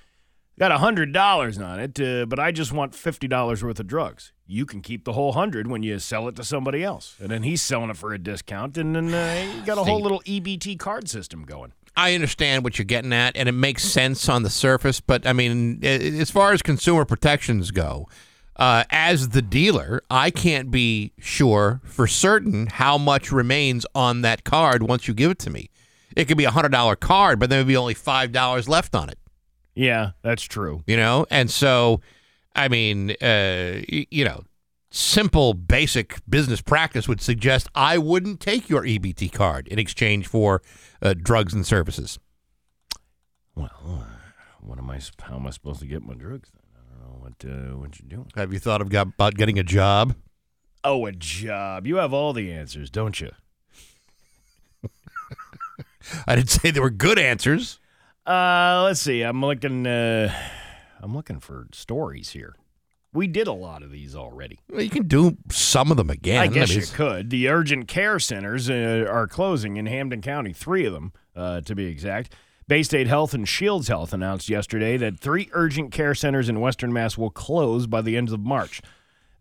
got 0.57 0.71
a 0.71 0.77
hundred 0.77 1.11
dollars 1.11 1.57
on 1.57 1.79
it, 1.79 1.99
uh, 1.99 2.25
but 2.27 2.39
I 2.39 2.51
just 2.51 2.71
want 2.71 2.95
fifty 2.95 3.27
dollars 3.27 3.63
worth 3.63 3.79
of 3.79 3.87
drugs. 3.87 4.31
You 4.45 4.65
can 4.65 4.81
keep 4.81 5.03
the 5.03 5.13
whole 5.13 5.33
hundred 5.33 5.67
when 5.67 5.83
you 5.83 5.99
sell 5.99 6.27
it 6.29 6.35
to 6.37 6.43
somebody 6.45 6.83
else, 6.83 7.17
and 7.19 7.29
then 7.29 7.43
he's 7.43 7.61
selling 7.61 7.89
it 7.89 7.97
for 7.97 8.13
a 8.13 8.17
discount, 8.17 8.77
and 8.77 8.95
then 8.95 9.13
uh, 9.13 9.51
you 9.53 9.65
got 9.65 9.77
a 9.77 9.83
whole 9.83 9.99
little 10.01 10.21
EBT 10.21 10.79
card 10.79 11.09
system 11.09 11.43
going. 11.43 11.73
I 11.95 12.15
understand 12.15 12.63
what 12.63 12.77
you're 12.77 12.85
getting 12.85 13.13
at, 13.13 13.35
and 13.35 13.49
it 13.49 13.53
makes 13.53 13.83
sense 13.83 14.29
on 14.29 14.43
the 14.43 14.49
surface. 14.49 15.01
But 15.01 15.27
I 15.27 15.33
mean, 15.33 15.83
as 15.83 16.31
far 16.31 16.53
as 16.53 16.61
consumer 16.61 17.05
protections 17.05 17.71
go, 17.71 18.07
uh, 18.55 18.83
as 18.91 19.29
the 19.29 19.41
dealer, 19.41 20.01
I 20.09 20.29
can't 20.29 20.71
be 20.71 21.13
sure 21.19 21.81
for 21.83 22.07
certain 22.07 22.67
how 22.67 22.97
much 22.97 23.31
remains 23.31 23.85
on 23.95 24.21
that 24.21 24.43
card 24.43 24.83
once 24.83 25.07
you 25.07 25.13
give 25.13 25.31
it 25.31 25.39
to 25.39 25.49
me. 25.49 25.69
It 26.15 26.25
could 26.25 26.37
be 26.37 26.45
a 26.45 26.51
hundred 26.51 26.71
dollar 26.71 26.95
card, 26.95 27.39
but 27.39 27.49
there 27.49 27.59
would 27.59 27.67
be 27.67 27.77
only 27.77 27.93
five 27.93 28.31
dollars 28.31 28.69
left 28.69 28.95
on 28.95 29.09
it. 29.09 29.17
Yeah, 29.75 30.11
that's 30.21 30.43
true. 30.43 30.83
You 30.85 30.97
know, 30.97 31.25
and 31.29 31.49
so, 31.49 32.01
I 32.55 32.67
mean, 32.67 33.11
uh, 33.21 33.81
you 33.87 34.25
know, 34.25 34.43
simple, 34.91 35.53
basic 35.53 36.17
business 36.29 36.61
practice 36.61 37.07
would 37.07 37.21
suggest 37.21 37.67
I 37.73 37.97
wouldn't 37.97 38.39
take 38.39 38.69
your 38.69 38.83
EBT 38.83 39.31
card 39.31 39.67
in 39.69 39.79
exchange 39.79 40.27
for 40.27 40.61
uh, 41.01 41.15
drugs 41.17 41.53
and 41.53 41.65
services. 41.65 42.19
Well, 43.55 43.71
uh, 43.83 44.03
what 44.59 44.77
am 44.77 44.89
I? 44.89 44.99
How 45.21 45.37
am 45.37 45.47
I 45.47 45.49
supposed 45.49 45.79
to 45.79 45.87
get 45.87 46.03
my 46.03 46.13
drugs? 46.13 46.49
Then? 46.53 46.61
I 46.75 46.79
don't 46.91 47.01
know 47.01 47.19
what 47.19 47.33
uh, 47.45 47.77
what 47.77 47.99
you're 47.99 48.09
doing. 48.09 48.31
Have 48.35 48.53
you 48.53 48.59
thought 48.59 48.81
of 48.81 48.89
got, 48.89 49.07
about 49.07 49.35
getting 49.35 49.57
a 49.57 49.63
job? 49.63 50.15
Oh, 50.83 51.05
a 51.05 51.11
job. 51.11 51.87
You 51.87 51.97
have 51.97 52.13
all 52.13 52.33
the 52.33 52.51
answers, 52.51 52.89
don't 52.89 53.19
you? 53.19 53.31
I 56.27 56.35
didn't 56.35 56.49
say 56.49 56.71
they 56.71 56.79
were 56.79 56.89
good 56.89 57.19
answers. 57.19 57.79
Uh, 58.25 58.81
let's 58.85 59.01
see. 59.01 59.21
I'm 59.21 59.41
looking. 59.41 59.85
Uh, 59.85 60.33
I'm 60.99 61.15
looking 61.15 61.39
for 61.39 61.67
stories 61.71 62.31
here. 62.31 62.55
We 63.13 63.27
did 63.27 63.47
a 63.47 63.53
lot 63.53 63.83
of 63.83 63.91
these 63.91 64.15
already. 64.15 64.59
Well, 64.69 64.81
you 64.81 64.89
can 64.89 65.07
do 65.07 65.37
some 65.49 65.91
of 65.91 65.97
them 65.97 66.09
again. 66.09 66.41
I 66.41 66.47
guess 66.47 66.69
mean, 66.69 66.79
you 66.79 66.85
could. 66.85 67.29
The 67.29 67.49
urgent 67.49 67.87
care 67.89 68.19
centers 68.19 68.69
uh, 68.69 69.05
are 69.09 69.27
closing 69.27 69.75
in 69.75 69.85
Hampden 69.85 70.21
County, 70.21 70.53
three 70.53 70.85
of 70.85 70.93
them 70.93 71.11
uh, 71.35 71.61
to 71.61 71.75
be 71.75 71.87
exact. 71.87 72.33
Baystate 72.69 73.07
Health 73.07 73.33
and 73.33 73.47
Shields 73.47 73.89
Health 73.89 74.13
announced 74.13 74.47
yesterday 74.47 74.95
that 74.95 75.19
three 75.19 75.49
urgent 75.51 75.91
care 75.91 76.15
centers 76.15 76.47
in 76.47 76.61
Western 76.61 76.93
Mass 76.93 77.17
will 77.17 77.29
close 77.29 77.85
by 77.85 78.01
the 78.01 78.15
end 78.15 78.31
of 78.31 78.39
March. 78.39 78.81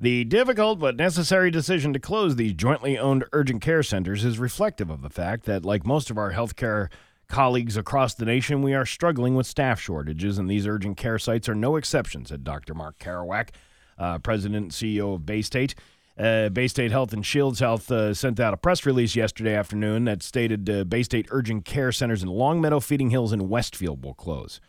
The 0.00 0.24
difficult 0.24 0.80
but 0.80 0.96
necessary 0.96 1.50
decision 1.50 1.92
to 1.92 2.00
close 2.00 2.34
these 2.34 2.54
jointly 2.54 2.98
owned 2.98 3.24
urgent 3.32 3.60
care 3.62 3.84
centers 3.84 4.24
is 4.24 4.38
reflective 4.40 4.90
of 4.90 5.02
the 5.02 5.10
fact 5.10 5.44
that, 5.44 5.64
like 5.64 5.86
most 5.86 6.10
of 6.10 6.18
our 6.18 6.32
healthcare 6.32 6.88
colleagues 7.30 7.76
across 7.76 8.14
the 8.14 8.24
nation, 8.24 8.60
we 8.60 8.74
are 8.74 8.84
struggling 8.84 9.34
with 9.34 9.46
staff 9.46 9.80
shortages, 9.80 10.38
and 10.38 10.50
these 10.50 10.66
urgent 10.66 10.96
care 10.96 11.18
sites 11.18 11.48
are 11.48 11.54
no 11.54 11.76
exception, 11.76 12.26
said 12.26 12.44
Dr. 12.44 12.74
Mark 12.74 12.98
Keroack, 12.98 13.50
uh, 13.98 14.18
President 14.18 14.62
and 14.62 14.72
CEO 14.72 15.14
of 15.14 15.22
Baystate. 15.22 15.74
Uh, 16.18 16.50
Baystate 16.50 16.90
Health 16.90 17.14
and 17.14 17.24
Shields 17.24 17.60
Health 17.60 17.90
uh, 17.90 18.12
sent 18.12 18.38
out 18.38 18.52
a 18.52 18.58
press 18.58 18.84
release 18.84 19.16
yesterday 19.16 19.54
afternoon 19.54 20.04
that 20.04 20.22
stated 20.22 20.68
uh, 20.68 20.84
Baystate 20.84 21.28
urgent 21.30 21.64
care 21.64 21.92
centers 21.92 22.22
in 22.22 22.28
Longmeadow, 22.28 22.80
Feeding 22.80 23.08
Hills, 23.08 23.32
and 23.32 23.48
Westfield 23.48 24.04
will 24.04 24.12
close. 24.12 24.60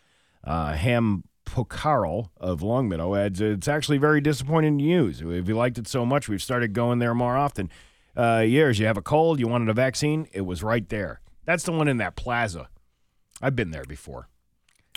Uh, 0.42 0.72
Ham 0.72 1.24
Pocarl 1.44 2.30
of 2.38 2.62
Longmeadow 2.62 3.14
adds, 3.14 3.40
it's 3.40 3.68
actually 3.68 3.98
very 3.98 4.20
disappointing 4.20 4.76
news. 4.76 5.20
If 5.20 5.46
you 5.46 5.54
liked 5.54 5.76
it 5.76 5.88
so 5.88 6.06
much, 6.06 6.28
we've 6.28 6.42
started 6.42 6.72
going 6.72 7.00
there 7.00 7.14
more 7.14 7.36
often. 7.36 7.68
Uh, 8.16 8.44
years, 8.46 8.78
you 8.78 8.86
have 8.86 8.96
a 8.96 9.02
cold, 9.02 9.38
you 9.38 9.48
wanted 9.48 9.68
a 9.68 9.74
vaccine, 9.74 10.28
it 10.32 10.42
was 10.42 10.62
right 10.62 10.88
there. 10.88 11.20
That's 11.44 11.64
the 11.64 11.72
one 11.72 11.88
in 11.88 11.96
that 11.98 12.16
plaza. 12.16 12.68
I've 13.40 13.56
been 13.56 13.70
there 13.70 13.84
before. 13.84 14.28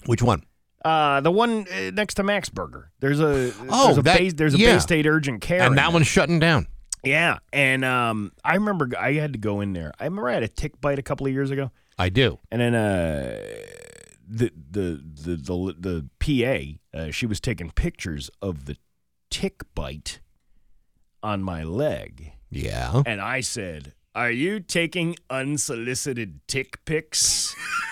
Which 0.06 0.22
one? 0.22 0.44
Uh, 0.84 1.20
the 1.22 1.32
one 1.32 1.66
uh, 1.72 1.90
next 1.92 2.14
to 2.16 2.24
Max 2.24 2.50
Burger. 2.50 2.92
There's 3.00 3.20
a 3.20 3.52
Oh, 3.70 3.86
there's 3.88 3.98
a, 3.98 4.02
that- 4.04 4.18
Bay, 4.20 4.30
there's 4.30 4.54
a 4.54 4.58
yeah. 4.60 4.76
Baystate 4.78 5.08
urgent 5.08 5.42
care, 5.42 5.64
and 5.64 5.78
that 5.78 5.92
one's 5.92 6.06
shutting 6.08 6.38
down. 6.40 6.68
Yeah, 7.04 7.38
and 7.54 7.84
um, 7.86 8.32
I 8.44 8.56
remember 8.56 8.90
I 9.00 9.14
had 9.14 9.34
to 9.34 9.40
go 9.40 9.62
in 9.62 9.74
there. 9.74 9.94
I 10.00 10.06
remember 10.06 10.30
I 10.30 10.34
had 10.34 10.44
a 10.44 10.48
tick 10.48 10.80
bite 10.82 10.98
a 11.00 11.04
couple 11.04 11.26
of 11.28 11.34
years 11.34 11.50
ago, 11.52 11.72
I 11.98 12.10
do. 12.10 12.40
and 12.52 12.62
then 12.62 12.74
uh, 12.76 13.40
the 14.28 14.52
the 14.72 15.02
the 15.04 15.36
the, 15.38 16.06
the 16.20 16.78
PA 16.94 17.00
uh, 17.00 17.12
she 17.12 17.26
was 17.28 17.40
taking 17.40 17.70
pictures 17.72 18.30
of 18.42 18.66
the 18.66 18.78
tick 19.30 19.62
bite 19.76 20.20
on 21.24 21.42
my 21.44 21.64
leg, 21.64 22.34
Yeah. 22.52 23.02
and 23.06 23.22
I 23.22 23.42
said, 23.42 23.94
"Are 24.16 24.32
you 24.32 24.60
taking 24.60 25.16
unsolicited 25.30 26.40
tick 26.48 26.84
pics?" 26.86 27.54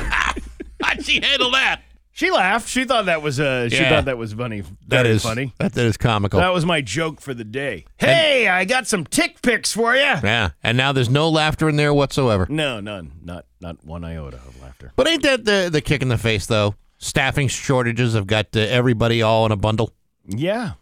How'd 0.81 1.05
she 1.05 1.21
handle 1.21 1.51
that? 1.51 1.81
She 2.15 2.29
laughed. 2.29 2.69
She 2.69 2.85
thought 2.85 3.05
that 3.07 3.21
was 3.23 3.39
uh, 3.39 3.69
she 3.69 3.77
Yeah. 3.77 3.89
thought 3.89 4.05
that 4.05 4.17
was 4.19 4.33
funny. 4.33 4.61
That 4.61 5.03
Very 5.03 5.09
is 5.09 5.23
funny. 5.23 5.53
That, 5.57 5.73
that 5.73 5.85
is 5.85 5.97
comical. 5.97 6.39
That 6.39 6.53
was 6.53 6.63
my 6.65 6.79
joke 6.81 7.19
for 7.19 7.33
the 7.33 7.43
day. 7.43 7.85
Hey, 7.97 8.47
I 8.47 8.65
got 8.65 8.85
some 8.85 9.03
tick 9.03 9.41
picks 9.41 9.73
for 9.73 9.95
you. 9.95 10.01
yeah, 10.01 10.51
and 10.63 10.77
now 10.77 10.91
there's 10.91 11.09
no 11.09 11.27
laughter 11.29 11.67
in 11.69 11.75
there 11.75 11.93
whatsoever. 11.93 12.45
No, 12.49 12.79
none. 12.79 13.13
Not 13.23 13.45
not 13.61 13.83
one 13.83 14.03
iota 14.03 14.37
of 14.37 14.61
laughter. 14.61 14.91
But 14.95 15.07
ain't 15.07 15.23
that 15.23 15.45
the 15.45 15.69
the 15.71 15.81
kick 15.81 16.01
in 16.03 16.09
the 16.09 16.17
face 16.19 16.45
though? 16.45 16.75
Staffing 16.99 17.47
shortages 17.47 18.13
have 18.13 18.27
got 18.27 18.55
uh, 18.55 18.59
everybody 18.59 19.21
all 19.23 19.45
in 19.47 19.51
a 19.51 19.57
bundle. 19.57 19.91
Yeah. 20.27 20.73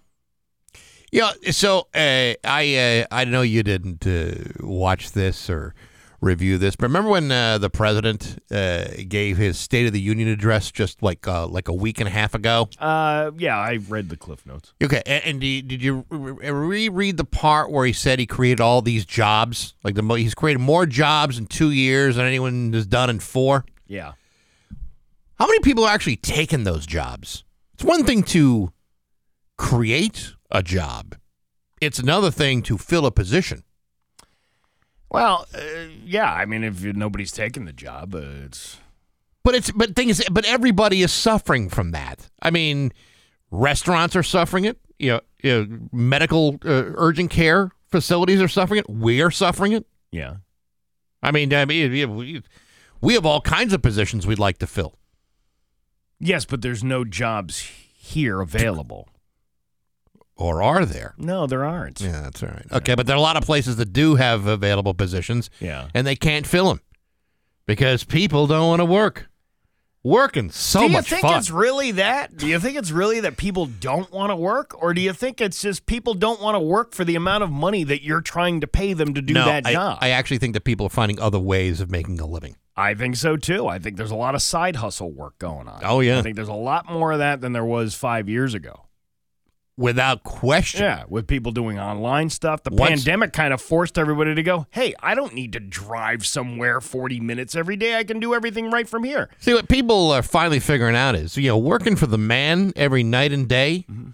Yeah. 1.12 1.32
So 1.52 1.88
uh, 1.94 2.34
I 2.44 3.04
uh, 3.04 3.06
I 3.12 3.26
know 3.26 3.42
you 3.42 3.64
didn't 3.64 4.08
uh, 4.08 4.66
watch 4.66 5.12
this 5.12 5.50
or 5.50 5.76
review 6.22 6.58
this, 6.60 6.76
but 6.76 6.84
remember 6.84 7.10
when 7.10 7.32
uh, 7.32 7.58
the 7.58 7.70
president 7.70 8.42
uh, 8.52 8.86
gave 9.10 9.38
his 9.38 9.58
State 9.58 9.88
of 9.88 9.94
the 9.94 10.00
Union 10.00 10.30
address 10.30 10.72
just 10.72 11.02
like 11.02 11.28
uh, 11.28 11.48
like 11.48 11.68
a 11.68 11.74
week 11.74 12.00
and 12.00 12.08
a 12.08 12.12
half 12.12 12.34
ago? 12.34 12.70
Uh, 12.80 13.32
yeah, 13.38 13.58
I 13.58 13.80
read 13.90 14.08
the 14.10 14.16
cliff 14.18 14.46
notes. 14.46 14.74
Okay, 14.82 15.02
and, 15.06 15.24
and 15.26 15.42
did 15.42 15.68
did 15.68 15.84
you 15.84 16.06
re- 16.10 16.50
reread 16.50 17.18
the 17.18 17.26
part 17.26 17.72
where 17.72 17.86
he 17.86 17.94
said 17.94 18.20
he 18.20 18.26
created 18.26 18.62
all 18.62 18.82
these 18.82 19.06
jobs? 19.06 19.74
Like 19.84 19.96
the 19.96 20.04
mo- 20.04 20.16
he's 20.16 20.36
created 20.36 20.60
more 20.60 20.86
jobs 20.86 21.38
in 21.38 21.48
two 21.48 21.72
years 21.72 22.16
than 22.16 22.26
anyone 22.26 22.72
has 22.74 22.86
done 22.86 23.10
in 23.10 23.20
four. 23.20 23.66
Yeah. 23.88 24.14
How 25.40 25.48
many 25.48 25.60
people 25.60 25.84
are 25.84 25.92
actually 25.92 26.18
taking 26.18 26.64
those 26.64 26.86
jobs? 26.86 27.44
It's 27.74 27.84
one 27.84 28.06
thing 28.06 28.22
to 28.24 28.72
create 29.62 30.34
a 30.50 30.64
job. 30.64 31.16
It's 31.80 32.00
another 32.00 32.32
thing 32.32 32.64
to 32.64 32.78
fill 32.78 33.06
a 33.06 33.12
position. 33.12 33.64
Well, 35.10 35.46
uh, 35.54 35.62
yeah. 36.04 36.32
I 36.34 36.46
mean, 36.46 36.64
if 36.64 36.84
nobody's 36.84 37.32
taking 37.32 37.66
the 37.66 37.74
job, 37.74 38.16
uh, 38.16 38.22
it's 38.46 38.78
But 39.44 39.56
it's 39.56 39.72
but 39.72 39.96
thing 39.96 40.10
is, 40.10 40.24
but 40.32 40.46
everybody 40.46 41.02
is 41.02 41.12
suffering 41.14 41.70
from 41.70 41.92
that. 41.92 42.30
I 42.42 42.50
mean, 42.52 42.92
restaurants 43.52 44.16
are 44.16 44.24
suffering 44.24 44.66
it. 44.66 44.78
You 45.00 45.12
know, 45.14 45.22
you 45.44 45.52
know 45.66 45.80
medical 45.92 46.56
uh, 46.66 46.92
urgent 46.96 47.30
care 47.32 47.72
facilities 47.90 48.42
are 48.42 48.48
suffering 48.48 48.80
it. 48.80 48.90
We're 48.90 49.32
suffering 49.32 49.74
it. 49.74 49.86
yeah. 50.12 50.36
I 51.24 51.30
mean, 51.32 51.54
I 51.54 51.66
mean, 51.66 51.92
we- 51.92 52.06
we, 52.06 52.42
we 53.00 53.14
have 53.14 53.28
all 53.28 53.42
kinds 53.42 53.74
of 53.74 53.82
positions 53.84 54.26
we'd 54.26 54.40
like 54.40 54.58
to 54.58 54.66
fill. 54.66 54.96
Yes, 56.20 56.46
but 56.46 56.64
there's 56.64 56.84
no 56.84 57.04
jobs 57.06 57.60
here 57.60 58.42
available. 58.42 59.08
Or 60.42 60.64
are 60.64 60.86
there? 60.86 61.14
No, 61.18 61.46
there 61.46 61.64
aren't. 61.64 62.02
Yeah, 62.02 62.22
that's 62.22 62.42
all 62.42 62.50
right. 62.50 62.66
Okay, 62.72 62.96
but 62.96 63.06
there 63.06 63.16
are 63.16 63.20
a 63.20 63.22
lot 63.22 63.38
of 63.38 63.44
places 63.44 63.76
that 63.76 63.94
do 63.94 64.16
have 64.16 64.48
available 64.48 64.96
positions. 64.96 65.50
Yeah. 65.60 65.90
and 65.94 66.08
they 66.08 66.16
can't 66.16 66.48
fill 66.48 66.70
them 66.70 66.82
because 67.68 68.04
people 68.04 68.48
don't 68.48 68.68
want 68.68 68.80
to 68.80 68.86
work. 68.86 69.28
Working 70.04 70.50
so 70.50 70.82
much. 70.82 70.90
do 70.90 70.96
you 70.96 71.02
think 71.04 71.22
fun. 71.22 71.38
it's 71.38 71.52
really 71.52 71.92
that? 71.92 72.36
Do 72.36 72.48
you 72.48 72.60
think 72.60 72.76
it's 72.76 72.90
really 72.90 73.20
that 73.20 73.38
people 73.38 73.68
don't 73.68 74.12
want 74.12 74.32
to 74.32 74.36
work, 74.36 74.74
or 74.82 74.96
do 74.96 75.02
you 75.02 75.14
think 75.14 75.40
it's 75.40 75.62
just 75.62 75.86
people 75.86 76.16
don't 76.16 76.42
want 76.42 76.56
to 76.56 76.60
work 76.60 76.96
for 76.96 77.06
the 77.06 77.14
amount 77.14 77.44
of 77.44 77.52
money 77.52 77.84
that 77.84 78.02
you're 78.02 78.22
trying 78.22 78.62
to 78.62 78.68
pay 78.68 78.94
them 78.94 79.14
to 79.14 79.22
do 79.22 79.36
no, 79.36 79.46
that 79.46 79.68
I, 79.68 79.74
job? 79.74 80.00
I 80.02 80.10
actually 80.10 80.40
think 80.40 80.56
that 80.56 80.64
people 80.64 80.88
are 80.88 80.90
finding 80.90 81.20
other 81.20 81.38
ways 81.38 81.82
of 81.82 81.92
making 81.92 82.20
a 82.20 82.26
living. 82.26 82.56
I 82.76 82.96
think 82.96 83.16
so 83.16 83.38
too. 83.38 83.68
I 83.68 83.78
think 83.78 83.98
there's 83.98 84.10
a 84.10 84.16
lot 84.16 84.34
of 84.34 84.42
side 84.42 84.78
hustle 84.78 85.12
work 85.12 85.38
going 85.38 85.68
on. 85.68 85.82
Oh, 85.84 86.00
yeah. 86.00 86.18
I 86.18 86.24
think 86.24 86.36
there's 86.36 86.48
a 86.48 86.54
lot 86.54 86.90
more 86.90 87.12
of 87.12 87.20
that 87.20 87.42
than 87.42 87.54
there 87.54 87.66
was 87.66 87.94
five 87.94 88.28
years 88.28 88.56
ago. 88.56 88.88
Without 89.77 90.23
question. 90.23 90.81
Yeah, 90.84 91.06
with 91.07 91.27
people 91.27 91.52
doing 91.52 91.80
online 91.80 92.30
stuff. 92.30 92.61
The 92.64 92.69
Once- 92.72 93.03
pandemic 93.03 93.34
kind 93.34 93.53
of 93.53 93.61
forced 93.61 93.98
everybody 93.98 94.35
to 94.35 94.43
go, 94.43 94.68
hey, 94.72 94.93
I 95.02 95.15
don't 95.15 95.34
need 95.34 95.53
to 95.53 95.60
drive 95.60 96.26
somewhere 96.26 96.81
40 96.81 97.19
minutes 97.19 97.56
every 97.56 97.77
day. 97.77 97.98
I 97.98 98.03
can 98.03 98.19
do 98.19 98.35
everything 98.35 98.69
right 98.69 98.88
from 98.88 99.03
here. 99.03 99.30
See, 99.39 99.53
what 99.53 99.68
people 99.69 100.11
are 100.11 100.22
finally 100.22 100.60
figuring 100.60 100.95
out 100.95 101.15
is, 101.15 101.35
you 101.38 101.48
know, 101.48 101.57
working 101.57 101.95
for 101.95 102.06
the 102.06 102.18
man 102.18 102.73
every 102.76 103.02
night 103.03 103.31
and 103.31 103.48
day 103.48 103.85
Mm-hmm. 103.89 104.10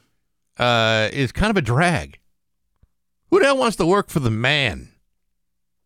uh, 0.62 1.10
is 1.12 1.32
kind 1.32 1.50
of 1.50 1.58
a 1.58 1.62
drag. 1.62 2.20
Who 3.32 3.40
the 3.40 3.46
hell 3.46 3.58
wants 3.58 3.76
to 3.78 3.86
work 3.86 4.10
for 4.10 4.20
the 4.22 4.32
man? 4.32 4.90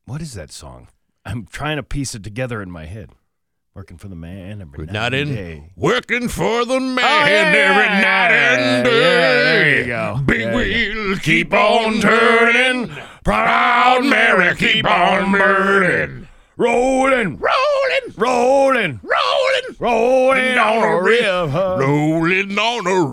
What 0.06 0.22
is 0.22 0.34
that 0.34 0.52
song? 0.52 0.90
I'm 1.26 1.46
trying 1.46 1.78
to 1.78 1.84
piece 1.84 2.14
it 2.14 2.24
together 2.24 2.62
in 2.62 2.70
my 2.70 2.86
head. 2.86 3.12
Working 3.74 3.98
for 3.98 4.10
the 4.10 4.16
man 4.18 4.62
every 4.62 4.86
night 4.86 4.92
Not 4.94 5.14
and 5.14 5.30
in 5.30 5.36
day. 5.36 5.72
working 5.78 6.28
for 6.28 6.66
the 6.66 6.78
man 6.82 7.00
Oh, 7.06 7.26
yeah, 7.26 7.54
every 7.56 7.84
yeah, 7.86 8.02
night 8.02 8.32
and 8.32 8.86
yeah, 8.86 8.92
day. 8.92 9.00
yeah, 9.00 9.32
there 9.32 9.80
you 9.80 9.86
go. 9.86 10.20
Big 10.26 10.40
There 10.40 10.66
you 10.66 10.94
wheels 11.08 11.20
keep 11.20 11.54
on 11.54 12.02
turning, 12.02 12.92
proud 13.24 14.04
Mary 14.06 14.54
keep 14.58 14.86
on 14.86 15.32
burning, 15.32 16.28
Rolling, 16.58 17.38
rolling, 17.38 18.14
rolling, 18.18 19.00
rolling, 19.04 19.76
rolling 19.80 20.58
on 20.58 20.84
a 20.84 21.02
river. 21.02 21.78
rolling 21.80 22.60
on 22.60 22.88
a 22.88 23.06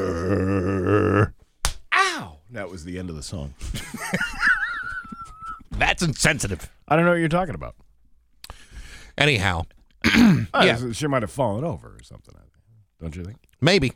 river. 0.00 1.34
Ow! 1.92 2.36
That 2.52 2.70
was 2.70 2.84
the 2.84 3.00
end 3.00 3.10
of 3.10 3.16
the 3.16 3.22
song. 3.24 3.54
That's 5.72 6.02
insensitive. 6.02 6.70
I 6.86 6.94
don't 6.94 7.04
know 7.04 7.10
what 7.10 7.18
you're 7.18 7.28
talking 7.28 7.56
about. 7.56 7.74
Anyhow, 9.20 9.62
Oh, 10.04 10.46
Yeah. 10.64 10.92
She 10.92 11.06
might 11.06 11.22
have 11.22 11.30
fallen 11.30 11.62
over 11.64 11.88
or 11.88 12.02
something. 12.02 12.34
Don't 13.00 13.14
you 13.14 13.24
think? 13.24 13.36
maybe 13.60 13.92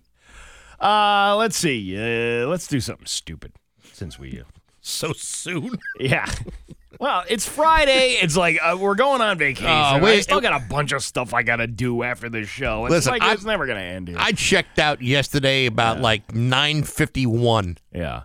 Uh, 0.81 1.35
let's 1.39 1.57
see. 1.57 1.97
Uh, 1.97 2.47
let's 2.47 2.67
do 2.67 2.79
something 2.81 3.07
stupid 3.07 3.53
since 3.93 4.19
we. 4.19 4.41
Uh, 4.41 4.45
so 4.81 5.13
soon. 5.15 5.79
yeah. 5.99 6.31
Well, 7.01 7.25
it's 7.29 7.47
Friday. 7.49 8.19
It's 8.23 8.37
like 8.37 8.59
uh, 8.63 8.77
we're 8.79 8.95
going 8.95 9.21
on 9.21 9.37
vacation. 9.39 9.67
Uh, 9.67 9.99
I 10.03 10.21
still 10.21 10.41
got 10.41 10.61
a 10.63 10.65
bunch 10.69 10.93
of 10.93 11.03
stuff 11.03 11.35
I 11.35 11.43
got 11.43 11.57
to 11.57 11.67
do 11.67 12.03
after 12.03 12.29
this 12.29 12.49
show. 12.49 12.85
It's 12.87 12.93
Listen, 12.93 13.13
like 13.13 13.23
I- 13.23 13.33
it's 13.33 13.45
never 13.45 13.67
going 13.67 13.79
to 13.79 13.85
end 13.85 14.09
here. 14.09 14.17
I 14.21 14.33
checked 14.33 14.79
out 14.79 15.03
yesterday 15.03 15.67
about 15.67 16.01
like 16.01 16.33
nine 16.35 16.83
fifty 16.85 17.27
one, 17.27 17.79
yeah. 17.93 18.23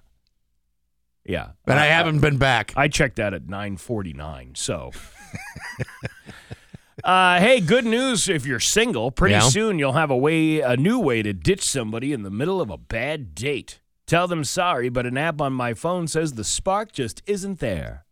Yeah. 1.25 1.49
and 1.67 1.79
I 1.79 1.85
haven't 1.87 2.19
been 2.19 2.37
back. 2.37 2.73
I 2.75 2.87
checked 2.87 3.19
out 3.19 3.33
at 3.33 3.43
9:49. 3.43 4.57
So 4.57 4.91
Uh, 7.09 7.39
hey, 7.39 7.59
good 7.59 7.87
news 7.87 8.29
if 8.29 8.45
you're 8.45 8.59
single. 8.59 9.09
Pretty 9.09 9.33
Yeah. 9.33 9.39
soon 9.39 9.79
you'll 9.79 9.93
have 9.93 10.11
a 10.11 10.15
way 10.15 10.59
a 10.59 10.77
new 10.77 10.99
way 10.99 11.23
to 11.23 11.33
ditch 11.33 11.63
somebody 11.63 12.13
in 12.13 12.21
the 12.21 12.29
middle 12.29 12.61
of 12.61 12.69
a 12.69 12.77
bad 12.77 13.33
date. 13.33 13.79
Tell 14.05 14.27
them 14.27 14.43
sorry, 14.43 14.89
but 14.89 15.07
an 15.07 15.17
app 15.17 15.41
on 15.41 15.51
my 15.53 15.73
phone 15.73 16.07
says 16.07 16.33
the 16.33 16.43
spark 16.43 16.91
just 16.91 17.23
isn't 17.25 17.57
there. 17.57 18.05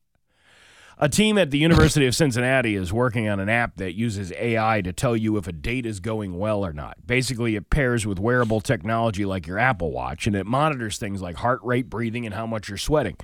A 0.98 1.08
team 1.08 1.38
at 1.38 1.52
the 1.52 1.60
University 1.60 2.08
of 2.08 2.16
Cincinnati 2.16 2.74
is 2.74 2.92
working 2.92 3.30
on 3.30 3.40
an 3.40 3.50
app 3.50 3.76
that 3.76 3.94
uses 3.94 4.32
AI 4.32 4.82
to 4.82 4.92
tell 4.92 5.16
you 5.16 5.38
if 5.38 5.48
a 5.48 5.52
date 5.54 5.86
is 5.86 6.00
going 6.00 6.40
well 6.40 6.66
or 6.66 6.74
not. 6.74 6.98
Basically, 7.06 7.56
it 7.56 7.70
pairs 7.70 8.08
with 8.08 8.18
wearable 8.18 8.62
technology 8.62 9.26
like 9.26 9.46
your 9.46 9.60
Apple 9.60 9.92
Watch 9.92 10.26
and 10.26 10.36
it 10.36 10.48
monitors 10.48 10.98
things 10.98 11.22
like 11.22 11.36
heart 11.36 11.60
rate, 11.62 11.88
breathing, 11.88 12.26
and 12.26 12.34
how 12.34 12.48
much 12.48 12.68
you're 12.68 12.80
sweating. 12.80 13.18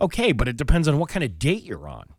Okay, 0.00 0.32
but 0.32 0.48
it 0.48 0.56
depends 0.56 0.88
on 0.88 0.98
what 0.98 1.10
kind 1.10 1.22
of 1.22 1.38
date 1.38 1.64
you're 1.64 1.86
on. 1.86 2.14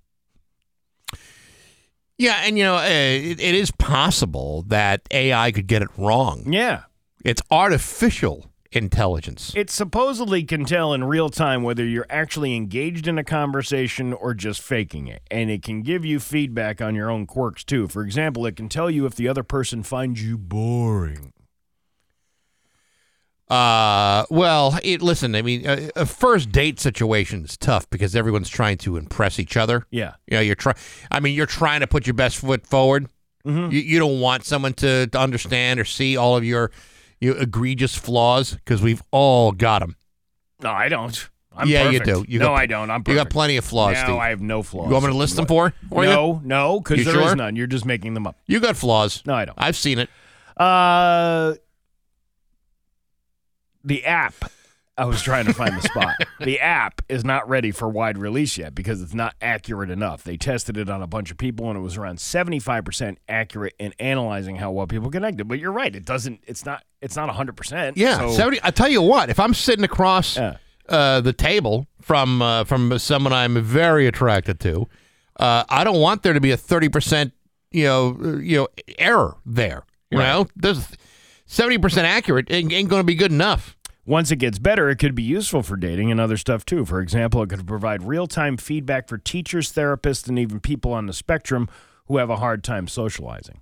Yeah, 2.18 2.41
and 2.44 2.57
you 2.57 2.64
know, 2.64 2.77
uh, 2.77 2.85
it, 2.88 3.39
it 3.39 3.56
is 3.56 3.72
possible 3.72 4.64
that 4.68 5.02
AI 5.11 5.52
could 5.52 5.68
get 5.68 5.81
it 5.81 5.89
wrong. 5.98 6.52
Yeah. 6.52 6.84
It's 7.23 7.41
artificial 7.52 8.52
intelligence. 8.72 9.53
It 9.56 9.69
supposedly 9.69 10.44
can 10.44 10.65
tell 10.65 10.94
in 10.94 11.03
real 11.03 11.30
time 11.30 11.64
whether 11.64 11.85
you're 11.85 12.07
actually 12.10 12.56
engaged 12.56 13.07
in 13.07 13.18
a 13.18 13.23
conversation 13.23 14.14
or 14.14 14.34
just 14.34 14.61
faking 14.61 15.07
it. 15.07 15.22
And 15.30 15.49
it 15.49 15.64
can 15.64 15.81
give 15.81 16.06
you 16.06 16.19
feedback 16.19 16.81
on 16.81 16.95
your 16.95 17.10
own 17.10 17.26
quirks, 17.26 17.64
too. 17.64 17.88
For 17.88 18.02
example, 18.02 18.45
it 18.45 18.56
can 18.56 18.69
tell 18.69 18.89
you 18.89 19.06
if 19.06 19.15
the 19.15 19.27
other 19.27 19.44
person 19.44 19.84
finds 19.84 20.23
you 20.23 20.38
boring. 20.38 21.34
Uh, 23.49 24.25
well, 24.29 24.77
it, 24.83 25.01
listen, 25.01 25.33
I 25.35 25.41
mean, 25.41 25.65
a, 25.65 25.89
a 25.95 26.05
first 26.05 26.51
date 26.51 26.79
situation 26.79 27.45
is 27.45 27.55
tough 27.57 27.89
because 27.89 28.15
everyone's 28.15 28.49
trying 28.49 28.77
to 28.79 28.97
impress 28.97 29.39
each 29.39 29.55
other. 29.55 29.85
Yeah. 29.89 30.13
You 30.27 30.37
know, 30.37 30.41
you're 30.41 30.55
trying. 30.55 30.75
I 31.11 31.19
mean, 31.21 31.33
you're 31.33 31.45
trying 31.45 31.79
to 31.79 31.87
put 31.87 32.05
your 32.05 32.13
best 32.13 32.37
foot 32.37 32.67
forward. 32.67 33.07
Mhm. 33.45 33.71
You, 33.71 33.79
you 33.79 33.99
don't 33.99 34.19
want 34.19 34.43
someone 34.43 34.73
to, 34.73 35.07
to 35.07 35.17
understand 35.19 35.79
or 35.79 35.85
see 35.85 36.17
all 36.17 36.35
of 36.35 36.43
your, 36.43 36.71
your 37.21 37.37
egregious 37.37 37.95
flaws 37.95 38.53
because 38.55 38.81
we've 38.81 39.01
all 39.11 39.53
got 39.53 39.79
them. 39.79 39.95
No, 40.61 40.71
I 40.71 40.89
don't. 40.89 41.29
I'm 41.55 41.67
yeah, 41.69 41.85
perfect. 41.85 42.07
you 42.07 42.13
do. 42.13 42.25
You 42.27 42.39
no, 42.39 42.45
got, 42.47 42.53
I 42.55 42.65
don't. 42.65 42.91
I'm 42.91 43.03
You 43.07 43.15
got 43.15 43.29
plenty 43.29 43.57
of 43.57 43.63
flaws, 43.65 43.93
No, 43.95 44.03
Steve. 44.03 44.15
I 44.17 44.29
have 44.29 44.41
no 44.41 44.61
flaws. 44.61 44.87
You 44.87 44.93
want 44.93 45.05
me 45.05 45.11
to 45.11 45.17
list 45.17 45.37
them 45.37 45.45
for, 45.47 45.73
for 45.89 46.03
you? 46.03 46.09
no, 46.09 46.41
no, 46.43 46.79
because 46.81 47.03
there 47.05 47.15
is 47.19 47.27
sure? 47.27 47.35
none. 47.35 47.55
You're 47.55 47.65
just 47.65 47.85
making 47.85 48.13
them 48.13 48.27
up. 48.27 48.37
You 48.45 48.59
got 48.59 48.75
flaws. 48.75 49.23
No, 49.25 49.33
I 49.33 49.45
don't. 49.45 49.57
I've 49.57 49.75
seen 49.77 49.97
it. 49.99 50.09
Uh, 50.55 51.53
the 53.88 54.05
app. 54.05 54.34
I 54.99 55.05
was 55.05 55.22
trying 55.22 55.45
to 55.45 55.53
find 55.53 55.76
the 55.77 55.81
spot. 55.81 56.15
The 56.39 56.59
app 56.59 57.01
is 57.09 57.23
not 57.26 57.47
ready 57.49 57.72
for 57.72 57.88
wide 57.89 58.18
release 58.18 58.57
yet 58.57 58.73
because 58.76 59.01
it's 59.01 59.14
not 59.14 59.34
accurate 59.41 59.89
enough. 59.89 60.23
They 60.23 60.38
tested 60.38 60.77
it 60.77 60.88
on 60.89 61.01
a 61.01 61.07
bunch 61.07 61.30
of 61.31 61.38
people 61.38 61.68
and 61.69 61.77
it 61.77 61.81
was 61.81 61.97
around 61.97 62.18
75% 62.18 63.18
accurate 63.27 63.73
in 63.80 63.93
analyzing 63.99 64.55
how 64.57 64.72
well 64.72 64.85
people 64.88 65.09
connected. 65.11 65.47
But 65.47 65.57
you're 65.59 65.72
right, 65.72 65.95
it 65.95 66.05
doesn't 66.05 66.41
it's 66.47 66.65
not 66.65 66.84
it's 67.01 67.15
not 67.15 67.30
100%. 67.30 67.93
Yeah, 67.95 68.18
So- 68.19 68.31
70 68.31 68.59
I 68.64 68.72
tell 68.72 68.88
you 68.88 69.01
what, 69.01 69.30
if 69.30 69.39
I'm 69.39 69.53
sitting 69.53 69.84
across 69.84 70.38
Yeah. 70.38 70.57
uh, 70.89 71.22
the 71.22 71.34
table 71.34 71.88
from 72.01 72.41
uh, 72.41 72.64
from 72.65 72.97
someone 72.99 73.34
I'm 73.34 73.61
very 73.64 74.05
attracted 74.07 74.59
to, 74.61 74.88
uh, 75.39 75.64
I 75.69 75.84
don't 75.84 75.99
want 76.01 76.23
there 76.23 76.34
to 76.34 76.41
be 76.41 76.51
a 76.51 76.57
30% 76.57 77.31
you 77.72 77.84
know 77.85 78.39
you 78.41 78.57
know 78.57 78.68
error 78.97 79.38
there. 79.45 79.84
You 80.11 80.19
know, 80.19 80.47
there's 80.55 80.88
seventy 81.45 81.77
percent 81.77 82.07
accurate 82.07 82.47
ain't, 82.49 82.72
ain't 82.72 82.89
going 82.89 83.01
to 83.01 83.05
be 83.05 83.15
good 83.15 83.31
enough. 83.31 83.76
Once 84.07 84.31
it 84.31 84.38
gets 84.38 84.57
better, 84.57 84.89
it 84.89 84.95
could 84.95 85.13
be 85.13 85.21
useful 85.21 85.61
for 85.61 85.75
dating 85.75 86.09
and 86.09 86.19
other 86.19 86.38
stuff 86.38 86.65
too. 86.65 86.85
For 86.85 87.01
example, 87.01 87.43
it 87.43 87.49
could 87.49 87.67
provide 87.67 88.01
real 88.03 88.25
time 88.25 88.55
feedback 88.55 89.09
for 89.09 89.17
teachers, 89.17 89.73
therapists, 89.73 90.29
and 90.29 90.39
even 90.39 90.61
people 90.61 90.93
on 90.93 91.07
the 91.07 91.13
spectrum 91.13 91.67
who 92.07 92.15
have 92.15 92.29
a 92.29 92.38
hard 92.38 92.63
time 92.63 92.88
socializing. 92.88 93.59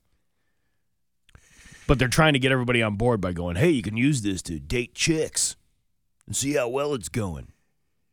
But 1.88 1.98
they're 1.98 2.08
trying 2.08 2.34
to 2.34 2.40
get 2.40 2.52
everybody 2.52 2.84
on 2.84 2.96
board 2.96 3.22
by 3.22 3.34
going, 3.34 3.56
hey, 3.56 3.72
you 3.72 3.82
can 3.82 3.98
use 3.98 4.22
this 4.22 4.44
to 4.44 4.60
date 4.60 4.94
chicks 4.94 5.56
and 6.28 6.36
see 6.36 6.54
how 6.54 6.70
well 6.70 6.94
it's 6.94 7.10
going. 7.10 7.52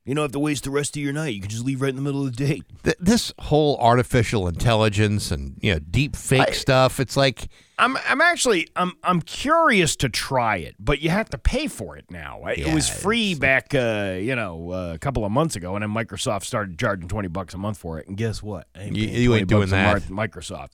You 0.07 0.15
don't 0.15 0.25
have 0.25 0.33
to 0.33 0.39
waste 0.39 0.65
the 0.65 0.71
rest 0.71 0.97
of 0.97 1.03
your 1.03 1.13
night. 1.13 1.35
You 1.35 1.43
can 1.43 1.51
just 1.51 1.65
leave 1.65 1.83
right 1.83 1.91
in 1.91 1.97
the 1.97 2.03
middle 2.03 2.27
of 2.27 2.35
the 2.35 2.47
date. 2.47 2.65
Th- 2.83 2.97
this 2.99 3.33
whole 3.39 3.77
artificial 3.79 4.49
intelligence 4.49 5.31
and 5.31 5.59
you 5.61 5.75
know 5.75 5.79
deep 5.79 6.17
fake 6.17 6.55
stuff, 6.55 6.99
it's 6.99 7.17
like 7.17 7.49
I'm 7.83 7.97
I'm 8.09 8.21
actually 8.21 8.69
I'm 8.77 8.93
I'm 9.03 9.21
curious 9.23 9.97
to 9.97 10.09
try 10.09 10.57
it, 10.57 10.77
but 10.79 11.01
you 11.01 11.11
have 11.11 11.29
to 11.31 11.39
pay 11.39 11.67
for 11.67 11.97
it 11.97 12.11
now. 12.11 12.43
I- 12.45 12.53
it 12.53 12.73
was 12.75 12.89
free 12.89 13.35
back 13.35 13.75
uh, 13.75 14.17
you 14.21 14.37
know 14.37 14.71
uh, 14.73 14.93
a 14.95 14.99
couple 14.99 15.25
of 15.25 15.33
months 15.33 15.57
ago, 15.57 15.75
and 15.77 15.83
then 15.83 15.91
Microsoft 15.91 16.45
started 16.45 16.79
charging 16.79 17.09
twenty 17.09 17.29
bucks 17.29 17.55
a 17.55 17.59
month 17.59 17.79
for 17.79 17.99
it. 17.99 18.07
And 18.09 18.17
guess 18.17 18.43
what? 18.43 18.67
You- 18.97 19.09
you 19.09 19.35
ain't 19.41 19.49
doing 19.49 19.69
that. 19.71 20.03
Microsoft. 20.05 20.71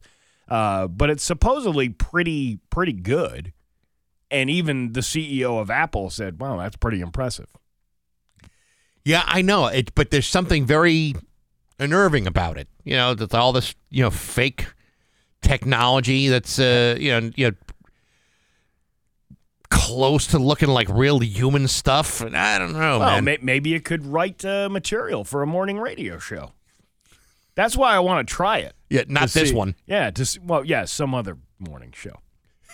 Uh, 0.49 0.87
but 0.89 1.11
it's 1.11 1.23
supposedly 1.25 1.89
pretty 1.89 2.59
pretty 2.71 2.93
good, 2.95 3.53
and 4.31 4.49
even 4.51 4.93
the 4.93 5.01
CEO 5.01 5.61
of 5.61 5.71
Apple 5.71 6.11
said, 6.11 6.41
"Wow, 6.41 6.59
that's 6.59 6.77
pretty 6.77 7.01
impressive." 7.01 7.49
Yeah, 9.05 9.23
I 9.27 9.43
know 9.43 9.67
it, 9.67 9.95
but 9.95 10.11
there's 10.11 10.27
something 10.27 10.67
very 10.67 11.15
unnerving 11.79 12.27
about 12.27 12.59
it. 12.59 12.69
You 12.85 12.97
know, 12.97 13.15
that's 13.15 13.35
all 13.35 13.53
this 13.53 13.75
you 13.91 14.03
know 14.03 14.11
fake 14.11 14.67
technology 15.43 16.29
that's 16.29 16.59
uh, 16.59 16.97
you 16.99 17.11
know 17.21 17.31
you 17.37 17.49
know 17.49 17.57
close 19.71 20.27
to 20.29 20.39
looking 20.39 20.69
like 20.69 20.89
real 20.89 21.19
human 21.21 21.69
stuff. 21.69 22.21
And 22.21 22.37
I 22.37 22.59
don't 22.59 22.73
know, 22.73 22.99
well, 22.99 23.11
man. 23.17 23.25
may- 23.25 23.39
maybe 23.43 23.75
it 23.75 23.85
could 23.85 24.05
write 24.07 24.45
uh, 24.45 24.69
material 24.69 25.25
for 25.25 25.43
a 25.43 25.47
morning 25.47 25.79
radio 25.79 26.19
show. 26.19 26.53
That's 27.55 27.77
why 27.77 27.95
I 27.95 27.99
want 27.99 28.27
to 28.27 28.35
try 28.35 28.59
it. 28.59 28.75
Yeah, 28.89 29.03
not 29.09 29.31
this 29.31 29.51
see- 29.51 29.55
one. 29.55 29.75
Yeah, 29.87 30.11
just 30.11 30.41
well, 30.43 30.65
yeah, 30.65 30.85
some 30.85 31.15
other 31.15 31.37
morning 31.59 31.93
show. 31.95 32.21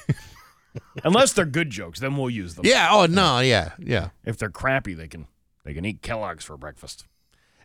Unless 1.05 1.33
they're 1.33 1.47
good 1.47 1.71
jokes, 1.71 2.01
then 2.01 2.17
we'll 2.17 2.31
use 2.31 2.55
them. 2.55 2.67
Yeah. 2.67 2.89
Oh 2.91 3.07
no. 3.07 3.41
Yeah. 3.41 3.73
Yeah. 3.79 4.11
If 4.25 4.37
they're 4.39 4.51
crappy, 4.51 4.95
they 4.95 5.09
can 5.09 5.27
they 5.65 5.73
can 5.73 5.85
eat 5.85 6.03
Kellogg's 6.03 6.45
for 6.45 6.57
breakfast. 6.57 7.07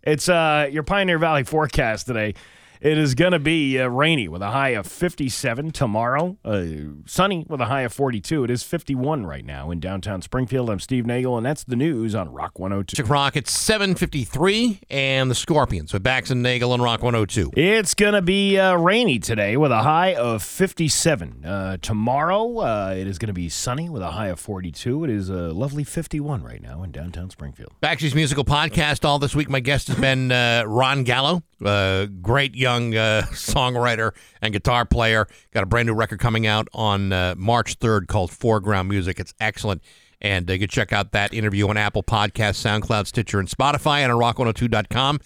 It's 0.03 0.29
uh 0.29 0.67
your 0.71 0.83
Pioneer 0.83 1.17
Valley 1.19 1.43
forecast 1.43 2.05
today. 2.07 2.35
It 2.81 2.97
is 2.97 3.13
going 3.13 3.33
to 3.33 3.39
be 3.39 3.77
uh, 3.77 3.87
rainy 3.87 4.29
with 4.29 4.41
a 4.41 4.51
high 4.51 4.69
of 4.69 4.87
57 4.87 5.71
tomorrow. 5.71 6.37
Uh, 6.45 6.63
sunny 7.05 7.45
with 7.49 7.59
a 7.59 7.65
high 7.65 7.81
of 7.81 7.91
42. 7.91 8.45
It 8.45 8.49
is 8.49 8.63
51 8.63 9.25
right 9.25 9.43
now 9.43 9.69
in 9.69 9.81
downtown 9.81 10.21
Springfield. 10.21 10.69
I'm 10.69 10.79
Steve 10.79 11.05
Nagel, 11.05 11.35
and 11.35 11.45
that's 11.45 11.65
the 11.65 11.75
news 11.75 12.15
on 12.15 12.31
Rock 12.31 12.57
102. 12.57 12.95
Chick 12.95 13.09
Rock 13.09 13.35
at 13.35 13.47
7:53, 13.47 14.79
and 14.89 15.29
the 15.29 15.35
Scorpions 15.35 15.91
with 15.91 16.03
Bax 16.03 16.29
and 16.29 16.41
Nagel 16.41 16.71
on 16.71 16.81
Rock 16.81 17.03
102. 17.03 17.51
It's 17.57 17.93
going 17.93 18.13
to 18.13 18.21
be 18.21 18.57
uh, 18.57 18.75
rainy 18.75 19.19
today 19.19 19.57
with 19.57 19.73
a 19.73 19.83
high 19.83 20.15
of 20.15 20.41
57. 20.41 21.43
Uh, 21.43 21.77
tomorrow, 21.81 22.59
uh, 22.59 22.95
it 22.97 23.07
is 23.07 23.19
going 23.19 23.27
to 23.27 23.33
be 23.33 23.49
sunny 23.49 23.89
with 23.89 24.01
a 24.01 24.11
high 24.11 24.27
of 24.27 24.39
42. 24.39 25.03
It 25.03 25.09
is 25.09 25.27
a 25.27 25.51
lovely 25.51 25.83
51 25.83 26.43
right 26.43 26.61
now 26.61 26.83
in 26.83 26.93
downtown 26.93 27.29
Springfield. 27.29 27.73
Baxi's 27.81 28.15
musical 28.15 28.45
podcast 28.45 29.03
all 29.03 29.19
this 29.19 29.35
week. 29.35 29.49
My 29.49 29.59
guest 29.59 29.89
has 29.89 29.97
been 29.97 30.31
uh, 30.31 30.63
Ron 30.65 31.03
Gallo, 31.03 31.43
uh, 31.65 32.05
great 32.05 32.55
young 32.55 32.68
uh, 32.69 33.23
songwriter 33.31 34.11
and 34.41 34.53
guitar 34.53 34.85
player. 34.85 35.27
Got 35.53 35.63
a 35.63 35.65
brand 35.65 35.87
new 35.87 35.93
record 35.93 36.19
coming 36.19 36.47
out 36.47 36.67
on 36.73 37.11
uh, 37.11 37.35
March 37.37 37.79
3rd 37.79 38.07
called 38.07 38.31
Foreground 38.31 38.89
Music. 38.89 39.19
It's 39.19 39.33
excellent. 39.39 39.81
And 40.21 40.49
uh, 40.49 40.53
you 40.53 40.59
can 40.59 40.67
check 40.69 40.91
out 40.91 41.11
that 41.13 41.33
interview 41.33 41.67
on 41.69 41.77
Apple 41.77 42.03
Podcasts, 42.03 42.61
SoundCloud, 42.63 43.07
Stitcher, 43.07 43.39
and 43.39 43.47
Spotify, 43.47 43.99
and 43.99 44.11
on 44.11 44.19
rock102.com. 44.19 45.19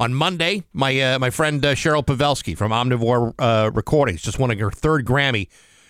On 0.00 0.14
Monday, 0.14 0.62
my 0.72 1.00
uh, 1.00 1.18
my 1.18 1.28
friend 1.28 1.64
uh, 1.64 1.74
Cheryl 1.74 2.06
Pawelski 2.06 2.56
from 2.56 2.70
Omnivore 2.70 3.34
uh, 3.38 3.70
Recordings 3.74 4.22
just 4.22 4.38
won 4.38 4.56
her 4.56 4.70
third 4.70 5.04
Grammy 5.04 5.48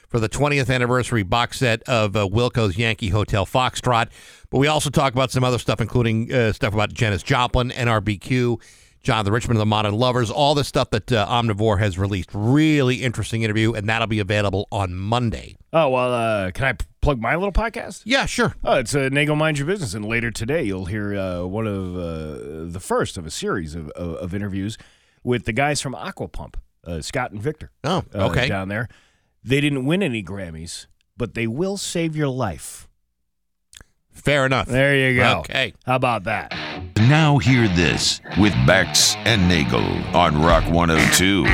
for 0.08 0.18
the 0.18 0.28
20th 0.28 0.74
anniversary 0.74 1.22
box 1.22 1.58
set 1.58 1.82
of 1.82 2.16
uh, 2.16 2.26
Wilco's 2.26 2.78
Yankee 2.78 3.10
Hotel 3.10 3.44
Foxtrot. 3.44 4.08
But 4.50 4.58
we 4.58 4.66
also 4.66 4.88
talk 4.88 5.12
about 5.12 5.30
some 5.30 5.44
other 5.44 5.58
stuff, 5.58 5.80
including 5.80 6.32
uh, 6.32 6.52
stuff 6.52 6.72
about 6.72 6.92
Janis 6.94 7.22
Joplin, 7.22 7.70
NRBQ, 7.70 8.60
Jonathan 9.02 9.32
Richman 9.32 9.56
of 9.56 9.60
the 9.60 9.66
Modern 9.66 9.94
Lovers, 9.94 10.30
all 10.30 10.54
the 10.54 10.64
stuff 10.64 10.90
that 10.90 11.10
uh, 11.12 11.26
Omnivore 11.26 11.78
has 11.78 11.98
released. 11.98 12.30
Really 12.32 12.96
interesting 12.96 13.42
interview, 13.42 13.72
and 13.72 13.88
that'll 13.88 14.06
be 14.06 14.18
available 14.20 14.66
on 14.70 14.94
Monday. 14.94 15.56
Oh, 15.72 15.88
well, 15.88 16.12
uh, 16.12 16.50
can 16.50 16.64
I 16.64 16.72
p- 16.72 16.86
plug 17.00 17.20
my 17.20 17.34
little 17.36 17.52
podcast? 17.52 18.02
Yeah, 18.04 18.26
sure. 18.26 18.54
Oh, 18.64 18.78
it's 18.78 18.94
uh, 18.94 19.08
Nagel 19.10 19.36
Mind 19.36 19.58
Your 19.58 19.66
Business. 19.66 19.94
And 19.94 20.04
later 20.04 20.30
today, 20.30 20.64
you'll 20.64 20.86
hear 20.86 21.16
uh, 21.16 21.44
one 21.44 21.66
of 21.66 21.96
uh, 21.96 22.70
the 22.70 22.80
first 22.82 23.16
of 23.16 23.26
a 23.26 23.30
series 23.30 23.74
of, 23.74 23.90
of, 23.90 24.14
of 24.16 24.34
interviews 24.34 24.76
with 25.22 25.44
the 25.44 25.52
guys 25.52 25.80
from 25.80 25.94
Aquapump, 25.94 26.54
uh, 26.84 27.00
Scott 27.00 27.30
and 27.30 27.40
Victor. 27.40 27.70
Oh, 27.84 28.02
uh, 28.14 28.26
okay. 28.28 28.48
down 28.48 28.68
there. 28.68 28.88
They 29.44 29.60
didn't 29.60 29.84
win 29.86 30.02
any 30.02 30.22
Grammys, 30.22 30.86
but 31.16 31.34
they 31.34 31.46
will 31.46 31.76
save 31.76 32.16
your 32.16 32.28
life. 32.28 32.87
Fair 34.18 34.46
enough. 34.46 34.66
There 34.66 34.96
you 34.96 35.16
go. 35.18 35.38
Okay. 35.40 35.72
How 35.86 35.96
about 35.96 36.24
that? 36.24 36.52
Now 36.96 37.38
hear 37.38 37.68
this 37.68 38.20
with 38.38 38.52
Bax 38.66 39.14
and 39.24 39.48
Nagel 39.48 39.82
on 40.14 40.40
Rock 40.42 40.64
102. 40.70 41.44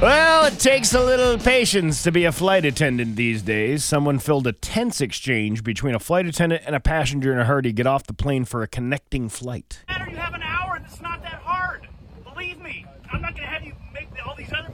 Well, 0.00 0.44
it 0.46 0.58
takes 0.58 0.92
a 0.92 1.02
little 1.02 1.38
patience 1.38 2.02
to 2.02 2.12
be 2.12 2.24
a 2.26 2.32
flight 2.32 2.66
attendant 2.66 3.16
these 3.16 3.40
days. 3.40 3.84
Someone 3.84 4.18
filled 4.18 4.46
a 4.46 4.52
tense 4.52 5.00
exchange 5.00 5.64
between 5.64 5.94
a 5.94 5.98
flight 5.98 6.26
attendant 6.26 6.62
and 6.66 6.74
a 6.74 6.80
passenger 6.80 7.32
in 7.32 7.38
a 7.38 7.44
hurry 7.44 7.62
to 7.62 7.72
get 7.72 7.86
off 7.86 8.04
the 8.04 8.12
plane 8.12 8.44
for 8.44 8.62
a 8.62 8.68
connecting 8.68 9.30
flight. 9.30 9.82
Matter, 9.88 10.10
You 10.10 10.16
have 10.18 10.34
an 10.34 10.42
hour, 10.42 10.74
and 10.76 10.84
it's 10.84 11.00
not 11.00 11.22
that 11.22 11.40
hard. 11.42 11.88
Believe 12.24 12.58
me, 12.60 12.84
I'm 13.12 13.22
not 13.22 13.30
going 13.34 13.44
to 13.44 13.48
have 13.48 13.64
you 13.64 13.72
make 13.94 14.08
all 14.26 14.34
these 14.36 14.52
other 14.52 14.64
people 14.68 14.72
get 14.72 14.72
mad. 14.72 14.73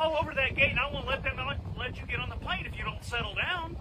Now, 0.00 0.08
call 0.08 0.18
over 0.20 0.34
that 0.34 0.54
gate, 0.56 0.70
and 0.70 0.78
I 0.80 0.90
won't 0.92 1.06
let 1.06 1.22
them 1.22 1.36
let, 1.36 1.58
let 1.78 2.00
you 2.00 2.06
get 2.06 2.20
on 2.20 2.28
the 2.28 2.36
plane 2.36 2.64
if 2.66 2.76
you 2.76 2.84
don't 2.84 3.02
settle 3.04 3.34
down. 3.34 3.76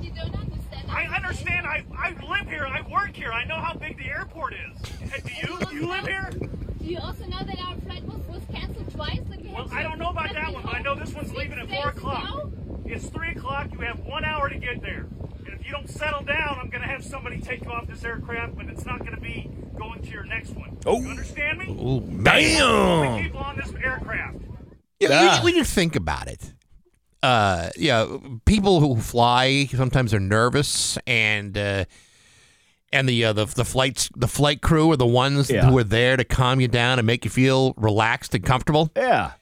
You 0.00 0.10
don't 0.10 0.34
understand. 0.34 0.90
I 0.90 1.04
understand. 1.14 1.66
I, 1.66 1.84
I 1.96 2.10
live 2.28 2.48
here. 2.48 2.66
I 2.66 2.80
work 2.90 3.14
here. 3.14 3.32
I 3.32 3.44
know 3.44 3.56
how 3.56 3.74
big 3.74 3.98
the 3.98 4.06
airport 4.06 4.54
is. 4.54 5.12
And 5.12 5.22
do 5.22 5.32
you? 5.32 5.80
You 5.80 5.88
live 5.88 6.06
here? 6.06 6.30
Do 6.30 6.84
you 6.84 6.98
also 6.98 7.24
know 7.26 7.38
that 7.44 7.58
our 7.60 7.76
flight 7.80 8.02
was, 8.04 8.26
was 8.28 8.42
canceled 8.52 8.90
twice? 8.92 9.20
Like 9.28 9.42
we 9.42 9.48
Well, 9.48 9.68
I 9.72 9.82
don't 9.82 9.98
know 9.98 10.10
about 10.10 10.32
that 10.32 10.52
one, 10.52 10.62
but 10.62 10.74
I 10.74 10.82
know 10.82 10.94
this 10.94 11.12
one's 11.14 11.32
leaving 11.32 11.58
at 11.58 11.68
4 11.68 11.88
o'clock. 11.90 12.24
ago? 12.24 12.52
It's 12.86 13.06
3 13.06 13.30
o'clock. 13.32 13.72
You 13.72 13.80
have 13.80 14.00
one 14.00 14.24
hour 14.24 14.48
to 14.48 14.56
get 14.56 14.80
there. 14.82 15.06
And 15.44 15.48
if 15.48 15.64
you 15.66 15.72
don't 15.72 15.88
settle 15.88 16.22
down, 16.22 16.58
I'm 16.60 16.70
going 16.70 16.82
to 16.82 16.88
have 16.88 17.04
somebody 17.04 17.40
take 17.40 17.64
you 17.64 17.70
off 17.70 17.86
this 17.86 18.04
aircraft, 18.04 18.56
but 18.56 18.66
it's 18.66 18.84
not 18.84 19.00
going 19.00 19.14
to 19.14 19.20
be 19.20 19.50
going 19.76 20.02
to 20.02 20.10
your 20.10 20.24
next 20.24 20.50
one. 20.50 20.78
Oh. 20.86 21.00
You 21.00 21.08
understand 21.08 21.58
me? 21.58 21.66
Ooh, 21.70 22.02
Only 23.00 23.22
people 23.22 23.40
on 23.40 23.56
this 23.56 23.72
aircraft. 23.82 24.41
Yeah, 25.02 25.08
Ah. 25.12 25.34
when, 25.36 25.44
when 25.44 25.54
you 25.56 25.64
think 25.64 25.96
about 25.96 26.28
it, 26.28 26.52
uh, 27.22 27.70
yeah, 27.76 28.06
people 28.44 28.80
who 28.80 28.96
fly 29.00 29.66
sometimes 29.66 30.12
are 30.14 30.20
nervous, 30.20 30.98
and 31.06 31.56
uh, 31.56 31.84
and 32.92 33.08
the 33.08 33.24
uh, 33.24 33.32
the 33.32 33.46
the 33.46 33.64
flights 33.64 34.10
the 34.16 34.28
flight 34.28 34.60
crew 34.62 34.90
are 34.92 34.96
the 34.96 35.06
ones 35.06 35.50
Yeah. 35.50 35.64
who 35.68 35.76
are 35.78 35.84
there 35.84 36.16
to 36.16 36.24
calm 36.24 36.60
you 36.60 36.68
down 36.68 36.98
and 36.98 37.06
make 37.06 37.24
you 37.24 37.30
feel 37.30 37.74
relaxed 37.76 38.34
and 38.34 38.44
comfortable. 38.44 38.90
Yeah. 38.96 39.32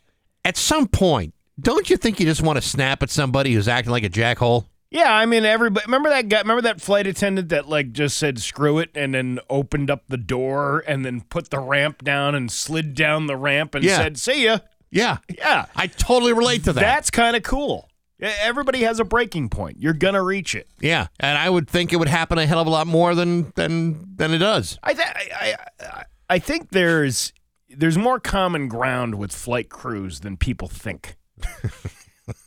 At 0.44 0.56
some 0.56 0.86
point, 0.88 1.34
don't 1.60 1.90
you 1.90 1.96
think 1.96 2.18
you 2.20 2.26
just 2.26 2.42
want 2.42 2.56
to 2.56 2.62
snap 2.66 3.02
at 3.02 3.10
somebody 3.10 3.52
who's 3.54 3.68
acting 3.68 3.90
like 3.92 4.04
a 4.04 4.08
jackhole? 4.10 4.66
Yeah, 4.90 5.12
I 5.12 5.24
mean, 5.26 5.44
everybody. 5.44 5.84
Remember 5.86 6.08
that 6.08 6.28
guy? 6.28 6.38
Remember 6.40 6.62
that 6.62 6.80
flight 6.80 7.06
attendant 7.06 7.48
that 7.50 7.68
like 7.68 7.92
just 7.92 8.16
said 8.16 8.40
"screw 8.40 8.78
it" 8.78 8.90
and 8.94 9.14
then 9.14 9.38
opened 9.48 9.88
up 9.90 10.04
the 10.08 10.16
door 10.16 10.82
and 10.86 11.04
then 11.04 11.20
put 11.20 11.50
the 11.50 11.60
ramp 11.60 12.02
down 12.02 12.34
and 12.34 12.50
slid 12.50 12.94
down 12.94 13.26
the 13.26 13.36
ramp 13.36 13.74
and 13.74 13.84
Yeah. 13.84 13.96
said 13.98 14.18
"see 14.18 14.44
ya." 14.46 14.58
Yeah, 14.90 15.18
Yeah, 15.38 15.66
I 15.76 15.86
totally 15.86 16.32
relate 16.32 16.64
to 16.64 16.72
that. 16.72 16.80
that's 16.80 17.10
kind 17.10 17.36
of 17.36 17.42
cool. 17.42 17.88
Everybody 18.20 18.80
has 18.82 19.00
a 19.00 19.04
breaking 19.04 19.48
point. 19.48 19.78
You're 19.80 19.94
gonna 19.94 20.22
reach 20.22 20.54
it. 20.54 20.68
yeah, 20.80 21.06
and 21.18 21.38
I 21.38 21.48
would 21.48 21.68
think 21.68 21.92
it 21.92 21.96
would 21.96 22.08
happen 22.08 22.36
a 22.38 22.44
hell 22.46 22.60
of 22.60 22.66
a 22.66 22.70
lot 22.70 22.86
more 22.86 23.14
than 23.14 23.50
than 23.56 24.14
than 24.16 24.32
it 24.34 24.38
does. 24.38 24.78
I, 24.82 24.92
th- 24.92 25.08
I, 25.08 25.56
I, 25.80 26.04
I 26.28 26.38
think 26.38 26.68
there's 26.70 27.32
there's 27.70 27.96
more 27.96 28.20
common 28.20 28.68
ground 28.68 29.14
with 29.14 29.32
flight 29.32 29.70
crews 29.70 30.20
than 30.20 30.36
people 30.36 30.68
think. 30.68 31.16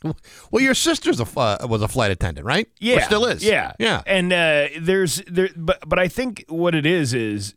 Well, 0.50 0.62
your 0.62 0.74
sister's 0.74 1.18
a 1.18 1.38
uh, 1.38 1.66
was 1.68 1.82
a 1.82 1.88
flight 1.88 2.10
attendant, 2.10 2.46
right? 2.46 2.68
Yeah, 2.78 2.98
or 2.98 3.00
still 3.00 3.26
is. 3.26 3.44
Yeah, 3.44 3.72
yeah. 3.78 4.02
And 4.06 4.32
uh, 4.32 4.68
there's 4.78 5.22
there, 5.26 5.48
but 5.56 5.88
but 5.88 5.98
I 5.98 6.06
think 6.08 6.44
what 6.48 6.74
it 6.74 6.86
is 6.86 7.12
is 7.12 7.54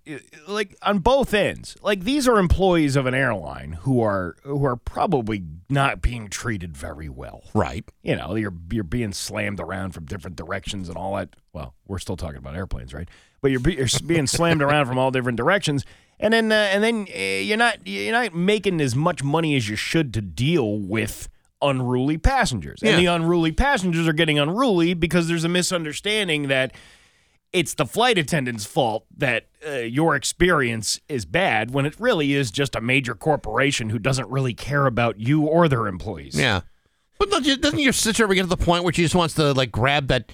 like 0.48 0.76
on 0.82 1.00
both 1.00 1.34
ends. 1.34 1.78
Like 1.82 2.04
these 2.04 2.28
are 2.28 2.40
employees 2.40 2.96
of 2.96 3.06
an 3.06 3.14
airline 3.14 3.74
who 3.74 4.02
are 4.02 4.36
who 4.44 4.66
are 4.66 4.76
probably 4.76 5.44
not 5.70 6.02
being 6.02 6.30
treated 6.30 6.76
very 6.76 7.10
well. 7.10 7.44
Right. 7.54 7.86
You 8.02 8.16
know, 8.16 8.36
you're 8.36 8.54
you're 8.72 8.84
being 8.84 9.14
slammed 9.14 9.60
around 9.60 9.92
from 9.92 10.06
different 10.06 10.36
directions 10.36 10.90
and 10.90 10.98
all 10.98 11.16
that. 11.16 11.36
Well, 11.54 11.76
we're 11.88 12.00
still 12.00 12.18
talking 12.18 12.38
about 12.38 12.56
airplanes, 12.56 12.94
right? 12.94 13.10
But 13.42 13.52
you're, 13.52 13.62
you're 13.70 13.88
being 14.06 14.28
slammed 14.28 14.62
around 14.62 14.88
from 14.88 14.98
all 14.98 15.12
different 15.12 15.38
directions, 15.38 15.86
and 16.20 16.34
then 16.34 16.52
uh, 16.52 16.56
and 16.56 16.84
then 16.84 17.08
uh, 17.14 17.20
you're 17.20 17.58
not 17.58 17.86
you're 17.86 18.12
not 18.12 18.34
making 18.34 18.82
as 18.82 18.96
much 18.96 19.24
money 19.24 19.56
as 19.56 19.70
you 19.70 19.76
should 19.76 20.14
to 20.16 20.22
deal 20.22 20.80
with 20.80 21.30
unruly 21.62 22.18
passengers. 22.18 22.80
Yeah. 22.82 22.92
And 22.92 23.00
the 23.00 23.06
unruly 23.08 23.52
passengers 23.52 24.08
are 24.08 24.14
getting 24.14 24.40
unruly 24.40 24.94
because 24.94 25.28
there's 25.28 25.44
a 25.44 25.50
misunderstanding 25.50 26.48
that 26.48 26.74
it's 27.54 27.74
the 27.74 27.86
flight 27.86 28.18
attendant's 28.18 28.66
fault 28.66 29.06
that 29.18 29.48
uh, 29.66 29.72
your 29.78 30.16
experience 30.16 31.00
is 31.08 31.26
bad 31.26 31.72
when 31.72 31.86
it 31.86 31.96
really 32.00 32.34
is 32.34 32.52
just 32.52 32.76
a 32.76 32.82
major 32.82 33.16
corporation 33.16 33.90
who 33.90 34.00
doesn't 34.00 34.30
really 34.30 34.54
care 34.54 34.86
about 34.86 35.20
you 35.20 35.44
or 35.44 35.68
their 35.68 35.88
employees. 35.88 36.38
Yeah. 36.38 36.62
But 37.20 37.32
doesn't 37.32 37.80
your 37.80 37.94
sister 37.94 38.24
ever 38.24 38.36
get 38.36 38.44
to 38.44 38.48
the 38.48 38.58
point 38.58 38.84
where 38.84 38.94
she 38.94 39.02
just 39.02 39.16
wants 39.16 39.34
to 39.36 39.54
like 39.54 39.72
grab 39.72 40.08
that 40.08 40.32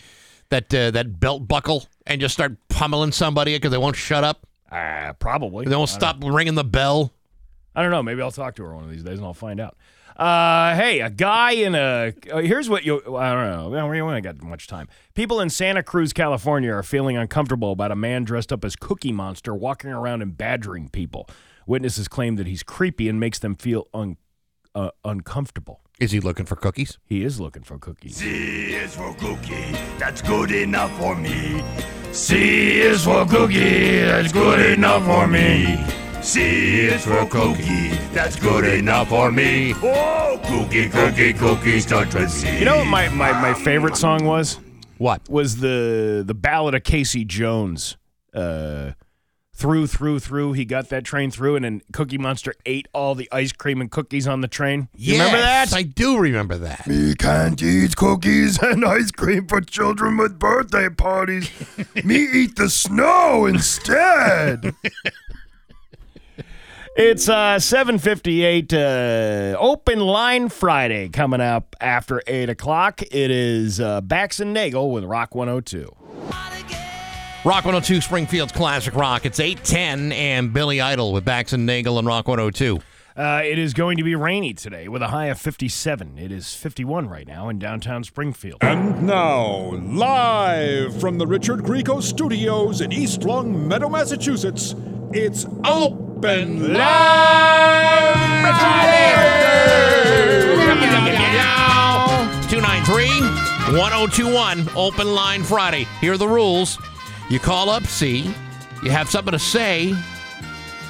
that 0.49 0.73
uh, 0.73 0.91
that 0.91 1.19
belt 1.19 1.47
buckle 1.47 1.85
and 2.05 2.19
just 2.19 2.33
start 2.33 2.57
pummeling 2.67 3.13
somebody 3.13 3.55
because 3.55 3.71
they 3.71 3.77
won't 3.77 3.95
shut 3.95 4.23
up? 4.23 4.45
Uh, 4.69 5.13
probably. 5.13 5.65
They 5.65 5.75
won't 5.75 5.91
I 5.91 5.93
stop 5.93 6.17
ringing 6.21 6.55
the 6.55 6.63
bell. 6.63 7.13
I 7.75 7.81
don't 7.81 7.91
know. 7.91 8.03
Maybe 8.03 8.21
I'll 8.21 8.31
talk 8.31 8.55
to 8.55 8.63
her 8.63 8.75
one 8.75 8.83
of 8.83 8.89
these 8.89 9.03
days 9.03 9.17
and 9.17 9.25
I'll 9.25 9.33
find 9.33 9.59
out. 9.59 9.77
Uh, 10.15 10.75
hey, 10.75 11.01
a 11.01 11.09
guy 11.09 11.51
in 11.51 11.73
a. 11.75 12.13
Uh, 12.31 12.37
here's 12.41 12.69
what 12.69 12.85
you. 12.85 12.97
I 13.15 13.33
don't 13.33 13.51
know. 13.51 13.69
Well, 13.69 13.89
We 13.89 13.99
only 14.01 14.21
got 14.21 14.41
much 14.41 14.67
time. 14.67 14.87
People 15.15 15.39
in 15.39 15.49
Santa 15.49 15.81
Cruz, 15.83 16.13
California 16.13 16.71
are 16.71 16.83
feeling 16.83 17.17
uncomfortable 17.17 17.71
about 17.71 17.91
a 17.91 17.95
man 17.95 18.23
dressed 18.23 18.53
up 18.53 18.63
as 18.63 18.75
Cookie 18.75 19.11
Monster 19.11 19.55
walking 19.55 19.89
around 19.91 20.21
and 20.21 20.37
badgering 20.37 20.89
people. 20.89 21.27
Witnesses 21.65 22.07
claim 22.07 22.35
that 22.35 22.45
he's 22.45 22.61
creepy 22.61 23.09
and 23.09 23.19
makes 23.19 23.39
them 23.39 23.55
feel 23.55 23.87
un, 23.93 24.17
uh, 24.75 24.89
uncomfortable. 25.03 25.81
Is 25.99 26.11
he 26.11 26.19
looking 26.19 26.45
for 26.45 26.55
cookies? 26.55 26.97
He 27.05 27.23
is 27.23 27.39
looking 27.39 27.63
for 27.63 27.77
cookies. 27.77 28.17
C 28.17 28.73
is 28.73 28.95
for 28.95 29.13
cookie, 29.15 29.71
that's 29.97 30.21
good 30.21 30.51
enough 30.51 30.91
for 30.99 31.15
me. 31.15 31.63
C 32.11 32.81
is 32.81 33.05
for 33.05 33.25
cookie, 33.25 34.01
that's 34.01 34.33
good 34.33 34.77
enough 34.77 35.05
for 35.05 35.27
me. 35.27 35.77
C 36.23 36.85
is 36.85 37.03
for 37.03 37.25
cookie, 37.25 37.89
that's 38.13 38.37
good 38.37 38.63
enough 38.63 39.09
for 39.09 39.29
me. 39.29 39.73
Oh, 39.83 40.39
cookie, 40.45 40.87
cookie, 40.87 41.33
cookie, 41.33 41.81
start 41.81 42.15
with 42.15 42.31
C. 42.31 42.59
You 42.59 42.63
know 42.63 42.77
what 42.77 42.87
my, 42.87 43.09
my, 43.09 43.33
my 43.33 43.53
favorite 43.53 43.97
song 43.97 44.23
was? 44.23 44.57
What? 44.99 45.27
Was 45.27 45.57
the 45.57 46.23
the 46.25 46.33
ballad 46.33 46.75
of 46.75 46.83
Casey 46.83 47.25
Jones. 47.25 47.97
Uh 48.33 48.93
through, 49.55 49.87
through, 49.87 50.19
through. 50.19 50.53
He 50.53 50.65
got 50.65 50.89
that 50.89 51.03
train 51.03 51.31
through, 51.31 51.55
and 51.55 51.63
then 51.63 51.81
Cookie 51.93 52.17
Monster 52.17 52.53
ate 52.65 52.87
all 52.93 53.15
the 53.15 53.29
ice 53.31 53.51
cream 53.51 53.81
and 53.81 53.89
cookies 53.89 54.27
on 54.27 54.41
the 54.41 54.47
train. 54.47 54.89
You 54.95 55.13
remember 55.13 55.37
that? 55.37 55.73
I 55.73 55.83
do 55.83 56.17
remember 56.17 56.57
that. 56.57 56.87
Me 56.87 57.13
can't 57.15 57.61
eat 57.61 57.95
cookies 57.95 58.61
and 58.61 58.83
ice 58.83 59.11
cream 59.11 59.47
for 59.47 59.61
children 59.61 60.17
with 60.17 60.39
birthday 60.39 60.89
parties. 60.89 61.49
Me 62.03 62.27
eat 62.33 62.55
the 62.55 62.69
snow 62.69 63.45
instead. 63.45 64.73
It's 66.95 67.27
uh 67.27 67.57
758 67.57 68.71
uh 68.71 69.57
open 69.59 69.99
line 69.99 70.49
Friday 70.49 71.09
coming 71.09 71.41
up 71.41 71.75
after 71.81 72.21
8 72.27 72.49
o'clock. 72.49 73.01
It 73.01 73.31
is 73.31 73.79
uh 73.79 74.01
Bax 74.01 74.39
and 74.39 74.53
Nagel 74.53 74.91
with 74.91 75.03
Rock 75.03 75.33
102. 75.33 75.91
Rock 77.45 77.65
102 77.65 77.99
Springfield's 77.99 78.51
Classic 78.51 78.93
Rock. 78.93 79.25
It's 79.25 79.39
810 79.39 80.11
and 80.11 80.53
Billy 80.53 80.81
Idol 80.81 81.13
with 81.13 81.25
Bax 81.25 81.51
and 81.51 81.65
Nagel 81.65 81.97
and 81.97 82.07
Rock 82.07 82.27
102. 82.27 82.79
Uh, 83.17 83.41
it 83.43 83.57
is 83.59 83.73
going 83.73 83.97
to 83.97 84.03
be 84.03 84.15
rainy 84.15 84.53
today 84.53 84.87
with 84.87 85.01
a 85.01 85.07
high 85.07 85.27
of 85.27 85.39
57. 85.39 86.17
It 86.19 86.31
is 86.31 86.53
51 86.53 87.09
right 87.09 87.27
now 87.27 87.49
in 87.49 87.59
downtown 87.59 88.03
Springfield. 88.03 88.59
And 88.61 89.05
now, 89.05 89.71
live 89.73 90.99
from 90.99 91.17
the 91.17 91.27
Richard 91.27 91.61
Grieco 91.61 92.01
Studios 92.01 92.81
in 92.81 92.91
East 92.91 93.23
Longmeadow, 93.23 93.89
Massachusetts, 93.89 94.73
it's 95.11 95.45
Open 95.63 96.02
Live! 96.23 96.63
293 102.49 103.77
1021 103.77 104.69
Open 104.77 105.13
Line 105.13 105.43
Friday. 105.43 105.85
Here 105.99 106.13
are 106.13 106.17
the 106.17 106.25
rules. 106.27 106.79
You 107.29 107.41
call 107.41 107.69
up 107.69 107.83
C, 107.83 108.33
you 108.83 108.89
have 108.89 109.09
something 109.09 109.33
to 109.33 109.39
say, 109.39 109.93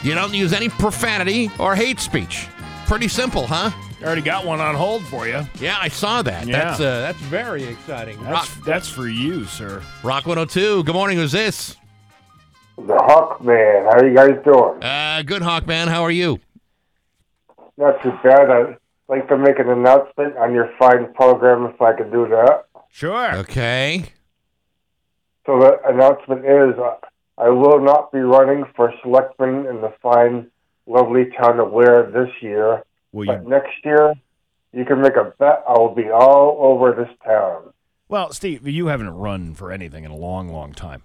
you 0.04 0.14
don't 0.14 0.36
use 0.36 0.54
any 0.54 0.70
profanity 0.70 1.50
or 1.58 1.74
hate 1.74 2.00
speech. 2.00 2.48
Pretty 2.86 3.08
simple, 3.08 3.48
huh? 3.48 3.72
Already 4.04 4.22
got 4.22 4.46
one 4.46 4.60
on 4.60 4.76
hold 4.76 5.04
for 5.06 5.28
you. 5.28 5.42
Yeah, 5.60 5.78
I 5.80 5.88
saw 5.88 6.22
that. 6.22 6.46
Yeah. 6.46 6.64
That's 6.64 6.80
uh, 6.80 7.00
that's 7.00 7.20
very 7.22 7.64
exciting. 7.64 8.22
That's, 8.22 8.54
that's 8.58 8.88
for 8.88 9.08
you, 9.08 9.46
sir. 9.46 9.82
Rock 10.04 10.28
102. 10.28 10.84
Good 10.84 10.94
morning. 10.94 11.18
Who's 11.18 11.32
this? 11.32 11.78
The 12.78 12.98
Hawk 12.98 13.44
Man. 13.44 13.86
How 13.86 14.04
you 14.04 14.16
guys 14.16 14.44
doing? 14.44 14.82
Uh, 14.84 15.22
good 15.24 15.42
Hawkman. 15.42 15.88
How 15.88 16.04
are 16.04 16.12
you? 16.12 16.40
Not 17.78 18.02
too 18.02 18.12
bad. 18.24 18.50
I'd 18.50 18.78
like 19.08 19.28
to 19.30 19.38
make 19.38 19.60
an 19.60 19.70
announcement 19.70 20.38
on 20.38 20.54
your 20.54 20.72
fine 20.80 21.14
program 21.14 21.66
if 21.66 21.82
I 21.82 21.94
could 21.94 22.12
do 22.12 22.28
that. 22.30 22.66
Sure. 22.90 23.36
Okay. 23.36 24.06
So 25.46 25.60
the 25.60 25.80
announcement 25.88 26.46
is 26.46 26.80
uh, 26.80 26.96
I 27.38 27.50
will 27.50 27.80
not 27.80 28.12
be 28.12 28.20
running 28.20 28.66
for 28.76 28.94
selectman 29.02 29.66
in 29.68 29.82
the 29.82 29.94
fine, 30.02 30.50
lovely 30.86 31.26
town 31.38 31.60
of 31.60 31.72
Ware 31.72 32.10
this 32.12 32.30
year. 32.42 32.84
Will 33.12 33.28
but 33.28 33.48
next 33.48 33.84
year, 33.84 34.14
you 34.72 34.86
can 34.86 35.02
make 35.02 35.16
a 35.16 35.34
bet 35.38 35.64
I 35.68 35.74
will 35.74 35.94
be 35.94 36.10
all 36.10 36.58
over 36.60 36.94
this 36.94 37.16
town. 37.26 37.74
Well, 38.08 38.32
Steve, 38.32 38.68
you 38.68 38.88
haven't 38.88 39.10
run 39.10 39.54
for 39.54 39.72
anything 39.72 40.04
in 40.04 40.12
a 40.12 40.16
long, 40.16 40.50
long 40.50 40.74
time. 40.74 41.04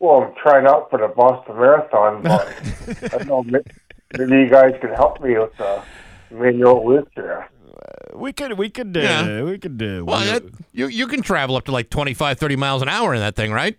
Well, 0.00 0.22
I'm 0.22 0.34
trying 0.40 0.66
out 0.66 0.90
for 0.90 0.98
the 0.98 1.08
Boston 1.08 1.56
Marathon, 1.56 2.22
but 2.22 3.14
I 3.20 3.24
know 3.24 3.42
maybe 3.42 4.36
you 4.36 4.48
guys 4.48 4.72
can 4.80 4.90
help 4.94 5.20
me 5.20 5.36
with 5.38 5.56
the 5.56 5.82
manual 6.30 6.84
wheelchair. 6.84 7.48
We 8.14 8.32
could, 8.32 8.58
we 8.58 8.70
could, 8.70 8.96
uh, 8.96 9.00
Yeah. 9.00 9.42
we 9.42 9.58
could. 9.58 9.80
Uh, 9.82 10.04
Well, 10.04 10.20
that, 10.20 10.44
you 10.72 10.86
you 10.86 11.06
can 11.06 11.22
travel 11.22 11.56
up 11.56 11.64
to 11.66 11.72
like 11.72 11.90
25, 11.90 12.38
30 12.38 12.56
miles 12.56 12.82
an 12.82 12.88
hour 12.88 13.12
in 13.14 13.20
that 13.20 13.34
thing, 13.36 13.52
right? 13.52 13.76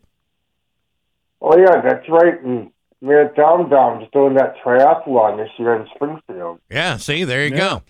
Oh 1.41 1.57
yeah, 1.57 1.81
that's 1.81 2.07
right. 2.09 2.41
And 2.43 2.71
me 3.01 3.15
and 3.15 3.33
Dom 3.35 3.69
Dom's 3.69 4.07
doing 4.11 4.33
that 4.35 4.55
triathlon 4.63 5.37
this 5.37 5.49
year 5.57 5.73
in 5.75 5.87
Springfield. 5.95 6.59
Yeah. 6.69 6.97
See, 6.97 7.23
there 7.23 7.45
you 7.45 7.55
go. 7.55 7.81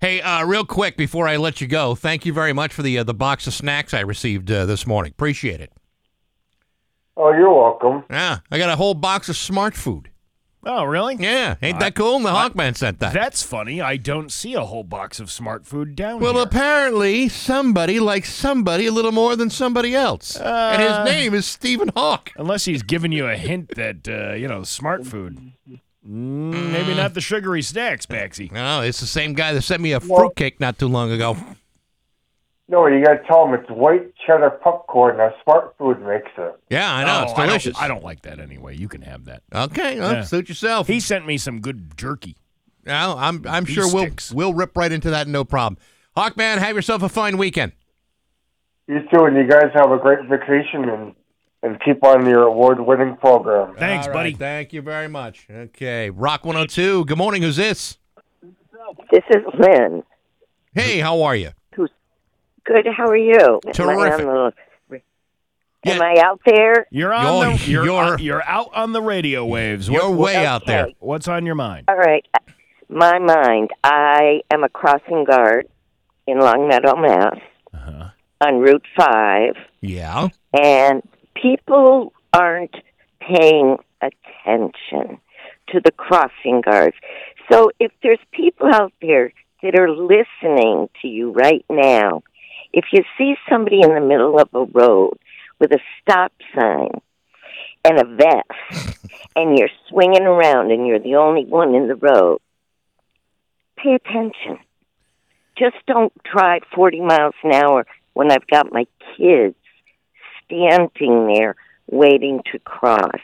Hey, 0.00 0.20
uh, 0.20 0.44
real 0.44 0.64
quick 0.64 0.96
before 0.96 1.26
I 1.26 1.36
let 1.36 1.60
you 1.60 1.66
go, 1.66 1.94
thank 1.94 2.24
you 2.26 2.32
very 2.32 2.52
much 2.52 2.72
for 2.72 2.82
the 2.82 2.98
uh, 2.98 3.02
the 3.04 3.14
box 3.14 3.46
of 3.48 3.54
snacks 3.54 3.92
I 3.92 4.00
received 4.00 4.50
uh, 4.52 4.66
this 4.66 4.86
morning. 4.86 5.10
Appreciate 5.12 5.60
it. 5.60 5.72
Oh, 7.16 7.32
you're 7.32 7.52
welcome. 7.52 8.04
Yeah, 8.10 8.38
I 8.50 8.58
got 8.58 8.68
a 8.70 8.76
whole 8.76 8.94
box 8.94 9.28
of 9.28 9.36
smart 9.36 9.74
food. 9.74 10.10
oh, 10.64 10.84
really? 10.84 11.16
Yeah, 11.18 11.54
ain't 11.62 11.80
that 11.80 11.94
cool? 11.94 12.16
And 12.16 12.24
the 12.24 12.30
Hawkman 12.30 12.76
sent 12.76 12.98
that. 12.98 13.12
That's 13.14 13.42
funny. 13.42 13.80
I 13.80 13.96
don't 13.96 14.30
see 14.32 14.54
a 14.54 14.62
whole 14.64 14.82
box 14.84 15.18
of 15.20 15.30
smart 15.30 15.64
food 15.66 15.96
down 15.96 16.14
here. 16.14 16.22
well, 16.22 16.34
here. 16.34 16.42
apparently 16.42 17.28
somebody 17.28 18.00
likes 18.00 18.32
somebody 18.32 18.86
a 18.86 18.92
little 18.92 19.12
more 19.12 19.34
than 19.36 19.48
somebody 19.48 19.94
else, 19.94 20.36
and 20.36 20.46
Uh, 20.46 21.04
his 21.04 21.12
name 21.12 21.32
is 21.34 21.46
Stephen 21.46 21.90
Hawk. 21.96 22.32
Unless 22.36 22.64
he's 22.66 22.82
giving 22.82 23.12
you 23.12 23.26
a 23.26 23.36
hint 23.36 23.74
that 23.76 24.06
uh, 24.08 24.34
you 24.34 24.48
know 24.48 24.62
smart 24.64 25.06
food. 25.06 25.52
Mm, 26.06 26.70
maybe 26.72 26.94
not 26.94 27.14
the 27.14 27.20
sugary 27.20 27.62
snacks, 27.62 28.06
Baxi. 28.06 28.52
No, 28.52 28.80
it's 28.82 29.00
the 29.00 29.06
same 29.06 29.32
guy 29.34 29.52
that 29.54 29.62
sent 29.62 29.80
me 29.82 29.92
a 29.92 30.00
fruitcake 30.00 30.60
not 30.60 30.78
too 30.78 30.86
long 30.88 31.10
ago. 31.10 31.36
No, 32.68 32.86
you 32.88 33.04
gotta 33.04 33.20
tell 33.28 33.44
them 33.46 33.54
it's 33.54 33.70
white 33.70 34.12
cheddar 34.26 34.50
popcorn. 34.50 35.18
Now, 35.18 35.32
Smartfood 35.46 36.00
makes 36.04 36.32
it. 36.36 36.54
Yeah, 36.68 36.92
I 36.92 37.04
know 37.04 37.20
Oh, 37.20 37.22
it's 37.22 37.32
I 37.32 37.36
don't- 37.36 37.46
delicious. 37.46 37.80
I 37.80 37.86
don't, 37.88 38.02
like 38.02 38.22
that 38.22 38.40
anyway. 38.40 38.76
You 38.76 38.88
can 38.88 39.02
have 39.02 39.24
that. 39.26 39.42
Okay, 39.54 40.00
well, 40.00 40.14
Yeah. 40.14 40.22
suit 40.22 40.48
yourself. 40.48 40.88
He 40.88 40.98
sent 40.98 41.26
me 41.26 41.38
some 41.38 41.60
good 41.60 41.96
jerky. 41.96 42.36
Well, 42.84 43.16
I'm 43.18 43.44
I'm 43.48 43.64
Beef 43.64 43.74
sure 43.74 43.92
we'll 43.92 44.08
we'll 44.32 44.54
rip 44.54 44.76
right 44.76 44.90
into 44.90 45.10
that, 45.10 45.28
no 45.28 45.44
problem. 45.44 45.78
Hawkman, 46.16 46.58
have 46.58 46.74
yourself 46.74 47.02
a 47.02 47.08
fine 47.08 47.36
weekend. 47.36 47.72
You 48.88 49.00
too, 49.12 49.24
and 49.24 49.36
you 49.36 49.44
guys 49.48 49.70
have 49.74 49.90
a 49.92 49.98
great 49.98 50.24
vacation 50.28 50.88
and 50.88 51.14
and 51.62 51.80
keep 51.84 52.04
on 52.04 52.26
your 52.26 52.42
award-winning 52.42 53.16
program. 53.16 53.74
Thanks, 53.76 54.06
All 54.06 54.12
buddy. 54.12 54.32
thank 54.34 54.72
you 54.72 54.82
very 54.82 55.08
much. 55.08 55.46
Okay, 55.50 56.10
Rock 56.10 56.44
102. 56.44 57.04
Good 57.06 57.18
morning. 57.18 57.42
Who's 57.42 57.56
this? 57.56 57.98
This 59.10 59.24
is 59.30 59.42
Lynn. 59.58 60.02
Hey, 60.74 60.98
how 61.00 61.22
are 61.22 61.34
you? 61.34 61.50
Good. 62.66 62.86
How 62.96 63.06
are 63.08 63.16
you? 63.16 63.38
Am 63.38 63.60
I, 63.68 63.72
Terrific. 63.72 64.26
on 64.26 64.52
the, 64.90 65.00
am 65.90 66.02
I 66.02 66.20
out 66.24 66.40
there? 66.44 66.86
You're 66.90 67.12
on 67.14 67.24
You're- 67.42 67.56
the 67.56 67.64
you're, 67.70 67.84
you're- 67.86 68.22
you're 68.22 68.42
out 68.44 68.70
on 68.74 68.92
the 68.92 69.02
radio 69.02 69.44
waves. 69.46 69.88
You're 69.88 70.10
way 70.10 70.44
out 70.44 70.66
there. 70.66 70.88
What's 70.98 71.28
on 71.28 71.46
your 71.46 71.54
mind? 71.54 71.84
All 71.88 71.96
right. 71.96 72.26
My 72.88 73.18
mind. 73.18 73.70
I 73.84 74.40
am 74.52 74.64
a 74.64 74.68
crossing 74.68 75.24
guard 75.24 75.68
in 76.26 76.38
Longmeadow, 76.38 76.96
Mass. 76.96 77.36
Uh-huh. 77.74 78.08
On 78.40 78.58
Route 78.58 78.84
Five, 78.96 79.54
Yeah. 79.80 80.28
and 80.52 81.02
people 81.34 82.12
aren't 82.32 82.74
paying 83.20 83.76
attention 84.02 85.18
to 85.68 85.80
the 85.82 85.90
crossing 85.90 86.60
guards. 86.60 86.96
So 87.50 87.70
if 87.80 87.92
there's 88.02 88.18
people 88.32 88.68
out 88.72 88.92
there 89.00 89.32
that 89.62 89.78
are 89.78 89.88
listening 89.90 90.88
to 91.02 91.08
you 91.08 91.32
right 91.32 91.64
now, 91.70 92.22
if 92.72 92.86
you 92.92 93.02
see 93.16 93.34
somebody 93.48 93.80
in 93.82 93.94
the 93.94 94.00
middle 94.00 94.38
of 94.38 94.48
a 94.54 94.64
road 94.64 95.18
with 95.58 95.72
a 95.72 95.80
stop 96.00 96.32
sign 96.54 97.00
and 97.84 97.98
a 97.98 98.04
vest 98.04 98.98
and 99.36 99.58
you're 99.58 99.70
swinging 99.88 100.24
around 100.24 100.70
and 100.70 100.86
you're 100.86 100.98
the 100.98 101.16
only 101.16 101.44
one 101.44 101.74
in 101.74 101.88
the 101.88 101.94
road, 101.94 102.38
pay 103.76 103.94
attention. 103.94 104.58
Just 105.56 105.76
don't 105.86 106.12
drive 106.22 106.62
40 106.74 107.00
miles 107.00 107.34
an 107.42 107.54
hour 107.54 107.86
when 108.12 108.30
I've 108.30 108.46
got 108.46 108.72
my 108.72 108.86
kids 109.16 109.56
standing 110.44 111.32
there 111.32 111.56
waiting 111.90 112.42
to 112.52 112.58
cross. 112.58 113.20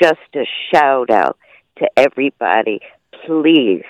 Just 0.00 0.20
a 0.34 0.44
shout 0.72 1.10
out 1.10 1.38
to 1.78 1.88
everybody. 1.96 2.80
Please 3.26 3.84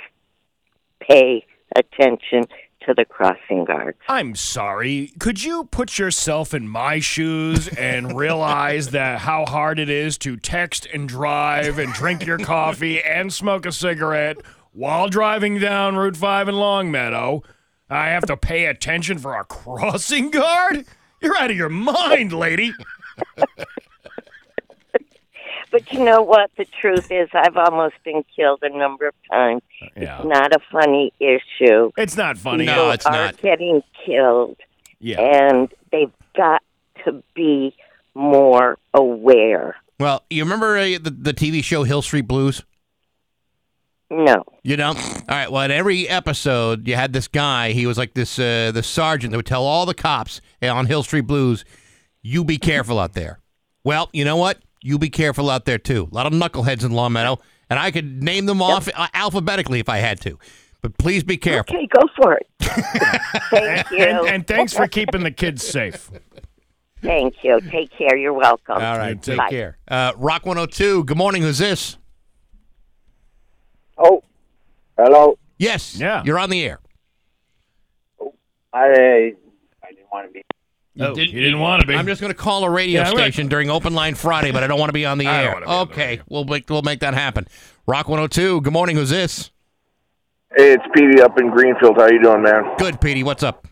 pay 1.01 1.45
attention 1.77 2.45
to 2.87 2.95
the 2.95 3.05
crossing 3.05 3.65
guards. 3.65 3.99
I'm 4.09 4.35
sorry. 4.35 5.13
Could 5.19 5.43
you 5.43 5.65
put 5.65 5.99
yourself 5.99 6.55
in 6.55 6.69
my 6.69 6.99
shoes 7.01 7.69
and 7.69 8.17
realize 8.17 8.91
that 8.91 9.21
how 9.21 9.45
hard 9.47 9.79
it 9.79 9.89
is 9.89 10.19
to 10.19 10.37
text 10.37 10.87
and 10.93 11.09
drive 11.09 11.79
and 11.79 11.93
drink 11.93 12.27
your 12.27 12.39
coffee 12.53 13.03
and 13.03 13.33
smoke 13.33 13.67
a 13.67 13.73
cigarette 13.73 14.39
while 14.73 15.09
driving 15.09 15.59
down 15.59 15.97
Route 15.97 16.17
5 16.17 16.49
in 16.49 16.55
Longmeadow? 16.57 17.43
I 17.89 18.09
have 18.09 18.27
to 18.27 18.37
pay 18.37 18.67
attention 18.67 19.19
for 19.19 19.35
a 19.37 19.45
crossing 19.45 20.31
guard? 20.31 20.85
You're 21.21 21.37
out 21.37 21.51
of 21.51 21.57
your 21.57 21.69
mind, 21.69 22.33
lady. 22.33 22.73
But 25.75 25.93
you 25.93 26.05
know 26.05 26.23
what? 26.23 26.53
The 26.57 26.67
truth 26.67 27.11
is, 27.11 27.29
I've 27.33 27.57
almost 27.57 27.97
been 28.05 28.25
killed 28.37 28.61
a 28.63 28.69
number 28.69 29.09
of 29.09 29.15
times. 29.29 29.61
Yeah. 29.97 30.19
It's 30.19 30.25
not 30.29 30.53
a 30.55 30.61
funny 30.71 31.13
issue. 31.19 31.91
It's 31.97 32.17
not 32.17 32.39
funny. 32.39 32.67
People 32.67 32.85
no, 32.85 32.91
it's 32.93 33.05
are 33.07 33.11
not. 33.11 33.39
getting 33.39 33.83
killed, 34.07 34.57
Yeah. 35.01 35.21
and 35.21 35.69
they've 35.91 36.13
got 36.37 36.63
to 37.05 37.25
be 37.35 37.75
more 38.15 38.79
aware. 38.95 39.75
Well, 39.99 40.23
you 40.31 40.45
remember 40.45 40.79
uh, 40.79 40.97
the, 41.03 41.11
the 41.11 41.35
TV 41.35 41.65
show 41.65 41.83
Hill 41.83 42.03
Street 42.03 42.29
Blues? 42.29 42.63
No. 44.11 44.45
You 44.63 44.77
don't? 44.77 44.97
All 44.97 45.23
right. 45.29 45.51
Well, 45.51 45.63
in 45.63 45.73
every 45.73 46.09
episode, 46.09 46.87
you 46.87 46.95
had 46.95 47.13
this 47.13 47.27
guy. 47.27 47.73
He 47.73 47.85
was 47.85 47.99
like 47.99 48.15
this 48.15 48.39
uh, 48.39 48.71
the 48.73 48.85
sergeant 48.85 49.33
that 49.33 49.39
would 49.39 49.47
tell 49.47 49.65
all 49.65 49.87
the 49.87 49.95
cops 49.95 50.41
on 50.63 50.87
Hill 50.87 51.03
Street 51.03 51.23
Blues, 51.27 51.65
"You 52.23 52.45
be 52.45 52.59
careful 52.59 53.01
out 53.01 53.15
there." 53.15 53.41
Well, 53.83 54.09
you 54.13 54.25
know 54.25 54.37
what? 54.37 54.59
You 54.85 54.99
be 54.99 55.09
careful 55.09 55.49
out 55.49 55.65
there 55.65 55.79
too. 55.79 56.11
A 56.13 56.15
lot 56.15 56.27
of 56.27 56.35
knuckleheads 56.35 56.85
in 56.85 56.93
Longmeadow, 56.93 57.39
and 57.71 57.79
I 57.79 57.91
could 57.91 58.23
name 58.23 58.45
them 58.45 58.61
off 58.61 58.87
uh, 58.95 59.07
alphabetically 59.15 59.81
if 59.81 59.89
I 59.89 59.97
had 59.97 60.21
to. 60.21 60.39
But 60.83 60.99
please 60.99 61.25
be 61.25 61.39
careful. 61.39 61.75
Okay, 61.75 61.89
go 61.91 62.03
for 62.15 62.35
it. 62.35 62.47
Thank 62.61 63.91
you. 63.91 64.05
And, 64.05 64.29
and 64.29 64.47
thanks 64.47 64.75
for 64.75 64.87
keeping 64.87 65.23
the 65.23 65.31
kids 65.31 65.67
safe. 65.67 66.11
Thank 67.01 67.37
you. 67.43 67.63
Take 67.71 67.93
care. 67.97 68.15
You're 68.15 68.35
welcome. 68.35 68.75
All 68.75 68.99
right. 68.99 69.21
Take 69.23 69.39
Bye. 69.39 69.49
care. 69.49 69.79
Uh, 69.89 70.13
Rock 70.17 70.45
102. 70.45 71.05
Good 71.05 71.17
morning. 71.17 71.41
Who's 71.41 71.57
this? 71.57 71.97
Oh, 73.97 74.23
hello. 74.99 75.39
Yes. 75.59 75.97
Yeah. 75.97 76.23
You're 76.27 76.39
on 76.39 76.51
the 76.51 76.63
air. 76.63 76.81
I 78.75 79.33
I 79.83 79.89
didn't 79.93 80.13
want 80.13 80.27
to 80.27 80.33
be. 80.33 80.43
You, 80.95 81.07
oh, 81.07 81.15
didn't, 81.15 81.31
you 81.35 81.41
didn't 81.41 81.59
want 81.59 81.81
to 81.81 81.87
be. 81.89 81.95
I'm 81.95 82.07
just 82.07 82.21
going 82.21 82.33
to 82.33 82.39
call 82.39 82.63
a 82.65 82.71
radio 82.71 83.01
Yeah, 83.03 83.11
station 83.11 83.49
during 83.49 83.69
Open 83.69 83.95
Line 83.95 84.15
Friday, 84.15 84.53
but 84.53 84.63
I 84.63 84.69
don't 84.69 84.79
want 84.79 84.91
to 84.91 84.95
be 84.95 85.05
on 85.05 85.19
the 85.19 85.27
air. 85.29 85.53
wanna 85.53 85.67
be 85.67 85.73
on 85.73 85.87
the 85.89 85.93
okay, 85.93 86.21
we'll 86.29 86.45
make 86.45 86.71
we'll 86.71 86.83
make 86.83 87.01
that 87.01 87.15
happen. 87.15 87.49
Rock 87.87 88.09
102. 88.09 88.61
Good 88.61 88.73
morning. 88.73 88.95
Who's 88.97 89.11
this? 89.11 89.51
Hey, 90.57 90.73
it's 90.75 90.85
Petey 90.95 91.21
up 91.21 91.39
in 91.41 91.51
Greenfield. 91.51 91.97
How 91.97 92.07
you 92.07 92.23
doing, 92.23 92.43
man? 92.43 92.77
Good, 92.79 93.01
Petey. 93.01 93.25
What's 93.25 93.43
up? 93.43 93.67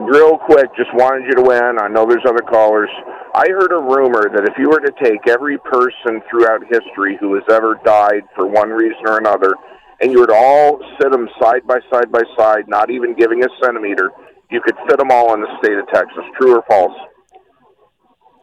Real 0.00 0.36
quick, 0.38 0.66
just 0.76 0.92
wanted 0.94 1.24
you 1.26 1.34
to 1.36 1.42
win. 1.42 1.78
I 1.80 1.86
know 1.86 2.04
there's 2.04 2.24
other 2.26 2.42
callers. 2.42 2.90
I 3.34 3.46
heard 3.48 3.70
a 3.72 3.78
rumor 3.78 4.28
that 4.34 4.42
if 4.44 4.58
you 4.58 4.68
were 4.68 4.80
to 4.80 4.90
take 5.02 5.28
every 5.28 5.56
person 5.58 6.20
throughout 6.28 6.62
history 6.68 7.16
who 7.20 7.34
has 7.34 7.44
ever 7.48 7.78
died 7.84 8.22
for 8.34 8.46
one 8.48 8.70
reason 8.70 8.98
or 9.06 9.18
another, 9.18 9.54
and 10.00 10.10
you 10.10 10.18
were 10.18 10.26
to 10.26 10.34
all 10.34 10.80
sit 11.00 11.12
them 11.12 11.28
side 11.40 11.64
by 11.66 11.78
side 11.92 12.10
by 12.10 12.22
side, 12.36 12.66
not 12.66 12.90
even 12.90 13.14
giving 13.14 13.44
a 13.44 13.48
centimeter, 13.62 14.10
you 14.52 14.60
could 14.60 14.76
fit 14.88 14.98
them 14.98 15.10
all 15.10 15.34
in 15.34 15.40
the 15.40 15.48
state 15.62 15.76
of 15.78 15.86
Texas. 15.88 16.24
True 16.40 16.56
or 16.56 16.62
false? 16.68 16.92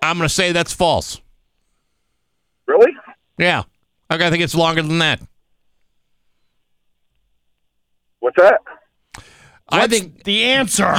I'm 0.02 0.18
going 0.18 0.28
to 0.28 0.34
say 0.34 0.52
that's 0.52 0.74
false. 0.74 1.22
Really? 2.68 2.92
Yeah. 3.38 3.64
Okay, 4.12 4.26
I 4.26 4.30
think 4.30 4.44
it's 4.44 4.56
longer 4.56 4.82
than 4.82 5.00
that. 5.00 5.22
What's 8.20 8.38
that? 8.38 8.60
I 9.70 9.88
think 9.88 10.24
the 10.24 10.46
answer. 10.46 10.86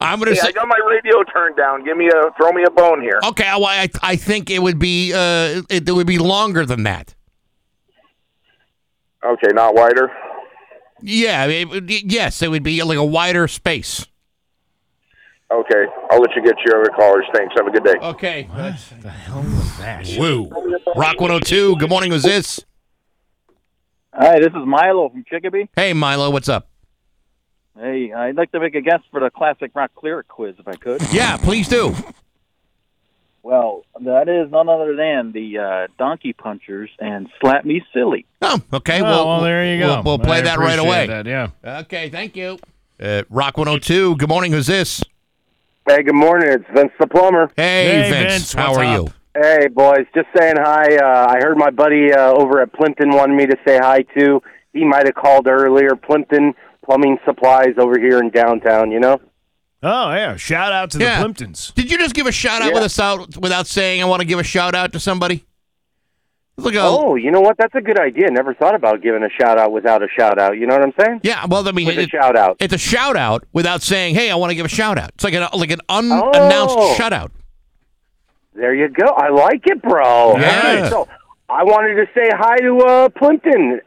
I'm 0.00 0.18
going 0.18 0.30
to 0.30 0.34
Hey, 0.34 0.40
say 0.40 0.48
I 0.48 0.52
got 0.52 0.66
my 0.66 0.80
radio 0.88 1.22
turned 1.24 1.56
down. 1.56 1.84
Give 1.84 1.96
me 1.96 2.08
a 2.08 2.30
throw 2.38 2.52
me 2.52 2.64
a 2.66 2.70
bone 2.70 3.02
here. 3.02 3.20
Okay, 3.28 3.44
well, 3.44 3.66
I 3.66 3.88
I 4.02 4.16
think 4.16 4.50
it 4.50 4.60
would 4.60 4.78
be 4.78 5.12
uh 5.12 5.62
it, 5.68 5.86
it 5.86 5.92
would 5.92 6.06
be 6.06 6.18
longer 6.18 6.64
than 6.64 6.84
that. 6.84 7.14
Okay, 9.22 9.48
not 9.52 9.74
wider. 9.74 10.10
Yeah, 11.06 11.44
it, 11.46 11.68
would- 11.68 11.90
yes, 11.90 12.40
it 12.42 12.50
would 12.50 12.62
be 12.62 12.82
like 12.82 12.96
a 12.98 13.04
wider 13.04 13.46
space. 13.46 14.06
Okay, 15.50 15.84
I'll 16.10 16.18
let 16.20 16.34
you 16.34 16.42
get 16.42 16.54
your 16.64 16.80
other 16.80 16.90
callers. 16.96 17.26
Thanks. 17.34 17.54
Have 17.56 17.66
a 17.66 17.70
good 17.70 17.84
day. 17.84 17.94
Okay. 18.00 18.44
What 18.44 18.74
the 19.02 19.10
hell 19.10 19.42
was 19.42 19.78
that? 19.78 20.06
Woo. 20.18 20.48
Rock 20.96 21.20
102. 21.20 21.76
Good 21.76 21.90
morning. 21.90 22.10
Who's 22.10 22.22
this? 22.22 22.64
Hi, 24.14 24.38
this 24.38 24.48
is 24.48 24.66
Milo 24.66 25.10
from 25.10 25.22
Chicopee. 25.28 25.68
Hey, 25.76 25.92
Milo. 25.92 26.30
What's 26.30 26.48
up? 26.48 26.68
Hey, 27.78 28.12
I'd 28.12 28.36
like 28.36 28.52
to 28.52 28.60
make 28.60 28.74
a 28.74 28.80
guess 28.80 29.00
for 29.10 29.20
the 29.20 29.30
classic 29.30 29.72
rock 29.74 29.90
lyric 30.02 30.28
quiz, 30.28 30.54
if 30.58 30.66
I 30.66 30.74
could. 30.76 31.02
Yeah, 31.12 31.36
please 31.36 31.68
do. 31.68 31.94
Well, 33.44 33.84
that 34.00 34.26
is 34.30 34.50
none 34.50 34.70
other 34.70 34.96
than 34.96 35.32
the 35.32 35.58
uh, 35.58 35.86
Donkey 35.98 36.32
Punchers 36.32 36.88
and 36.98 37.28
Slap 37.42 37.66
Me 37.66 37.84
Silly. 37.92 38.24
Oh, 38.40 38.58
okay. 38.72 39.02
Oh, 39.02 39.04
well, 39.04 39.26
well, 39.26 39.40
there 39.42 39.66
you 39.66 39.78
go. 39.78 39.88
We'll, 40.02 40.02
we'll 40.16 40.18
play 40.18 40.38
I 40.38 40.40
that 40.40 40.58
right 40.58 40.78
away. 40.78 41.06
that, 41.08 41.26
yeah. 41.26 41.48
Okay, 41.62 42.08
thank 42.08 42.36
you. 42.36 42.58
Uh, 42.98 43.24
Rock 43.28 43.58
102. 43.58 44.16
Good 44.16 44.30
morning. 44.30 44.50
Who's 44.50 44.66
this? 44.66 45.02
Hey, 45.86 46.02
good 46.02 46.14
morning. 46.14 46.52
It's 46.52 46.64
Vince 46.74 46.92
the 46.98 47.06
plumber. 47.06 47.50
Hey, 47.54 48.08
Vince. 48.10 48.54
How 48.54 48.74
are 48.76 48.96
you? 48.96 49.08
Hey, 49.34 49.68
boys. 49.68 50.06
Just 50.14 50.28
saying 50.34 50.54
hi. 50.56 50.96
Uh, 50.96 51.26
I 51.28 51.36
heard 51.42 51.58
my 51.58 51.68
buddy 51.68 52.14
uh, 52.14 52.32
over 52.32 52.62
at 52.62 52.72
Plimpton 52.72 53.10
wanted 53.10 53.36
me 53.36 53.44
to 53.44 53.56
say 53.66 53.76
hi 53.76 54.06
too. 54.18 54.40
He 54.72 54.86
might 54.86 55.04
have 55.04 55.16
called 55.16 55.48
earlier. 55.48 55.94
Plimpton 55.96 56.54
Plumbing 56.82 57.18
Supplies 57.26 57.74
over 57.78 57.98
here 57.98 58.20
in 58.20 58.30
downtown. 58.30 58.90
You 58.90 59.00
know. 59.00 59.20
Oh 59.86 60.10
yeah! 60.14 60.36
Shout 60.36 60.72
out 60.72 60.90
to 60.92 60.98
Yeah. 60.98 61.22
the 61.22 61.28
Plimptons. 61.28 61.74
Did 61.74 61.90
you 61.90 61.98
just 61.98 62.14
give 62.14 62.26
a 62.26 62.32
shout 62.32 62.62
out 62.62 62.68
Yeah. 62.68 62.74
with 62.74 62.82
us 62.84 62.98
out 62.98 63.36
without 63.36 63.66
saying 63.66 64.00
I 64.02 64.06
want 64.06 64.20
to 64.22 64.26
give 64.26 64.38
a 64.38 64.42
shout 64.44 64.74
out 64.74 64.92
to 64.94 64.98
somebody? 65.00 65.44
Look, 66.56 66.74
uh, 66.74 66.80
Oh, 66.84 67.16
you 67.16 67.30
know 67.32 67.40
what? 67.40 67.56
That's 67.58 67.74
a 67.74 67.80
good 67.80 67.98
idea. 67.98 68.30
Never 68.30 68.54
thought 68.54 68.74
about 68.76 69.02
giving 69.02 69.22
a 69.24 69.28
shout 69.28 69.58
out 69.58 69.72
without 69.72 70.02
a 70.02 70.08
shout 70.08 70.38
out. 70.38 70.56
You 70.56 70.66
know 70.68 70.74
what 70.74 70.84
I'm 70.84 70.92
saying? 70.98 71.20
Yeah, 71.24 71.44
well, 71.46 71.68
I 71.68 71.72
mean, 71.72 71.86
With 71.86 71.98
a 71.98 72.02
it- 72.02 72.10
shout 72.10 72.36
out. 72.36 72.56
It's 72.60 72.72
a 72.72 72.78
shout 72.78 73.16
out 73.16 73.44
without 73.52 73.82
saying, 73.82 74.14
"Hey, 74.14 74.30
I 74.30 74.36
want 74.36 74.50
to 74.50 74.54
give 74.54 74.64
a 74.64 74.68
shout 74.70 74.96
out." 74.98 75.10
It's 75.16 75.24
like 75.24 75.34
an 75.34 75.46
like 75.52 75.70
an 75.72 75.80
unannounced 75.88 76.76
Oh. 76.78 76.94
shout 76.94 77.12
out. 77.12 77.30
There 78.54 78.72
you 78.74 78.88
go. 78.88 79.06
I 79.08 79.28
like 79.30 79.66
it, 79.66 79.82
bro. 79.82 80.38
Yeah. 80.38 80.60
Alright, 80.76 80.90
So 80.90 81.08
I 81.48 81.64
wanted 81.64 81.96
to 81.96 82.06
say 82.14 82.30
hi 82.32 82.56
to 82.58 82.78
uh, 82.78 83.08
Plimpton. 83.10 83.80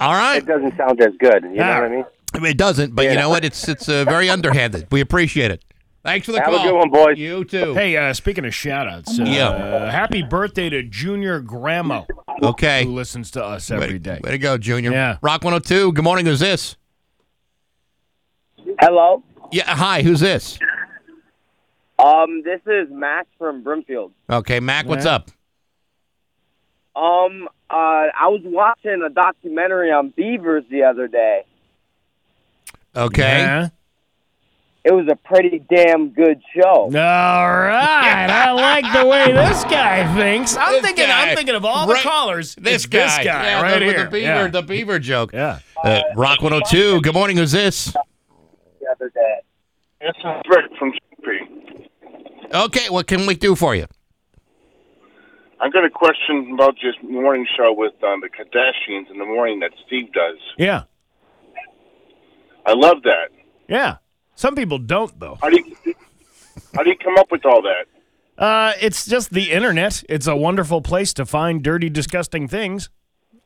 All 0.00 0.14
right. 0.14 0.38
It 0.38 0.46
doesn't 0.46 0.76
sound 0.76 1.00
as 1.02 1.12
good. 1.20 1.44
You 1.44 1.56
know 1.56 1.64
Ah. 1.64 1.74
what 1.80 1.84
I 1.84 1.88
mean? 1.88 2.04
I 2.34 2.38
mean, 2.38 2.50
it 2.52 2.58
doesn't, 2.58 2.94
but 2.94 3.04
you 3.04 3.14
know 3.14 3.28
what? 3.28 3.44
It's 3.44 3.68
it's 3.68 3.88
uh, 3.88 4.04
very 4.04 4.30
underhanded. 4.30 4.86
We 4.90 5.00
appreciate 5.00 5.50
it. 5.50 5.64
Thanks 6.04 6.26
for 6.26 6.32
the 6.32 6.40
Have 6.40 6.48
call. 6.48 6.60
a 6.60 6.62
good 6.70 6.74
one, 6.74 6.90
boys. 6.90 7.18
You 7.18 7.44
too. 7.44 7.74
Hey, 7.74 7.96
uh, 7.96 8.12
speaking 8.12 8.44
of 8.44 8.52
shout 8.54 8.88
outs, 8.88 9.20
uh, 9.20 9.24
Yeah. 9.24 9.90
happy 9.90 10.22
birthday 10.22 10.68
to 10.68 10.82
Junior 10.82 11.38
Grandma, 11.40 12.04
Okay. 12.42 12.84
who 12.84 12.92
listens 12.92 13.30
to 13.32 13.44
us 13.44 13.70
every 13.70 14.00
day. 14.00 14.18
Way 14.24 14.32
to 14.32 14.38
go, 14.38 14.58
Junior. 14.58 14.90
Yeah. 14.90 15.18
Rock 15.22 15.44
102. 15.44 15.92
Good 15.92 16.02
morning. 16.02 16.26
Who's 16.26 16.40
this? 16.40 16.76
Hello. 18.80 19.22
Yeah. 19.52 19.64
Hi. 19.76 20.02
Who's 20.02 20.20
this? 20.20 20.58
Um, 21.98 22.42
this 22.42 22.60
is 22.66 22.88
Max 22.90 23.28
from 23.38 23.62
Brimfield. 23.62 24.12
Okay, 24.28 24.58
Mac. 24.58 24.86
What's 24.86 25.04
Yeah. 25.04 25.16
up? 25.16 25.30
Um, 26.96 27.48
uh, 27.70 27.74
I 27.74 28.26
was 28.28 28.40
watching 28.44 29.02
a 29.06 29.08
documentary 29.08 29.92
on 29.92 30.08
beavers 30.10 30.64
the 30.68 30.82
other 30.82 31.06
day. 31.06 31.44
Okay. 32.96 33.22
Yeah. 33.38 33.68
It 34.84 34.92
was 34.92 35.06
a 35.08 35.14
pretty 35.14 35.60
damn 35.72 36.10
good 36.10 36.40
show. 36.56 36.64
All 36.86 36.90
right, 36.90 38.26
I 38.28 38.50
like 38.50 38.84
the 38.92 39.06
way 39.06 39.30
this 39.32 39.62
guy 39.64 40.12
thinks. 40.16 40.56
I'm 40.56 40.72
This 40.72 40.82
thinking. 40.82 41.06
guy. 41.06 41.28
I'm 41.30 41.36
thinking 41.36 41.54
of 41.54 41.64
all 41.64 41.86
the 41.86 41.94
Right. 41.94 42.02
callers. 42.02 42.56
This 42.56 42.74
it's 42.84 42.86
guy. 42.86 42.98
This 43.06 43.16
guy 43.18 43.44
Yeah, 43.44 43.62
right 43.62 43.78
the, 43.78 43.84
here. 43.84 43.86
with 43.98 44.04
the 44.06 44.10
beaver. 44.10 44.26
Yeah. 44.26 44.46
The 44.48 44.62
beaver 44.62 44.98
joke. 44.98 45.32
Yeah. 45.32 45.60
Uh, 45.84 46.00
Rock 46.16 46.42
102. 46.42 47.00
Good 47.00 47.14
morning. 47.14 47.36
Who's 47.36 47.52
this? 47.52 47.92
The 47.92 48.00
other 48.90 49.08
day. 49.14 49.38
This 50.00 50.16
is 50.18 50.42
Rick 50.48 50.64
from 50.80 50.92
Chicopee. 50.92 51.88
Okay. 52.52 52.90
What 52.90 53.06
can 53.06 53.24
we 53.26 53.36
do 53.36 53.54
for 53.54 53.76
you? 53.76 53.86
I've 55.60 55.72
got 55.72 55.84
a 55.84 55.90
question 55.90 56.50
about 56.54 56.74
this 56.82 56.96
morning 57.08 57.46
show 57.56 57.72
with 57.72 57.92
um, 58.02 58.20
the 58.20 58.28
Kardashians 58.28 59.08
in 59.12 59.18
the 59.18 59.24
morning 59.24 59.60
that 59.60 59.70
Steve 59.86 60.12
does. 60.12 60.38
Yeah. 60.58 60.82
I 62.66 62.72
love 62.74 63.02
that. 63.04 63.30
Yeah. 63.68 63.96
Some 64.34 64.54
people 64.54 64.78
don't 64.78 65.18
though. 65.20 65.38
How 65.42 65.50
do 65.50 65.56
you 65.56 65.94
how 66.74 66.82
do 66.82 66.90
you 66.90 66.96
come 66.96 67.16
up 67.18 67.30
with 67.30 67.44
all 67.46 67.62
that? 67.62 67.86
Uh, 68.42 68.72
it's 68.80 69.06
just 69.06 69.30
the 69.32 69.50
internet. 69.52 70.02
It's 70.08 70.26
a 70.26 70.34
wonderful 70.36 70.80
place 70.82 71.12
to 71.14 71.26
find 71.26 71.62
dirty, 71.62 71.88
disgusting 71.90 72.48
things. 72.48 72.88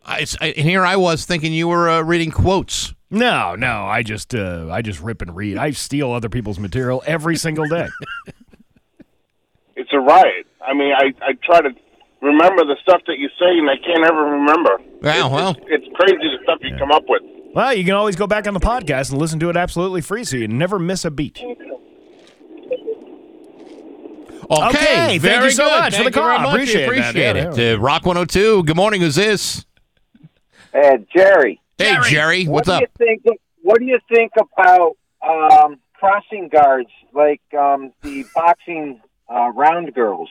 I, 0.04 0.14
it's- 0.20 0.36
I- 0.40 0.54
and 0.56 0.66
here 0.68 0.84
I 0.84 0.96
was 0.96 1.24
thinking 1.26 1.52
you 1.52 1.68
were 1.68 1.88
uh, 1.90 2.02
reading 2.02 2.30
quotes. 2.30 2.94
No, 3.10 3.54
no, 3.56 3.84
I 3.84 4.02
just 4.02 4.34
uh, 4.34 4.68
I 4.70 4.82
just 4.82 5.00
rip 5.00 5.22
and 5.22 5.34
read. 5.36 5.56
I 5.58 5.70
steal 5.72 6.12
other 6.12 6.28
people's 6.28 6.58
material 6.58 7.02
every 7.06 7.36
single 7.36 7.66
day. 7.66 7.88
It's 9.76 9.90
a 9.92 9.98
riot. 10.00 10.46
I 10.66 10.72
mean, 10.72 10.92
I, 10.96 11.12
I 11.22 11.32
try 11.44 11.60
to 11.60 11.68
remember 12.22 12.64
the 12.64 12.76
stuff 12.82 13.02
that 13.06 13.18
you 13.18 13.28
say, 13.38 13.58
and 13.58 13.68
I 13.68 13.76
can't 13.76 14.04
ever 14.04 14.22
remember. 14.24 14.78
Yeah, 15.02 15.26
well. 15.28 15.50
It's, 15.50 15.84
it's 15.84 15.86
crazy 15.94 16.16
the 16.16 16.38
stuff 16.42 16.58
you 16.62 16.74
come 16.78 16.90
up 16.92 17.04
with. 17.08 17.22
Well, 17.56 17.72
you 17.74 17.84
can 17.84 17.94
always 17.94 18.16
go 18.16 18.26
back 18.26 18.46
on 18.46 18.52
the 18.54 18.60
podcast 18.60 19.10
and 19.10 19.18
listen 19.18 19.40
to 19.40 19.48
it 19.48 19.56
absolutely 19.56 20.02
free, 20.02 20.24
so 20.24 20.36
you 20.36 20.46
never 20.46 20.78
miss 20.78 21.04
a 21.06 21.10
beat. 21.10 21.40
Okay, 21.42 21.56
Okay, 24.68 25.18
thank 25.18 25.22
very 25.22 25.44
you 25.46 25.50
so 25.50 25.64
good. 25.64 25.80
much 25.80 25.96
for 25.96 26.04
the 26.04 26.10
call. 26.10 26.38
much. 26.38 26.48
Appreciate 26.52 26.80
that. 26.82 26.88
Appreciate 27.10 27.36
it. 27.36 27.56
yeah. 27.56 27.72
Uh, 27.74 27.78
Rock 27.78 28.04
102. 28.06 28.62
Good 28.64 28.76
morning. 28.76 29.00
Who's 29.00 29.16
this? 29.16 29.64
Hey, 30.72 30.98
Jerry. 31.16 31.60
Hey, 31.78 31.96
Jerry. 32.04 32.44
What's 32.44 32.68
what 32.68 32.82
up? 32.82 32.90
Do 32.98 33.04
you 33.06 33.18
think, 33.24 33.38
what 33.62 33.78
do 33.80 33.86
you 33.86 33.98
think 34.14 34.32
about 34.36 34.96
um, 35.26 35.78
crossing 35.94 36.48
guards, 36.48 36.90
like 37.12 37.40
um, 37.58 37.92
the 38.02 38.24
boxing 38.34 39.00
uh, 39.28 39.48
round 39.54 39.92
girls? 39.94 40.28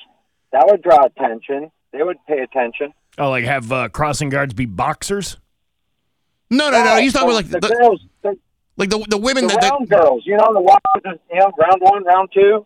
That 0.54 0.66
would 0.68 0.82
draw 0.82 1.06
attention. 1.06 1.72
They 1.92 2.04
would 2.04 2.18
pay 2.28 2.40
attention. 2.40 2.94
Oh, 3.18 3.30
like 3.32 3.44
have 3.46 3.70
uh, 3.72 3.90
crossing 3.90 4.30
guards 4.30 4.54
be 4.54 4.66
boxers? 4.66 5.38
No, 6.50 6.70
no, 6.70 6.84
no. 6.84 6.98
He's 7.00 7.14
talking 7.14 7.30
about 7.30 7.36
like 7.36 7.50
the, 7.50 7.60
the, 7.60 7.68
girls, 7.70 8.02
the, 8.22 8.38
like 8.78 8.90
the 8.90 9.06
the 9.10 9.18
women 9.18 9.46
the 9.48 9.54
that, 9.54 9.62
that 9.62 9.72
round 9.72 9.90
girls. 9.90 10.24
You 10.26 10.38
know 10.38 10.54
the 10.54 10.62
one, 10.62 10.80
you 11.04 11.40
know, 11.40 11.52
round 11.60 11.82
one, 11.82 12.04
round 12.04 12.30
two. 12.34 12.66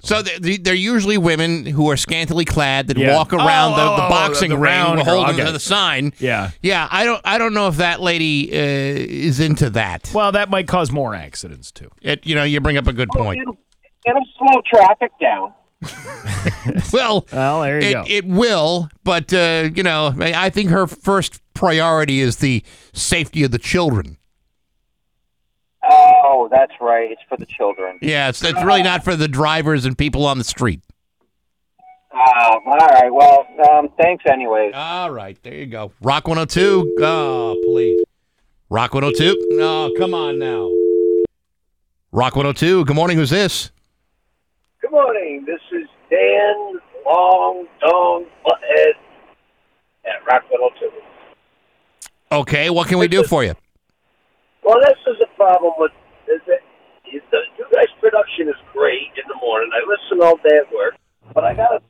so 0.00 0.22
they- 0.22 0.56
they're 0.58 0.74
usually 0.74 1.18
women 1.18 1.66
who 1.66 1.90
are 1.90 1.96
scantily 1.96 2.44
clad 2.44 2.86
that 2.88 2.96
Yeah. 2.98 3.16
walk 3.16 3.32
around 3.32 3.72
Oh, 3.72 3.76
the, 3.76 3.82
oh, 3.82 3.96
the 3.96 4.06
oh, 4.06 4.08
boxing 4.10 4.50
the 4.50 4.56
ring 4.56 4.62
round 4.64 5.00
holding 5.00 5.40
Okay. 5.40 5.50
the 5.50 5.58
sign. 5.58 6.12
Yeah. 6.18 6.50
Yeah, 6.62 6.86
I 6.90 7.04
don't 7.04 7.20
I 7.24 7.38
don't 7.38 7.54
know 7.54 7.68
if 7.68 7.76
that 7.78 8.00
lady 8.00 8.50
uh, 8.52 8.56
is 8.56 9.40
into 9.40 9.70
that. 9.70 10.10
Well, 10.14 10.32
that 10.32 10.50
might 10.50 10.68
cause 10.68 10.92
more 10.92 11.14
accidents 11.14 11.72
too. 11.72 11.90
It, 12.02 12.26
you 12.26 12.34
know, 12.34 12.44
you 12.44 12.60
bring 12.60 12.76
up 12.76 12.86
a 12.86 12.92
good 12.92 13.08
point. 13.08 13.40
It'll, 13.40 13.56
it'll 14.06 14.26
slow 14.38 14.60
traffic 14.72 15.10
down. 15.20 15.52
Well, 16.92 17.26
Well, 17.32 17.60
there 17.62 17.80
you 17.82 17.88
it, 17.88 17.92
go. 17.92 18.04
it 18.06 18.24
will, 18.26 18.88
but 19.04 19.32
uh, 19.32 19.70
you 19.74 19.82
know, 19.82 20.14
I 20.18 20.46
I 20.46 20.50
think 20.50 20.70
her 20.70 20.86
first 20.86 21.40
priority 21.54 22.20
is 22.20 22.36
the 22.36 22.62
safety 22.92 23.44
of 23.44 23.50
the 23.50 23.58
children. 23.58 24.16
Oh, 25.90 26.48
that's 26.50 26.72
right. 26.80 27.10
It's 27.10 27.20
for 27.28 27.36
the 27.36 27.46
children. 27.46 27.98
Yeah, 28.02 28.28
it's, 28.28 28.42
it's 28.42 28.62
really 28.62 28.82
not 28.82 29.04
for 29.04 29.16
the 29.16 29.28
drivers 29.28 29.84
and 29.84 29.96
people 29.96 30.26
on 30.26 30.38
the 30.38 30.44
street. 30.44 30.80
Ah, 32.12 32.58
all 32.66 32.76
right. 32.76 33.12
Well, 33.12 33.46
um, 33.70 33.88
thanks 34.00 34.24
anyways. 34.30 34.72
All 34.74 35.10
right, 35.10 35.40
there 35.42 35.54
you 35.54 35.66
go. 35.66 35.92
Rock 36.02 36.26
102. 36.26 36.96
Oh, 37.00 37.56
please. 37.64 38.02
Rock 38.70 38.92
102. 38.94 39.36
Oh, 39.60 39.90
come 39.98 40.14
on 40.14 40.38
now. 40.38 40.70
Rock 42.12 42.34
102. 42.36 42.84
Good 42.84 42.96
morning. 42.96 43.16
Who's 43.16 43.30
this? 43.30 43.70
Good 44.88 44.94
morning. 44.94 45.44
This 45.46 45.60
is 45.70 45.86
Dan 46.08 46.80
Long 47.04 47.66
Dong 47.82 48.24
Butthead 48.42 48.94
at 50.06 50.26
Rock 50.26 50.44
102. 50.48 50.90
Okay, 52.32 52.70
what 52.70 52.88
can 52.88 52.96
we 52.98 53.06
do 53.06 53.22
for 53.22 53.44
you? 53.44 53.52
Well, 54.64 54.80
this 54.80 54.96
is 55.06 55.16
a 55.22 55.36
problem 55.36 55.74
with 55.76 55.92
is 56.26 56.40
that 56.46 56.60
you 57.04 57.20
the, 57.30 57.36
you 57.58 57.66
guys' 57.70 57.88
production 58.00 58.48
is 58.48 58.54
great 58.72 59.08
in 59.16 59.24
the 59.28 59.34
morning. 59.42 59.68
I 59.74 59.80
listen 59.86 60.26
all 60.26 60.36
day 60.38 60.56
at 60.56 60.72
work, 60.72 60.94
but 61.34 61.44
I 61.44 61.52
got 61.52 61.68
to 61.68 61.82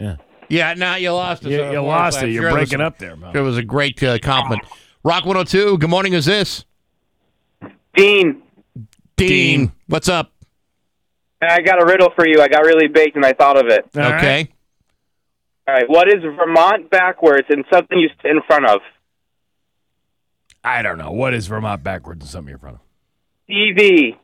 Yeah, 0.00 0.16
Yeah, 0.48 0.74
now 0.74 0.96
you 0.96 1.12
lost 1.12 1.44
us. 1.44 1.52
You- 1.52 1.70
you 1.70 1.80
lost 1.80 2.24
it. 2.24 2.30
You're 2.30 2.42
sure 2.42 2.50
breaking 2.50 2.78
was- 2.80 2.86
up 2.86 2.98
there, 2.98 3.14
Mo. 3.14 3.30
It 3.32 3.40
was 3.40 3.56
a 3.56 3.62
great 3.62 4.02
uh, 4.02 4.18
compliment. 4.18 4.66
Rock 5.04 5.24
102. 5.26 5.78
Good 5.78 5.90
morning. 5.90 6.12
Who's 6.12 6.24
this? 6.24 6.64
Dean. 7.94 8.42
Dean. 9.16 9.70
What's 9.86 10.08
up? 10.08 10.32
I 11.40 11.60
got 11.60 11.80
a 11.82 11.86
riddle 11.86 12.10
for 12.16 12.26
you. 12.26 12.40
I 12.40 12.48
got 12.48 12.64
really 12.64 12.88
baked 12.88 13.16
and 13.16 13.24
I 13.24 13.32
thought 13.32 13.58
of 13.58 13.66
it. 13.70 13.84
okay. 13.96 14.48
All 15.66 15.74
right. 15.74 15.88
What 15.88 16.08
is 16.08 16.22
Vermont 16.22 16.90
backwards 16.90 17.46
and 17.50 17.64
something 17.72 17.98
you 17.98 18.08
sit 18.22 18.30
in 18.30 18.40
front 18.46 18.66
of? 18.66 18.80
I 20.64 20.82
don't 20.82 20.98
know. 20.98 21.12
What 21.12 21.34
is 21.34 21.46
Vermont 21.46 21.82
backwards 21.84 22.22
and 22.22 22.28
something 22.30 22.48
you're 22.48 22.56
in 22.56 22.60
front 22.60 22.76
of? 22.76 22.82
TV. 23.48 24.16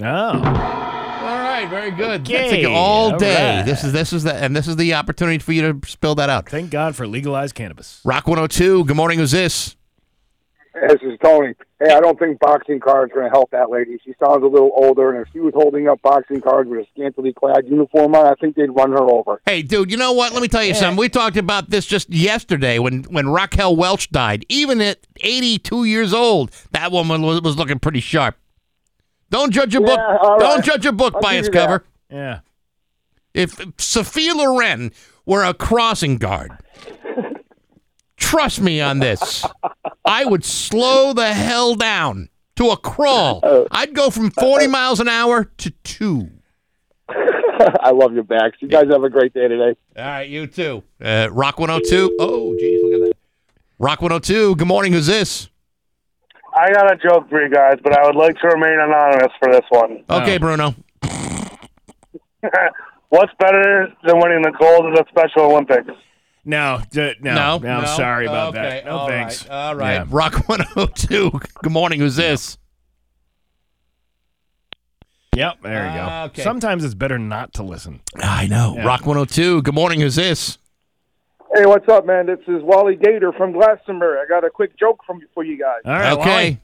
Oh. 0.00 0.04
All 0.06 1.38
right, 1.38 1.66
very 1.68 1.90
good. 1.90 2.22
Okay, 2.22 2.32
That's 2.50 2.52
like 2.64 2.66
all 2.66 3.12
all 3.12 3.18
day. 3.18 3.58
right. 3.58 3.66
This 3.66 3.84
is 3.84 3.92
this 3.92 4.12
is 4.12 4.24
the 4.24 4.34
and 4.34 4.56
this 4.56 4.66
is 4.66 4.76
the 4.76 4.94
opportunity 4.94 5.38
for 5.38 5.52
you 5.52 5.72
to 5.72 5.88
spill 5.88 6.14
that 6.16 6.28
out. 6.30 6.48
Thank 6.48 6.70
God 6.70 6.96
for 6.96 7.06
legalized 7.06 7.54
cannabis. 7.54 8.00
Rock 8.04 8.26
102. 8.26 8.84
Good 8.84 8.96
morning. 8.96 9.18
Who's 9.18 9.30
this? 9.32 9.76
This 10.74 11.02
is 11.02 11.18
Tony. 11.22 11.54
Hey, 11.78 11.92
I 11.92 12.00
don't 12.00 12.18
think 12.18 12.38
boxing 12.38 12.80
cards 12.80 13.12
are 13.12 13.14
going 13.16 13.26
to 13.26 13.30
help 13.30 13.50
that 13.50 13.68
lady. 13.70 13.98
She 14.04 14.14
sounds 14.18 14.42
a 14.42 14.46
little 14.46 14.70
older, 14.74 15.12
and 15.12 15.26
if 15.26 15.32
she 15.32 15.38
was 15.40 15.52
holding 15.54 15.86
up 15.86 16.00
boxing 16.00 16.40
cards 16.40 16.70
with 16.70 16.80
a 16.80 16.86
scantily 16.94 17.34
clad 17.34 17.66
uniform 17.66 18.14
on, 18.14 18.26
I 18.26 18.34
think 18.40 18.56
they'd 18.56 18.70
run 18.70 18.90
her 18.92 19.02
over. 19.02 19.42
Hey, 19.44 19.62
dude, 19.62 19.90
you 19.90 19.98
know 19.98 20.12
what? 20.12 20.32
Let 20.32 20.40
me 20.40 20.48
tell 20.48 20.64
you 20.64 20.74
something. 20.74 20.96
We 20.96 21.10
talked 21.10 21.36
about 21.36 21.68
this 21.68 21.84
just 21.84 22.08
yesterday 22.08 22.78
when, 22.78 23.02
when 23.04 23.28
Raquel 23.28 23.76
Welch 23.76 24.10
died. 24.10 24.46
Even 24.48 24.80
at 24.80 25.06
82 25.20 25.84
years 25.84 26.14
old, 26.14 26.50
that 26.70 26.90
woman 26.90 27.20
was, 27.20 27.42
was 27.42 27.56
looking 27.56 27.78
pretty 27.78 28.00
sharp. 28.00 28.36
Don't 29.28 29.52
judge 29.52 29.74
a 29.74 29.80
book. 29.80 29.98
all 29.98 30.38
Don't 30.38 30.64
judge 30.64 30.86
a 30.86 30.92
book 30.92 31.14
I'll 31.16 31.20
by 31.20 31.34
its 31.34 31.48
you 31.48 31.52
that. 31.52 31.66
cover. 31.66 31.84
Yeah. 32.10 32.40
If 33.34 33.60
Sophia 33.78 34.34
Loren 34.34 34.92
were 35.26 35.42
a 35.44 35.54
crossing 35.54 36.16
guard, 36.18 36.52
trust 38.22 38.60
me 38.60 38.80
on 38.80 39.00
this, 39.00 39.44
I 40.04 40.24
would 40.24 40.44
slow 40.44 41.12
the 41.12 41.32
hell 41.32 41.74
down 41.74 42.28
to 42.56 42.70
a 42.70 42.76
crawl. 42.76 43.66
I'd 43.70 43.94
go 43.94 44.10
from 44.10 44.30
40 44.30 44.68
miles 44.68 45.00
an 45.00 45.08
hour 45.08 45.44
to 45.44 45.70
two. 45.82 46.30
I 47.08 47.90
love 47.90 48.14
your 48.14 48.22
backs. 48.22 48.56
You 48.60 48.68
guys 48.68 48.84
have 48.90 49.02
a 49.02 49.10
great 49.10 49.34
day 49.34 49.48
today. 49.48 49.76
All 49.96 50.04
right, 50.04 50.28
you 50.28 50.46
too. 50.46 50.82
Uh, 51.02 51.28
Rock 51.30 51.58
102. 51.58 52.16
Oh, 52.20 52.54
geez, 52.58 52.82
look 52.82 52.94
at 52.94 53.00
that. 53.08 53.16
Rock 53.78 54.00
102. 54.00 54.56
Good 54.56 54.68
morning. 54.68 54.92
Who's 54.92 55.06
this? 55.08 55.48
I 56.54 56.70
got 56.72 56.92
a 56.92 56.96
joke 56.96 57.28
for 57.28 57.42
you 57.42 57.50
guys, 57.52 57.78
but 57.82 57.98
I 57.98 58.06
would 58.06 58.16
like 58.16 58.38
to 58.40 58.48
remain 58.48 58.78
anonymous 58.78 59.32
for 59.38 59.50
this 59.52 59.64
one. 59.70 60.04
Okay, 60.08 60.38
Bruno. 60.38 60.74
What's 63.08 63.32
better 63.38 63.92
than 64.04 64.18
winning 64.20 64.42
the 64.42 64.52
gold 64.58 64.86
at 64.86 64.94
the 64.94 65.04
Special 65.10 65.50
Olympics? 65.50 65.90
No, 66.44 66.80
d- 66.90 67.14
no, 67.20 67.34
No, 67.34 67.58
no, 67.58 67.68
I'm 67.70 67.82
no. 67.82 67.86
sorry 67.96 68.26
about 68.26 68.48
Okay, 68.56 68.62
that. 68.62 68.84
No 68.84 68.90
all 68.98 69.06
thanks. 69.08 69.46
right, 69.48 69.54
all 69.54 69.74
right. 69.76 69.92
Yeah. 69.94 70.04
Rock 70.10 70.48
102. 70.48 71.30
Good 71.62 71.72
morning. 71.72 72.00
Who's 72.00 72.16
this? 72.16 72.58
Yep, 75.36 75.58
there 75.62 75.86
you 75.86 75.92
go. 75.92 76.06
Ah, 76.10 76.24
okay. 76.26 76.42
Sometimes 76.42 76.84
it's 76.84 76.94
better 76.94 77.18
not 77.18 77.54
to 77.54 77.62
listen. 77.62 78.00
I 78.16 78.48
know. 78.48 78.74
Yeah. 78.76 78.84
Rock 78.84 79.06
102. 79.06 79.62
Good 79.62 79.74
morning. 79.74 80.00
Who's 80.00 80.16
this? 80.16 80.58
Hey, 81.54 81.64
what's 81.64 81.88
up, 81.88 82.04
man? 82.06 82.26
This 82.26 82.40
is 82.48 82.62
Wally 82.62 82.96
Gator 82.96 83.32
from 83.32 83.52
Glastonbury. 83.52 84.18
I 84.18 84.26
got 84.28 84.44
a 84.44 84.50
quick 84.50 84.76
joke 84.78 85.00
from 85.06 85.20
for 85.34 85.44
you 85.44 85.58
guys. 85.58 85.80
All 85.84 85.92
right, 85.92 86.12
okay. 86.18 86.28
Wally. 86.30 86.60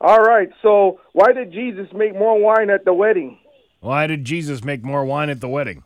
All 0.00 0.20
right. 0.22 0.48
So, 0.62 1.00
why 1.12 1.32
did 1.32 1.52
Jesus 1.52 1.86
make 1.94 2.14
more 2.14 2.38
wine 2.38 2.68
at 2.68 2.84
the 2.84 2.92
wedding? 2.92 3.38
Why 3.80 4.06
did 4.06 4.24
Jesus 4.24 4.64
make 4.64 4.82
more 4.82 5.04
wine 5.04 5.30
at 5.30 5.40
the 5.40 5.48
wedding? 5.48 5.84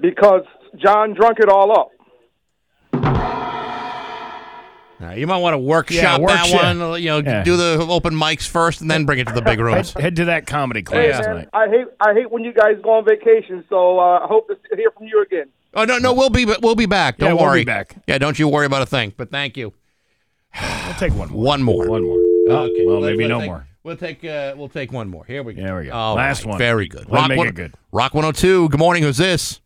Because 0.00 0.44
John 0.76 1.14
drunk 1.14 1.38
it 1.40 1.48
all 1.48 1.72
up. 1.78 1.88
Now, 5.00 5.12
you 5.12 5.26
might 5.26 5.38
want 5.38 5.54
to 5.54 5.58
workshop 5.58 5.94
Yeah, 6.02 6.18
that 6.18 6.20
workshop. 6.20 6.76
one. 6.76 7.02
You 7.02 7.08
know, 7.08 7.18
Yeah. 7.18 7.42
do 7.42 7.56
the 7.56 7.86
open 7.88 8.12
mics 8.14 8.46
first 8.46 8.82
and 8.82 8.90
then 8.90 9.06
bring 9.06 9.18
it 9.18 9.26
to 9.28 9.32
the 9.32 9.40
big 9.40 9.58
rooms. 9.58 9.94
Head, 9.94 10.02
head 10.02 10.16
to 10.16 10.24
that 10.26 10.46
comedy 10.46 10.80
Hey, 10.80 10.84
class 10.84 11.20
man, 11.26 11.28
tonight. 11.36 11.48
I 11.54 11.68
hate 11.68 11.86
I 12.00 12.12
hate 12.12 12.30
when 12.30 12.44
you 12.44 12.52
guys 12.52 12.76
go 12.82 12.90
on 12.98 13.06
vacation. 13.06 13.64
So 13.70 13.98
uh, 13.98 14.20
I 14.22 14.26
hope 14.26 14.48
to 14.48 14.58
hear 14.76 14.90
from 14.90 15.06
you 15.06 15.22
again. 15.22 15.46
Oh 15.72 15.84
no, 15.84 15.96
no, 15.98 16.12
we'll 16.12 16.28
be 16.28 16.44
we'll 16.44 16.74
be 16.74 16.84
back. 16.84 17.16
Don't 17.16 17.28
Yeah, 17.30 17.32
we'll 17.34 17.44
be 17.44 17.48
worry. 17.48 17.64
back. 17.64 17.96
Yeah, 18.06 18.18
don't 18.18 18.38
you 18.38 18.46
worry 18.48 18.66
about 18.66 18.82
a 18.82 18.86
thing. 18.86 19.14
But 19.16 19.30
thank 19.30 19.56
you. 19.56 19.72
We'll 20.84 20.94
take 20.98 21.14
one 21.14 21.30
more. 21.30 21.44
One 21.44 21.62
more. 21.62 21.88
One 21.88 22.02
more. 22.04 22.18
Oh, 22.50 22.56
Okay. 22.64 22.84
Well, 22.86 23.00
let's- 23.00 23.12
maybe 23.12 23.24
let's 23.24 23.30
no 23.30 23.40
take- 23.40 23.48
more. 23.48 23.66
We'll 23.82 23.96
take 23.96 24.22
uh, 24.22 24.52
we'll 24.54 24.68
take 24.68 24.92
one 24.92 25.08
more. 25.08 25.24
Here 25.24 25.42
we 25.42 25.54
go. 25.54 25.62
There 25.62 25.76
we 25.78 25.86
go. 25.86 25.92
All 25.92 26.16
Last 26.16 26.44
right, 26.44 26.50
one. 26.50 26.58
Very 26.58 26.86
good. 26.88 27.06
Let's 27.08 27.26
make 27.28 27.38
one- 27.38 27.48
it 27.48 27.54
good. 27.54 27.72
Rock 27.90 28.12
102. 28.12 28.68
Good 28.68 28.78
morning. 28.78 29.02
Who's 29.02 29.16
this? 29.16 29.60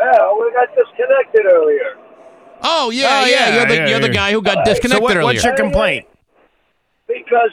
Yeah, 0.00 0.32
we 0.38 0.52
got 0.52 0.68
disconnected 0.76 1.46
earlier. 1.46 1.98
Oh 2.62 2.90
yeah, 2.90 3.22
Oh, 3.22 3.24
yeah. 3.26 3.30
yeah, 3.30 3.54
You're 3.56 3.66
the 3.66 3.74
yeah, 3.74 3.88
you're 3.88 4.00
the 4.00 4.08
guy 4.08 4.32
who 4.32 4.42
got 4.42 4.58
All 4.58 4.62
right. 4.62 4.66
disconnected 4.66 4.98
So 4.98 5.02
what, 5.02 5.16
earlier. 5.16 5.24
what's 5.34 5.44
your 5.44 5.56
complaint? 5.56 6.06
Because 7.06 7.52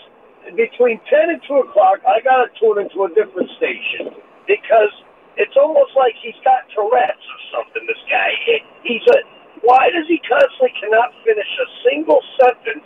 between 0.56 1.00
10 1.10 1.30
and 1.30 1.42
2 1.48 1.54
o'clock, 1.70 2.00
I 2.06 2.22
got 2.22 2.46
to 2.46 2.48
tune 2.60 2.78
into 2.82 3.06
a 3.06 3.10
different 3.14 3.50
station 3.58 4.14
because 4.48 4.94
it's 5.38 5.56
almost 5.58 5.92
like 5.98 6.14
he's 6.22 6.38
got 6.46 6.66
Tourette's 6.74 7.18
or 7.26 7.40
something, 7.54 7.82
this 7.88 8.02
guy. 8.10 8.30
He, 8.46 8.56
he's 8.84 9.06
a, 9.14 9.18
why 9.66 9.90
does 9.90 10.06
he 10.08 10.22
constantly 10.22 10.74
cannot 10.78 11.14
finish 11.26 11.50
a 11.50 11.68
single 11.90 12.22
sentence 12.42 12.86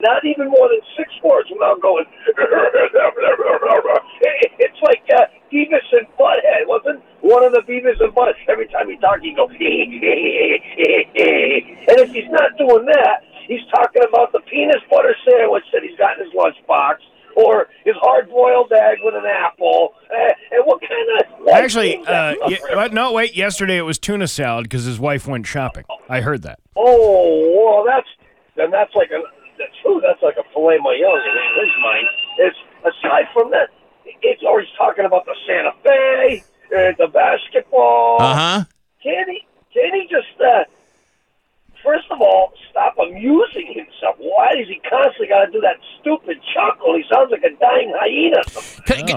not 0.00 0.24
even 0.24 0.48
more 0.48 0.68
than 0.68 0.80
six 0.96 1.10
words 1.22 1.48
without 1.52 1.80
going. 1.80 2.04
it's 4.58 4.80
like 4.82 5.02
uh, 5.14 5.26
Beavis 5.52 5.86
and 5.92 6.06
Butthead, 6.18 6.66
wasn't 6.66 7.02
one 7.20 7.44
of 7.44 7.52
the 7.52 7.60
Beavis 7.68 8.00
and 8.00 8.12
Butthead? 8.14 8.34
Every 8.48 8.66
time 8.68 8.88
he 8.88 8.96
talked, 8.96 9.22
he'd 9.22 9.36
go. 9.36 9.46
and 9.48 9.58
if 12.00 12.12
he's 12.12 12.30
not 12.30 12.56
doing 12.58 12.86
that, 12.86 13.22
he's 13.46 13.60
talking 13.74 14.02
about 14.08 14.32
the 14.32 14.40
peanut 14.50 14.82
butter 14.90 15.14
sandwich 15.28 15.64
that 15.72 15.82
he's 15.82 15.96
got 15.98 16.18
in 16.18 16.24
his 16.24 16.34
lunchbox. 16.34 16.96
Or 17.36 17.68
his 17.84 17.94
hard-boiled 18.00 18.72
egg 18.72 18.98
with 19.04 19.14
an 19.14 19.22
apple, 19.24 19.94
uh, 20.10 20.32
and 20.50 20.66
what 20.66 20.80
kind 20.80 21.20
of 21.20 21.48
Actually, 21.48 22.04
uh, 22.04 22.34
ye- 22.48 22.58
but 22.74 22.92
no, 22.92 23.12
wait. 23.12 23.36
Yesterday 23.36 23.76
it 23.78 23.82
was 23.82 24.00
tuna 24.00 24.26
salad 24.26 24.64
because 24.64 24.84
his 24.84 24.98
wife 24.98 25.28
went 25.28 25.46
shopping. 25.46 25.84
I 26.08 26.22
heard 26.22 26.42
that. 26.42 26.58
Oh, 26.74 27.54
well, 27.56 27.84
that's 27.86 28.08
then 28.56 28.72
that's 28.72 28.92
like 28.96 29.10
a 29.12 29.22
ooh, 29.86 30.00
that's 30.00 30.22
like 30.22 30.36
a 30.36 30.44
filet 30.52 30.78
mignon 30.78 31.20
in 31.20 31.34
his 31.64 31.72
mind. 31.82 32.06
It's 32.38 32.58
aside 32.84 33.26
from 33.32 33.50
that, 33.50 33.68
it's 34.22 34.42
always 34.46 34.66
talking 34.76 35.04
about 35.04 35.24
the 35.26 35.34
Santa 35.46 35.72
Fe 35.84 36.42
and 36.74 36.96
the 36.98 37.08
basketball. 37.08 38.16
Uh 38.20 38.34
huh. 38.34 38.64
Can 39.02 39.26
he? 39.28 39.44
Can 39.72 39.94
he 39.94 40.06
just? 40.10 40.40
Uh, 40.40 40.64
first 41.84 42.06
of 42.10 42.20
all, 42.20 42.52
stop 42.70 42.96
amusing 42.98 43.66
himself. 43.74 44.16
Why 44.18 44.54
does 44.56 44.68
he 44.68 44.80
constantly 44.88 45.28
got 45.28 45.46
to 45.46 45.52
do 45.52 45.60
that 45.60 45.76
stupid 46.00 46.38
chuckle? 46.54 46.96
He 46.96 47.04
sounds 47.12 47.30
like 47.30 47.42
a 47.42 47.54
dying 47.58 47.92
hyena. 47.96 48.42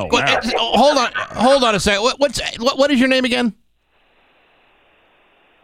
What- 0.09 0.29
uh, 0.29 0.57
hold 0.59 0.97
on, 0.97 1.11
hold 1.15 1.63
on 1.63 1.75
a 1.75 1.79
second. 1.79 2.03
What, 2.03 2.19
what's 2.19 2.39
what, 2.59 2.77
what 2.77 2.91
is 2.91 2.99
your 2.99 3.09
name 3.09 3.25
again? 3.25 3.53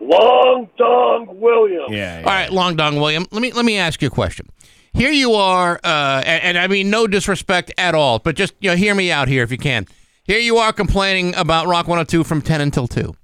Long 0.02 0.70
Dong 0.78 1.40
Williams. 1.40 1.92
Yeah. 1.92 2.20
All 2.26 2.32
right, 2.32 2.52
Long 2.52 2.76
Dong 2.76 2.96
William. 3.00 3.26
Let 3.32 3.42
me 3.42 3.52
let 3.52 3.66
me 3.66 3.78
ask 3.78 4.02
you 4.02 4.08
a 4.08 4.12
question. 4.12 4.48
Here 4.94 5.12
you 5.12 5.34
are, 5.34 5.80
uh, 5.84 6.24
and, 6.26 6.44
and 6.44 6.58
I 6.58 6.68
mean 6.68 6.90
no 6.90 7.08
disrespect 7.08 7.72
at 7.78 7.96
all, 7.96 8.20
but 8.20 8.36
just 8.36 8.54
you 8.60 8.70
know, 8.70 8.76
hear 8.76 8.96
me 8.96 9.12
out 9.12 9.28
here 9.28 9.44
if 9.44 9.52
you 9.52 9.58
can. 9.58 9.86
Here 10.24 10.40
you 10.40 10.58
are 10.58 10.74
complaining 10.74 11.36
about 11.36 11.68
Rock 11.68 11.88
102 11.88 12.24
from 12.24 12.42
10 12.42 12.62
until 12.62 12.88
2. 12.88 13.16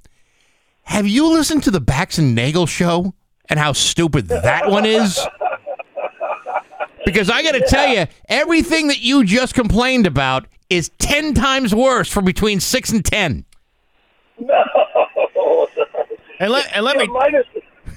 Have 0.84 1.08
you 1.08 1.28
listened 1.28 1.64
to 1.64 1.72
the 1.72 1.80
Bax 1.82 2.18
and 2.18 2.36
Nagel 2.36 2.68
show 2.68 3.14
and 3.50 3.60
how 3.60 3.74
stupid 3.74 4.28
that 4.28 4.70
one 4.70 4.86
is? 4.86 5.20
Because 7.06 7.30
I 7.30 7.44
got 7.44 7.52
to 7.52 7.66
tell 7.68 7.88
you, 7.88 8.06
everything 8.30 8.88
that 8.88 9.02
you 9.02 9.24
just 9.24 9.54
complained 9.54 10.08
about 10.08 10.48
is 10.70 10.90
10 10.98 11.36
times 11.36 11.76
worse 11.76 12.10
for 12.10 12.22
between 12.22 12.60
6 12.60 12.90
and 12.92 13.06
10. 13.06 13.46
And 16.38 16.52
let 16.52 16.70
and 16.76 16.84
let 16.84 16.98
me 16.98 17.08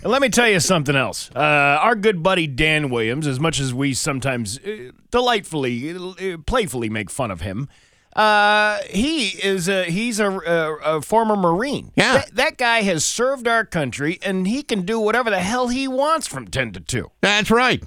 and 0.03 0.11
let 0.13 0.23
me 0.23 0.29
tell 0.29 0.49
you 0.49 0.61
something 0.61 0.95
else. 0.97 1.31
Uh, 1.35 1.39
our 1.81 1.95
good 1.95 2.23
buddy 2.23 2.47
Dan 2.47 2.91
Williams, 2.91 3.27
as 3.27 3.39
much 3.41 3.61
as 3.61 3.73
we 3.75 3.95
sometimes 3.95 4.59
uh, 4.61 4.91
delightfully, 5.11 5.91
uh, 5.95 6.39
playfully 6.47 6.89
make 6.89 7.11
fun 7.11 7.31
of 7.31 7.41
him, 7.41 7.69
uh, 8.17 8.79
he 8.91 9.29
is 9.29 9.69
a, 9.69 9.85
he's 9.85 10.19
a, 10.19 10.29
a, 10.31 10.97
a 10.97 11.03
former 11.03 11.37
Marine. 11.37 11.93
Yeah, 11.95 12.15
that, 12.19 12.35
that 12.35 12.59
guy 12.59 12.83
has 12.83 13.05
served 13.05 13.47
our 13.47 13.65
country, 13.65 14.19
and 14.23 14.47
he 14.49 14.63
can 14.63 14.83
do 14.83 14.99
whatever 14.99 15.31
the 15.31 15.39
hell 15.41 15.69
he 15.69 15.87
wants 15.87 16.27
from 16.27 16.49
ten 16.49 16.73
to 16.73 16.81
two. 16.81 17.11
That's 17.21 17.51
right. 17.51 17.83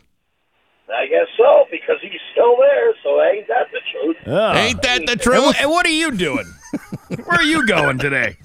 I 0.94 1.06
guess 1.08 1.28
so 1.38 1.66
because 1.72 1.96
he's 2.02 2.12
still 2.34 2.56
there. 2.58 2.94
So 3.04 3.22
ain't 3.24 3.48
that 3.48 3.68
the 3.72 3.80
truth? 3.94 4.18
Oh. 4.28 4.54
Ain't 4.54 4.82
that 4.84 5.06
the 5.06 5.14
And, 5.14 5.22
truth? 5.22 5.56
wh- 5.56 5.62
and 5.62 5.70
what 5.72 5.86
are 5.86 5.90
you 5.90 6.12
doing? 6.12 6.46
Where 7.26 7.40
are 7.40 7.44
you 7.44 7.66
going 7.66 7.98
today? 7.98 8.36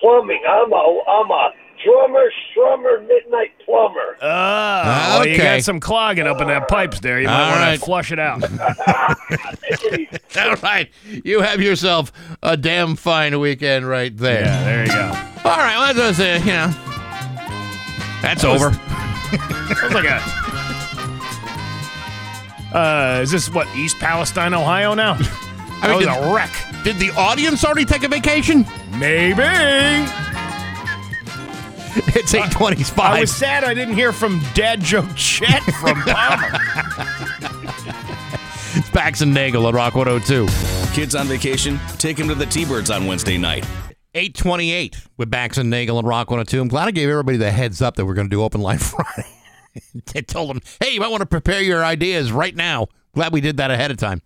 Plumbing. 0.00 0.40
I'm 0.48 0.72
a 0.72 1.00
I'm 1.08 1.30
a 1.30 1.50
drummer, 1.84 2.30
strummer, 2.54 3.00
midnight 3.06 3.52
plumber. 3.64 4.16
Ah, 4.22 5.16
well, 5.18 5.26
you 5.28 5.36
got 5.36 5.62
some 5.62 5.80
clogging 5.80 6.26
up 6.26 6.40
in 6.40 6.48
that 6.48 6.68
pipes 6.68 7.00
there. 7.00 7.20
You 7.20 7.26
might 7.26 7.50
want 7.50 7.60
right. 7.60 7.78
to 7.78 7.84
flush 7.84 8.12
it 8.12 8.18
out. 8.18 8.42
All 10.36 10.54
right. 10.62 10.90
You 11.24 11.40
have 11.40 11.60
yourself 11.62 12.12
a 12.42 12.56
damn 12.56 12.96
fine 12.96 13.38
weekend 13.40 13.88
right 13.88 14.16
there. 14.16 14.44
Yeah, 14.44 14.64
there 14.64 14.82
you 14.84 14.88
go. 14.92 15.06
All 15.48 15.56
right. 15.58 15.76
Well, 15.78 15.94
that's, 15.94 16.18
uh, 16.20 16.40
you 16.44 16.52
know, 16.52 16.74
that's 18.22 18.42
That 18.42 18.48
was- 18.52 18.62
over. 18.62 18.72
Sounds 19.74 19.94
like 19.94 20.04
a. 20.06 20.22
Uh, 22.76 23.20
is 23.22 23.30
this 23.30 23.48
what 23.52 23.66
East 23.76 23.98
Palestine, 23.98 24.52
Ohio 24.52 24.94
now? 24.94 25.12
I 25.14 25.16
that 25.16 25.88
mean, 25.88 25.96
was 25.96 26.06
did- 26.06 26.16
a 26.30 26.34
wreck. 26.34 26.50
Did 26.84 26.98
the 26.98 27.10
audience 27.12 27.64
already 27.64 27.84
take 27.84 28.04
a 28.04 28.08
vacation? 28.08 28.64
Maybe. 28.98 29.42
It's 32.14 32.34
825. 32.34 32.98
I 32.98 33.20
was 33.20 33.34
sad 33.34 33.64
I 33.64 33.74
didn't 33.74 33.94
hear 33.94 34.12
from 34.12 34.40
Dad 34.54 34.80
Joke 34.80 35.08
Chet 35.16 35.62
from 35.80 36.00
Palmer. 36.02 36.58
It's 38.74 38.90
Bax 38.90 39.20
and 39.20 39.32
Nagel 39.34 39.66
at 39.68 39.74
Rock 39.74 39.94
102. 39.94 40.46
Kids 40.94 41.14
on 41.14 41.26
vacation? 41.26 41.78
Take 41.98 42.16
them 42.16 42.28
to 42.28 42.34
the 42.34 42.46
T-Birds 42.46 42.90
on 42.90 43.06
Wednesday 43.06 43.38
night. 43.38 43.64
828 44.14 44.96
with 45.16 45.30
Bax 45.30 45.58
and 45.58 45.70
Nagel 45.70 45.98
and 45.98 46.06
Rock 46.06 46.30
102. 46.30 46.60
I'm 46.60 46.68
glad 46.68 46.88
I 46.88 46.90
gave 46.92 47.08
everybody 47.08 47.36
the 47.36 47.50
heads 47.50 47.82
up 47.82 47.96
that 47.96 48.06
we're 48.06 48.14
going 48.14 48.28
to 48.28 48.34
do 48.34 48.42
Open 48.42 48.60
Line 48.60 48.78
Friday. 48.78 49.28
I 50.14 50.20
told 50.20 50.50
them, 50.50 50.60
hey, 50.80 50.90
you 50.92 51.00
might 51.00 51.10
want 51.10 51.20
to 51.22 51.26
prepare 51.26 51.60
your 51.62 51.84
ideas 51.84 52.30
right 52.32 52.54
now. 52.54 52.86
Glad 53.14 53.32
we 53.32 53.40
did 53.40 53.56
that 53.58 53.70
ahead 53.70 53.90
of 53.90 53.96
time. 53.96 54.22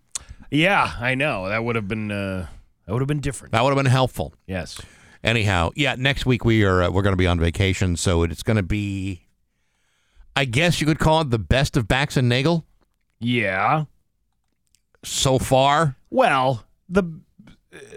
yeah, 0.51 0.93
I 0.99 1.15
know. 1.15 1.49
That 1.49 1.63
would 1.63 1.75
have 1.75 1.87
been 1.87 2.11
uh, 2.11 2.47
that 2.85 2.93
would 2.93 3.01
have 3.01 3.07
been 3.07 3.19
different. 3.21 3.51
That 3.53 3.63
would 3.63 3.69
have 3.75 3.81
been 3.83 3.91
helpful. 3.91 4.33
Yes. 4.47 4.79
Anyhow, 5.23 5.69
yeah, 5.75 5.95
next 5.97 6.25
week 6.25 6.43
we 6.43 6.63
are 6.63 6.83
uh, 6.83 6.89
we're 6.91 7.01
going 7.01 7.13
to 7.13 7.17
be 7.17 7.27
on 7.27 7.39
vacation, 7.39 7.95
so 7.95 8.23
it's 8.23 8.43
going 8.43 8.57
to 8.57 8.63
be 8.63 9.21
I 10.35 10.45
guess 10.45 10.81
you 10.81 10.87
could 10.87 10.99
call 10.99 11.21
it 11.21 11.29
the 11.29 11.39
best 11.39 11.77
of 11.77 11.87
Bax 11.87 12.17
and 12.17 12.27
Nagel 12.27 12.65
Yeah. 13.19 13.85
so 15.03 15.39
far. 15.39 15.95
Well, 16.09 16.65
the 16.89 17.03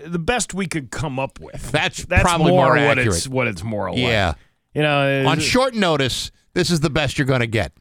the 0.06 0.18
best 0.18 0.54
we 0.54 0.66
could 0.66 0.90
come 0.90 1.18
up 1.18 1.38
with. 1.40 1.70
That's, 1.70 2.04
That's 2.06 2.22
probably 2.22 2.52
more, 2.52 2.74
more, 2.76 2.86
what 2.86 2.98
it's 2.98 3.28
what 3.28 3.46
it's 3.46 3.62
more 3.62 3.90
like. 3.90 3.98
yeah. 3.98 4.34
You 4.74 4.82
know, 4.82 5.26
On 5.26 5.38
short 5.40 5.74
notice, 5.74 6.30
this 6.52 6.70
is 6.70 6.80
the 6.80 6.90
best 6.90 7.18
you're 7.18 7.26
going 7.26 7.40
to 7.40 7.46
get. 7.46 7.72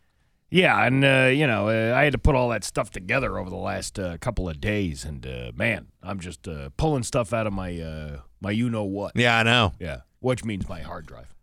Yeah, 0.50 0.86
and 0.86 1.04
uh, 1.04 1.30
you 1.34 1.46
know, 1.48 1.68
uh, 1.68 1.94
I 1.96 2.04
had 2.06 2.14
to 2.14 2.18
put 2.18 2.36
all 2.36 2.50
that 2.50 2.64
stuff 2.64 2.90
together 2.90 3.38
over 3.38 3.50
the 3.50 3.56
last 3.58 4.00
uh, 4.00 4.18
couple 4.20 4.48
of 4.48 4.62
days, 4.62 5.04
and 5.04 5.26
uh, 5.26 5.52
man, 5.56 5.88
I'm 6.02 6.20
just 6.20 6.48
uh, 6.48 6.70
pulling 6.78 7.04
stuff 7.04 7.34
out 7.34 7.48
of 7.48 7.54
my 7.54 7.78
uh, 7.80 8.20
my 8.46 8.52
you 8.52 8.70
know 8.70 8.84
what. 8.84 9.14
Yeah, 9.16 9.40
I 9.40 9.44
know. 9.44 9.74
Yeah, 9.80 10.02
which 10.20 10.46
means 10.46 10.70
my 10.70 10.80
hard 10.80 11.08
drive. 11.08 11.34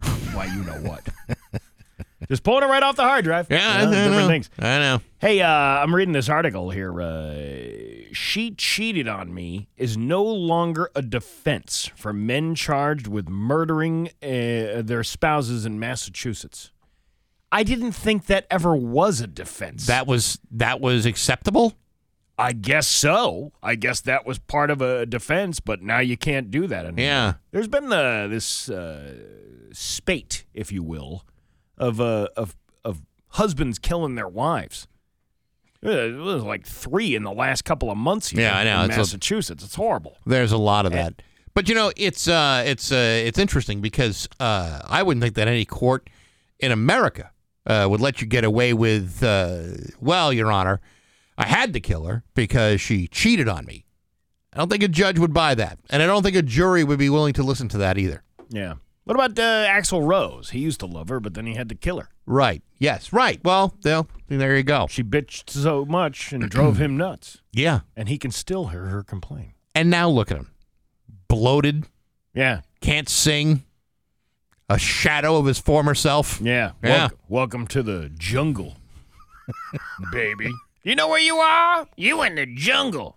Why 0.32 0.44
you 0.46 0.62
know 0.62 0.88
what? 0.88 1.02
just 2.28 2.44
pulling 2.44 2.62
it 2.62 2.66
right 2.66 2.82
off 2.82 2.94
the 2.94 3.02
hard 3.02 3.24
drive. 3.24 3.48
Yeah, 3.50 3.80
You 3.80 3.86
know, 3.86 3.90
I, 3.90 3.94
different 4.04 4.16
know. 4.22 4.28
things. 4.28 4.50
I 4.60 4.78
know. 4.78 5.00
Hey, 5.18 5.40
uh, 5.40 5.48
I'm 5.48 5.92
reading 5.92 6.12
this 6.12 6.28
article 6.28 6.70
here. 6.70 7.02
Uh, 7.02 7.34
she 8.12 8.52
cheated 8.56 9.08
on 9.08 9.34
me 9.34 9.68
is 9.76 9.96
no 9.96 10.22
longer 10.22 10.90
a 10.94 11.02
defense 11.02 11.90
for 11.96 12.12
men 12.12 12.54
charged 12.54 13.08
with 13.08 13.28
murdering 13.28 14.10
uh, 14.22 14.80
their 14.82 15.02
spouses 15.02 15.66
in 15.66 15.80
Massachusetts. 15.80 16.70
I 17.50 17.64
didn't 17.64 17.92
think 17.92 18.26
that 18.26 18.46
ever 18.48 18.76
was 18.76 19.20
a 19.20 19.26
defense. 19.26 19.86
That 19.86 20.06
was 20.06 20.38
that 20.52 20.80
was 20.80 21.04
acceptable. 21.04 21.74
I 22.38 22.52
guess 22.52 22.88
so. 22.88 23.52
I 23.62 23.76
guess 23.76 24.00
that 24.02 24.26
was 24.26 24.38
part 24.38 24.70
of 24.70 24.80
a 24.80 25.06
defense, 25.06 25.60
but 25.60 25.82
now 25.82 26.00
you 26.00 26.16
can't 26.16 26.50
do 26.50 26.66
that 26.66 26.84
anymore. 26.86 27.04
Yeah. 27.04 27.32
There's 27.52 27.68
been 27.68 27.92
uh, 27.92 28.26
this 28.26 28.68
uh, 28.68 29.14
spate, 29.72 30.44
if 30.52 30.72
you 30.72 30.82
will, 30.82 31.24
of 31.78 32.00
uh, 32.00 32.28
of 32.36 32.56
of 32.84 33.02
husbands 33.28 33.78
killing 33.78 34.14
their 34.16 34.28
wives. 34.28 34.88
Uh, 35.84 35.90
It 35.90 36.16
was 36.16 36.42
like 36.42 36.66
three 36.66 37.14
in 37.14 37.22
the 37.22 37.32
last 37.32 37.64
couple 37.64 37.90
of 37.90 37.96
months 37.98 38.30
here 38.30 38.40
Yeah, 38.42 38.56
I 38.58 38.64
know. 38.64 38.80
in 38.80 38.86
It's 38.90 38.96
a- 38.96 39.00
Massachusetts. 39.00 39.62
it's 39.62 39.74
horrible. 39.74 40.16
There's 40.26 40.52
a 40.52 40.56
lot 40.58 40.86
of 40.86 40.92
that. 40.92 41.22
But 41.54 41.68
you 41.68 41.74
know, 41.76 41.92
it's 41.96 42.26
uh, 42.26 42.64
it's 42.66 42.90
uh, 42.90 43.22
it's 43.26 43.38
interesting 43.38 43.80
because 43.80 44.28
uh, 44.40 44.80
I 44.88 45.02
wouldn't 45.04 45.22
think 45.22 45.34
that 45.36 45.46
any 45.46 45.64
court 45.64 46.10
in 46.58 46.72
America 46.72 47.30
uh, 47.66 47.86
would 47.88 48.00
let 48.00 48.20
you 48.20 48.26
get 48.26 48.44
away 48.44 48.72
with, 48.74 49.22
uh, 49.22 49.68
well, 50.00 50.32
Your 50.32 50.50
Honor, 50.50 50.80
I 51.36 51.46
had 51.46 51.72
to 51.72 51.80
kill 51.80 52.04
her 52.04 52.22
because 52.34 52.80
she 52.80 53.08
cheated 53.08 53.48
on 53.48 53.64
me. 53.66 53.86
I 54.52 54.58
don't 54.58 54.70
think 54.70 54.82
a 54.84 54.88
judge 54.88 55.18
would 55.18 55.34
buy 55.34 55.54
that, 55.56 55.78
and 55.90 56.02
I 56.02 56.06
don't 56.06 56.22
think 56.22 56.36
a 56.36 56.42
jury 56.42 56.84
would 56.84 56.98
be 56.98 57.10
willing 57.10 57.32
to 57.34 57.42
listen 57.42 57.68
to 57.70 57.78
that 57.78 57.98
either. 57.98 58.22
Yeah. 58.50 58.74
What 59.02 59.16
about 59.16 59.36
uh, 59.38 59.66
Axl 59.68 60.06
Rose? 60.06 60.50
He 60.50 60.60
used 60.60 60.80
to 60.80 60.86
love 60.86 61.08
her, 61.08 61.18
but 61.20 61.34
then 61.34 61.44
he 61.46 61.54
had 61.54 61.68
to 61.70 61.74
kill 61.74 61.98
her. 61.98 62.08
Right? 62.24 62.62
Yes. 62.78 63.12
Right. 63.12 63.38
Well, 63.44 63.74
well, 63.84 64.08
there 64.28 64.56
you 64.56 64.62
go. 64.62 64.86
She 64.88 65.02
bitched 65.02 65.50
so 65.50 65.84
much 65.84 66.32
and 66.32 66.48
drove 66.50 66.78
him 66.78 66.96
nuts, 66.96 67.42
Yeah. 67.52 67.80
and 67.96 68.08
he 68.08 68.16
can 68.16 68.30
still 68.30 68.68
hear 68.68 68.86
her 68.86 69.02
complain. 69.02 69.54
And 69.74 69.90
now 69.90 70.08
look 70.08 70.30
at 70.30 70.36
him, 70.38 70.50
bloated, 71.28 71.84
Yeah. 72.32 72.60
can't 72.80 73.08
sing, 73.08 73.64
a 74.70 74.78
shadow 74.78 75.36
of 75.36 75.46
his 75.46 75.58
former 75.58 75.94
self. 75.96 76.40
Yeah. 76.40 76.70
Yeah. 76.82 76.90
Welcome, 76.98 77.18
welcome 77.28 77.66
to 77.66 77.82
the 77.82 78.10
jungle, 78.16 78.76
baby. 80.12 80.52
You 80.84 80.94
know 80.94 81.08
where 81.08 81.20
you 81.20 81.36
are? 81.38 81.88
You 81.96 82.22
in 82.22 82.34
the 82.34 82.44
jungle. 82.44 83.16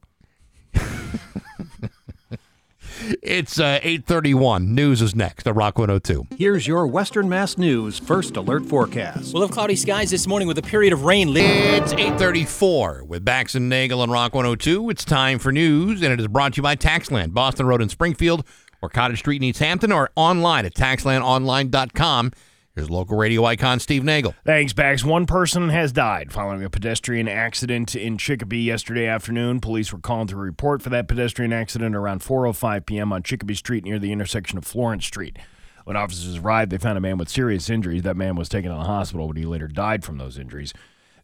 It's 3.22 3.60
uh, 3.60 3.80
831. 3.84 4.73
News 4.73 5.02
is 5.02 5.14
next 5.15 5.45
at 5.48 5.56
Rock 5.56 5.77
102. 5.77 6.27
Here's 6.38 6.65
your 6.65 6.88
Western 6.88 7.27
Mass 7.30 7.57
News 7.57 7.99
First 7.99 8.38
Alert 8.38 8.65
Forecast. 8.65 9.34
We'll 9.34 9.44
have 9.44 9.52
cloudy 9.52 9.76
skies 9.76 10.10
this 10.10 10.27
morning 10.27 10.48
with 10.48 10.57
a 10.57 10.61
period 10.61 10.94
of 10.94 11.03
rain. 11.03 11.35
It's 11.35 11.91
834 11.91 13.03
with 13.03 13.23
Bax 13.26 13.53
and 13.53 13.69
Nagel 13.69 14.02
on 14.02 14.10
Rock 14.10 14.34
102. 14.34 14.89
It's 14.89 15.03
time 15.06 15.38
for 15.38 15.52
news, 15.52 16.02
and 16.02 16.11
it 16.11 16.19
is 16.19 16.27
brought 16.27 16.53
to 16.53 16.57
you 16.57 16.64
by 16.64 16.76
Taxland, 16.76 17.34
Boston 17.34 17.65
Road 17.68 17.81
in 17.81 17.89
Springfield, 17.89 18.45
or 18.81 18.89
Cottage 18.89 19.19
Street 19.19 19.41
in 19.44 19.53
Easthampton, 19.53 19.94
or 19.94 20.10
online 20.15 20.65
at 20.65 20.73
taxlandonline.com. 20.73 22.31
Here's 22.78 22.91
local 22.91 23.18
radio 23.18 23.44
icon 23.44 23.80
Steve 23.80 24.04
Nagel. 24.04 24.36
Thanks, 24.45 24.72
Bax. 24.72 25.04
One 25.04 25.26
person 25.26 25.70
has 25.70 25.91
died 25.91 26.32
following 26.32 26.64
a 26.64 26.70
pedestrian 26.70 27.28
accident 27.28 27.95
in 27.95 28.20
Chicopee 28.20 28.62
yesterday 28.62 29.08
afternoon. 29.08 29.60
Police 29.60 29.91
were 29.91 29.98
called 29.98 30.30
to 30.30 30.36
report 30.36 30.84
for 30.84 30.90
that 30.90 31.08
pedestrian 31.08 31.52
accident 31.52 31.95
around 31.95 32.22
4:05 32.22 32.86
p.m. 32.86 33.12
on 33.12 33.24
Chicopee 33.24 33.56
Street 33.56 33.84
near 33.84 33.98
the 33.98 34.12
intersection 34.12 34.60
of 34.60 34.64
Florence 34.64 35.08
Street. 35.08 35.40
When 35.86 35.98
officers 35.98 36.38
arrived, 36.38 36.72
they 36.72 36.78
found 36.78 36.99
a 36.99 37.02
man 37.02 37.18
with 37.18 37.30
serious 37.30 37.68
injuries. 37.68 38.04
That 38.04 38.16
man 38.16 38.36
was 38.36 38.48
taken 38.48 38.70
to 38.70 38.78
the 38.78 38.84
hospital, 38.84 39.26
but 39.26 39.38
he 39.38 39.45
later 39.45 39.68
died 39.68 40.06
from 40.06 40.20
those 40.20 40.38
injuries. 40.38 40.72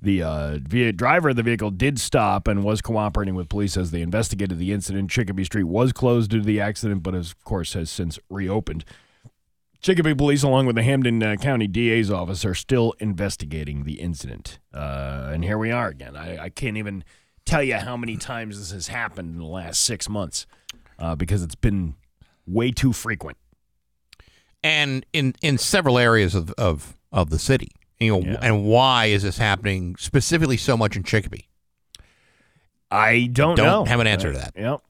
The 0.01 0.23
uh, 0.23 0.57
ve- 0.59 0.91
driver 0.91 1.29
of 1.29 1.35
the 1.35 1.43
vehicle 1.43 1.69
did 1.69 1.99
stop 1.99 2.47
and 2.47 2.63
was 2.63 2.81
cooperating 2.81 3.35
with 3.35 3.47
police 3.47 3.77
as 3.77 3.91
they 3.91 4.01
investigated 4.01 4.57
the 4.57 4.71
incident. 4.71 5.11
Chicopee 5.11 5.43
Street 5.43 5.65
was 5.65 5.93
closed 5.93 6.31
due 6.31 6.39
to 6.39 6.45
the 6.45 6.59
accident, 6.59 7.03
but 7.03 7.13
of 7.13 7.43
course 7.43 7.73
has 7.73 7.91
since 7.91 8.17
reopened. 8.31 8.85
Chicopee 9.83 10.13
police, 10.13 10.43
along 10.43 10.65
with 10.65 10.77
the 10.77 10.81
Hampden 10.81 11.21
uh, 11.21 11.35
County 11.35 11.67
DA's 11.67 12.09
office, 12.09 12.45
are 12.45 12.55
still 12.55 12.93
investigating 12.99 13.83
the 13.83 13.99
incident. 13.99 14.57
Uh, 14.73 15.31
and 15.33 15.43
here 15.43 15.57
we 15.57 15.71
are 15.71 15.89
again. 15.89 16.15
I, 16.15 16.45
I 16.45 16.49
can't 16.49 16.77
even 16.77 17.03
tell 17.45 17.61
you 17.61 17.75
how 17.75 17.97
many 17.97 18.15
times 18.15 18.57
this 18.57 18.71
has 18.71 18.87
happened 18.87 19.33
in 19.33 19.39
the 19.39 19.45
last 19.45 19.81
six 19.81 20.07
months 20.07 20.47
uh, 20.97 21.15
because 21.15 21.43
it's 21.43 21.55
been 21.55 21.95
way 22.47 22.71
too 22.71 22.93
frequent. 22.93 23.37
And 24.63 25.05
in, 25.11 25.35
in 25.41 25.57
several 25.57 25.99
areas 25.99 26.33
of, 26.33 26.51
of, 26.51 26.95
of 27.11 27.29
the 27.29 27.37
city. 27.37 27.69
You 27.99 28.21
know, 28.21 28.37
and 28.41 28.65
why 28.65 29.05
is 29.07 29.23
this 29.23 29.37
happening 29.37 29.97
specifically 29.97 30.57
so 30.57 30.77
much 30.77 30.95
in 30.95 31.03
Chicopee? 31.03 31.49
I 32.89 33.29
don't, 33.31 33.55
Don't 33.55 33.65
know. 33.65 33.85
have 33.85 33.99
an 33.99 34.07
answer 34.07 34.31
to 34.31 34.37
that. 34.39 34.53
Yep. 34.55 34.81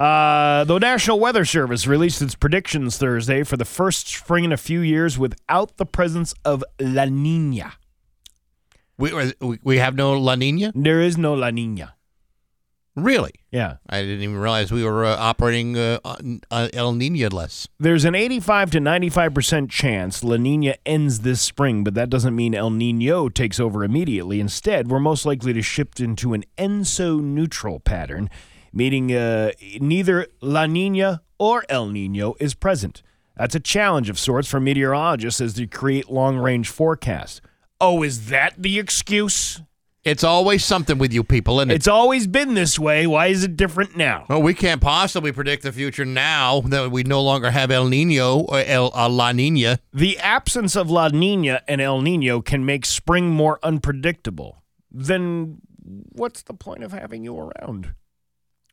Uh, 0.00 0.64
the 0.64 0.78
National 0.78 1.20
Weather 1.20 1.44
Service 1.44 1.86
released 1.86 2.22
its 2.22 2.34
predictions 2.34 2.96
Thursday 2.96 3.42
for 3.42 3.58
the 3.58 3.66
first 3.66 4.08
spring 4.08 4.44
in 4.44 4.52
a 4.52 4.56
few 4.56 4.80
years 4.80 5.18
without 5.18 5.76
the 5.76 5.84
presence 5.84 6.32
of 6.42 6.64
La 6.80 7.04
Nina. 7.04 7.74
We, 8.96 9.34
we, 9.62 9.76
have 9.76 9.94
no 9.94 10.18
La 10.18 10.36
Nina? 10.36 10.72
There 10.74 11.02
is 11.02 11.18
no 11.18 11.34
La 11.34 11.50
Nina. 11.50 11.96
Really? 12.96 13.32
Yeah. 13.50 13.76
I 13.90 14.00
didn't 14.00 14.22
even 14.22 14.38
realize 14.38 14.72
we 14.72 14.84
were 14.84 15.04
uh, 15.04 15.16
operating 15.16 15.76
uh, 15.76 15.98
uh, 16.02 16.68
El 16.72 16.94
Nino 16.94 17.28
less. 17.28 17.68
There's 17.78 18.06
an 18.06 18.14
85 18.14 18.70
to 18.72 18.78
95% 18.78 19.68
chance 19.68 20.24
La 20.24 20.36
Nina 20.36 20.76
ends 20.86 21.20
this 21.20 21.42
spring, 21.42 21.84
but 21.84 21.92
that 21.92 22.08
doesn't 22.08 22.34
mean 22.34 22.54
El 22.54 22.70
Nino 22.70 23.28
takes 23.28 23.60
over 23.60 23.84
immediately. 23.84 24.40
Instead, 24.40 24.90
we're 24.90 24.98
most 24.98 25.26
likely 25.26 25.52
to 25.52 25.62
shift 25.62 26.00
into 26.00 26.32
an 26.32 26.44
ENSO 26.56 27.20
neutral 27.20 27.80
pattern, 27.80 28.30
meaning 28.72 29.14
uh, 29.14 29.52
neither 29.80 30.26
La 30.40 30.66
Nina 30.66 31.22
or 31.38 31.64
El 31.68 31.88
Nino 31.88 32.34
is 32.40 32.54
present. 32.54 33.02
That's 33.36 33.54
a 33.54 33.60
challenge 33.60 34.10
of 34.10 34.18
sorts 34.18 34.48
for 34.48 34.60
meteorologists 34.60 35.40
as 35.40 35.54
they 35.54 35.66
create 35.66 36.10
long 36.10 36.36
range 36.36 36.68
forecasts. 36.68 37.40
Oh, 37.80 38.02
is 38.02 38.26
that 38.28 38.54
the 38.58 38.78
excuse? 38.78 39.62
It's 40.02 40.24
always 40.24 40.64
something 40.64 40.96
with 40.96 41.12
you 41.12 41.22
people, 41.22 41.60
isn't 41.60 41.70
it? 41.70 41.74
It's 41.74 41.88
always 41.88 42.26
been 42.26 42.54
this 42.54 42.78
way. 42.78 43.06
Why 43.06 43.26
is 43.26 43.44
it 43.44 43.56
different 43.56 43.96
now? 43.96 44.24
Well, 44.30 44.40
we 44.40 44.54
can't 44.54 44.80
possibly 44.80 45.30
predict 45.30 45.62
the 45.62 45.72
future 45.72 46.06
now 46.06 46.62
that 46.62 46.90
we 46.90 47.02
no 47.02 47.22
longer 47.22 47.50
have 47.50 47.70
El 47.70 47.86
Nino 47.86 48.40
or 48.40 48.60
El 48.60 48.90
uh, 48.94 49.10
La 49.10 49.32
Nina. 49.32 49.78
The 49.92 50.18
absence 50.18 50.74
of 50.74 50.90
La 50.90 51.08
Nina 51.08 51.62
and 51.68 51.82
El 51.82 52.00
Nino 52.00 52.40
can 52.40 52.64
make 52.64 52.86
spring 52.86 53.28
more 53.28 53.58
unpredictable. 53.62 54.62
Then 54.90 55.58
what's 56.12 56.42
the 56.42 56.54
point 56.54 56.82
of 56.82 56.92
having 56.92 57.22
you 57.22 57.38
around? 57.38 57.94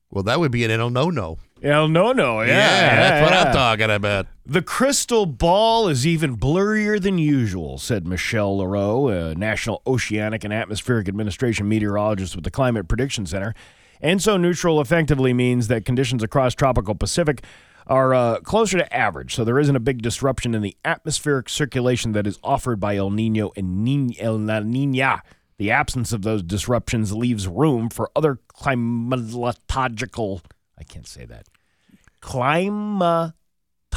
Well, 0.10 0.24
that 0.24 0.40
would 0.40 0.52
be 0.52 0.64
an 0.64 0.72
El 0.72 0.90
No 0.90 1.10
No. 1.10 1.38
El 1.62 1.88
No 1.88 2.12
No, 2.14 2.42
yeah. 2.42 3.10
that's 3.10 3.30
what 3.30 3.34
yeah. 3.38 3.44
I'm 3.50 3.54
talking 3.54 3.90
about. 3.90 4.28
The 4.46 4.62
crystal 4.62 5.26
ball 5.26 5.88
is 5.90 6.08
even 6.08 6.38
blurrier 6.38 7.02
than 7.02 7.18
usual, 7.18 7.78
said 7.78 8.08
Michelle 8.08 8.58
L'Heureux, 8.58 9.08
a 9.08 9.36
National 9.36 9.82
Oceanic 9.86 10.44
and 10.44 10.54
Atmospheric 10.54 11.08
Administration 11.10 11.68
meteorologist 11.68 12.36
with 12.36 12.46
the 12.46 12.52
Climate 12.52 12.88
Prediction 12.88 13.26
Center. 13.26 13.54
And 14.00 14.22
so 14.22 14.38
neutral 14.38 14.80
effectively 14.80 15.34
means 15.34 15.68
that 15.68 15.84
conditions 15.84 16.22
across 16.24 16.54
tropical 16.54 16.96
Pacific 16.96 17.44
are 17.88 18.14
uh, 18.14 18.40
closer 18.42 18.78
to 18.78 18.94
average, 18.96 19.34
so 19.34 19.44
there 19.44 19.60
isn't 19.60 19.76
a 19.76 19.80
big 19.80 20.02
disruption 20.02 20.54
in 20.54 20.62
the 20.62 20.76
atmospheric 20.86 21.50
circulation 21.50 22.12
that 22.12 22.28
is 22.28 22.38
offered 22.44 22.80
by 22.80 22.96
El 22.98 23.10
Nino 23.10 23.52
and 23.56 23.84
Nin- 23.84 24.14
El 24.20 24.38
La 24.38 24.60
Nina. 24.60 25.22
The 25.58 25.72
absence 25.72 26.14
of 26.14 26.22
those 26.22 26.44
disruptions 26.44 27.14
leaves 27.14 27.48
room 27.48 27.90
for 27.90 28.12
other 28.16 28.40
climatological, 28.56 30.42
I 30.78 30.84
can't 30.84 31.08
say 31.08 31.26
that, 31.26 31.48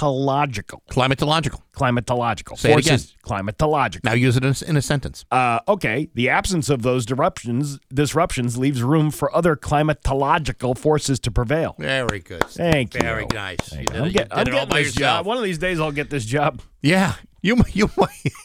climatological. 0.00 0.80
Climatological. 0.90 1.60
Climatological. 1.74 2.58
Say 2.58 2.72
it 2.72 2.78
again. 2.78 2.98
forces. 2.98 3.16
Climatological. 3.24 4.04
Now 4.04 4.12
use 4.14 4.36
it 4.36 4.44
in 4.44 4.54
a, 4.60 4.70
in 4.70 4.76
a 4.76 4.82
sentence. 4.82 5.24
Uh, 5.30 5.60
okay, 5.68 6.08
the 6.14 6.28
absence 6.28 6.68
of 6.70 6.82
those 6.82 7.06
disruptions 7.06 7.78
disruptions 7.92 8.56
leaves 8.58 8.82
room 8.82 9.10
for 9.10 9.34
other 9.34 9.56
climatological 9.56 10.76
forces 10.76 11.18
to 11.20 11.30
prevail. 11.30 11.74
Very 11.78 12.20
good. 12.20 12.44
Thank 12.44 12.94
you. 12.94 13.00
Very 13.00 13.26
nice. 13.32 13.72
You 13.72 13.84
did, 13.84 13.96
I'm, 13.96 14.10
get- 14.12 14.28
I'm 14.30 14.44
did 14.44 14.54
it 14.54 14.58
all 14.58 14.66
getting 14.66 14.82
this 14.84 14.94
yourself. 14.96 15.18
job. 15.20 15.26
One 15.26 15.36
of 15.36 15.42
these 15.44 15.58
days, 15.58 15.80
I'll 15.80 15.92
get 15.92 16.10
this 16.10 16.24
job. 16.24 16.60
Yeah, 16.82 17.14
you 17.42 17.56
might- 17.56 17.74
you 17.74 17.90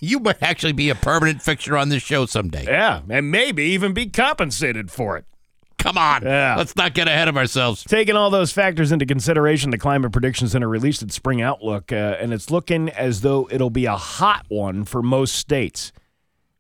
you 0.02 0.20
might 0.20 0.42
actually 0.42 0.74
be 0.74 0.90
a 0.90 0.96
permanent 0.96 1.42
fixture 1.42 1.78
on 1.78 1.90
this 1.90 2.04
show 2.04 2.26
someday. 2.26 2.66
Yeah, 2.66 3.02
and 3.10 3.32
maybe 3.32 3.64
even 3.64 3.94
be 3.94 4.08
compensated 4.08 4.92
for 4.92 5.18
it. 5.18 5.26
Come 5.86 6.00
on, 6.00 6.24
Yeah. 6.24 6.56
let's 6.58 6.76
not 6.76 6.96
get 6.96 7.08
ahead 7.08 7.28
of 7.28 7.38
ourselves. 7.38 7.84
Taking 7.84 8.16
all 8.16 8.32
those 8.32 8.52
factors 8.52 8.92
into 8.92 9.06
consideration, 9.06 9.70
the 9.70 9.78
Climate 9.78 10.12
Prediction 10.12 10.48
Center 10.48 10.68
released 10.68 11.04
its 11.04 11.14
spring 11.14 11.44
outlook, 11.44 11.92
uh, 11.92 12.18
and 12.20 12.34
it's 12.34 12.50
looking 12.50 12.90
as 12.90 13.22
though 13.22 13.48
it'll 13.52 13.70
be 13.70 13.86
a 13.86 13.96
hot 13.96 14.46
one 14.50 14.84
for 14.84 15.04
most 15.04 15.36
states. 15.36 15.92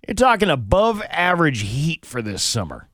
You're 0.07 0.13
talking 0.13 0.51
above 0.51 1.01
average 1.09 1.61
heat 1.61 2.05
for 2.05 2.21
this 2.21 2.43
summer. 2.43 2.87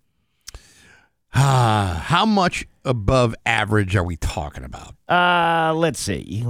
Ah, 1.34 2.02
How 2.08 2.26
much 2.26 2.66
above 2.86 3.36
average 3.46 3.94
are 3.98 4.04
we 4.04 4.16
talking 4.16 4.64
about? 4.64 4.96
Uh, 5.10 5.74
let's 5.76 6.00
see. 6.00 6.46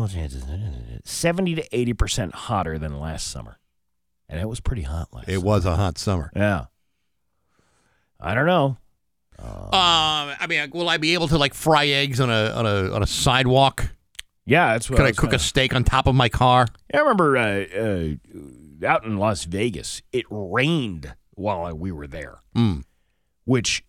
70 1.03 1.55
to 1.55 1.69
80% 1.69 2.33
hotter 2.33 2.77
than 2.77 2.99
last 2.99 3.27
summer. 3.29 3.57
And 4.29 4.39
it 4.39 4.47
was 4.47 4.59
pretty 4.59 4.83
hot 4.83 5.09
last 5.11 5.27
It 5.27 5.41
was 5.41 5.65
a 5.65 5.75
hot 5.75 5.97
summer. 5.97 6.31
Yeah. 6.35 6.65
I 8.19 8.35
don't 8.35 8.45
know. 8.45 8.77
Um, 9.43 10.35
I 10.39 10.45
mean, 10.47 10.69
will 10.71 10.89
I 10.89 10.97
be 10.97 11.13
able 11.13 11.27
to 11.29 11.37
like 11.37 11.53
fry 11.53 11.87
eggs 11.87 12.19
on 12.19 12.29
a 12.29 12.51
on 12.51 12.65
a 12.65 12.91
on 12.93 13.03
a 13.03 13.07
sidewalk? 13.07 13.89
Yeah, 14.45 14.73
that's 14.73 14.89
what 14.89 14.97
Could 14.97 15.03
I 15.03 15.07
I 15.07 15.09
was 15.11 15.17
cook 15.17 15.29
gonna- 15.29 15.37
a 15.37 15.39
steak 15.39 15.73
on 15.73 15.83
top 15.83 16.07
of 16.07 16.15
my 16.15 16.29
car? 16.29 16.67
I 16.93 16.97
remember 16.99 17.37
uh, 17.37 17.63
uh, 17.77 18.87
out 18.87 19.05
in 19.05 19.17
Las 19.17 19.45
Vegas, 19.45 20.01
it 20.11 20.25
rained 20.29 21.13
while 21.35 21.73
we 21.75 21.91
were 21.91 22.07
there, 22.07 22.39
Mm. 22.55 22.83
which 23.45 23.83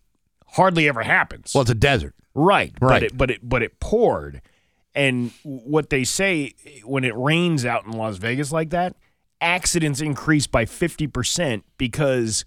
hardly 0.53 0.87
ever 0.87 1.03
happens. 1.03 1.51
Well, 1.53 1.63
it's 1.63 1.71
a 1.71 1.75
desert. 1.75 2.15
Right, 2.35 2.73
Right. 2.81 3.01
But 3.01 3.03
it, 3.03 3.17
but 3.17 3.31
it 3.31 3.39
but 3.43 3.63
it 3.63 3.79
poured, 3.79 4.41
and 4.95 5.31
what 5.43 5.89
they 5.89 6.03
say 6.03 6.53
when 6.83 7.03
it 7.03 7.15
rains 7.15 7.65
out 7.65 7.85
in 7.85 7.91
Las 7.91 8.17
Vegas 8.17 8.51
like 8.51 8.69
that, 8.71 8.95
accidents 9.41 10.01
increase 10.01 10.47
by 10.47 10.65
fifty 10.65 11.05
percent 11.07 11.63
because 11.77 12.45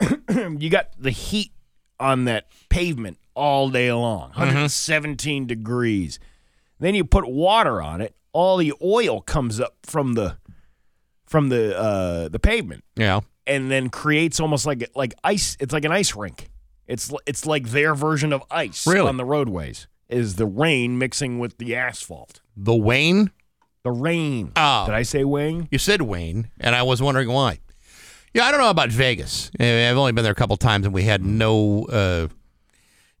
you 0.30 0.70
got 0.70 0.90
the 0.98 1.10
heat 1.10 1.52
on 2.00 2.24
that 2.24 2.46
pavement 2.68 3.18
all 3.34 3.70
day 3.70 3.92
long, 3.92 4.30
117 4.30 5.46
degrees. 5.46 6.18
Then 6.80 6.94
you 6.94 7.04
put 7.04 7.28
water 7.28 7.80
on 7.82 8.00
it, 8.00 8.14
all 8.32 8.56
the 8.56 8.72
oil 8.82 9.20
comes 9.20 9.58
up 9.60 9.76
from 9.82 10.14
the 10.14 10.36
from 11.26 11.48
the 11.48 11.76
uh, 11.78 12.28
the 12.28 12.38
pavement 12.38 12.84
Yeah. 12.96 13.20
and 13.46 13.70
then 13.70 13.90
creates 13.90 14.40
almost 14.40 14.64
like 14.66 14.88
like 14.94 15.14
ice. 15.24 15.56
It's 15.60 15.72
like 15.72 15.84
an 15.84 15.92
ice 15.92 16.14
rink. 16.14 16.48
It's 16.86 17.12
it's 17.26 17.44
like 17.46 17.68
their 17.68 17.94
version 17.94 18.32
of 18.32 18.42
ice 18.50 18.86
Really? 18.86 19.08
on 19.08 19.16
the 19.16 19.24
roadways. 19.24 19.88
Is 20.08 20.36
the 20.36 20.46
rain 20.46 20.98
mixing 20.98 21.38
with 21.38 21.58
the 21.58 21.74
asphalt? 21.76 22.40
The 22.56 22.74
Wayne? 22.74 23.30
The 23.84 23.90
rain. 23.90 24.52
Oh. 24.56 24.86
Did 24.86 24.94
I 24.94 25.02
say 25.02 25.22
Wayne? 25.24 25.68
You 25.70 25.78
said 25.78 26.00
Wayne, 26.02 26.50
and 26.58 26.74
I 26.74 26.82
was 26.82 27.02
wondering 27.02 27.28
why. 27.28 27.58
Yeah, 28.34 28.44
I 28.46 28.50
don't 28.50 28.60
know 28.60 28.70
about 28.70 28.90
Vegas. 28.90 29.50
Eh, 29.58 29.90
I've 29.90 29.96
only 29.96 30.12
been 30.12 30.22
there 30.24 30.32
a 30.32 30.36
couple 30.36 30.56
times, 30.56 30.84
and 30.84 30.94
we 30.94 31.04
had 31.04 31.24
no 31.24 31.84
uh, 31.86 32.28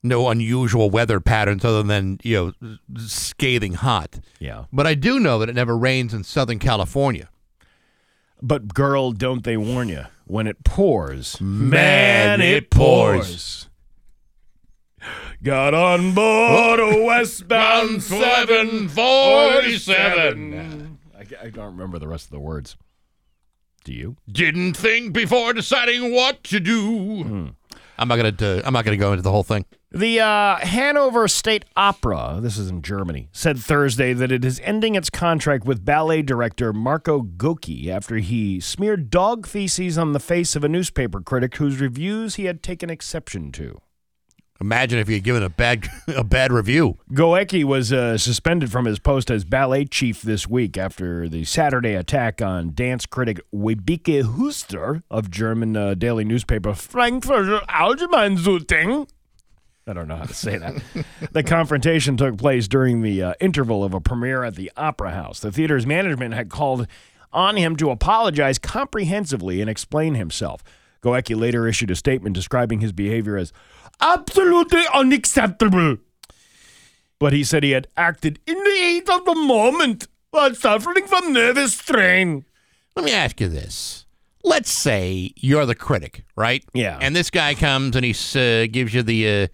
no 0.02 0.28
unusual 0.28 0.90
weather 0.90 1.18
patterns 1.20 1.64
other 1.64 1.82
than 1.82 2.18
you 2.22 2.54
know 2.60 2.76
scathing 2.98 3.74
hot. 3.74 4.20
Yeah. 4.38 4.64
But 4.72 4.86
I 4.86 4.94
do 4.94 5.18
know 5.18 5.38
that 5.38 5.48
it 5.48 5.54
never 5.54 5.76
rains 5.76 6.12
in 6.14 6.24
Southern 6.24 6.58
California. 6.58 7.28
But 8.40 8.72
girl, 8.74 9.12
don't 9.12 9.42
they 9.44 9.56
warn 9.56 9.88
you? 9.88 10.04
When 10.26 10.46
it 10.46 10.62
pours, 10.62 11.40
Man, 11.40 12.40
it 12.40 12.70
pours. 12.70 13.68
Got 15.42 15.72
on 15.74 16.12
board 16.14 16.80
a 16.80 17.02
westbound 17.04 18.02
747. 19.68 20.98
I, 21.16 21.20
I 21.44 21.50
don't 21.50 21.72
remember 21.72 21.98
the 21.98 22.08
rest 22.08 22.26
of 22.26 22.30
the 22.32 22.40
words. 22.40 22.76
Do 23.88 23.94
you? 23.94 24.16
Didn't 24.30 24.74
think 24.76 25.14
before 25.14 25.54
deciding 25.54 26.12
what 26.12 26.44
to 26.44 26.60
do. 26.60 27.22
Hmm. 27.22 27.48
I'm 27.96 28.06
not 28.06 28.16
gonna. 28.16 28.34
Uh, 28.38 28.60
I'm 28.66 28.74
not 28.74 28.84
gonna 28.84 28.98
go 28.98 29.12
into 29.12 29.22
the 29.22 29.30
whole 29.30 29.42
thing. 29.42 29.64
The 29.90 30.20
uh, 30.20 30.56
Hanover 30.56 31.26
State 31.26 31.64
Opera, 31.74 32.38
this 32.42 32.58
is 32.58 32.68
in 32.68 32.82
Germany, 32.82 33.30
said 33.32 33.56
Thursday 33.58 34.12
that 34.12 34.30
it 34.30 34.44
is 34.44 34.60
ending 34.62 34.94
its 34.94 35.08
contract 35.08 35.64
with 35.64 35.86
ballet 35.86 36.20
director 36.20 36.74
Marco 36.74 37.22
Goecke 37.22 37.88
after 37.88 38.16
he 38.16 38.60
smeared 38.60 39.08
dog 39.08 39.46
feces 39.46 39.96
on 39.96 40.12
the 40.12 40.20
face 40.20 40.54
of 40.54 40.64
a 40.64 40.68
newspaper 40.68 41.22
critic 41.22 41.56
whose 41.56 41.80
reviews 41.80 42.34
he 42.34 42.44
had 42.44 42.62
taken 42.62 42.90
exception 42.90 43.50
to. 43.52 43.80
Imagine 44.60 44.98
if 44.98 45.08
you 45.08 45.14
had 45.14 45.24
given 45.24 45.42
a 45.44 45.48
bad 45.48 45.88
a 46.08 46.24
bad 46.24 46.52
review. 46.52 46.98
Goecke 47.12 47.62
was 47.64 47.92
uh, 47.92 48.18
suspended 48.18 48.72
from 48.72 48.86
his 48.86 48.98
post 48.98 49.30
as 49.30 49.44
ballet 49.44 49.84
chief 49.84 50.22
this 50.22 50.48
week 50.48 50.76
after 50.76 51.28
the 51.28 51.44
Saturday 51.44 51.94
attack 51.94 52.42
on 52.42 52.74
dance 52.74 53.06
critic 53.06 53.40
Wiebke 53.54 54.24
Hüster 54.24 55.02
of 55.10 55.30
German 55.30 55.76
uh, 55.76 55.94
daily 55.94 56.24
newspaper 56.24 56.74
Frankfurter 56.74 57.60
Allgemeine 57.68 58.36
Zeitung. 58.36 59.08
I 59.86 59.92
don't 59.94 60.08
know 60.08 60.16
how 60.16 60.24
to 60.24 60.34
say 60.34 60.58
that. 60.58 60.82
the 61.32 61.42
confrontation 61.42 62.16
took 62.16 62.36
place 62.36 62.68
during 62.68 63.02
the 63.02 63.22
uh, 63.22 63.34
interval 63.40 63.84
of 63.84 63.94
a 63.94 64.00
premiere 64.00 64.42
at 64.42 64.56
the 64.56 64.70
Opera 64.76 65.12
House. 65.12 65.40
The 65.40 65.52
theater's 65.52 65.86
management 65.86 66.34
had 66.34 66.50
called 66.50 66.86
on 67.32 67.56
him 67.56 67.76
to 67.76 67.90
apologize 67.90 68.58
comprehensively 68.58 69.60
and 69.60 69.70
explain 69.70 70.14
himself. 70.14 70.62
Goecke 71.02 71.38
later 71.38 71.66
issued 71.66 71.90
a 71.90 71.96
statement 71.96 72.34
describing 72.34 72.80
his 72.80 72.92
behavior 72.92 73.36
as 73.36 73.52
absolutely 74.00 74.84
unacceptable. 74.92 75.98
But 77.18 77.32
he 77.32 77.42
said 77.44 77.62
he 77.64 77.72
had 77.72 77.88
acted 77.96 78.38
in 78.46 78.54
the 78.54 78.70
heat 78.70 79.08
of 79.10 79.24
the 79.24 79.34
moment 79.34 80.06
while 80.30 80.54
suffering 80.54 81.06
from 81.06 81.32
nervous 81.32 81.74
strain. 81.74 82.44
Let 82.94 83.04
me 83.04 83.12
ask 83.12 83.40
you 83.40 83.48
this. 83.48 84.06
Let's 84.44 84.70
say 84.70 85.32
you're 85.36 85.66
the 85.66 85.74
critic, 85.74 86.24
right? 86.36 86.64
Yeah. 86.74 86.98
And 87.00 87.14
this 87.14 87.30
guy 87.30 87.54
comes 87.54 87.96
and 87.96 88.04
he 88.04 88.12
uh, 88.12 88.66
gives 88.70 88.94
you 88.94 89.02
the 89.02 89.44
uh, 89.44 89.46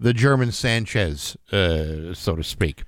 the 0.00 0.14
German 0.14 0.50
Sanchez, 0.50 1.36
uh, 1.52 2.14
so 2.14 2.34
to 2.34 2.42
speak. 2.42 2.84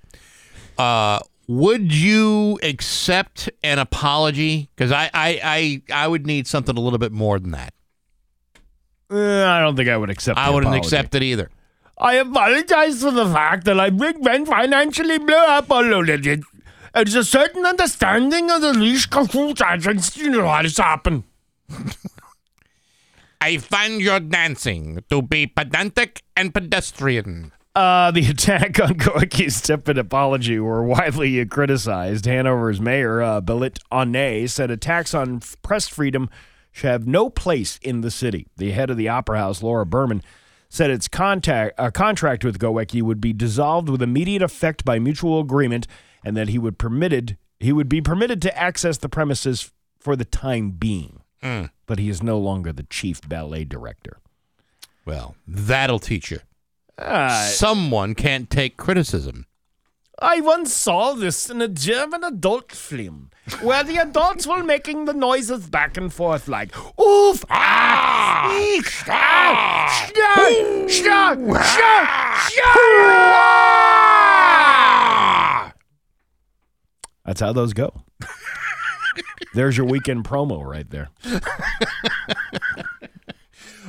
Uh, 0.79 1.21
would 1.47 1.93
you 1.93 2.59
accept 2.63 3.51
an 3.63 3.79
apology? 3.79 4.71
Because 4.75 4.93
I, 4.93 5.11
I, 5.13 5.41
I, 5.45 5.83
I 6.05 6.09
would 6.09 6.27
need 6.27 6.47
something 6.47 6.77
a 6.77 6.81
little 6.81 6.99
bit 6.99 7.13
more 7.13 7.39
than 7.39 7.51
that. 7.51 7.75
Uh, 9.13 9.47
I 9.47 9.61
don't 9.61 9.77
think 9.77 9.89
I 9.89 9.97
would 9.97 10.11
accept. 10.11 10.39
It. 10.39 10.41
I 10.43 10.47
the 10.47 10.53
wouldn't 10.55 10.75
apology. 10.75 10.87
accept 10.97 11.15
it 11.15 11.23
either. 11.23 11.51
I 11.99 12.15
apologize 12.15 13.03
for 13.03 13.11
the 13.11 13.27
fact 13.27 13.65
that 13.67 13.79
I 13.79 13.91
been 13.91 14.47
financially 14.47 15.19
blew 15.19 15.35
up 15.37 15.71
a 15.71 15.75
little 15.75 16.05
bit. 16.05 16.41
There's 16.95 17.15
a 17.15 17.25
certain 17.25 17.65
understanding 17.65 18.51
of 18.51 18.61
the 18.61 18.73
leash 18.73 19.07
consultations. 19.07 20.17
You 20.17 20.31
know 20.31 20.49
how 20.49 20.63
this 20.63 20.79
happen. 20.79 21.25
I 23.41 23.59
find 23.59 24.01
your 24.01 24.21
dancing 24.21 25.03
to 25.11 25.23
be 25.23 25.47
pedantic 25.47 26.23
and 26.37 26.55
pedestrian. 26.55 27.53
Uh, 27.75 28.11
the 28.11 28.27
attack 28.29 28.79
on 28.81 28.95
Goecke's 28.95 29.61
tepid 29.63 29.97
apology 29.99 30.59
were 30.59 30.85
widely 30.85 31.45
criticized. 31.47 32.27
Hanover's 32.27 32.81
mayor, 32.81 33.23
uh, 33.23 33.41
Belit 33.41 33.79
Onay, 33.91 34.49
said 34.49 34.71
attacks 34.71 35.15
on 35.15 35.41
press 35.63 35.89
freedom 35.89 36.29
should 36.73 36.91
have 36.91 37.07
no 37.07 37.31
place 37.31 37.79
in 37.83 38.01
the 38.01 38.11
city. 38.11 38.49
The 38.57 38.73
head 38.73 38.91
of 38.91 38.97
the 38.97 39.09
Opera 39.09 39.39
House, 39.39 39.63
Laura 39.63 39.87
Berman, 39.87 40.23
said 40.69 40.91
its 40.91 41.07
contact, 41.07 41.79
uh, 41.79 41.91
contract 41.91 42.45
with 42.45 42.59
Goecke 42.59 43.03
would 43.03 43.21
be 43.21 43.35
dissolved 43.35 43.91
with 43.91 44.03
immediate 44.03 44.43
effect 44.43 44.85
by 44.85 44.99
mutual 44.99 45.39
agreement 45.39 45.87
and 46.25 46.37
that 46.37 46.49
he 46.49 46.59
would 46.59 46.79
permitted 46.79 47.37
he 47.61 47.73
would 47.73 47.89
be 47.89 48.01
permitted 48.01 48.43
to 48.43 48.59
access 48.59 48.99
the 48.99 49.09
premises 49.09 49.71
for 50.01 50.17
the 50.17 50.25
time 50.25 50.71
being. 50.73 51.21
Mm. 51.43 51.71
But 51.87 52.01
he 52.01 52.09
is 52.09 52.23
no 52.23 52.39
longer 52.39 52.73
the 52.73 52.83
chief 52.85 53.21
ballet 53.29 53.65
director. 53.65 54.19
Well, 55.05 55.37
that'll 55.47 56.01
teach 56.01 56.31
you. 56.31 56.41
Uh, 56.99 57.47
Someone 57.47 58.15
can't 58.15 58.51
take 58.51 58.77
criticism. 58.77 59.47
I 60.21 60.41
once 60.41 60.73
saw 60.73 61.15
this 61.15 61.51
in 61.51 61.61
a 61.61 61.69
German 61.69 62.25
adult 62.25 62.73
film 62.73 63.31
where 63.61 63.83
the 63.85 63.97
adults 63.97 64.47
were 64.47 64.63
making 64.63 65.05
the 65.05 65.13
noises 65.13 65.69
back 65.69 65.97
and 65.97 66.13
forth 66.13 66.49
like 66.49 66.77
oof, 67.01 67.45
ah, 67.51 68.57
eek, 68.59 68.87
ah, 69.09 70.11
shah, 70.89 71.35
shah, 71.67 72.49
shah. 72.49 72.93
That's 77.25 77.41
how 77.41 77.53
those 77.53 77.73
go. 77.73 78.03
There's 79.55 79.77
your 79.77 79.87
weekend 79.87 80.25
promo 80.25 80.65
right 80.65 80.89
there. 80.91 81.11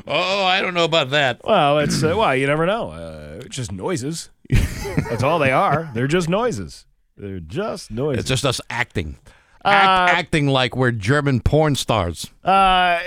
Oh, 0.05 0.43
I 0.43 0.61
don't 0.61 0.73
know 0.73 0.83
about 0.83 1.11
that. 1.11 1.41
Well, 1.45 1.79
it's 1.79 2.03
uh, 2.03 2.13
well, 2.17 2.35
you 2.35 2.45
never 2.45 2.65
know. 2.65 2.91
Uh, 2.91 3.41
it's 3.45 3.55
just 3.55 3.71
noises. 3.71 4.29
That's 4.49 5.23
all 5.23 5.39
they 5.39 5.51
are. 5.51 5.89
They're 5.93 6.07
just 6.07 6.27
noises. 6.27 6.85
They're 7.15 7.39
just 7.39 7.89
noises. 7.89 8.19
It's 8.19 8.29
just 8.29 8.45
us 8.45 8.59
acting. 8.69 9.17
Act, 9.65 10.13
acting 10.13 10.47
like 10.47 10.75
we're 10.75 10.91
German 10.91 11.39
porn 11.39 11.75
stars. 11.75 12.29
Uh, 12.43 12.99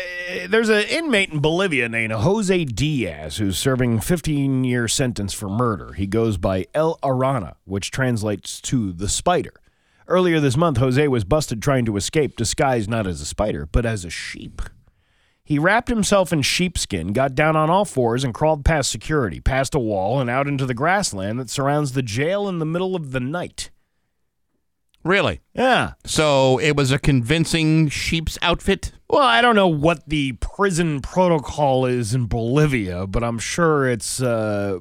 there's 0.48 0.70
an 0.70 0.84
inmate 0.84 1.30
in 1.30 1.40
Bolivia 1.40 1.88
named 1.88 2.12
Jose 2.12 2.64
Diaz 2.64 3.36
who's 3.36 3.58
serving 3.58 4.00
15 4.00 4.64
year 4.64 4.88
sentence 4.88 5.34
for 5.34 5.50
murder. 5.50 5.92
He 5.92 6.06
goes 6.06 6.38
by 6.38 6.66
El 6.72 6.98
Arana, 7.04 7.56
which 7.64 7.90
translates 7.90 8.60
to 8.62 8.92
the 8.92 9.08
spider. 9.08 9.52
Earlier 10.08 10.40
this 10.40 10.56
month, 10.56 10.78
Jose 10.78 11.06
was 11.08 11.24
busted 11.24 11.60
trying 11.60 11.84
to 11.86 11.96
escape, 11.96 12.36
disguised 12.36 12.88
not 12.88 13.06
as 13.06 13.20
a 13.20 13.26
spider, 13.26 13.66
but 13.66 13.84
as 13.84 14.04
a 14.04 14.10
sheep. 14.10 14.62
He 15.44 15.58
wrapped 15.58 15.88
himself 15.88 16.32
in 16.32 16.42
sheepskin, 16.42 17.12
got 17.12 17.34
down 17.34 17.54
on 17.54 17.70
all 17.70 17.84
fours, 17.84 18.24
and 18.24 18.32
crawled 18.34 18.64
past 18.64 18.90
security, 18.90 19.40
past 19.40 19.74
a 19.74 19.78
wall, 19.78 20.20
and 20.20 20.30
out 20.30 20.48
into 20.48 20.66
the 20.66 20.74
grassland 20.74 21.38
that 21.38 21.50
surrounds 21.50 21.92
the 21.92 22.02
jail 22.02 22.48
in 22.48 22.58
the 22.58 22.66
middle 22.66 22.96
of 22.96 23.12
the 23.12 23.20
night. 23.20 23.70
Really? 25.06 25.40
Yeah. 25.54 25.92
So 26.04 26.58
it 26.58 26.74
was 26.74 26.90
a 26.90 26.98
convincing 26.98 27.88
sheep's 27.88 28.36
outfit? 28.42 28.90
Well, 29.08 29.22
I 29.22 29.40
don't 29.40 29.54
know 29.54 29.68
what 29.68 30.08
the 30.08 30.32
prison 30.32 31.00
protocol 31.00 31.86
is 31.86 32.12
in 32.12 32.26
Bolivia, 32.26 33.06
but 33.06 33.22
I'm 33.22 33.38
sure 33.38 33.88
it's 33.88 34.20
uh, 34.20 34.80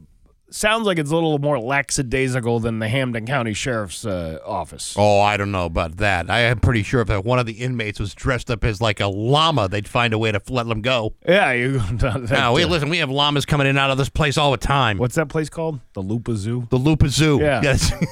sounds 0.55 0.85
like 0.85 0.97
it's 0.97 1.11
a 1.11 1.13
little 1.13 1.37
more 1.39 1.59
lackadaisical 1.59 2.59
than 2.59 2.79
the 2.79 2.87
Hampden 2.87 3.25
County 3.25 3.53
Sheriff's 3.53 4.05
uh, 4.05 4.39
office. 4.45 4.95
Oh, 4.97 5.19
I 5.19 5.37
don't 5.37 5.51
know 5.51 5.65
about 5.65 5.97
that. 5.97 6.29
I 6.29 6.39
am 6.41 6.59
pretty 6.59 6.83
sure 6.83 7.01
if 7.01 7.09
one 7.25 7.39
of 7.39 7.45
the 7.45 7.53
inmates 7.53 7.99
was 7.99 8.13
dressed 8.13 8.49
up 8.49 8.63
as 8.63 8.81
like 8.81 8.99
a 8.99 9.07
llama, 9.07 9.67
they'd 9.67 9.87
find 9.87 10.13
a 10.13 10.17
way 10.17 10.31
to 10.31 10.41
let 10.49 10.67
them 10.67 10.81
go. 10.81 11.13
Yeah, 11.27 11.51
you. 11.51 11.79
That, 11.95 12.29
Now, 12.31 12.53
wait, 12.53 12.65
uh, 12.65 12.69
listen, 12.69 12.89
we 12.89 12.97
have 12.99 13.09
llamas 13.09 13.45
coming 13.45 13.65
in 13.65 13.71
and 13.71 13.79
out 13.79 13.91
of 13.91 13.97
this 13.97 14.09
place 14.09 14.37
all 14.37 14.51
the 14.51 14.57
time. 14.57 14.97
What's 14.97 15.15
that 15.15 15.29
place 15.29 15.49
called? 15.49 15.79
The 15.93 16.01
Lupa 16.01 16.35
Zoo. 16.35 16.67
The 16.69 16.77
Lupa 16.77 17.09
Zoo. 17.09 17.39
Yeah. 17.41 17.61
Yes. 17.61 17.91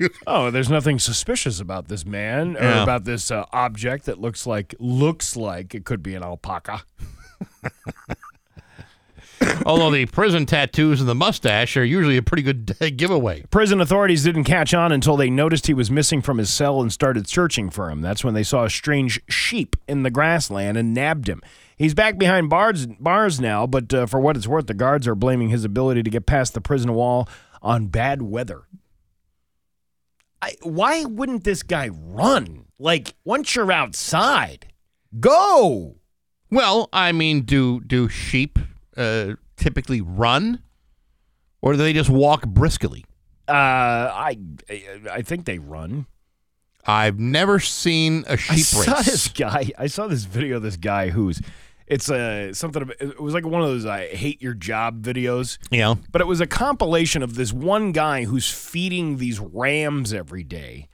Oh, 0.26 0.50
there's 0.50 0.70
nothing 0.70 0.98
suspicious 0.98 1.60
about 1.60 1.88
this 1.88 2.04
man 2.06 2.56
or 2.56 2.62
Yeah. 2.62 2.82
about 2.82 3.04
this 3.04 3.30
uh, 3.30 3.44
object 3.52 4.06
that 4.06 4.18
looks 4.20 4.46
like 4.46 4.74
looks 4.78 5.36
like 5.36 5.74
it 5.74 5.84
could 5.84 6.02
be 6.02 6.14
an 6.14 6.22
alpaca. 6.22 6.82
Although 9.66 9.90
the 9.90 10.06
prison 10.06 10.46
tattoos 10.46 11.00
and 11.00 11.08
the 11.08 11.14
mustache 11.14 11.76
are 11.76 11.84
usually 11.84 12.16
a 12.16 12.22
pretty 12.22 12.42
good 12.42 12.76
giveaway. 12.96 13.44
Prison 13.50 13.80
authorities 13.80 14.24
didn't 14.24 14.44
catch 14.44 14.74
on 14.74 14.92
until 14.92 15.16
they 15.16 15.30
noticed 15.30 15.66
he 15.66 15.74
was 15.74 15.90
missing 15.90 16.20
from 16.20 16.38
his 16.38 16.50
cell 16.50 16.80
and 16.80 16.92
started 16.92 17.28
searching 17.28 17.70
for 17.70 17.90
him. 17.90 18.00
That's 18.00 18.24
when 18.24 18.34
they 18.34 18.42
saw 18.42 18.64
a 18.64 18.70
strange 18.70 19.20
sheep 19.28 19.76
in 19.88 20.02
the 20.02 20.10
grassland 20.10 20.76
and 20.76 20.92
nabbed 20.92 21.28
him. 21.28 21.40
He's 21.76 21.94
back 21.94 22.18
behind 22.18 22.50
bars, 22.50 22.86
bars 22.86 23.40
now, 23.40 23.66
but 23.66 23.92
uh, 23.94 24.06
for 24.06 24.20
what 24.20 24.36
it's 24.36 24.46
worth, 24.46 24.66
the 24.66 24.74
guards 24.74 25.08
are 25.08 25.14
blaming 25.14 25.48
his 25.48 25.64
ability 25.64 26.02
to 26.02 26.10
get 26.10 26.26
past 26.26 26.52
the 26.52 26.60
prison 26.60 26.92
wall 26.92 27.28
on 27.62 27.86
bad 27.86 28.20
weather. 28.22 28.62
I, 30.42 30.54
why 30.62 31.04
wouldn't 31.04 31.44
this 31.44 31.62
guy 31.62 31.88
run? 31.88 32.66
Like, 32.78 33.14
once 33.24 33.54
you're 33.54 33.72
outside, 33.72 34.66
go! 35.18 35.96
Well, 36.50 36.88
I 36.92 37.12
mean, 37.12 37.42
do 37.42 37.80
do 37.80 38.08
sheep 38.08 38.58
uh, 38.96 39.34
typically 39.56 40.00
run, 40.00 40.62
or 41.62 41.72
do 41.72 41.78
they 41.78 41.92
just 41.92 42.10
walk 42.10 42.46
briskly? 42.46 43.04
Uh, 43.48 43.52
I, 43.52 44.38
I 45.10 45.22
think 45.22 45.44
they 45.44 45.58
run. 45.58 46.06
I've 46.86 47.18
never 47.18 47.60
seen 47.60 48.24
a 48.26 48.36
sheep 48.36 48.52
I 48.52 48.56
saw 48.56 48.92
race. 48.94 49.06
this 49.06 49.28
guy. 49.28 49.70
I 49.78 49.86
saw 49.86 50.06
this 50.06 50.24
video 50.24 50.56
of 50.56 50.62
this 50.62 50.76
guy 50.76 51.10
who's 51.10 51.40
it's 51.90 52.08
a 52.08 52.52
something. 52.52 52.82
Of, 52.82 52.90
it 53.00 53.20
was 53.20 53.34
like 53.34 53.44
one 53.44 53.60
of 53.60 53.68
those 53.68 53.84
I 53.84 54.06
hate 54.06 54.40
your 54.40 54.54
job 54.54 55.02
videos. 55.02 55.58
Yeah. 55.70 55.96
But 56.12 56.20
it 56.20 56.26
was 56.26 56.40
a 56.40 56.46
compilation 56.46 57.22
of 57.22 57.34
this 57.34 57.52
one 57.52 57.92
guy 57.92 58.24
who's 58.24 58.50
feeding 58.50 59.16
these 59.16 59.40
rams 59.40 60.12
every 60.12 60.44
day, 60.44 60.88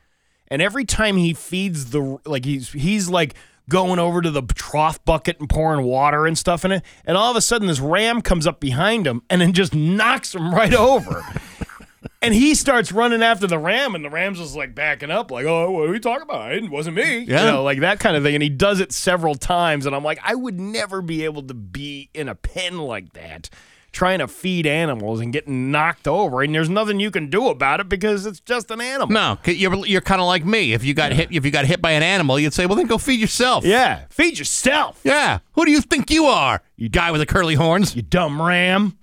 and 0.48 0.62
every 0.62 0.86
time 0.86 1.18
he 1.18 1.34
feeds 1.34 1.90
the 1.90 2.18
like 2.24 2.46
he's 2.46 2.72
he's 2.72 3.10
like 3.10 3.34
going 3.68 3.98
over 3.98 4.22
to 4.22 4.30
the 4.30 4.42
trough 4.42 5.04
bucket 5.04 5.40
and 5.40 5.48
pouring 5.48 5.84
water 5.84 6.26
and 6.26 6.38
stuff 6.38 6.64
in 6.64 6.72
it. 6.72 6.82
And 7.04 7.16
all 7.16 7.30
of 7.30 7.36
a 7.36 7.40
sudden, 7.40 7.68
this 7.68 7.80
ram 7.80 8.22
comes 8.22 8.46
up 8.46 8.60
behind 8.60 9.06
him 9.06 9.22
and 9.28 9.40
then 9.40 9.52
just 9.52 9.74
knocks 9.74 10.34
him 10.34 10.54
right 10.54 10.74
over. 10.74 11.24
and 12.22 12.34
he 12.34 12.54
starts 12.54 12.92
running 12.92 13.22
after 13.22 13.46
the 13.46 13.58
ram, 13.58 13.94
and 13.94 14.04
the 14.04 14.10
ram's 14.10 14.38
just 14.38 14.56
like 14.56 14.74
backing 14.74 15.10
up, 15.10 15.30
like, 15.30 15.46
"Oh, 15.46 15.70
what 15.70 15.88
are 15.88 15.92
we 15.92 16.00
talking 16.00 16.22
about? 16.22 16.52
It 16.52 16.70
wasn't 16.70 16.96
me." 16.96 17.20
Yeah. 17.20 17.44
You 17.44 17.52
know, 17.52 17.62
like 17.62 17.80
that 17.80 18.00
kind 18.00 18.16
of 18.16 18.22
thing. 18.22 18.34
And 18.34 18.42
he 18.42 18.48
does 18.48 18.80
it 18.80 18.92
several 18.92 19.34
times, 19.34 19.86
and 19.86 19.94
I'm 19.94 20.04
like, 20.04 20.20
I 20.22 20.34
would 20.34 20.58
never 20.58 21.02
be 21.02 21.24
able 21.24 21.42
to 21.44 21.54
be 21.54 22.10
in 22.14 22.28
a 22.28 22.34
pen 22.34 22.78
like 22.78 23.12
that. 23.12 23.50
Trying 23.96 24.18
to 24.18 24.28
feed 24.28 24.66
animals 24.66 25.20
and 25.20 25.32
getting 25.32 25.70
knocked 25.70 26.06
over, 26.06 26.42
and 26.42 26.54
there's 26.54 26.68
nothing 26.68 27.00
you 27.00 27.10
can 27.10 27.30
do 27.30 27.48
about 27.48 27.80
it 27.80 27.88
because 27.88 28.26
it's 28.26 28.40
just 28.40 28.70
an 28.70 28.82
animal. 28.82 29.08
No, 29.14 29.38
you're 29.46 29.86
you're 29.86 30.02
kind 30.02 30.20
of 30.20 30.26
like 30.26 30.44
me. 30.44 30.74
If 30.74 30.84
you 30.84 30.92
got 30.92 31.12
hit, 31.12 31.32
if 31.32 31.46
you 31.46 31.50
got 31.50 31.64
hit 31.64 31.80
by 31.80 31.92
an 31.92 32.02
animal, 32.02 32.38
you'd 32.38 32.52
say, 32.52 32.66
"Well, 32.66 32.76
then 32.76 32.88
go 32.88 32.98
feed 32.98 33.18
yourself." 33.20 33.64
Yeah, 33.64 34.04
feed 34.10 34.38
yourself. 34.38 35.00
Yeah. 35.02 35.38
Who 35.52 35.64
do 35.64 35.70
you 35.70 35.80
think 35.80 36.10
you 36.10 36.26
are? 36.26 36.60
You 36.76 36.90
guy 36.90 37.10
with 37.10 37.22
the 37.22 37.26
curly 37.26 37.54
horns. 37.54 37.96
You 37.96 38.02
dumb 38.02 38.42
ram. 38.42 38.98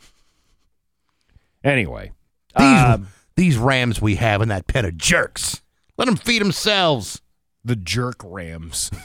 Anyway, 1.64 2.12
these 2.56 2.64
uh, 2.64 3.00
these 3.36 3.58
rams 3.58 4.00
we 4.00 4.18
have 4.18 4.44
in 4.44 4.50
that 4.50 4.68
pen 4.68 4.86
are 4.86 4.92
jerks. 4.92 5.64
Let 5.98 6.06
them 6.06 6.18
feed 6.18 6.44
themselves. 6.44 7.20
The 7.66 7.76
jerk 7.76 8.18
rams. 8.24 8.92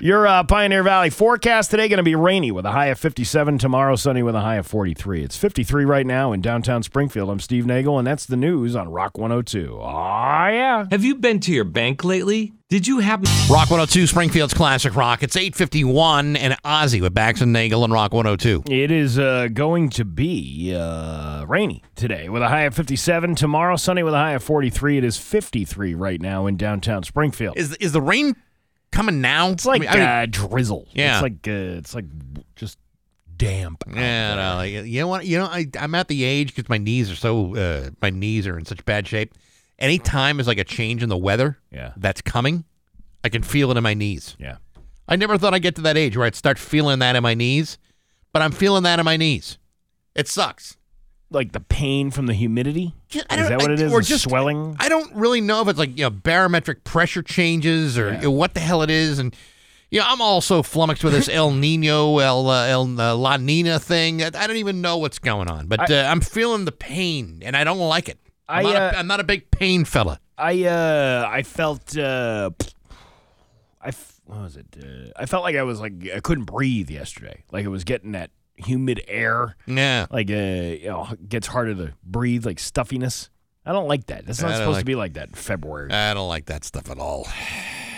Your 0.00 0.26
uh, 0.26 0.44
Pioneer 0.44 0.82
Valley 0.82 1.10
forecast 1.10 1.70
today 1.70 1.88
going 1.88 1.98
to 1.98 2.02
be 2.02 2.14
rainy 2.14 2.50
with 2.50 2.64
a 2.64 2.70
high 2.70 2.86
of 2.86 2.98
57. 2.98 3.58
Tomorrow, 3.58 3.96
sunny 3.96 4.22
with 4.22 4.34
a 4.34 4.40
high 4.40 4.56
of 4.56 4.66
43. 4.66 5.24
It's 5.24 5.36
53 5.36 5.84
right 5.84 6.06
now 6.06 6.32
in 6.32 6.40
downtown 6.40 6.82
Springfield. 6.82 7.28
I'm 7.28 7.40
Steve 7.40 7.66
Nagel, 7.66 7.98
and 7.98 8.06
that's 8.06 8.26
the 8.26 8.36
news 8.36 8.76
on 8.76 8.88
Rock 8.90 9.18
102. 9.18 9.78
Oh, 9.80 9.84
yeah. 9.84 10.86
Have 10.90 11.04
you 11.04 11.16
been 11.16 11.40
to 11.40 11.52
your 11.52 11.64
bank 11.64 12.04
lately? 12.04 12.52
Did 12.70 12.86
you 12.86 13.00
have 13.00 13.20
Rock 13.50 13.68
102, 13.68 14.06
Springfield's 14.06 14.54
classic 14.54 14.94
rock. 14.94 15.24
It's 15.24 15.34
851 15.36 16.36
and 16.36 16.56
Ozzy 16.62 17.00
with 17.00 17.12
Bax 17.12 17.40
and 17.40 17.52
Nagel 17.52 17.82
and 17.82 17.92
Rock 17.92 18.14
102. 18.14 18.72
It 18.72 18.92
is 18.92 19.18
uh, 19.18 19.48
going 19.52 19.90
to 19.90 20.04
be 20.04 20.72
uh, 20.72 21.46
rainy 21.48 21.82
today 21.96 22.28
with 22.28 22.42
a 22.42 22.48
high 22.48 22.62
of 22.62 22.74
57. 22.76 23.34
Tomorrow, 23.34 23.74
sunny 23.74 24.04
with 24.04 24.14
a 24.14 24.18
high 24.18 24.34
of 24.34 24.44
43. 24.44 24.98
It 24.98 25.02
is 25.02 25.18
53 25.18 25.96
right 25.96 26.20
now 26.20 26.46
in 26.46 26.56
downtown 26.56 27.02
Springfield. 27.02 27.58
Is 27.58 27.74
is 27.78 27.90
the 27.90 28.00
rain 28.00 28.36
coming 28.92 29.20
now? 29.20 29.50
It's 29.50 29.66
like 29.66 29.82
I 29.88 29.92
mean, 29.92 30.02
I 30.02 30.22
uh, 30.22 30.26
drizzle. 30.30 30.86
Yeah. 30.92 31.14
It's 31.14 31.22
like 31.22 31.48
uh, 31.48 31.78
it's 31.78 31.92
like 31.96 32.04
just 32.54 32.78
damp. 33.36 33.82
Yeah, 33.92 34.36
no, 34.36 34.54
like, 34.58 34.70
you 34.70 35.00
know 35.00 35.08
what? 35.08 35.26
You 35.26 35.38
know, 35.38 35.46
I 35.46 35.66
I'm 35.76 35.96
at 35.96 36.06
the 36.06 36.22
age 36.22 36.54
because 36.54 36.68
my 36.68 36.78
knees 36.78 37.10
are 37.10 37.16
so 37.16 37.56
uh, 37.56 37.90
my 38.00 38.10
knees 38.10 38.46
are 38.46 38.56
in 38.56 38.64
such 38.64 38.84
bad 38.84 39.08
shape. 39.08 39.34
Anytime 39.80 40.36
there's 40.36 40.46
like 40.46 40.58
a 40.58 40.64
change 40.64 41.02
in 41.02 41.08
the 41.08 41.16
weather, 41.16 41.58
Yeah. 41.72 41.92
that's 41.96 42.20
coming, 42.20 42.64
I 43.24 43.28
can 43.28 43.42
feel 43.42 43.70
it 43.70 43.76
in 43.76 43.82
my 43.82 43.94
knees. 43.94 44.36
Yeah. 44.38 44.56
I 45.08 45.16
never 45.16 45.38
thought 45.38 45.54
I'd 45.54 45.62
get 45.62 45.74
to 45.76 45.82
that 45.82 45.96
age 45.96 46.16
where 46.16 46.26
I'd 46.26 46.34
start 46.36 46.58
feeling 46.58 46.98
that 47.00 47.16
in 47.16 47.22
my 47.22 47.34
knees, 47.34 47.78
but 48.32 48.42
I'm 48.42 48.52
feeling 48.52 48.82
that 48.84 48.98
in 48.98 49.04
my 49.04 49.16
knees. 49.16 49.58
It 50.14 50.28
sucks. 50.28 50.76
Like 51.32 51.52
the 51.52 51.60
pain 51.60 52.10
from 52.10 52.26
the 52.26 52.34
humidity. 52.34 52.94
Is 53.12 53.24
that 53.28 53.60
what 53.60 53.70
I- 53.70 53.74
it 53.74 53.80
is? 53.80 53.92
Or 53.92 54.00
just 54.00 54.24
swelling. 54.24 54.76
I 54.80 54.88
don't 54.88 55.14
really 55.14 55.40
know 55.40 55.62
if 55.62 55.68
it's 55.68 55.78
like 55.78 55.96
you 55.96 56.04
know 56.04 56.10
barometric 56.10 56.82
pressure 56.84 57.22
changes 57.22 57.96
or 57.96 58.12
you 58.14 58.22
know, 58.22 58.30
what 58.32 58.54
the 58.54 58.60
hell 58.60 58.82
it 58.82 58.90
is, 58.90 59.18
and 59.20 59.34
you 59.92 60.00
know 60.00 60.06
I'm 60.08 60.20
also 60.20 60.60
flummoxed 60.62 61.04
with 61.04 61.12
this 61.12 61.28
El 61.32 61.52
Nino, 61.52 62.18
El 62.18 62.48
uh, 62.50 62.66
El 62.66 63.00
uh, 63.00 63.14
La 63.14 63.36
Nina 63.36 63.78
thing. 63.78 64.22
I, 64.22 64.26
I 64.26 64.46
don't 64.48 64.56
even 64.56 64.80
know 64.80 64.96
what's 64.98 65.20
going 65.20 65.48
on, 65.48 65.68
but 65.68 65.88
I- 65.88 66.00
uh, 66.00 66.10
I'm 66.10 66.20
feeling 66.20 66.64
the 66.64 66.72
pain, 66.72 67.42
and 67.44 67.56
I 67.56 67.62
don't 67.62 67.78
like 67.78 68.08
it. 68.08 68.18
I'm, 68.50 68.66
I, 68.66 68.72
not, 68.72 68.82
uh, 68.82 68.90
a, 68.94 68.98
I'm 68.98 69.06
not 69.06 69.20
a 69.20 69.24
big 69.24 69.50
pain 69.50 69.84
fella. 69.84 70.20
I 70.36 70.64
uh 70.64 71.28
I 71.30 71.42
felt 71.42 71.96
uh 71.96 72.50
I 73.82 73.88
f- 73.88 74.20
what 74.24 74.40
was 74.40 74.56
it? 74.56 74.66
Uh, 74.82 75.10
I 75.16 75.26
felt 75.26 75.42
like 75.44 75.56
I 75.56 75.62
was 75.62 75.80
like 75.80 75.92
I 76.14 76.20
couldn't 76.20 76.44
breathe 76.44 76.90
yesterday. 76.90 77.44
Like 77.52 77.64
it 77.64 77.68
was 77.68 77.84
getting 77.84 78.12
that 78.12 78.30
humid 78.56 79.02
air. 79.08 79.56
Yeah. 79.66 80.06
Like 80.10 80.30
uh 80.30 80.34
you 80.34 80.88
know 80.88 81.08
it 81.12 81.28
gets 81.28 81.46
harder 81.46 81.74
to 81.74 81.92
breathe, 82.02 82.46
like 82.46 82.58
stuffiness. 82.58 83.28
I 83.66 83.72
don't 83.72 83.88
like 83.88 84.06
that. 84.06 84.26
That's 84.26 84.40
not 84.40 84.52
supposed 84.56 84.76
like- 84.76 84.80
to 84.80 84.86
be 84.86 84.94
like 84.94 85.12
that 85.14 85.28
in 85.28 85.34
February. 85.34 85.92
I 85.92 86.14
don't 86.14 86.28
like 86.28 86.46
that 86.46 86.64
stuff 86.64 86.90
at 86.90 86.98
all. 86.98 87.26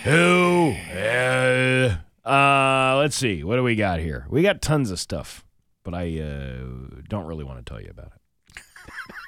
Who? 0.03 0.75
Uh, 0.93 1.95
uh, 2.27 2.97
let's 2.97 3.15
see. 3.15 3.43
What 3.43 3.55
do 3.55 3.63
we 3.63 3.75
got 3.75 3.99
here? 4.01 4.25
We 4.29 4.41
got 4.41 4.61
tons 4.61 4.91
of 4.91 4.99
stuff, 4.99 5.45
but 5.83 5.93
I 5.93 6.19
uh, 6.19 6.99
don't 7.07 7.25
really 7.25 7.45
want 7.45 7.65
to 7.65 7.69
tell 7.69 7.81
you 7.81 7.89
about 7.89 8.11
it. 8.13 8.61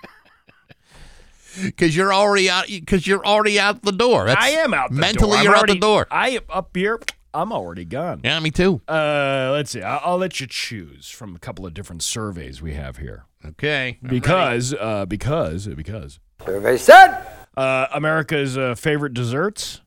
Because 1.64 1.96
you're 1.96 2.14
already 2.14 2.50
out. 2.50 2.68
Because 2.68 3.06
you're 3.08 3.26
already 3.26 3.60
out 3.60 3.82
the 3.84 3.92
door. 3.92 4.26
That's, 4.26 4.44
I 4.44 4.50
am 4.50 4.74
out 4.74 4.90
the 4.92 4.98
mentally. 4.98 5.34
door. 5.38 5.44
You're 5.44 5.56
already- 5.56 5.74
out 5.74 5.76
the 5.76 5.80
door. 5.80 6.08
I 6.12 6.30
am 6.32 6.42
up 6.50 6.76
here. 6.76 7.00
I'm 7.34 7.52
already 7.52 7.84
gone. 7.84 8.22
Yeah, 8.24 8.40
me 8.40 8.50
too. 8.50 8.80
Uh, 8.88 9.50
let's 9.52 9.72
see. 9.72 9.82
I'll, 9.82 10.00
I'll 10.04 10.18
let 10.18 10.40
you 10.40 10.48
choose 10.48 11.10
from 11.10 11.36
a 11.36 11.40
couple 11.40 11.66
of 11.66 11.74
different 11.74 12.02
surveys 12.02 12.62
we 12.62 12.76
have 12.76 12.96
here. 12.98 13.26
Okay. 13.46 14.00
Because, 14.02 14.74
uh, 14.74 15.06
because, 15.06 15.68
because. 15.68 16.20
Survey 16.46 16.78
said. 16.78 17.26
Uh, 17.58 17.88
America's 17.94 18.58
uh, 18.58 18.76
favorite 18.76 19.14
desserts. 19.14 19.82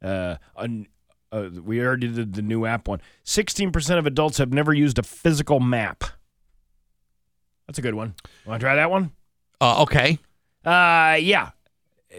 Uh, 0.00 0.36
un- 0.56 0.86
uh, 1.32 1.48
we 1.64 1.80
already 1.80 2.06
did 2.08 2.34
the 2.34 2.42
new 2.42 2.66
app 2.66 2.86
one. 2.86 3.00
16% 3.24 3.98
of 3.98 4.06
adults 4.06 4.38
have 4.38 4.52
never 4.52 4.72
used 4.72 4.98
a 4.98 5.02
physical 5.02 5.58
map. 5.58 6.04
That's 7.66 7.78
a 7.78 7.82
good 7.82 7.94
one. 7.94 8.14
Want 8.46 8.60
to 8.60 8.64
try 8.64 8.76
that 8.76 8.90
one? 8.90 9.12
Uh, 9.60 9.82
okay. 9.82 10.18
Uh, 10.64 11.16
yeah. 11.20 11.50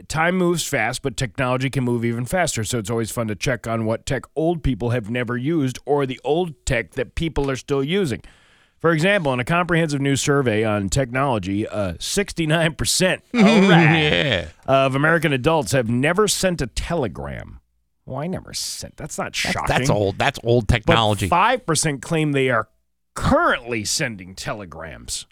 Time 0.07 0.35
moves 0.37 0.63
fast, 0.65 1.03
but 1.03 1.15
technology 1.15 1.69
can 1.69 1.83
move 1.83 2.03
even 2.03 2.25
faster. 2.25 2.63
So 2.63 2.79
it's 2.79 2.89
always 2.89 3.11
fun 3.11 3.27
to 3.27 3.35
check 3.35 3.67
on 3.67 3.85
what 3.85 4.05
tech 4.07 4.23
old 4.35 4.63
people 4.63 4.89
have 4.89 5.09
never 5.09 5.37
used 5.37 5.77
or 5.85 6.05
the 6.07 6.19
old 6.23 6.65
tech 6.65 6.91
that 6.93 7.13
people 7.15 7.49
are 7.51 7.55
still 7.55 7.83
using. 7.83 8.21
For 8.79 8.91
example, 8.91 9.31
in 9.33 9.39
a 9.39 9.45
comprehensive 9.45 10.01
new 10.01 10.15
survey 10.15 10.63
on 10.63 10.89
technology, 10.89 11.67
uh, 11.67 11.93
69% 11.93 13.21
all 13.35 13.41
right, 13.43 13.59
Yeah. 13.69 14.47
of 14.65 14.95
American 14.95 15.31
adults 15.31 15.71
have 15.73 15.87
never 15.89 16.27
sent 16.27 16.59
a 16.61 16.67
telegram. 16.67 17.59
Well, 18.05 18.17
I 18.19 18.27
never 18.27 18.53
sent. 18.53 18.97
That's 18.97 19.17
not 19.17 19.35
shocking. 19.35 19.61
That's 19.67 19.89
old. 19.89 20.17
That's 20.17 20.37
old 20.43 20.67
technology. 20.67 21.27
Five 21.29 21.65
percent 21.65 22.01
claim 22.01 22.33
they 22.33 22.49
are 22.49 22.67
currently 23.13 23.85
sending 23.85 24.35
telegrams. 24.35 25.25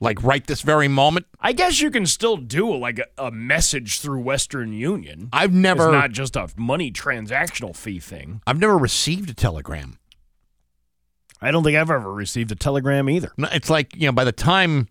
Like 0.00 0.22
right 0.22 0.46
this 0.46 0.60
very 0.62 0.88
moment. 0.88 1.26
I 1.40 1.52
guess 1.52 1.80
you 1.80 1.90
can 1.90 2.06
still 2.06 2.36
do 2.36 2.74
like 2.76 2.98
a, 2.98 3.06
a 3.26 3.30
message 3.30 4.00
through 4.00 4.20
Western 4.20 4.72
Union. 4.72 5.28
I've 5.32 5.52
never- 5.54 5.86
It's 5.86 5.92
not 5.92 6.10
just 6.12 6.36
a 6.36 6.48
money 6.56 6.90
transactional 6.92 7.74
fee 7.74 8.00
thing. 8.00 8.40
I've 8.46 8.58
never 8.60 8.76
received 8.76 9.30
a 9.30 9.34
telegram. 9.34 9.98
I 11.40 11.50
don't 11.50 11.62
think 11.64 11.76
I've 11.76 11.90
ever 11.90 12.12
received 12.12 12.50
a 12.52 12.54
telegram 12.56 13.08
either. 13.10 13.30
No, 13.36 13.48
It's 13.52 13.68
like 13.70 13.94
you 13.94 14.06
know, 14.06 14.12
by 14.12 14.24
the 14.24 14.32
time 14.32 14.88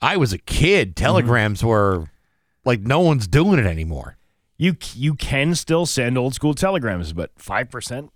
I 0.00 0.16
was 0.16 0.32
a 0.32 0.38
kid, 0.38 0.96
telegrams 0.96 1.62
were 1.62 2.10
like 2.64 2.80
no 2.80 3.00
one's 3.00 3.26
doing 3.26 3.58
it 3.58 3.66
anymore. 3.66 4.16
You 4.56 4.76
you 4.94 5.14
can 5.14 5.54
still 5.54 5.84
send 5.86 6.16
old 6.16 6.34
school 6.34 6.54
telegrams, 6.54 7.12
but 7.12 7.30
five 7.36 7.70
percent. 7.70 8.10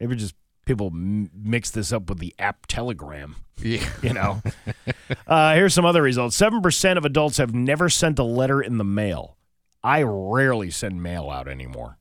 Maybe 0.00 0.16
just 0.16 0.34
people 0.64 0.86
m- 0.88 1.30
mix 1.34 1.70
this 1.70 1.92
up 1.92 2.08
with 2.08 2.18
the 2.18 2.34
app 2.38 2.66
Telegram. 2.66 3.36
Yeah. 3.58 3.88
You 4.02 4.12
know. 4.12 4.42
uh, 5.26 5.54
here's 5.54 5.74
some 5.74 5.84
other 5.84 6.02
results. 6.02 6.36
Seven 6.36 6.60
percent 6.60 6.98
of 6.98 7.04
adults 7.04 7.36
have 7.38 7.54
never 7.54 7.88
sent 7.88 8.18
a 8.18 8.24
letter 8.24 8.60
in 8.60 8.78
the 8.78 8.84
mail. 8.84 9.36
I 9.82 10.02
rarely 10.02 10.70
send 10.70 11.02
mail 11.02 11.30
out 11.30 11.46
anymore. 11.46 11.98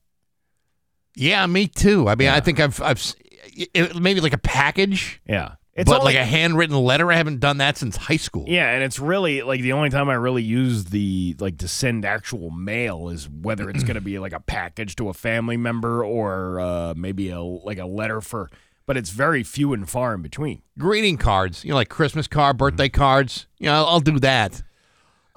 Yeah, 1.15 1.45
me 1.45 1.67
too. 1.67 2.07
I 2.07 2.15
mean, 2.15 2.29
I 2.29 2.39
think 2.39 2.59
I've 2.59 2.81
I've 2.81 3.15
it, 3.55 3.95
maybe 3.99 4.21
like 4.21 4.33
a 4.33 4.37
package. 4.39 5.21
Yeah. 5.27 5.55
But 5.75 6.03
like 6.03 6.15
a 6.15 6.23
handwritten 6.23 6.77
letter, 6.77 7.11
I 7.11 7.15
haven't 7.15 7.39
done 7.39 7.57
that 7.57 7.77
since 7.77 7.95
high 7.95 8.17
school. 8.17 8.45
Yeah, 8.47 8.69
and 8.69 8.83
it's 8.83 8.99
really 8.99 9.41
like 9.41 9.61
the 9.61 9.73
only 9.73 9.89
time 9.89 10.07
I 10.07 10.13
really 10.13 10.43
use 10.43 10.85
the 10.85 11.35
like 11.39 11.57
to 11.59 11.67
send 11.67 12.05
actual 12.05 12.51
mail 12.51 13.09
is 13.09 13.27
whether 13.27 13.69
it's 13.69 13.83
going 13.83 13.95
to 13.95 14.01
be 14.01 14.19
like 14.19 14.33
a 14.33 14.39
package 14.39 14.95
to 14.97 15.09
a 15.09 15.13
family 15.13 15.57
member 15.57 16.05
or 16.05 16.59
uh, 16.59 16.93
maybe 16.95 17.29
a 17.29 17.41
like 17.41 17.79
a 17.79 17.85
letter 17.85 18.21
for. 18.21 18.51
But 18.85 18.97
it's 18.97 19.09
very 19.09 19.43
few 19.43 19.73
and 19.73 19.89
far 19.89 20.13
in 20.13 20.21
between. 20.21 20.61
Greeting 20.77 21.17
cards, 21.17 21.63
you 21.63 21.69
know, 21.69 21.75
like 21.75 21.89
Christmas 21.89 22.27
card, 22.27 22.57
birthday 22.57 22.89
cards. 22.89 23.47
You 23.57 23.67
know, 23.67 23.75
I'll, 23.75 23.85
I'll 23.85 23.99
do 24.01 24.19
that. 24.19 24.61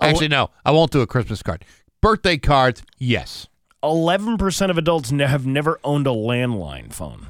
Actually, 0.01 0.29
no, 0.29 0.51
I 0.65 0.73
won't 0.73 0.91
do 0.91 1.01
a 1.01 1.07
Christmas 1.07 1.43
card. 1.43 1.65
Birthday 2.03 2.37
cards, 2.37 2.83
yes. 2.99 3.47
Eleven 3.83 4.37
percent 4.37 4.71
of 4.71 4.77
adults 4.77 5.11
have 5.11 5.47
never 5.47 5.81
owned 5.83 6.07
a 6.07 6.11
landline 6.11 6.93
phone. 6.93 7.29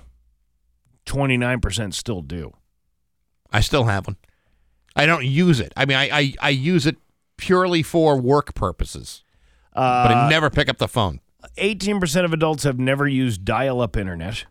Twenty 1.04 1.36
nine 1.36 1.60
percent 1.60 1.94
still 1.94 2.22
do. 2.22 2.54
I 3.56 3.60
still 3.60 3.84
have 3.84 4.06
one. 4.06 4.16
I 4.94 5.06
don't 5.06 5.24
use 5.24 5.60
it. 5.60 5.72
I 5.76 5.84
mean, 5.86 5.96
I 5.96 6.08
I, 6.10 6.34
I 6.40 6.48
use 6.50 6.86
it 6.86 6.96
purely 7.38 7.82
for 7.82 8.18
work 8.20 8.54
purposes, 8.54 9.24
but 9.74 9.80
I 10.10 10.26
Uh, 10.26 10.28
never 10.28 10.50
pick 10.50 10.68
up 10.68 10.78
the 10.78 10.88
phone. 10.88 11.20
Eighteen 11.56 11.98
percent 12.00 12.24
of 12.26 12.32
adults 12.32 12.64
have 12.64 12.78
never 12.78 13.06
used 13.08 13.44
dial 13.44 13.80
up 13.80 13.96
internet. 13.96 14.44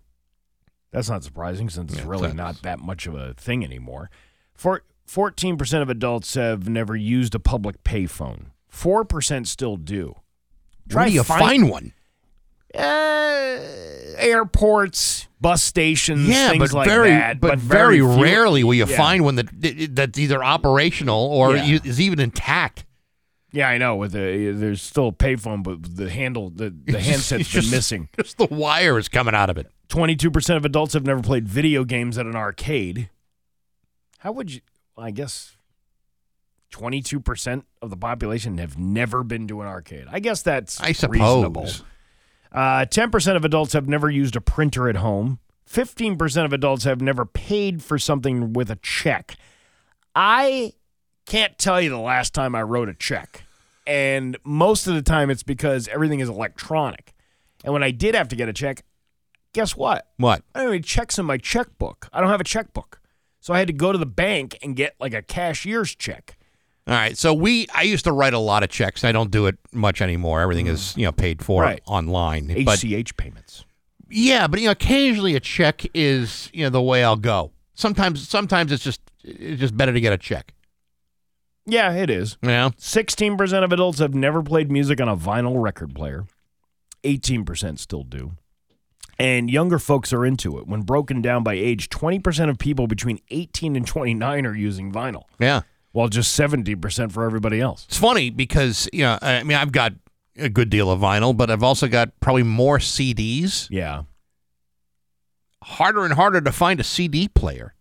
That's 0.92 1.10
not 1.10 1.24
surprising 1.24 1.70
since 1.70 1.94
it's 1.94 2.04
really 2.04 2.34
not 2.34 2.62
that 2.62 2.80
much 2.80 3.06
of 3.06 3.16
a 3.16 3.34
thing 3.34 3.64
anymore. 3.64 4.10
For 4.54 4.82
fourteen 5.06 5.58
percent 5.58 5.84
of 5.84 5.90
adults 5.90 6.34
have 6.36 6.68
never 6.70 6.96
used 6.96 7.36
a 7.36 7.40
public 7.40 7.84
payphone. 7.84 8.46
Four 8.68 9.06
percent 9.06 9.48
still 9.48 9.78
do. 9.78 10.16
Where 10.92 11.06
do 11.06 11.12
you 11.12 11.24
find 11.24 11.70
one? 11.70 11.94
Uh, 12.78 13.60
airports, 14.18 15.28
bus 15.42 15.64
stations, 15.64 16.28
Yeah, 16.28 16.50
things 16.50 16.72
but 16.72 16.74
like 16.74 16.88
very, 16.88 17.10
that. 17.10 17.40
but, 17.40 17.60
very, 17.60 17.98
few- 17.98 18.22
rarely 18.22 18.64
will 18.64 18.74
you 18.74 18.86
Yeah. 18.86 18.98
find 18.98 19.24
one 19.24 19.36
that 19.36 19.48
that's 19.96 20.18
either 20.18 20.44
operational 20.44 21.20
or 21.20 21.56
Yeah. 21.56 21.80
is 21.84 22.00
even 22.02 22.20
intact. 22.20 22.86
Yeah, 23.52 23.70
I 23.70 23.78
know. 23.78 23.96
With 23.96 24.12
the 24.14 24.52
there's 24.54 24.82
still 24.82 25.08
a 25.10 25.12
payphone, 25.14 25.64
but 25.64 25.96
the 25.96 26.10
handle, 26.10 26.50
the 26.50 26.70
the 26.86 27.00
handset's 27.00 27.32
It's 27.42 27.54
been 27.54 27.62
just- 27.62 27.72
missing. 27.72 28.10
Just 28.18 28.38
the 28.38 28.48
wire 28.48 28.98
is 28.98 29.08
coming 29.08 29.34
out 29.36 29.50
of 29.50 29.58
it. 29.58 29.68
Twenty-two 29.88 30.32
percent 30.32 30.58
of 30.58 30.66
adults 30.66 30.94
have 30.94 31.06
never 31.06 31.22
played 31.22 31.48
video 31.48 31.84
games 31.86 32.18
at 32.18 32.26
an 32.26 32.36
arcade. 32.36 33.10
How 34.20 34.32
would 34.32 34.52
you? 34.52 34.62
I 34.98 35.12
guess 35.12 35.56
twenty-two 36.72 37.20
percent 37.22 37.66
of 37.82 37.90
the 37.92 37.98
population 37.98 38.58
have 38.58 38.78
never 38.78 39.24
been 39.24 39.48
to 39.48 39.62
an 39.62 39.68
arcade. 39.68 40.06
I 40.10 40.20
guess 40.20 40.42
that's 40.42 40.82
I 40.82 40.92
suppose. 40.92 41.20
reasonable. 41.20 41.70
Uh, 42.56 42.86
Ten 42.86 43.12
percent 43.12 43.36
of 43.36 43.44
adults 43.44 43.74
have 43.74 43.88
never 43.88 44.10
used 44.10 44.36
a 44.36 44.42
printer 44.42 44.88
at 44.88 44.96
home. 44.96 45.40
Fifteen 45.66 46.18
percent 46.18 46.46
of 46.46 46.54
adults 46.54 46.86
have 46.86 47.02
never 47.02 47.26
paid 47.26 47.84
for 47.84 48.00
something 48.00 48.54
with 48.54 48.72
a 48.72 48.78
check. 48.78 49.36
I 50.16 50.74
can't 51.26 51.58
tell 51.58 51.82
you 51.82 51.90
the 51.90 52.00
last 52.00 52.34
time 52.34 52.56
I 52.56 52.62
wrote 52.64 52.88
a 52.88 52.94
check. 52.94 53.44
And 53.86 54.38
most 54.46 54.88
of 54.88 54.96
the 54.96 55.02
time 55.02 55.30
it's 55.30 55.44
because 55.44 55.88
everything 55.90 56.22
is 56.22 56.30
electronic. 56.30 57.14
And 57.64 57.74
when 57.74 57.84
I 57.84 57.92
did 57.92 58.16
have 58.16 58.30
to 58.30 58.36
get 58.36 58.48
a 58.48 58.54
check, 58.54 58.84
guess 59.54 59.76
what? 59.76 60.08
What? 60.18 60.44
I 60.54 60.60
don't 60.60 60.68
have 60.68 60.74
any 60.74 60.82
checks 60.82 61.20
in 61.20 61.26
my 61.26 61.38
checkbook. 61.38 62.08
I 62.14 62.22
don't 62.22 62.30
have 62.30 62.42
a 62.42 62.46
checkbook. 62.46 63.02
So 63.42 63.54
I 63.54 63.60
had 63.60 63.68
to 63.68 63.74
go 63.74 63.92
to 63.92 63.98
the 63.98 64.06
bank 64.06 64.58
and 64.64 64.76
get 64.76 64.96
like 65.00 65.14
a 65.14 65.22
cashier's 65.22 65.94
check. 65.94 66.38
All 66.88 66.94
right. 66.94 67.18
So 67.18 67.34
we, 67.34 67.68
I 67.74 67.82
used 67.84 68.06
to 68.06 68.12
write 68.12 68.34
a 68.34 68.40
lot 68.40 68.62
of 68.64 68.70
checks. 68.70 69.04
I 69.04 69.12
don't 69.12 69.32
do 69.32 69.48
it 69.48 69.58
much 69.72 70.02
anymore. 70.02 70.42
Everything 70.42 70.68
is, 70.68 70.96
you 70.96 71.06
know, 71.06 71.12
paid 71.12 71.44
for 71.44 71.64
Mm. 71.64 71.66
Right. 71.66 71.82
online. 71.88 72.64
But 72.64 72.84
ACH 72.84 73.18
payments. 73.18 73.66
yeah, 74.10 74.46
but 74.48 74.60
you 74.60 74.66
know, 74.68 74.72
occasionally 74.72 75.36
a 75.36 75.40
check 75.40 75.84
is, 75.96 76.50
you 76.54 76.64
know, 76.64 76.70
the 76.70 76.82
way 76.82 77.04
I'll 77.04 77.16
go. 77.16 77.52
Sometimes, 77.74 78.28
sometimes 78.30 78.72
it's 78.72 78.84
just, 78.84 79.02
it's 79.24 79.60
just 79.60 79.76
better 79.76 79.92
to 79.94 80.00
get 80.00 80.14
a 80.14 80.18
check. 80.18 80.54
Yeah, 81.66 81.92
it 81.94 82.12
is. 82.12 82.38
Yeah. 82.44 82.70
16% 82.78 83.64
of 83.64 83.72
adults 83.72 83.98
have 83.98 84.14
never 84.14 84.44
played 84.44 84.72
music 84.72 85.02
on 85.02 85.10
a 85.10 85.18
vinyl 85.18 85.60
record 85.62 85.96
player. 85.96 86.26
18% 87.04 87.80
still 87.80 88.04
do. 88.04 88.34
And 89.18 89.50
younger 89.50 89.80
folks 89.80 90.14
are 90.14 90.26
into 90.26 90.58
it. 90.60 90.68
When 90.68 90.82
broken 90.82 91.22
down 91.22 91.42
by 91.44 91.54
age, 91.54 91.90
20% 91.90 92.50
of 92.50 92.60
people 92.60 92.86
between 92.86 93.20
18 93.32 93.76
and 93.76 93.88
29 93.88 94.46
are 94.46 94.56
using 94.56 94.92
vinyl, 94.92 95.24
Yeah. 95.40 95.62
While 95.96 96.10
just 96.10 96.38
70% 96.38 97.10
for 97.14 97.24
everybody 97.24 97.62
else. 97.62 97.86
It's 97.88 97.98
funny 97.98 98.30
because, 98.30 98.90
you 98.92 99.04
know, 99.04 99.18
I 99.22 99.44
mean, 99.44 99.56
I've 99.56 99.72
got 99.72 99.94
a 100.36 100.50
good 100.50 100.70
deal 100.70 100.92
of 100.92 101.00
vinyl, 101.00 101.36
but 101.36 101.50
I've 101.50 101.64
also 101.64 101.88
got 101.88 102.20
probably 102.20 102.44
more 102.44 102.80
CDs. 102.80 103.70
Yeah. 103.72 104.04
Harder 105.64 106.04
and 106.04 106.14
harder 106.14 106.42
to 106.42 106.52
find 106.52 106.82
a 106.82 106.84
CD 106.84 107.30
player. 107.30 107.76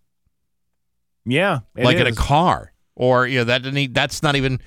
Yeah. 1.26 1.60
like 1.76 1.96
in 1.96 2.06
a 2.06 2.14
car. 2.14 2.72
Or, 2.94 3.26
you 3.26 3.38
know, 3.38 3.44
that 3.44 3.64
didn't 3.64 3.92
that's 3.92 4.22
not 4.22 4.36
even 4.36 4.60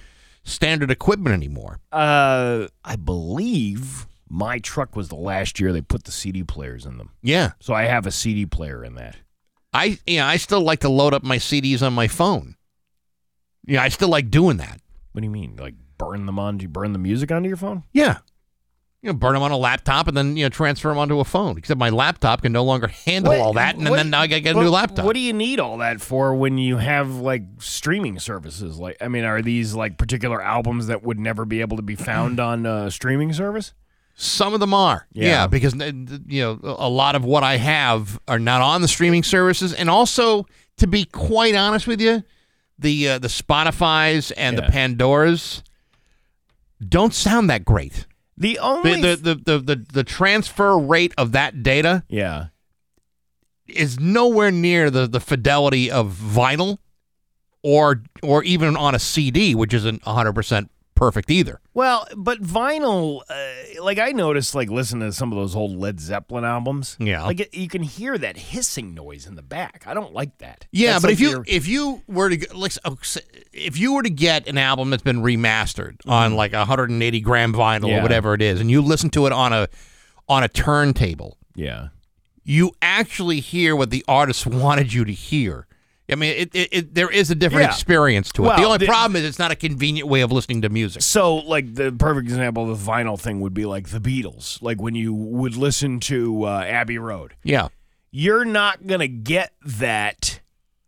standard 0.43 0.91
equipment 0.91 1.33
anymore. 1.33 1.79
Uh, 1.89 2.67
I 2.83 2.97
believe 2.97 4.07
my 4.27 4.59
truck 4.59 4.97
was 4.97 5.07
the 5.07 5.15
last 5.15 5.57
year 5.57 5.71
they 5.71 5.79
put 5.79 6.03
the 6.03 6.11
CD 6.11 6.43
players 6.43 6.85
in 6.85 6.97
them. 6.97 7.11
Yeah. 7.21 7.51
So 7.61 7.73
I 7.73 7.83
have 7.83 8.05
a 8.05 8.11
CD 8.11 8.45
player 8.45 8.83
in 8.83 8.95
that. 8.95 9.15
I 9.71 9.99
yeah, 10.05 10.27
I 10.27 10.35
still 10.35 10.59
like 10.59 10.81
to 10.81 10.89
load 10.89 11.13
up 11.13 11.23
my 11.23 11.37
CDs 11.37 11.81
on 11.81 11.93
my 11.93 12.09
phone. 12.09 12.56
Yeah, 13.67 13.83
I 13.83 13.89
still 13.89 14.09
like 14.09 14.31
doing 14.31 14.57
that. 14.57 14.81
What 15.11 15.21
do 15.21 15.25
you 15.25 15.31
mean? 15.31 15.55
Like 15.59 15.75
burn 15.97 16.25
them 16.25 16.39
on? 16.39 16.57
Do 16.57 16.63
you 16.63 16.69
burn 16.69 16.93
the 16.93 16.99
music 16.99 17.31
onto 17.31 17.47
your 17.47 17.57
phone? 17.57 17.83
Yeah. 17.93 18.17
You 19.03 19.09
know, 19.11 19.13
burn 19.13 19.33
them 19.35 19.43
on 19.43 19.51
a 19.51 19.57
laptop 19.57 20.07
and 20.07 20.17
then 20.17 20.35
you 20.37 20.45
know 20.45 20.49
transfer 20.49 20.89
them 20.89 20.97
onto 20.97 21.19
a 21.19 21.23
phone. 21.23 21.57
Except 21.57 21.79
my 21.79 21.89
laptop 21.89 22.41
can 22.41 22.51
no 22.51 22.63
longer 22.63 22.87
handle 22.87 23.31
What- 23.33 23.39
all 23.41 23.53
that, 23.53 23.75
and 23.75 23.87
what- 23.89 23.97
then 23.97 24.09
now 24.09 24.21
I 24.21 24.27
gotta 24.27 24.41
get 24.41 24.55
a 24.55 24.59
new 24.59 24.69
laptop. 24.69 25.05
What 25.05 25.13
do 25.13 25.19
you 25.19 25.33
need 25.33 25.59
all 25.59 25.77
that 25.77 26.01
for 26.01 26.33
when 26.35 26.57
you 26.57 26.77
have 26.77 27.15
like 27.17 27.43
streaming 27.59 28.17
services? 28.19 28.77
Like, 28.79 28.97
I 28.99 29.07
mean, 29.07 29.23
are 29.23 29.41
these 29.41 29.75
like 29.75 29.97
particular 29.97 30.41
albums 30.41 30.87
that 30.87 31.03
would 31.03 31.19
never 31.19 31.45
be 31.45 31.61
able 31.61 31.77
to 31.77 31.83
be 31.83 31.95
found 31.95 32.39
on 32.39 32.65
a 32.65 32.89
streaming 32.89 33.33
service? 33.33 33.73
Some 34.15 34.55
of 34.55 34.59
them 34.59 34.73
are, 34.73 35.05
Yeah. 35.13 35.25
yeah, 35.27 35.47
because 35.47 35.79
uh, 35.79 35.91
you 36.27 36.41
know 36.41 36.59
a 36.63 36.89
lot 36.89 37.15
of 37.15 37.23
what 37.23 37.43
I 37.43 37.57
have 37.57 38.19
are 38.27 38.39
not 38.39 38.61
on 38.61 38.81
the 38.81 38.87
streaming 38.87 39.21
services, 39.21 39.73
and 39.73 39.91
also 39.91 40.47
to 40.77 40.87
be 40.87 41.05
quite 41.05 41.53
honest 41.53 41.85
with 41.85 42.01
you, 42.01 42.23
the 42.79 43.09
uh, 43.09 43.19
the 43.19 43.27
Spotify's 43.27 44.31
and 44.31 44.57
Yeah. 44.57 44.65
the 44.65 44.71
Pandoras 44.71 45.63
don't 46.87 47.13
sound 47.13 47.49
that 47.49 47.65
great. 47.65 48.05
The 48.37 48.59
only 48.59 49.01
The, 49.01 49.15
the, 49.15 49.35
the, 49.35 49.35
the, 49.35 49.59
the, 49.59 49.85
the 49.93 50.03
transfer 50.03 50.77
rate 50.77 51.13
of 51.17 51.31
that 51.31 51.63
data 51.63 52.03
yeah, 52.07 52.47
is 53.67 53.99
nowhere 53.99 54.51
near 54.51 54.91
the, 54.91 55.07
the 55.07 55.19
fidelity 55.19 55.89
of 55.89 56.13
vinyl 56.13 56.77
or 57.63 58.03
or 58.21 58.43
even 58.43 58.77
on 58.77 58.93
a 58.93 58.99
CD, 58.99 59.55
which 59.55 59.73
isn't 59.73 60.03
100% 60.03 60.69
perfect 60.97 61.31
either. 61.31 61.61
Well, 61.73 62.07
but 62.17 62.41
vinyl, 62.41 63.21
uh, 63.29 63.83
like 63.83 63.99
I 63.99 64.11
noticed, 64.11 64.53
like 64.55 64.69
listening 64.69 65.07
to 65.07 65.13
some 65.13 65.31
of 65.31 65.37
those 65.37 65.55
old 65.55 65.77
Led 65.77 65.99
Zeppelin 66.01 66.43
albums. 66.43 66.97
Yeah. 66.99 67.23
like 67.23 67.39
it, 67.39 67.53
you 67.55 67.69
can 67.69 67.83
hear 67.83 68.17
that 68.17 68.35
hissing 68.37 68.93
noise 68.93 69.25
in 69.27 69.35
the 69.35 69.41
back. 69.41 69.83
I 69.87 69.93
don't 69.93 70.13
like 70.13 70.39
that. 70.39 70.65
Yeah, 70.71 70.93
That's 70.93 71.03
but 71.03 71.07
like 71.09 71.13
if 71.13 71.19
you 71.21 71.29
your- 71.29 71.43
if 71.47 71.67
you 71.67 72.01
were 72.07 72.29
to 72.29 72.37
get- 72.37 72.55
like 72.55 72.73
if 73.53 73.77
you 73.79 73.93
were 73.93 74.03
to 74.03 74.09
get 74.09 74.47
an 74.47 74.57
album 74.57 74.89
that's 74.89 75.03
been 75.03 75.21
remastered 75.21 75.95
on 76.07 76.35
like 76.35 76.53
a 76.53 76.57
180 76.65 77.19
gram 77.21 77.53
vinyl 77.53 77.57
Mm-hmm. 77.77 77.85
Yeah. 77.87 77.99
or 77.99 78.01
whatever 78.01 78.33
it 78.33 78.41
is, 78.41 78.59
and 78.59 78.69
you 78.71 78.81
listen 78.81 79.09
to 79.11 79.27
it 79.27 79.31
on 79.31 79.53
a 79.53 79.67
on 80.27 80.43
a 80.43 80.47
turntable, 80.47 81.37
yeah, 81.55 81.89
you 82.43 82.71
actually 82.81 83.39
hear 83.39 83.75
what 83.75 83.91
the 83.91 84.03
artist 84.07 84.47
wanted 84.47 84.91
you 84.93 85.05
to 85.05 85.13
hear. 85.13 85.66
I 86.09 86.15
mean, 86.15 86.33
it, 86.37 86.49
it, 86.55 86.69
it 86.71 86.93
there 86.95 87.09
is 87.09 87.29
a 87.31 87.35
different 87.35 87.63
Yeah. 87.65 87.71
experience 87.71 88.31
to 88.33 88.43
it. 88.43 88.47
Well, 88.47 88.57
the 88.57 88.63
only 88.63 88.77
the- 88.77 88.85
problem 88.85 89.15
is 89.17 89.25
it's 89.25 89.39
not 89.39 89.51
a 89.51 89.55
convenient 89.55 90.07
way 90.07 90.21
of 90.21 90.31
listening 90.31 90.61
to 90.61 90.69
music. 90.69 91.01
So, 91.01 91.35
like 91.37 91.75
the 91.75 91.91
perfect 91.91 92.29
example 92.29 92.69
of 92.71 92.83
the 92.83 92.91
vinyl 92.91 93.19
thing 93.19 93.41
would 93.41 93.53
be 93.53 93.65
like 93.65 93.89
the 93.89 93.99
Beatles. 93.99 94.61
Like 94.61 94.81
when 94.81 94.95
you 94.95 95.13
would 95.13 95.55
listen 95.57 95.99
to 96.01 96.43
uh, 96.45 96.61
Abbey 96.65 96.97
Road, 96.97 97.33
Yeah. 97.43 97.67
you're 98.11 98.45
not 98.45 98.87
gonna 98.87 99.07
get 99.09 99.51
that 99.65 100.39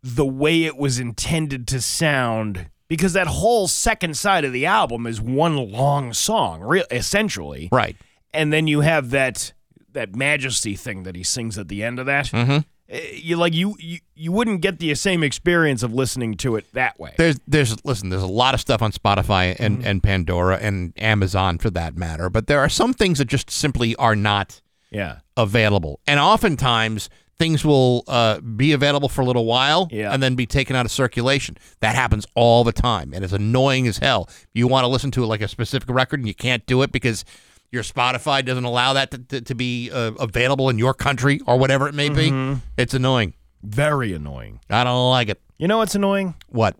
the 0.02 0.24
way 0.24 0.64
it 0.64 0.78
was 0.78 0.98
intended 0.98 1.68
to 1.68 1.80
sound 1.82 2.70
because 2.88 3.12
that 3.12 3.26
whole 3.26 3.68
second 3.68 4.16
side 4.16 4.44
of 4.46 4.52
the 4.54 4.64
album 4.64 5.06
is 5.06 5.20
one 5.20 5.54
long 5.70 6.14
song, 6.14 6.62
real 6.62 6.84
essentially. 6.90 7.68
Right. 7.70 7.94
And 8.32 8.50
then 8.52 8.66
you 8.66 8.80
have 8.80 9.10
that 9.10 9.52
that 9.92 10.14
Majesty 10.16 10.76
thing 10.76 11.02
that 11.02 11.16
he 11.16 11.22
sings 11.22 11.58
at 11.58 11.68
the 11.68 11.82
end 11.82 11.98
of 11.98 12.06
that. 12.06 12.26
Mhm. 12.26 12.64
Eh, 12.90 13.12
You 13.22 13.36
like 13.36 13.54
you, 13.54 13.76
you 13.78 13.98
you 14.14 14.32
wouldn't 14.32 14.60
get 14.60 14.78
the 14.78 14.94
same 14.94 15.22
experience 15.22 15.82
of 15.82 15.94
listening 15.94 16.36
to 16.38 16.56
it 16.56 16.66
that 16.74 16.98
way. 16.98 17.14
There's 17.16 17.38
there's 17.46 17.76
listen, 17.84 18.08
there's 18.10 18.22
a 18.22 18.26
lot 18.26 18.52
of 18.54 18.60
stuff 18.60 18.82
on 18.82 18.92
Spotify 18.92 19.56
and, 19.58 19.78
Mm-hmm. 19.78 19.86
and 19.86 20.02
Pandora 20.02 20.56
and 20.60 20.92
Amazon 20.98 21.58
for 21.58 21.70
that 21.70 21.96
matter, 21.96 22.28
but 22.28 22.46
there 22.46 22.58
are 22.60 22.68
some 22.68 22.92
things 22.92 23.18
that 23.18 23.26
just 23.26 23.50
simply 23.50 23.94
are 23.96 24.16
not 24.16 24.60
Yeah. 24.90 25.18
available. 25.36 26.00
And 26.06 26.18
oftentimes 26.20 27.08
things 27.38 27.64
will 27.64 28.04
uh, 28.06 28.38
be 28.40 28.72
available 28.72 29.08
for 29.08 29.22
a 29.22 29.24
little 29.24 29.46
while 29.46 29.88
Yeah. 29.90 30.12
and 30.12 30.22
then 30.22 30.34
be 30.34 30.44
taken 30.44 30.76
out 30.76 30.84
of 30.84 30.92
circulation. 30.92 31.56
That 31.80 31.94
happens 31.94 32.26
all 32.34 32.64
the 32.64 32.72
time 32.72 33.12
and 33.14 33.24
it's 33.24 33.32
annoying 33.32 33.86
as 33.86 33.96
hell. 33.98 34.28
You 34.52 34.66
want 34.66 34.84
to 34.84 34.88
listen 34.88 35.10
to 35.12 35.24
like 35.24 35.40
a 35.40 35.48
specific 35.48 35.88
record 35.88 36.20
and 36.20 36.28
you 36.28 36.34
can't 36.34 36.66
do 36.66 36.82
it 36.82 36.92
because 36.92 37.24
your 37.72 37.82
Spotify 37.82 38.44
doesn't 38.44 38.64
allow 38.64 38.92
that 38.94 39.10
to, 39.12 39.18
to, 39.18 39.40
to 39.42 39.54
be 39.54 39.90
uh, 39.90 40.12
available 40.18 40.68
in 40.70 40.78
your 40.78 40.94
country 40.94 41.40
or 41.46 41.56
whatever 41.58 41.88
it 41.88 41.94
may 41.94 42.08
Mhm. 42.10 42.54
be. 42.56 42.60
It's 42.76 42.94
annoying. 42.94 43.34
Very 43.62 44.12
annoying. 44.12 44.60
I 44.70 44.84
don't 44.84 45.10
like 45.10 45.28
it. 45.28 45.40
You 45.58 45.68
know 45.68 45.78
what's 45.78 45.94
annoying? 45.94 46.34
What? 46.48 46.76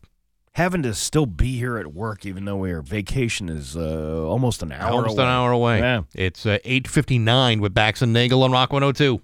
Having 0.55 0.83
to 0.83 0.95
still 0.95 1.27
be 1.27 1.57
here 1.59 1.79
at 1.79 1.93
work, 1.95 2.27
even 2.27 2.45
though 2.45 2.65
our 2.67 2.83
vacation 2.83 3.49
is 3.49 3.77
uh, 3.77 4.27
almost 4.27 4.63
an 4.65 4.73
hour 4.73 4.91
Almost 4.91 5.15
away. 5.17 5.23
an 5.25 5.31
hour 5.31 5.53
away. 5.53 5.79
Yeah. 5.79 6.03
It's 6.15 6.45
uh, 6.45 6.59
8.59 6.65 7.61
with 7.61 7.73
Bax 7.73 8.03
and 8.03 8.13
Nagel 8.13 8.43
on 8.43 8.51
Rock 8.51 8.73
102. 8.73 9.21